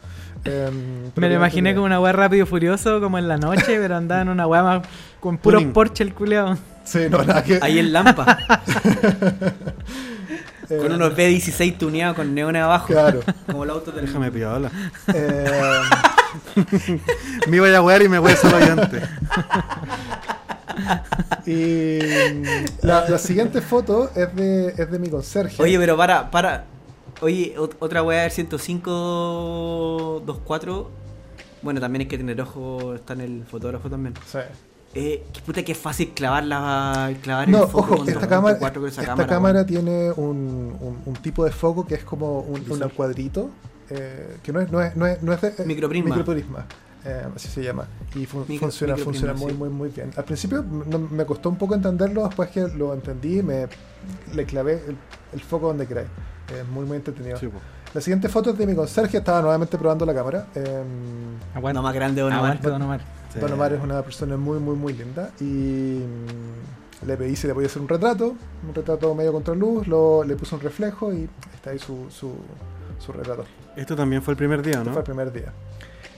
Eh, 0.46 0.70
Me 1.16 1.28
lo 1.30 1.34
imaginé 1.34 1.74
como 1.74 1.88
una 1.88 2.00
weá 2.00 2.12
rápido 2.12 2.44
y 2.44 2.48
furioso, 2.48 3.02
como 3.02 3.18
en 3.18 3.28
la 3.28 3.38
noche, 3.38 3.66
pero 3.80 3.96
andaba 3.96 4.22
en 4.22 4.30
una 4.30 4.46
weá 4.46 4.62
más 4.62 4.88
con 5.20 5.40
puro 5.40 5.58
Tuning. 5.58 5.74
Porsche 5.74 6.04
el 6.04 6.14
culeado. 6.14 6.56
Sí, 6.84 7.00
no, 7.10 7.24
nada 7.24 7.44
que... 7.44 7.58
Ahí 7.62 7.80
en 7.80 7.92
Lampa, 7.92 8.38
con 10.68 10.92
unos 10.92 11.16
B16 11.16 11.78
tuneados 11.78 12.16
con 12.16 12.34
neones 12.36 12.62
abajo. 12.64 12.88
Claro. 12.88 13.22
Como 13.46 13.64
el 13.64 13.70
auto 13.70 13.92
del. 13.92 14.06
Déjame 14.06 14.32
piola. 14.32 14.70
Eh, 15.14 15.46
Me 17.48 17.58
iba 17.58 17.76
a 17.76 17.82
wear 17.82 18.02
y 18.04 18.10
me 18.10 18.20
voy 18.20 18.34
solo 18.34 18.60
yo 18.60 18.74
antes. 18.74 19.02
y 21.46 22.00
la, 22.86 23.10
la 23.10 23.18
siguiente 23.18 23.62
foto 23.62 24.12
es 24.16 24.36
de, 24.36 24.68
es 24.78 24.92
de 24.92 25.00
mi 25.00 25.10
conserje. 25.10 25.62
Oye, 25.64 25.80
pero 25.80 25.96
para, 25.98 26.30
para. 26.30 26.66
Oye, 27.22 27.56
ot- 27.58 27.76
otra 27.80 28.04
weá 28.04 28.22
del 28.24 28.32
105-24. 28.32 30.88
Bueno, 31.64 31.80
también 31.80 32.02
hay 32.02 32.08
que 32.08 32.18
tener 32.18 32.40
ojo, 32.42 32.94
está 32.94 33.14
en 33.14 33.22
el 33.22 33.44
fotógrafo 33.50 33.90
también. 33.90 34.14
Sí. 34.32 34.38
Eh, 34.94 35.24
qué 35.32 35.42
puta 35.42 35.64
que 35.64 35.74
es 35.74 35.78
fácil 35.78 36.10
clavar 36.14 36.44
la, 36.46 37.14
clavar 37.22 37.48
No, 37.50 37.64
el 37.64 37.70
foco 37.70 37.80
ojo, 37.94 37.98
con 37.98 38.10
esta 38.10 38.22
2.4 38.22 38.30
cámara, 38.30 38.58
con 38.74 38.88
esa 38.88 39.02
esta 39.02 39.28
cámara, 39.28 39.66
tiene 39.66 40.12
un, 40.12 40.76
un- 40.80 41.02
un 41.06 41.14
tipo 41.18 41.46
de 41.46 41.52
foco 41.52 41.86
que 41.86 41.96
es 41.96 42.04
como 42.04 42.40
un, 42.40 42.64
cuadrito, 42.96 43.50
eh, 43.90 44.38
que 44.42 44.52
no 44.52 44.60
es, 44.62 44.72
no 44.72 44.82
es, 44.82 44.96
no 44.96 45.06
es, 45.06 45.22
no 45.22 45.34
es 45.34 45.42
de, 45.42 45.48
eh, 45.50 45.66
Microprisma. 45.66 46.16
microprisma, 46.16 46.66
eh, 47.06 47.26
así 47.36 47.48
se 47.48 47.64
llama. 47.64 47.86
Y 48.16 48.26
fun- 48.26 48.46
Micro- 48.48 48.60
funciona, 48.60 48.98
funciona 48.98 49.34
muy, 49.34 49.52
sí. 49.52 49.58
muy, 49.58 49.70
muy 49.70 49.90
bien. 49.90 50.12
Al 50.16 50.24
principio 50.24 50.64
no- 50.64 51.00
me 51.00 51.26
costó 51.26 51.50
un 51.50 51.58
poco 51.58 51.76
entenderlo, 51.76 52.24
después 52.26 52.50
que 52.50 52.62
lo 52.68 52.94
entendí, 52.94 53.44
me 53.44 53.68
le 54.34 54.46
clavé 54.46 54.82
el, 54.88 54.98
el 55.34 55.42
foco 55.42 55.68
donde 55.68 55.86
queráis. 55.86 56.08
Es 56.58 56.68
muy, 56.70 56.86
muy 56.86 56.98
entretenido. 56.98 57.38
Sí. 57.38 57.50
La 57.94 58.02
siguiente 58.02 58.30
foto 58.30 58.50
es 58.52 58.58
de 58.58 58.66
mi 58.66 58.74
conserje, 58.76 59.18
estaba 59.18 59.42
nuevamente 59.42 59.78
probando 59.78 60.06
la 60.06 60.14
cámara. 60.14 60.48
Eh, 60.56 60.84
No 61.74 61.82
más 61.82 61.94
grande, 61.94 62.22
Don 62.22 62.32
Omar. 62.32 62.44
Aguante, 62.46 62.70
Don 62.70 62.82
Omar. 62.82 63.17
Sí. 63.38 63.42
Don 63.42 63.54
Omar 63.54 63.74
es 63.74 63.82
una 63.82 64.02
persona 64.02 64.38
muy, 64.38 64.60
muy, 64.60 64.76
muy 64.76 64.94
linda. 64.94 65.32
Y 65.40 65.44
mm, 65.44 67.06
le 67.08 67.18
pedí 67.18 67.36
si 67.36 67.48
le 67.48 67.54
podía 67.54 67.68
hacer 67.68 67.82
un 67.82 67.88
retrato, 67.88 68.36
un 68.68 68.74
retrato 68.76 69.14
medio 69.16 69.32
contra 69.34 69.54
luz, 69.56 69.88
lo, 69.88 70.24
le 70.24 70.36
puse 70.36 70.56
un 70.56 70.62
reflejo 70.62 71.14
y 71.14 71.30
está 71.54 71.70
ahí 71.72 71.80
su, 71.80 72.08
su, 72.10 72.34
su 73.00 73.12
retrato. 73.12 73.46
Esto 73.76 73.96
también 73.96 74.22
fue 74.22 74.32
el 74.34 74.38
primer 74.38 74.62
día, 74.62 74.74
Este 74.78 74.86
¿no? 74.86 74.92
fue 74.94 75.02
el 75.02 75.06
primer 75.06 75.32
día. 75.32 75.54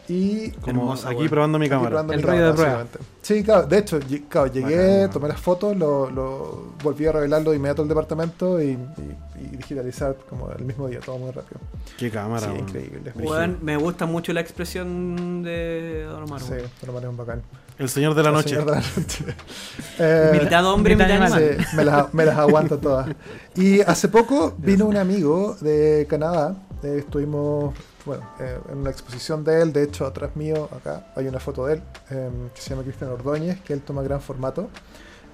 Y 0.10 0.49
Como 0.51 0.68
Hermosa, 0.82 1.10
aquí 1.12 1.30
probando 1.30 1.60
mi 1.60 1.66
aquí 1.66 1.70
cámara. 1.70 1.89
probando 1.89 2.14
El 2.14 2.20
mi 2.20 2.26
ruido 2.26 2.47
de 2.47 2.53
prueba. 2.53 2.86
Sí, 3.22 3.43
claro, 3.43 3.68
de 3.68 3.78
hecho, 3.78 3.99
claro, 4.28 4.47
llegué, 4.51 5.07
tomé 5.10 5.28
las 5.28 5.39
fotos, 5.39 5.78
lo, 5.78 6.10
lo 6.10 6.74
volví 6.84 7.05
a 7.05 7.12
revelarlo 7.12 7.51
de 7.51 7.57
inmediato 7.57 7.84
al 7.84 7.88
departamento 7.88 8.60
y, 8.62 8.70
y- 8.72 9.18
y 9.41 9.55
digitalizar 9.57 10.18
como 10.30 10.49
el 10.51 10.66
mismo 10.66 10.88
día, 10.88 10.99
todo 10.99 11.18
muy 11.20 11.32
rápido. 11.32 11.62
Qué 11.97 12.10
cámara, 12.10 12.47
sí, 12.47 12.60
increíble. 12.60 13.14
Me 13.62 13.78
gusta 13.78 14.05
mucho 14.05 14.34
la 14.34 14.41
expresión 14.41 15.43
de 15.43 16.03
Don 16.10 16.24
Omar. 16.24 16.41
Sí. 16.41 16.53
Don 16.82 16.89
Omar 16.89 17.03
es 17.03 17.10
un 17.10 17.18
bacán. 17.18 17.41
El 17.78 17.88
señor 17.88 18.16
de 18.16 18.24
la 18.24 18.30
El 18.30 18.36
noche. 18.36 18.49
señor 18.49 18.66
de 18.66 18.72
la 18.72 18.78
noche. 18.82 19.26
Eh, 20.01 20.39
Mitad 20.41 20.66
hombre, 20.66 20.95
mitad 20.95 21.07
mitad 21.07 21.22
animal. 21.24 21.43
animal. 21.43 21.66
Sí, 21.70 21.76
me 21.78 21.86
las, 21.86 22.14
me 22.14 22.26
las 22.26 22.38
aguanto 22.38 22.78
todas. 22.80 23.10
Y 23.55 23.82
hace 23.82 24.07
poco 24.07 24.53
vino 24.57 24.86
un 24.86 24.97
amigo 24.97 25.55
de 25.62 26.05
Canadá. 26.10 26.55
eh, 26.84 26.95
estuvimos 26.99 27.74
bueno, 28.10 28.24
eh, 28.39 28.60
en 28.72 28.78
una 28.80 28.89
exposición 28.89 29.43
de 29.43 29.62
él. 29.62 29.74
De 29.74 29.84
hecho, 29.84 30.05
atrás 30.05 30.36
mío, 30.36 30.70
acá 30.76 31.07
hay 31.16 31.28
una 31.28 31.39
foto 31.39 31.66
de 31.66 31.76
él, 31.76 31.82
eh, 32.12 32.30
que 32.53 32.62
se 32.62 32.70
llama 32.72 32.84
Cristian 32.84 33.12
Ordóñez, 33.12 33.62
que 33.62 33.74
él 33.74 33.82
toma 33.82 34.01
gran 34.03 34.22
formato. 34.22 34.70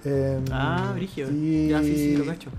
Eh, 0.04 0.40
Ah, 0.52 0.92
Brigio. 0.94 1.28
Y 1.32 1.70
Ya, 1.70 1.80
sí, 1.82 1.96
sí, 1.96 2.18
lo 2.18 2.26
cacho. 2.26 2.50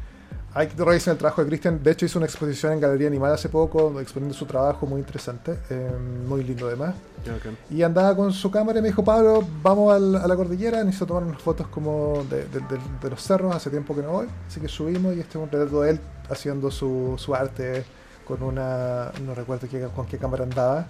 hay 0.54 0.66
que 0.68 0.82
revisar 0.84 1.12
el 1.12 1.18
trabajo 1.18 1.42
de 1.42 1.48
Cristian. 1.48 1.82
De 1.82 1.90
hecho, 1.92 2.06
hizo 2.06 2.18
una 2.18 2.26
exposición 2.26 2.72
en 2.72 2.80
Galería 2.80 3.06
Animal 3.08 3.32
hace 3.32 3.48
poco, 3.48 4.00
exponiendo 4.00 4.34
su 4.36 4.46
trabajo, 4.46 4.86
muy 4.86 5.00
interesante, 5.00 5.58
eh, 5.70 5.90
muy 6.26 6.42
lindo 6.42 6.66
además. 6.66 6.94
Bacán. 7.26 7.56
Y 7.70 7.82
andaba 7.82 8.14
con 8.16 8.32
su 8.32 8.50
cámara 8.50 8.78
y 8.78 8.82
me 8.82 8.88
dijo, 8.88 9.04
Pablo, 9.04 9.44
vamos 9.62 9.92
al- 9.94 10.16
a 10.16 10.26
la 10.26 10.34
cordillera, 10.36 10.82
necesito 10.82 11.06
tomar 11.06 11.24
unas 11.24 11.42
fotos 11.42 11.66
como 11.68 12.24
de, 12.30 12.44
de- 12.46 12.60
de- 12.60 12.80
de 13.02 13.10
los 13.10 13.20
cerros, 13.22 13.54
hace 13.54 13.68
tiempo 13.70 13.94
que 13.94 14.02
no 14.02 14.12
voy. 14.12 14.26
Así 14.48 14.60
que 14.60 14.68
subimos 14.68 15.14
y 15.14 15.20
este 15.20 15.38
es 15.38 15.44
un 15.44 15.50
retrato 15.50 15.82
de 15.82 15.90
él 15.90 16.00
haciendo 16.30 16.70
su, 16.70 17.14
su 17.18 17.34
arte 17.34 17.84
con 18.26 18.42
una, 18.42 19.12
no 19.24 19.34
recuerdo 19.34 19.68
qué- 19.68 19.88
con 19.94 20.06
qué 20.06 20.18
cámara 20.18 20.44
andaba, 20.44 20.86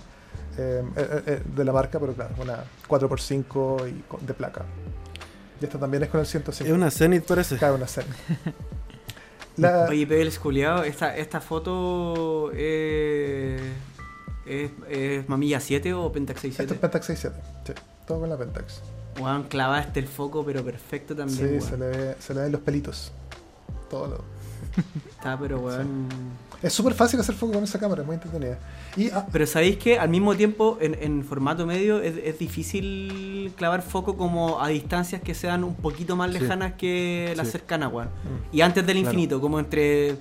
eh, 0.59 0.83
eh, 0.97 1.23
eh, 1.27 1.43
de 1.55 1.65
la 1.65 1.73
marca, 1.73 2.01
pero 2.01 2.13
claro, 2.15 2.35
una 2.41 2.65
4x5 2.89 3.87
y 3.89 4.03
con- 4.09 4.25
de 4.27 4.35
placa. 4.35 4.65
Y 5.61 5.65
esta 5.65 5.79
también 5.79 6.03
es 6.03 6.09
con 6.11 6.21
el 6.21 6.27
105. 6.27 6.69
Es 6.69 6.75
una 6.75 6.91
Zenith, 6.91 7.25
parece. 7.25 7.57
Cabe 7.57 7.77
una 7.77 7.87
cena. 7.87 8.15
La- 9.57 9.87
Oye, 9.89 10.07
Pedro 10.07 10.29
Esculiado, 10.29 10.83
esta, 10.85 11.17
esta 11.17 11.41
foto 11.41 12.51
eh, 12.55 13.59
es, 14.47 14.71
es 14.89 15.29
Mamilla 15.29 15.61
7 15.61 15.95
o 15.95 16.11
Pentax 16.13 16.45
esto 16.45 16.49
es 16.49 16.69
67? 16.69 16.81
Pentax 16.81 17.07
67. 17.07 17.49
Sí, 17.67 17.73
todo 18.07 18.21
con 18.21 18.29
la 18.29 18.37
Pentax. 18.37 18.81
Weón, 19.19 19.45
clavaste 19.45 19.99
el 20.01 20.09
foco, 20.09 20.45
pero 20.45 20.63
perfecto 20.63 21.17
también. 21.17 21.61
Sí, 21.61 21.67
se 21.67 21.79
le, 21.79 21.87
ve- 21.89 22.17
se 22.19 22.35
le 22.35 22.41
ven 22.43 22.53
los 22.53 22.61
pelitos. 22.61 23.13
Todo 23.89 24.07
lo, 24.09 24.25
Está, 25.11 25.39
pero 25.41 25.61
weón. 25.61 26.09
Es 26.63 26.73
súper 26.73 26.95
fácil 26.95 27.21
hacer 27.21 27.35
foco 27.35 27.53
con 27.53 27.65
esa 27.65 27.79
cámara, 27.79 28.01
es 28.03 28.07
muy 28.07 28.15
entretenida. 28.15 28.59
Y 28.97 29.11
ah, 29.11 29.27
Pero 29.31 29.47
sabéis 29.47 29.77
que 29.77 29.99
al 29.99 30.09
mismo 30.09 30.35
tiempo, 30.35 30.79
en, 30.81 30.97
en 31.01 31.23
formato 31.25 31.67
medio, 31.67 32.01
es, 32.01 32.15
es 32.17 32.39
difícil 32.39 33.53
clavar 33.57 33.83
foco 33.83 34.17
como 34.17 34.61
a 34.61 34.69
distancias 34.69 35.21
que 35.23 35.35
sean 35.35 35.65
un 35.65 35.75
poquito 35.75 36.17
más 36.17 36.33
Sí. 36.33 36.39
lejanas 36.41 36.73
que 36.75 37.35
las 37.37 37.47
Sí. 37.49 37.53
cercanas, 37.53 37.93
weón. 37.93 38.09
mm, 38.09 38.57
Y 38.57 38.61
antes 38.63 38.87
del 38.87 38.97
Claro. 38.97 39.11
infinito, 39.11 39.41
como 39.41 39.59
entre 39.59 40.17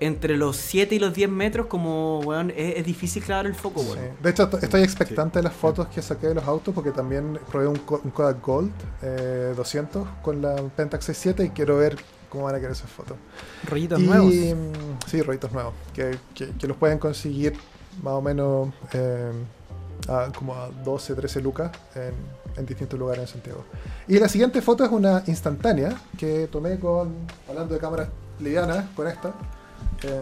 entre 0.00 0.36
los 0.36 0.54
7 0.56 0.94
y 0.94 1.00
los 1.00 1.12
10 1.12 1.28
metros, 1.28 1.66
como, 1.66 2.20
weón, 2.20 2.50
es, 2.50 2.76
es 2.76 2.86
difícil 2.86 3.20
clavar 3.20 3.46
el 3.46 3.54
foco, 3.56 3.82
sí. 3.82 3.88
weón. 3.94 4.10
De 4.22 4.30
hecho, 4.30 4.48
estoy 4.62 4.82
expectante 4.82 5.40
de 5.40 5.42
las 5.42 5.52
fotos 5.54 5.88
que 5.88 6.00
saqué 6.02 6.28
de 6.28 6.34
los 6.34 6.44
autos 6.44 6.72
porque 6.72 6.92
también 6.92 7.36
probé 7.50 7.66
un, 7.66 7.80
un 8.04 8.10
Kodak 8.12 8.40
Gold 8.40 8.70
eh, 9.02 9.54
200 9.56 10.06
con 10.22 10.40
la 10.40 10.54
Pentax 10.76 11.04
67 11.06 11.46
y 11.46 11.50
quiero 11.50 11.78
ver 11.78 11.96
cómo 12.28 12.44
van 12.44 12.54
a 12.54 12.58
quedar 12.58 12.72
esas 12.72 12.90
fotos. 12.90 13.16
Rollitos 13.68 14.00
y, 14.00 14.06
nuevos. 14.06 14.32
mm, 14.34 15.06
Sí, 15.08 15.22
rollitos 15.22 15.52
nuevos, 15.52 15.74
que, 15.94 16.18
que- 16.34 16.50
que 16.50 16.66
los 16.66 16.76
pueden 16.76 16.98
conseguir 16.98 17.54
más 18.02 18.14
o 18.14 18.22
menos 18.22 18.68
eh, 18.92 19.32
a 20.08 20.30
como 20.36 20.54
a 20.54 20.68
12, 20.84 21.14
13 21.14 21.40
lucas 21.40 21.70
en, 21.94 22.12
en 22.56 22.66
distintos 22.66 22.98
lugares 22.98 23.22
en 23.22 23.28
Santiago. 23.28 23.64
Y 24.06 24.18
la 24.18 24.28
siguiente 24.28 24.62
foto 24.62 24.84
es 24.84 24.90
una 24.90 25.22
instantánea 25.26 25.94
que 26.16 26.46
tomé 26.48 26.78
con, 26.78 27.14
hablando 27.48 27.74
de 27.74 27.80
cámaras 27.80 28.08
livianas, 28.40 28.84
con 28.94 29.06
esta. 29.08 29.28
Eh, 30.02 30.20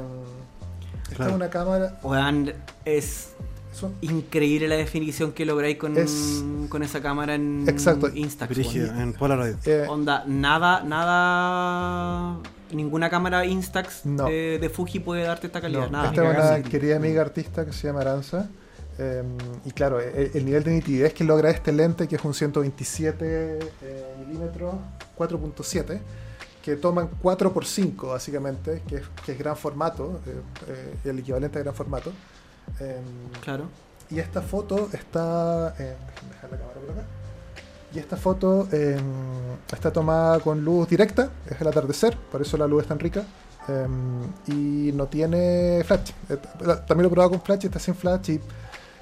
esta 1.05 1.17
Claro. 1.17 1.31
es 1.31 1.37
una 1.37 1.51
cámara... 1.51 2.01
Weón, 2.03 2.53
es 2.85 3.29
increíble 4.01 4.69
la 4.69 4.77
definición 4.77 5.33
que 5.33 5.45
lográis 5.45 5.77
con, 5.79 5.97
Es- 5.97 6.43
con 6.69 6.83
esa 6.83 7.01
cámara 7.01 7.35
en 7.35 7.65
Exacto. 7.69 8.09
Instax. 8.15 8.51
Brígido, 8.55 8.93
en 8.95 9.13
Polaroid. 9.13 9.55
eh, 9.67 9.87
Onda, 9.89 10.25
nada, 10.27 10.83
nada. 10.83 12.39
Ninguna 12.73 13.09
cámara 13.11 13.45
Instax 13.47 14.05
No. 14.07 14.25
de, 14.27 14.59
de 14.61 14.69
Fuji 14.69 15.01
puede 15.01 15.23
darte 15.23 15.47
esta 15.47 15.61
calidad. 15.61 15.87
No, 15.87 15.91
nada. 15.91 16.09
esta 16.11 16.31
es 16.57 16.61
una 16.63 16.69
querida 16.71 16.97
amiga 16.97 17.23
artista 17.23 17.65
que 17.65 17.73
se 17.73 17.87
llama 17.87 18.01
Aranza. 18.01 18.49
eh, 18.99 19.23
y 19.65 19.71
claro, 19.71 20.01
el, 20.01 20.31
el 20.35 20.45
nivel 20.45 20.65
de 20.65 20.73
nitidez 20.73 21.13
que 21.15 21.23
logra 21.25 21.51
este 21.51 21.71
lente, 21.73 22.09
que 22.09 22.17
es 22.17 22.25
un 22.25 22.35
127 22.35 23.59
eh, 23.83 24.15
milímetros 24.27 24.75
4.7, 25.17 25.99
que 26.63 26.77
toman 26.77 27.09
4x5 27.23 28.09
básicamente, 28.09 28.83
que 28.89 28.97
es, 28.97 29.03
que 29.25 29.33
es 29.33 29.39
gran 29.39 29.57
formato, 29.57 30.21
eh, 30.27 30.41
eh, 30.69 30.95
el 31.11 31.19
equivalente 31.21 31.59
a 31.59 31.63
gran 31.63 31.75
formato. 31.75 32.11
Eh, 32.81 33.01
Claro. 33.43 33.65
y 34.11 34.19
esta 34.21 34.43
foto 34.43 34.89
está. 34.93 35.75
eh, 35.79 35.95
dejar 36.31 36.51
la 36.51 36.57
cámara 36.59 36.81
por 36.81 36.91
acá. 36.91 37.03
Y 37.95 37.99
esta 37.99 38.17
foto 38.17 38.69
eh, 38.73 38.99
está 39.73 39.93
tomada 39.93 40.41
con 40.41 40.63
luz 40.65 40.89
directa, 40.89 41.31
es 41.49 41.61
el 41.61 41.67
atardecer, 41.69 42.17
por 42.31 42.43
eso 42.43 42.57
la 42.57 42.67
luz 42.67 42.83
es 42.83 42.89
tan 42.89 42.99
rica. 42.99 43.25
eh, 43.69 43.87
y 44.49 44.93
no 44.95 45.07
tiene 45.07 45.83
flash. 45.85 46.11
Eh, 46.29 46.37
también 46.87 47.03
lo 47.03 47.07
he 47.09 47.11
probado 47.11 47.31
con 47.31 47.41
flash 47.41 47.61
y 47.65 47.67
está 47.67 47.79
sin 47.81 47.95
flash. 47.97 48.31
Y 48.31 48.41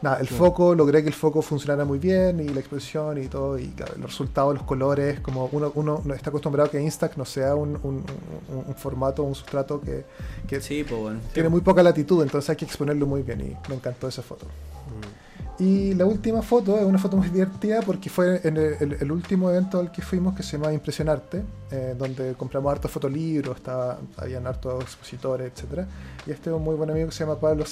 nada, 0.02 0.18
el 0.20 0.28
Claro. 0.28 0.44
foco, 0.44 0.74
logré 0.74 1.02
que 1.02 1.08
el 1.08 1.14
foco 1.14 1.40
funcionara 1.42 1.84
muy 1.84 1.98
bien 1.98 2.40
y 2.40 2.48
la 2.48 2.60
exposición 2.60 3.22
y 3.22 3.26
todo. 3.28 3.58
Y 3.58 3.68
claro, 3.68 3.94
los 3.96 4.10
resultados, 4.10 4.54
los 4.54 4.62
colores, 4.64 5.20
como 5.20 5.48
uno, 5.52 5.72
uno 5.74 6.02
no 6.04 6.14
está 6.14 6.30
acostumbrado 6.30 6.68
a 6.68 6.70
que 6.70 6.80
Instax 6.80 7.16
no 7.16 7.24
sea 7.24 7.54
un, 7.54 7.70
un- 7.82 8.04
un- 8.48 8.64
un 8.66 8.74
formato, 8.74 9.22
un 9.22 9.34
sustrato 9.34 9.80
que, 9.80 10.04
que 10.46 10.60
Sí, 10.60 10.84
pues 10.88 11.00
bueno. 11.00 11.20
tiene 11.32 11.48
muy 11.48 11.60
poca 11.60 11.82
latitud, 11.82 12.22
entonces 12.22 12.50
hay 12.50 12.56
que 12.56 12.64
exponerlo 12.64 13.06
muy 13.06 13.22
bien. 13.22 13.40
Y 13.40 13.68
me 13.68 13.74
encantó 13.76 14.08
esa 14.08 14.22
foto. 14.22 14.46
Mm. 14.46 15.24
Y 15.62 15.94
la 15.94 16.04
última 16.04 16.42
foto 16.42 16.76
es 16.76 16.84
una 16.84 16.98
foto 16.98 17.16
muy 17.16 17.28
divertida 17.28 17.80
porque 17.82 18.10
fue 18.10 18.40
en 18.42 18.56
el, 18.56 18.74
el- 18.80 18.92
el 19.00 19.12
último 19.12 19.50
evento 19.50 19.78
al 19.78 19.92
que 19.92 20.02
fuimos 20.02 20.34
que 20.34 20.42
se 20.42 20.58
llama 20.58 20.72
Impresionarte, 20.72 21.42
eh, 21.70 21.94
donde 21.96 22.34
compramos 22.34 22.72
hartos 22.72 22.90
fotolibros, 22.90 23.56
estaba, 23.56 23.98
habían 24.16 24.46
hartos 24.48 24.82
expositores, 24.82 25.52
etcétera 25.54 25.86
Y 26.26 26.32
este 26.32 26.50
es 26.50 26.56
un 26.56 26.62
muy 26.64 26.74
buen 26.74 26.90
amigo 26.90 27.06
que 27.06 27.12
se 27.14 27.24
llama 27.24 27.38
Pablo 27.38 27.64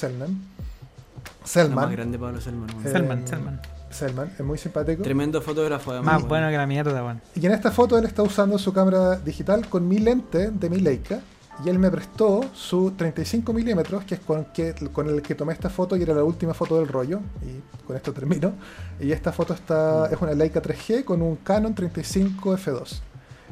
Selman. 1.44 1.74
Más 1.74 1.84
Selman. 1.84 1.92
grande 1.92 2.18
Pablo 2.18 2.40
Selman. 2.40 2.70
Eh, 2.70 2.90
Selman, 2.90 3.26
Selman. 3.26 3.60
Selman, 3.90 4.32
es 4.38 4.44
muy 4.44 4.58
simpático. 4.58 5.02
Tremendo 5.02 5.40
fotógrafo 5.42 5.90
además. 5.92 6.20
Más 6.20 6.28
bueno 6.28 6.48
que 6.48 6.56
la 6.56 6.66
mierda, 6.66 7.04
weón. 7.04 7.20
Y 7.34 7.44
en 7.44 7.52
esta 7.52 7.70
foto 7.70 7.98
él 7.98 8.04
está 8.04 8.22
usando 8.22 8.58
su 8.58 8.72
cámara 8.72 9.16
digital 9.16 9.68
con 9.68 9.86
mi 9.86 9.98
lente 9.98 10.50
de 10.50 10.70
mi 10.70 10.78
Leica. 10.78 11.20
Y 11.64 11.68
él 11.68 11.78
me 11.78 11.90
prestó 11.90 12.40
su 12.54 12.92
35 12.92 13.52
milímetros, 13.52 14.04
que 14.04 14.14
es 14.14 14.20
con, 14.20 14.46
que, 14.46 14.74
con 14.92 15.08
el 15.08 15.20
que 15.20 15.34
tomé 15.34 15.52
esta 15.52 15.68
foto 15.68 15.96
y 15.96 16.02
era 16.02 16.14
la 16.14 16.24
última 16.24 16.54
foto 16.54 16.78
del 16.78 16.88
rollo. 16.88 17.20
Y 17.42 17.86
con 17.86 17.94
esto 17.94 18.12
termino. 18.12 18.54
Y 18.98 19.12
esta 19.12 19.32
foto 19.32 19.52
está, 19.52 20.06
es 20.06 20.20
una 20.20 20.32
Leica 20.32 20.62
3G 20.62 21.04
con 21.04 21.20
un 21.20 21.36
Canon 21.36 21.74
35 21.74 22.56
F2. 22.56 23.00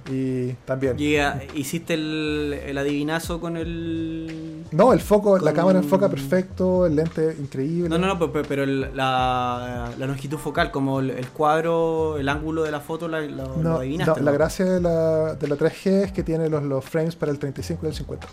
Y 0.08 0.52
también. 0.64 0.98
Y, 0.98 1.16
ah, 1.16 1.40
hiciste 1.54 1.94
el, 1.94 2.58
el 2.66 2.78
adivinazo 2.78 3.40
con 3.40 3.56
el. 3.56 4.64
No, 4.70 4.92
el 4.92 5.00
foco, 5.00 5.38
la 5.38 5.52
cámara 5.52 5.80
enfoca 5.80 6.08
perfecto, 6.08 6.86
el 6.86 6.94
lente 6.96 7.36
increíble. 7.40 7.88
No, 7.88 7.98
no, 7.98 8.06
no, 8.06 8.18
pero, 8.32 8.44
pero- 8.48 8.62
el- 8.62 8.94
la, 8.94 9.90
la 9.98 10.06
longitud 10.06 10.38
focal, 10.38 10.70
como 10.70 11.00
el, 11.00 11.10
el 11.10 11.28
cuadro, 11.28 12.18
el 12.18 12.28
ángulo 12.28 12.62
de 12.62 12.70
la 12.70 12.80
foto, 12.80 13.08
la, 13.08 13.20
la- 13.20 13.44
lo 13.60 13.76
adivinaste. 13.78 14.20
no, 14.20 14.24
la 14.24 14.32
gracia 14.32 14.64
de 14.64 14.80
la, 14.80 15.34
de 15.34 15.48
la 15.48 15.56
3G 15.56 16.04
es 16.04 16.12
que 16.12 16.22
tiene 16.22 16.48
los, 16.48 16.62
los 16.62 16.84
frames 16.84 17.16
para 17.16 17.32
el 17.32 17.38
35 17.38 17.80
y 17.84 17.88
el 17.88 17.94
50. 17.94 18.26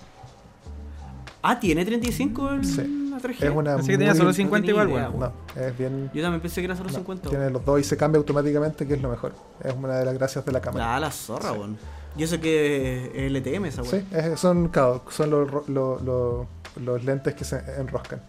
Ah, 1.49 1.59
¿tiene 1.59 1.85
35 1.85 2.49
el, 2.51 2.65
Sí. 2.65 3.09
la 3.11 3.17
3G? 3.19 3.43
Es 3.45 3.49
una 3.55 3.75
Pensé 3.75 3.91
que 3.91 3.97
tenía 3.97 4.11
muy- 4.13 4.17
solo 4.17 4.29
no 4.29 4.33
50 4.33 4.65
tenía 4.67 4.83
igual, 4.83 4.99
idea, 4.99 5.09
weón. 5.09 5.31
No, 5.55 5.61
es 5.61 5.77
bien. 5.77 6.11
Yo 6.13 6.21
también 6.21 6.41
pensé 6.41 6.61
que 6.61 6.65
era 6.65 6.75
solo 6.75 6.89
No, 6.89 6.95
50. 6.95 7.29
tiene 7.29 7.49
los 7.49 7.63
dos 7.63 7.79
y 7.79 7.83
se 7.83 7.95
cambia 7.95 8.17
automáticamente, 8.19 8.85
que 8.85 8.95
es 8.95 9.01
lo 9.01 9.09
mejor. 9.09 9.33
Es 9.63 9.73
una 9.73 9.95
de 9.99 10.05
las 10.05 10.13
gracias 10.13 10.43
de 10.45 10.51
la 10.51 10.59
cámara. 10.61 10.95
Ah, 10.95 10.99
la 10.99 11.09
zorra, 11.11 11.53
weón. 11.53 11.77
Yo 12.17 12.27
sé 12.27 12.39
que 12.41 13.11
es 13.15 13.31
LTM 13.31 13.65
esa 13.65 13.83
sí, 13.83 14.03
weón. 14.11 14.33
es- 14.33 14.39
son, 14.39 14.67
claro, 14.69 15.03
son 15.09 15.29
los, 15.29 15.49
ro- 15.49 15.63
lo- 15.67 15.99
lo- 15.99 16.47
los 16.83 17.03
lentes 17.05 17.33
que 17.33 17.43
se 17.45 17.59
enroscan. 17.79 18.21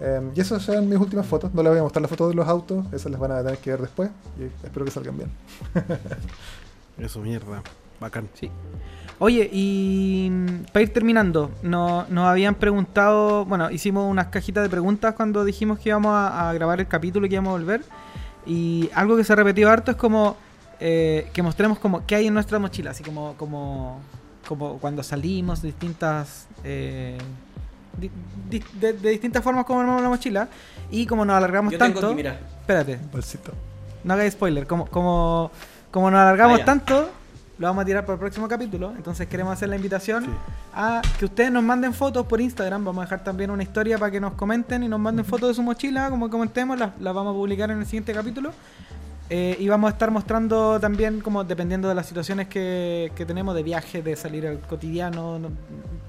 Eh, 0.00 0.20
y 0.34 0.40
esas 0.40 0.60
son 0.62 0.88
mis 0.88 0.98
últimas 0.98 1.24
fotos. 1.26 1.54
No 1.54 1.62
les 1.62 1.70
voy 1.70 1.78
a 1.78 1.82
mostrar 1.84 2.02
las 2.02 2.10
fotos 2.10 2.30
de 2.30 2.34
los 2.34 2.48
autos, 2.48 2.84
esas 2.92 3.12
las 3.12 3.20
van 3.20 3.30
a 3.32 3.42
tener 3.42 3.58
que 3.58 3.70
ver 3.70 3.80
después. 3.82 4.10
Y 4.38 4.44
espero 4.66 4.84
que 4.84 4.90
salgan 4.90 5.16
bien. 5.16 5.30
Eso, 6.98 7.20
mierda. 7.20 7.62
Bacán. 8.00 8.28
Sí. 8.34 8.50
Oye, 9.24 9.48
y 9.50 10.28
mm, 10.30 10.64
para 10.70 10.82
ir 10.82 10.92
terminando, 10.92 11.50
no- 11.62 12.04
nos 12.10 12.26
habían 12.26 12.54
preguntado, 12.56 13.46
bueno, 13.46 13.70
hicimos 13.70 14.10
unas 14.10 14.26
cajitas 14.26 14.62
de 14.62 14.68
preguntas 14.68 15.14
cuando 15.14 15.44
dijimos 15.46 15.78
que 15.78 15.88
íbamos 15.88 16.12
a, 16.12 16.50
a 16.50 16.52
grabar 16.52 16.78
el 16.80 16.86
capítulo 16.88 17.24
y 17.24 17.28
que 17.30 17.36
íbamos 17.36 17.50
a 17.54 17.58
volver. 17.58 17.82
Y 18.44 18.90
algo 18.94 19.16
que 19.16 19.24
se 19.24 19.32
ha 19.32 19.36
repetido 19.36 19.70
harto 19.70 19.90
es 19.92 19.96
como 19.96 20.36
eh, 20.78 21.30
que 21.32 21.42
mostremos 21.42 21.78
como 21.78 22.04
qué 22.04 22.16
hay 22.16 22.26
en 22.26 22.34
nuestra 22.34 22.58
mochila, 22.58 22.90
así 22.90 23.02
como, 23.02 23.34
como, 23.38 24.00
como 24.46 24.78
cuando 24.78 25.02
salimos, 25.02 25.62
distintas... 25.62 26.46
eh, 26.62 27.16
di- 27.98 28.10
di- 28.50 28.64
de, 28.78 28.92
de 28.92 29.10
distintas 29.10 29.42
formas 29.42 29.64
como 29.64 29.80
armamos 29.80 30.02
la 30.02 30.08
mochila 30.10 30.48
y 30.90 31.06
como 31.06 31.24
nos 31.24 31.36
alargamos 31.36 31.72
Yo 31.72 31.78
tengo 31.78 31.94
tanto 31.94 32.06
aquí, 32.08 32.16
mira. 32.16 32.38
espérate 32.60 32.98
Bolsito. 33.10 33.52
no 34.02 34.12
hagáis 34.12 34.34
spoiler. 34.34 34.66
Como, 34.66 34.84
como, 34.86 35.50
como 35.90 36.10
nos 36.10 36.20
alargamos 36.20 36.60
Ah, 36.60 36.64
tanto, 36.66 37.08
lo 37.58 37.66
vamos 37.68 37.82
a 37.82 37.84
tirar 37.84 38.04
para 38.04 38.14
el 38.14 38.20
próximo 38.20 38.48
capítulo. 38.48 38.92
Entonces 38.96 39.26
queremos 39.28 39.52
hacer 39.52 39.68
la 39.68 39.76
invitación 39.76 40.24
Sí. 40.24 40.30
a 40.74 41.02
que 41.18 41.24
ustedes 41.24 41.50
nos 41.52 41.62
manden 41.62 41.94
fotos 41.94 42.26
por 42.26 42.40
Instagram. 42.40 42.84
Vamos 42.84 43.02
a 43.02 43.04
dejar 43.06 43.22
también 43.24 43.50
una 43.50 43.62
historia 43.62 43.96
para 43.98 44.10
que 44.10 44.20
nos 44.20 44.34
comenten 44.34 44.82
y 44.82 44.88
nos 44.88 44.98
manden 45.00 45.24
fotos 45.24 45.48
de 45.50 45.54
su 45.54 45.62
mochila. 45.62 46.10
Como 46.10 46.28
comentemos, 46.30 46.78
las, 46.78 46.90
las 47.00 47.14
vamos 47.14 47.32
a 47.32 47.34
publicar 47.34 47.70
en 47.70 47.78
el 47.78 47.86
siguiente 47.86 48.12
capítulo. 48.12 48.50
Eh, 49.30 49.56
y 49.58 49.68
vamos 49.68 49.88
a 49.88 49.92
estar 49.94 50.10
mostrando 50.10 50.78
también, 50.78 51.20
como 51.22 51.44
dependiendo 51.44 51.88
de 51.88 51.94
las 51.94 52.04
situaciones 52.06 52.46
que, 52.46 53.10
que 53.16 53.24
tenemos 53.24 53.54
de 53.54 53.62
viaje, 53.62 54.02
de 54.02 54.16
salir 54.16 54.46
al 54.46 54.58
cotidiano, 54.60 55.38
no- 55.38 55.48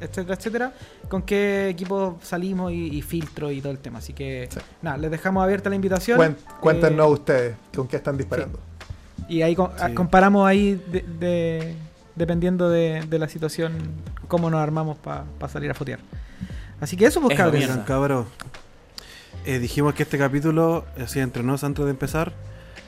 etcétera, 0.02 0.36
etcétera, 0.36 0.74
con 1.08 1.22
qué 1.22 1.70
equipo 1.70 2.20
salimos 2.22 2.74
y, 2.74 2.88
y 2.98 3.02
filtro 3.02 3.52
y 3.52 3.62
todo 3.62 3.72
el 3.72 3.80
tema. 3.80 4.00
Así 4.00 4.12
que, 4.12 4.50
Sí. 4.52 4.60
nada, 4.82 4.98
les 4.98 5.10
dejamos 5.12 5.42
abierta 5.44 5.70
la 5.70 5.78
invitación. 5.78 6.20
Cuen- 6.20 6.36
cuéntenos 6.60 7.08
Eh, 7.08 7.14
ustedes 7.14 7.56
con 7.74 7.88
qué 7.88 7.96
están 7.96 8.18
disparando. 8.18 8.60
Y 9.30 9.42
ahí 9.42 9.56
Sí. 9.56 9.94
comparamos 9.94 10.48
ahí 10.48 10.82
de, 10.92 11.02
de- 11.20 11.76
dependiendo 12.16 12.70
de, 12.70 13.02
de 13.10 13.20
la 13.20 13.28
situación, 13.28 13.74
cómo 14.28 14.50
nos 14.50 14.62
armamos 14.62 14.98
para 14.98 15.26
salir 15.50 15.70
a 15.70 15.74
fotear. 15.74 16.00
Así 16.80 16.96
que 16.98 17.06
eso, 17.06 17.20
pues 17.22 17.34
Eso, 17.34 17.84
cabros. 17.86 18.26
eh, 19.46 19.60
dijimos 19.60 19.94
que 19.94 20.04
este 20.04 20.18
capítulo, 20.18 20.86
así 21.02 21.20
entre 21.20 21.44
nos 21.44 21.64
antes 21.64 21.84
de 21.86 21.92
empezar, 21.92 22.34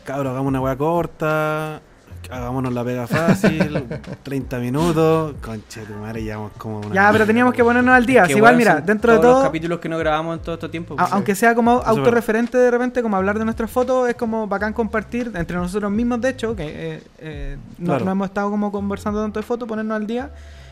cabros, 0.06 0.32
hagamos 0.32 0.48
una 0.50 0.62
weá 0.62 0.76
corta, 0.78 1.82
hagámonos 2.30 2.74
la 2.74 2.84
pega 2.84 3.08
fácil, 3.08 3.84
30 4.24 4.60
minutos. 4.60 5.36
Conche, 5.42 5.82
tu 5.84 5.94
madre, 5.94 6.24
llevamos 6.24 6.52
como 6.58 6.80
una. 6.80 6.94
Ya, 6.94 7.10
pero 7.12 7.26
teníamos 7.26 7.54
que 7.54 7.64
ponernos 7.64 7.94
al 7.96 8.06
día. 8.06 8.24
Que, 8.24 8.34
igual, 8.34 8.58
mira, 8.58 8.82
dentro 8.82 9.14
de 9.14 9.20
todos 9.20 9.32
todo, 9.34 9.40
los 9.42 9.48
capítulos 9.50 9.80
que 9.80 9.90
no 9.90 9.98
grabamos 9.98 10.38
en 10.38 10.44
todo 10.44 10.56
este 10.56 10.70
tiempo. 10.70 10.94
a- 10.96 10.98
pues, 10.98 11.12
aunque 11.14 11.36
sea 11.36 11.56
como 11.56 11.82
autorreferente 11.86 12.58
de 12.58 12.72
repente, 12.72 13.02
como 13.02 13.16
hablar 13.18 13.38
de 13.40 13.46
nuestras 13.46 13.72
fotos, 13.72 14.10
es 14.10 14.16
como 14.16 14.48
bacán 14.48 14.74
compartir 14.74 15.32
entre 15.36 15.58
nosotros 15.58 15.92
mismos, 15.92 16.20
de 16.22 16.30
hecho, 16.30 16.56
que 16.56 16.66
eh, 16.96 17.04
eh, 17.20 17.58
no, 17.78 17.86
Claro. 17.88 18.06
no 18.06 18.12
hemos 18.12 18.28
estado 18.28 18.50
como 18.50 18.72
conversando 18.72 19.22
tanto 19.22 19.40
de 19.40 19.44
fotos, 19.46 19.68
ponernos 19.68 19.96
al 19.96 20.08
día. 20.08 20.30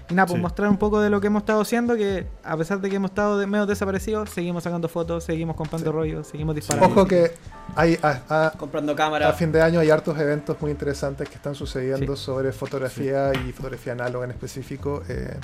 Y 0.09 0.13
nada, 0.13 0.27
pues 0.27 0.37
Sí. 0.37 0.41
mostrar 0.41 0.69
un 0.69 0.77
poco 0.77 0.99
de 1.01 1.09
lo 1.09 1.19
que 1.19 1.27
hemos 1.27 1.41
estado 1.41 1.61
haciendo, 1.61 1.95
que 1.95 2.27
a 2.43 2.55
pesar 2.57 2.79
de 2.79 2.89
que 2.89 2.97
hemos 2.97 3.09
estado 3.11 3.39
de 3.39 3.47
medio 3.47 3.65
desaparecidos, 3.65 4.29
seguimos 4.29 4.63
sacando 4.63 4.87
fotos, 4.87 5.23
seguimos 5.23 5.55
comprando 5.55 5.89
Sí. 5.91 5.95
rollos, 5.97 6.27
seguimos 6.27 6.53
disparando. 6.53 6.87
Ojo 6.89 7.07
que 7.07 7.31
hay 7.75 7.97
a, 8.03 8.21
a- 8.29 8.51
comprando 8.51 8.95
cámara. 8.95 9.27
a 9.29 9.33
fin 9.33 9.51
de 9.51 9.61
año 9.61 9.79
hay 9.79 9.89
hartos 9.89 10.17
eventos 10.19 10.57
muy 10.61 10.69
interesantes 10.71 11.27
que 11.27 11.35
están 11.35 11.55
sucediendo 11.55 12.15
sobre 12.15 12.51
fotografía 12.51 13.31
y 13.33 13.51
fotografía 13.51 13.93
análoga 13.93 14.25
en 14.25 14.31
específico. 14.31 15.01
Eh, 15.09 15.37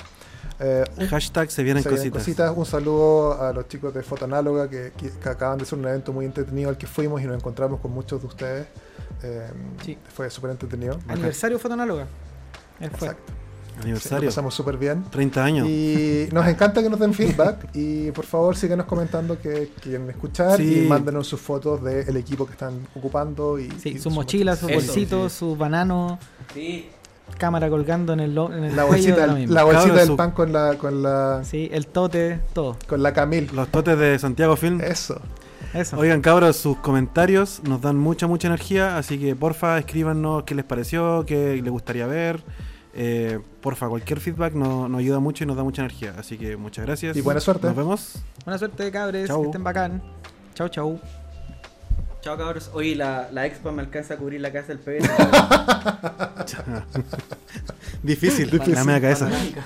eh, 0.60 0.84
un- 0.96 1.06
Hashtag 1.08 1.50
se 1.50 1.64
vienen 1.64 1.82
se 1.82 1.88
vienen 1.88 2.10
cositas. 2.10 2.52
Un 2.56 2.64
saludo 2.66 3.42
a 3.42 3.52
los 3.52 3.66
chicos 3.66 3.92
de 3.92 4.02
Fotoanáloga 4.04 4.68
que, 4.70 4.92
que- 4.96 5.10
que 5.10 5.28
acaban 5.28 5.58
de 5.58 5.64
hacer 5.64 5.76
un 5.78 5.86
evento 5.88 6.12
muy 6.12 6.24
entretenido 6.24 6.68
al 6.70 6.76
que 6.78 6.86
fuimos 6.86 7.20
y 7.20 7.24
nos 7.24 7.34
encontramos 7.36 7.80
con 7.80 7.90
muchos 7.90 8.20
de 8.20 8.26
ustedes. 8.28 8.66
Eh, 9.24 9.50
Sí. 9.84 9.98
Fue 10.14 10.30
súper 10.30 10.52
entretenido. 10.52 10.98
Aniversario 11.08 11.58
fotoanáloga. 11.58 12.06
Él 12.78 12.90
fue. 12.90 13.08
Exacto. 13.08 13.32
Sí, 13.72 13.78
lo 13.78 13.82
Aniversario. 13.84 14.28
pasamos 14.28 14.54
súper 14.54 14.76
bien. 14.76 15.04
30 15.10 15.44
años. 15.44 15.68
Y 15.68 16.28
nos 16.32 16.46
encanta 16.46 16.82
que 16.82 16.88
nos 16.90 17.00
den 17.00 17.14
feedback 17.14 17.68
y 17.74 18.10
por 18.12 18.24
favor 18.26 18.56
síganos 18.56 18.86
comentando 18.86 19.40
que 19.40 19.70
quieren 19.80 20.08
escuchar 20.10 20.56
Sí. 20.58 20.82
y 20.84 20.88
mándenos 20.88 21.26
sus 21.26 21.40
fotos 21.40 21.82
del 21.82 22.16
equipo 22.16 22.46
que 22.46 22.52
están 22.52 22.74
ocupando 22.94 23.58
y, 23.58 23.70
Sí, 23.80 23.90
y 23.90 23.98
sus 23.98 24.12
mochilas, 24.12 24.58
sus 24.60 24.72
bolsitos, 24.72 25.32
sus 25.32 25.56
bananos, 25.58 26.18
Sí. 26.54 26.88
cámara 27.38 27.68
colgando 27.70 28.12
en 28.12 28.20
el, 28.20 28.34
lo- 28.34 28.52
en 28.52 28.64
el 28.64 28.76
la 28.76 28.84
cuello, 28.84 29.14
bolsita, 29.14 29.16
da 29.16 29.26
lo 29.26 29.32
del- 29.32 29.40
mismo. 29.42 29.54
la 29.54 29.62
bolsita 29.64 29.82
Cabros, 29.88 29.98
del 30.00 30.06
su- 30.08 30.16
pan 30.16 30.30
con 30.32 30.52
la 30.52 30.74
con 30.78 31.02
la 31.02 31.40
Sí, 31.44 31.68
el 31.72 31.86
tote, 31.86 32.40
todo. 32.52 32.76
con 32.86 33.02
la 33.02 33.12
Camil. 33.12 33.50
Los 33.54 33.68
totes 33.68 33.98
de 33.98 34.18
Santiago 34.18 34.54
Film. 34.56 34.80
Eso. 34.80 35.20
Eso. 35.74 35.96
Oigan, 35.96 36.20
cabros, 36.20 36.56
sus 36.56 36.76
comentarios 36.78 37.62
nos 37.66 37.80
dan 37.80 37.96
mucha, 37.96 38.26
mucha 38.26 38.46
energía. 38.48 38.98
Así 38.98 39.18
que 39.18 39.34
porfa, 39.34 39.78
escríbanos 39.78 40.42
qué 40.42 40.54
les 40.54 40.66
pareció, 40.66 41.24
qué 41.26 41.60
les 41.62 41.70
gustaría 41.72 42.06
ver. 42.06 42.42
Eh, 42.94 43.40
porfa, 43.60 43.88
cualquier 43.88 44.20
feedback 44.20 44.54
nos, 44.54 44.90
nos 44.90 44.98
ayuda 44.98 45.18
mucho 45.18 45.44
y 45.44 45.46
nos 45.46 45.56
da 45.56 45.64
mucha 45.64 45.82
energía. 45.82 46.14
Así 46.18 46.36
que 46.36 46.56
muchas 46.56 46.84
gracias. 46.84 47.16
Y 47.16 47.20
buena 47.20 47.40
suerte. 47.40 47.66
Nos 47.66 47.76
vemos. 47.76 48.14
Buena 48.44 48.58
suerte, 48.58 48.90
cabres. 48.90 49.28
Chau. 49.28 49.42
Que 49.42 49.48
estén 49.48 49.64
bacán. 49.64 50.02
Chau, 50.54 50.68
chau. 50.68 51.00
Chao 52.20 52.36
cabros. 52.36 52.70
Oye, 52.72 52.94
la, 52.94 53.28
la 53.32 53.46
expa 53.46 53.72
me 53.72 53.82
alcanza 53.82 54.14
a 54.14 54.16
cubrir 54.16 54.40
la 54.40 54.52
casa 54.52 54.68
del 54.68 54.78
PB. 54.78 55.02
Difícil. 58.02 58.50
Difícil. 58.50 58.74
La 58.74 58.84
media 58.84 59.00
cabeza. 59.00 59.24
Panorámica. 59.26 59.64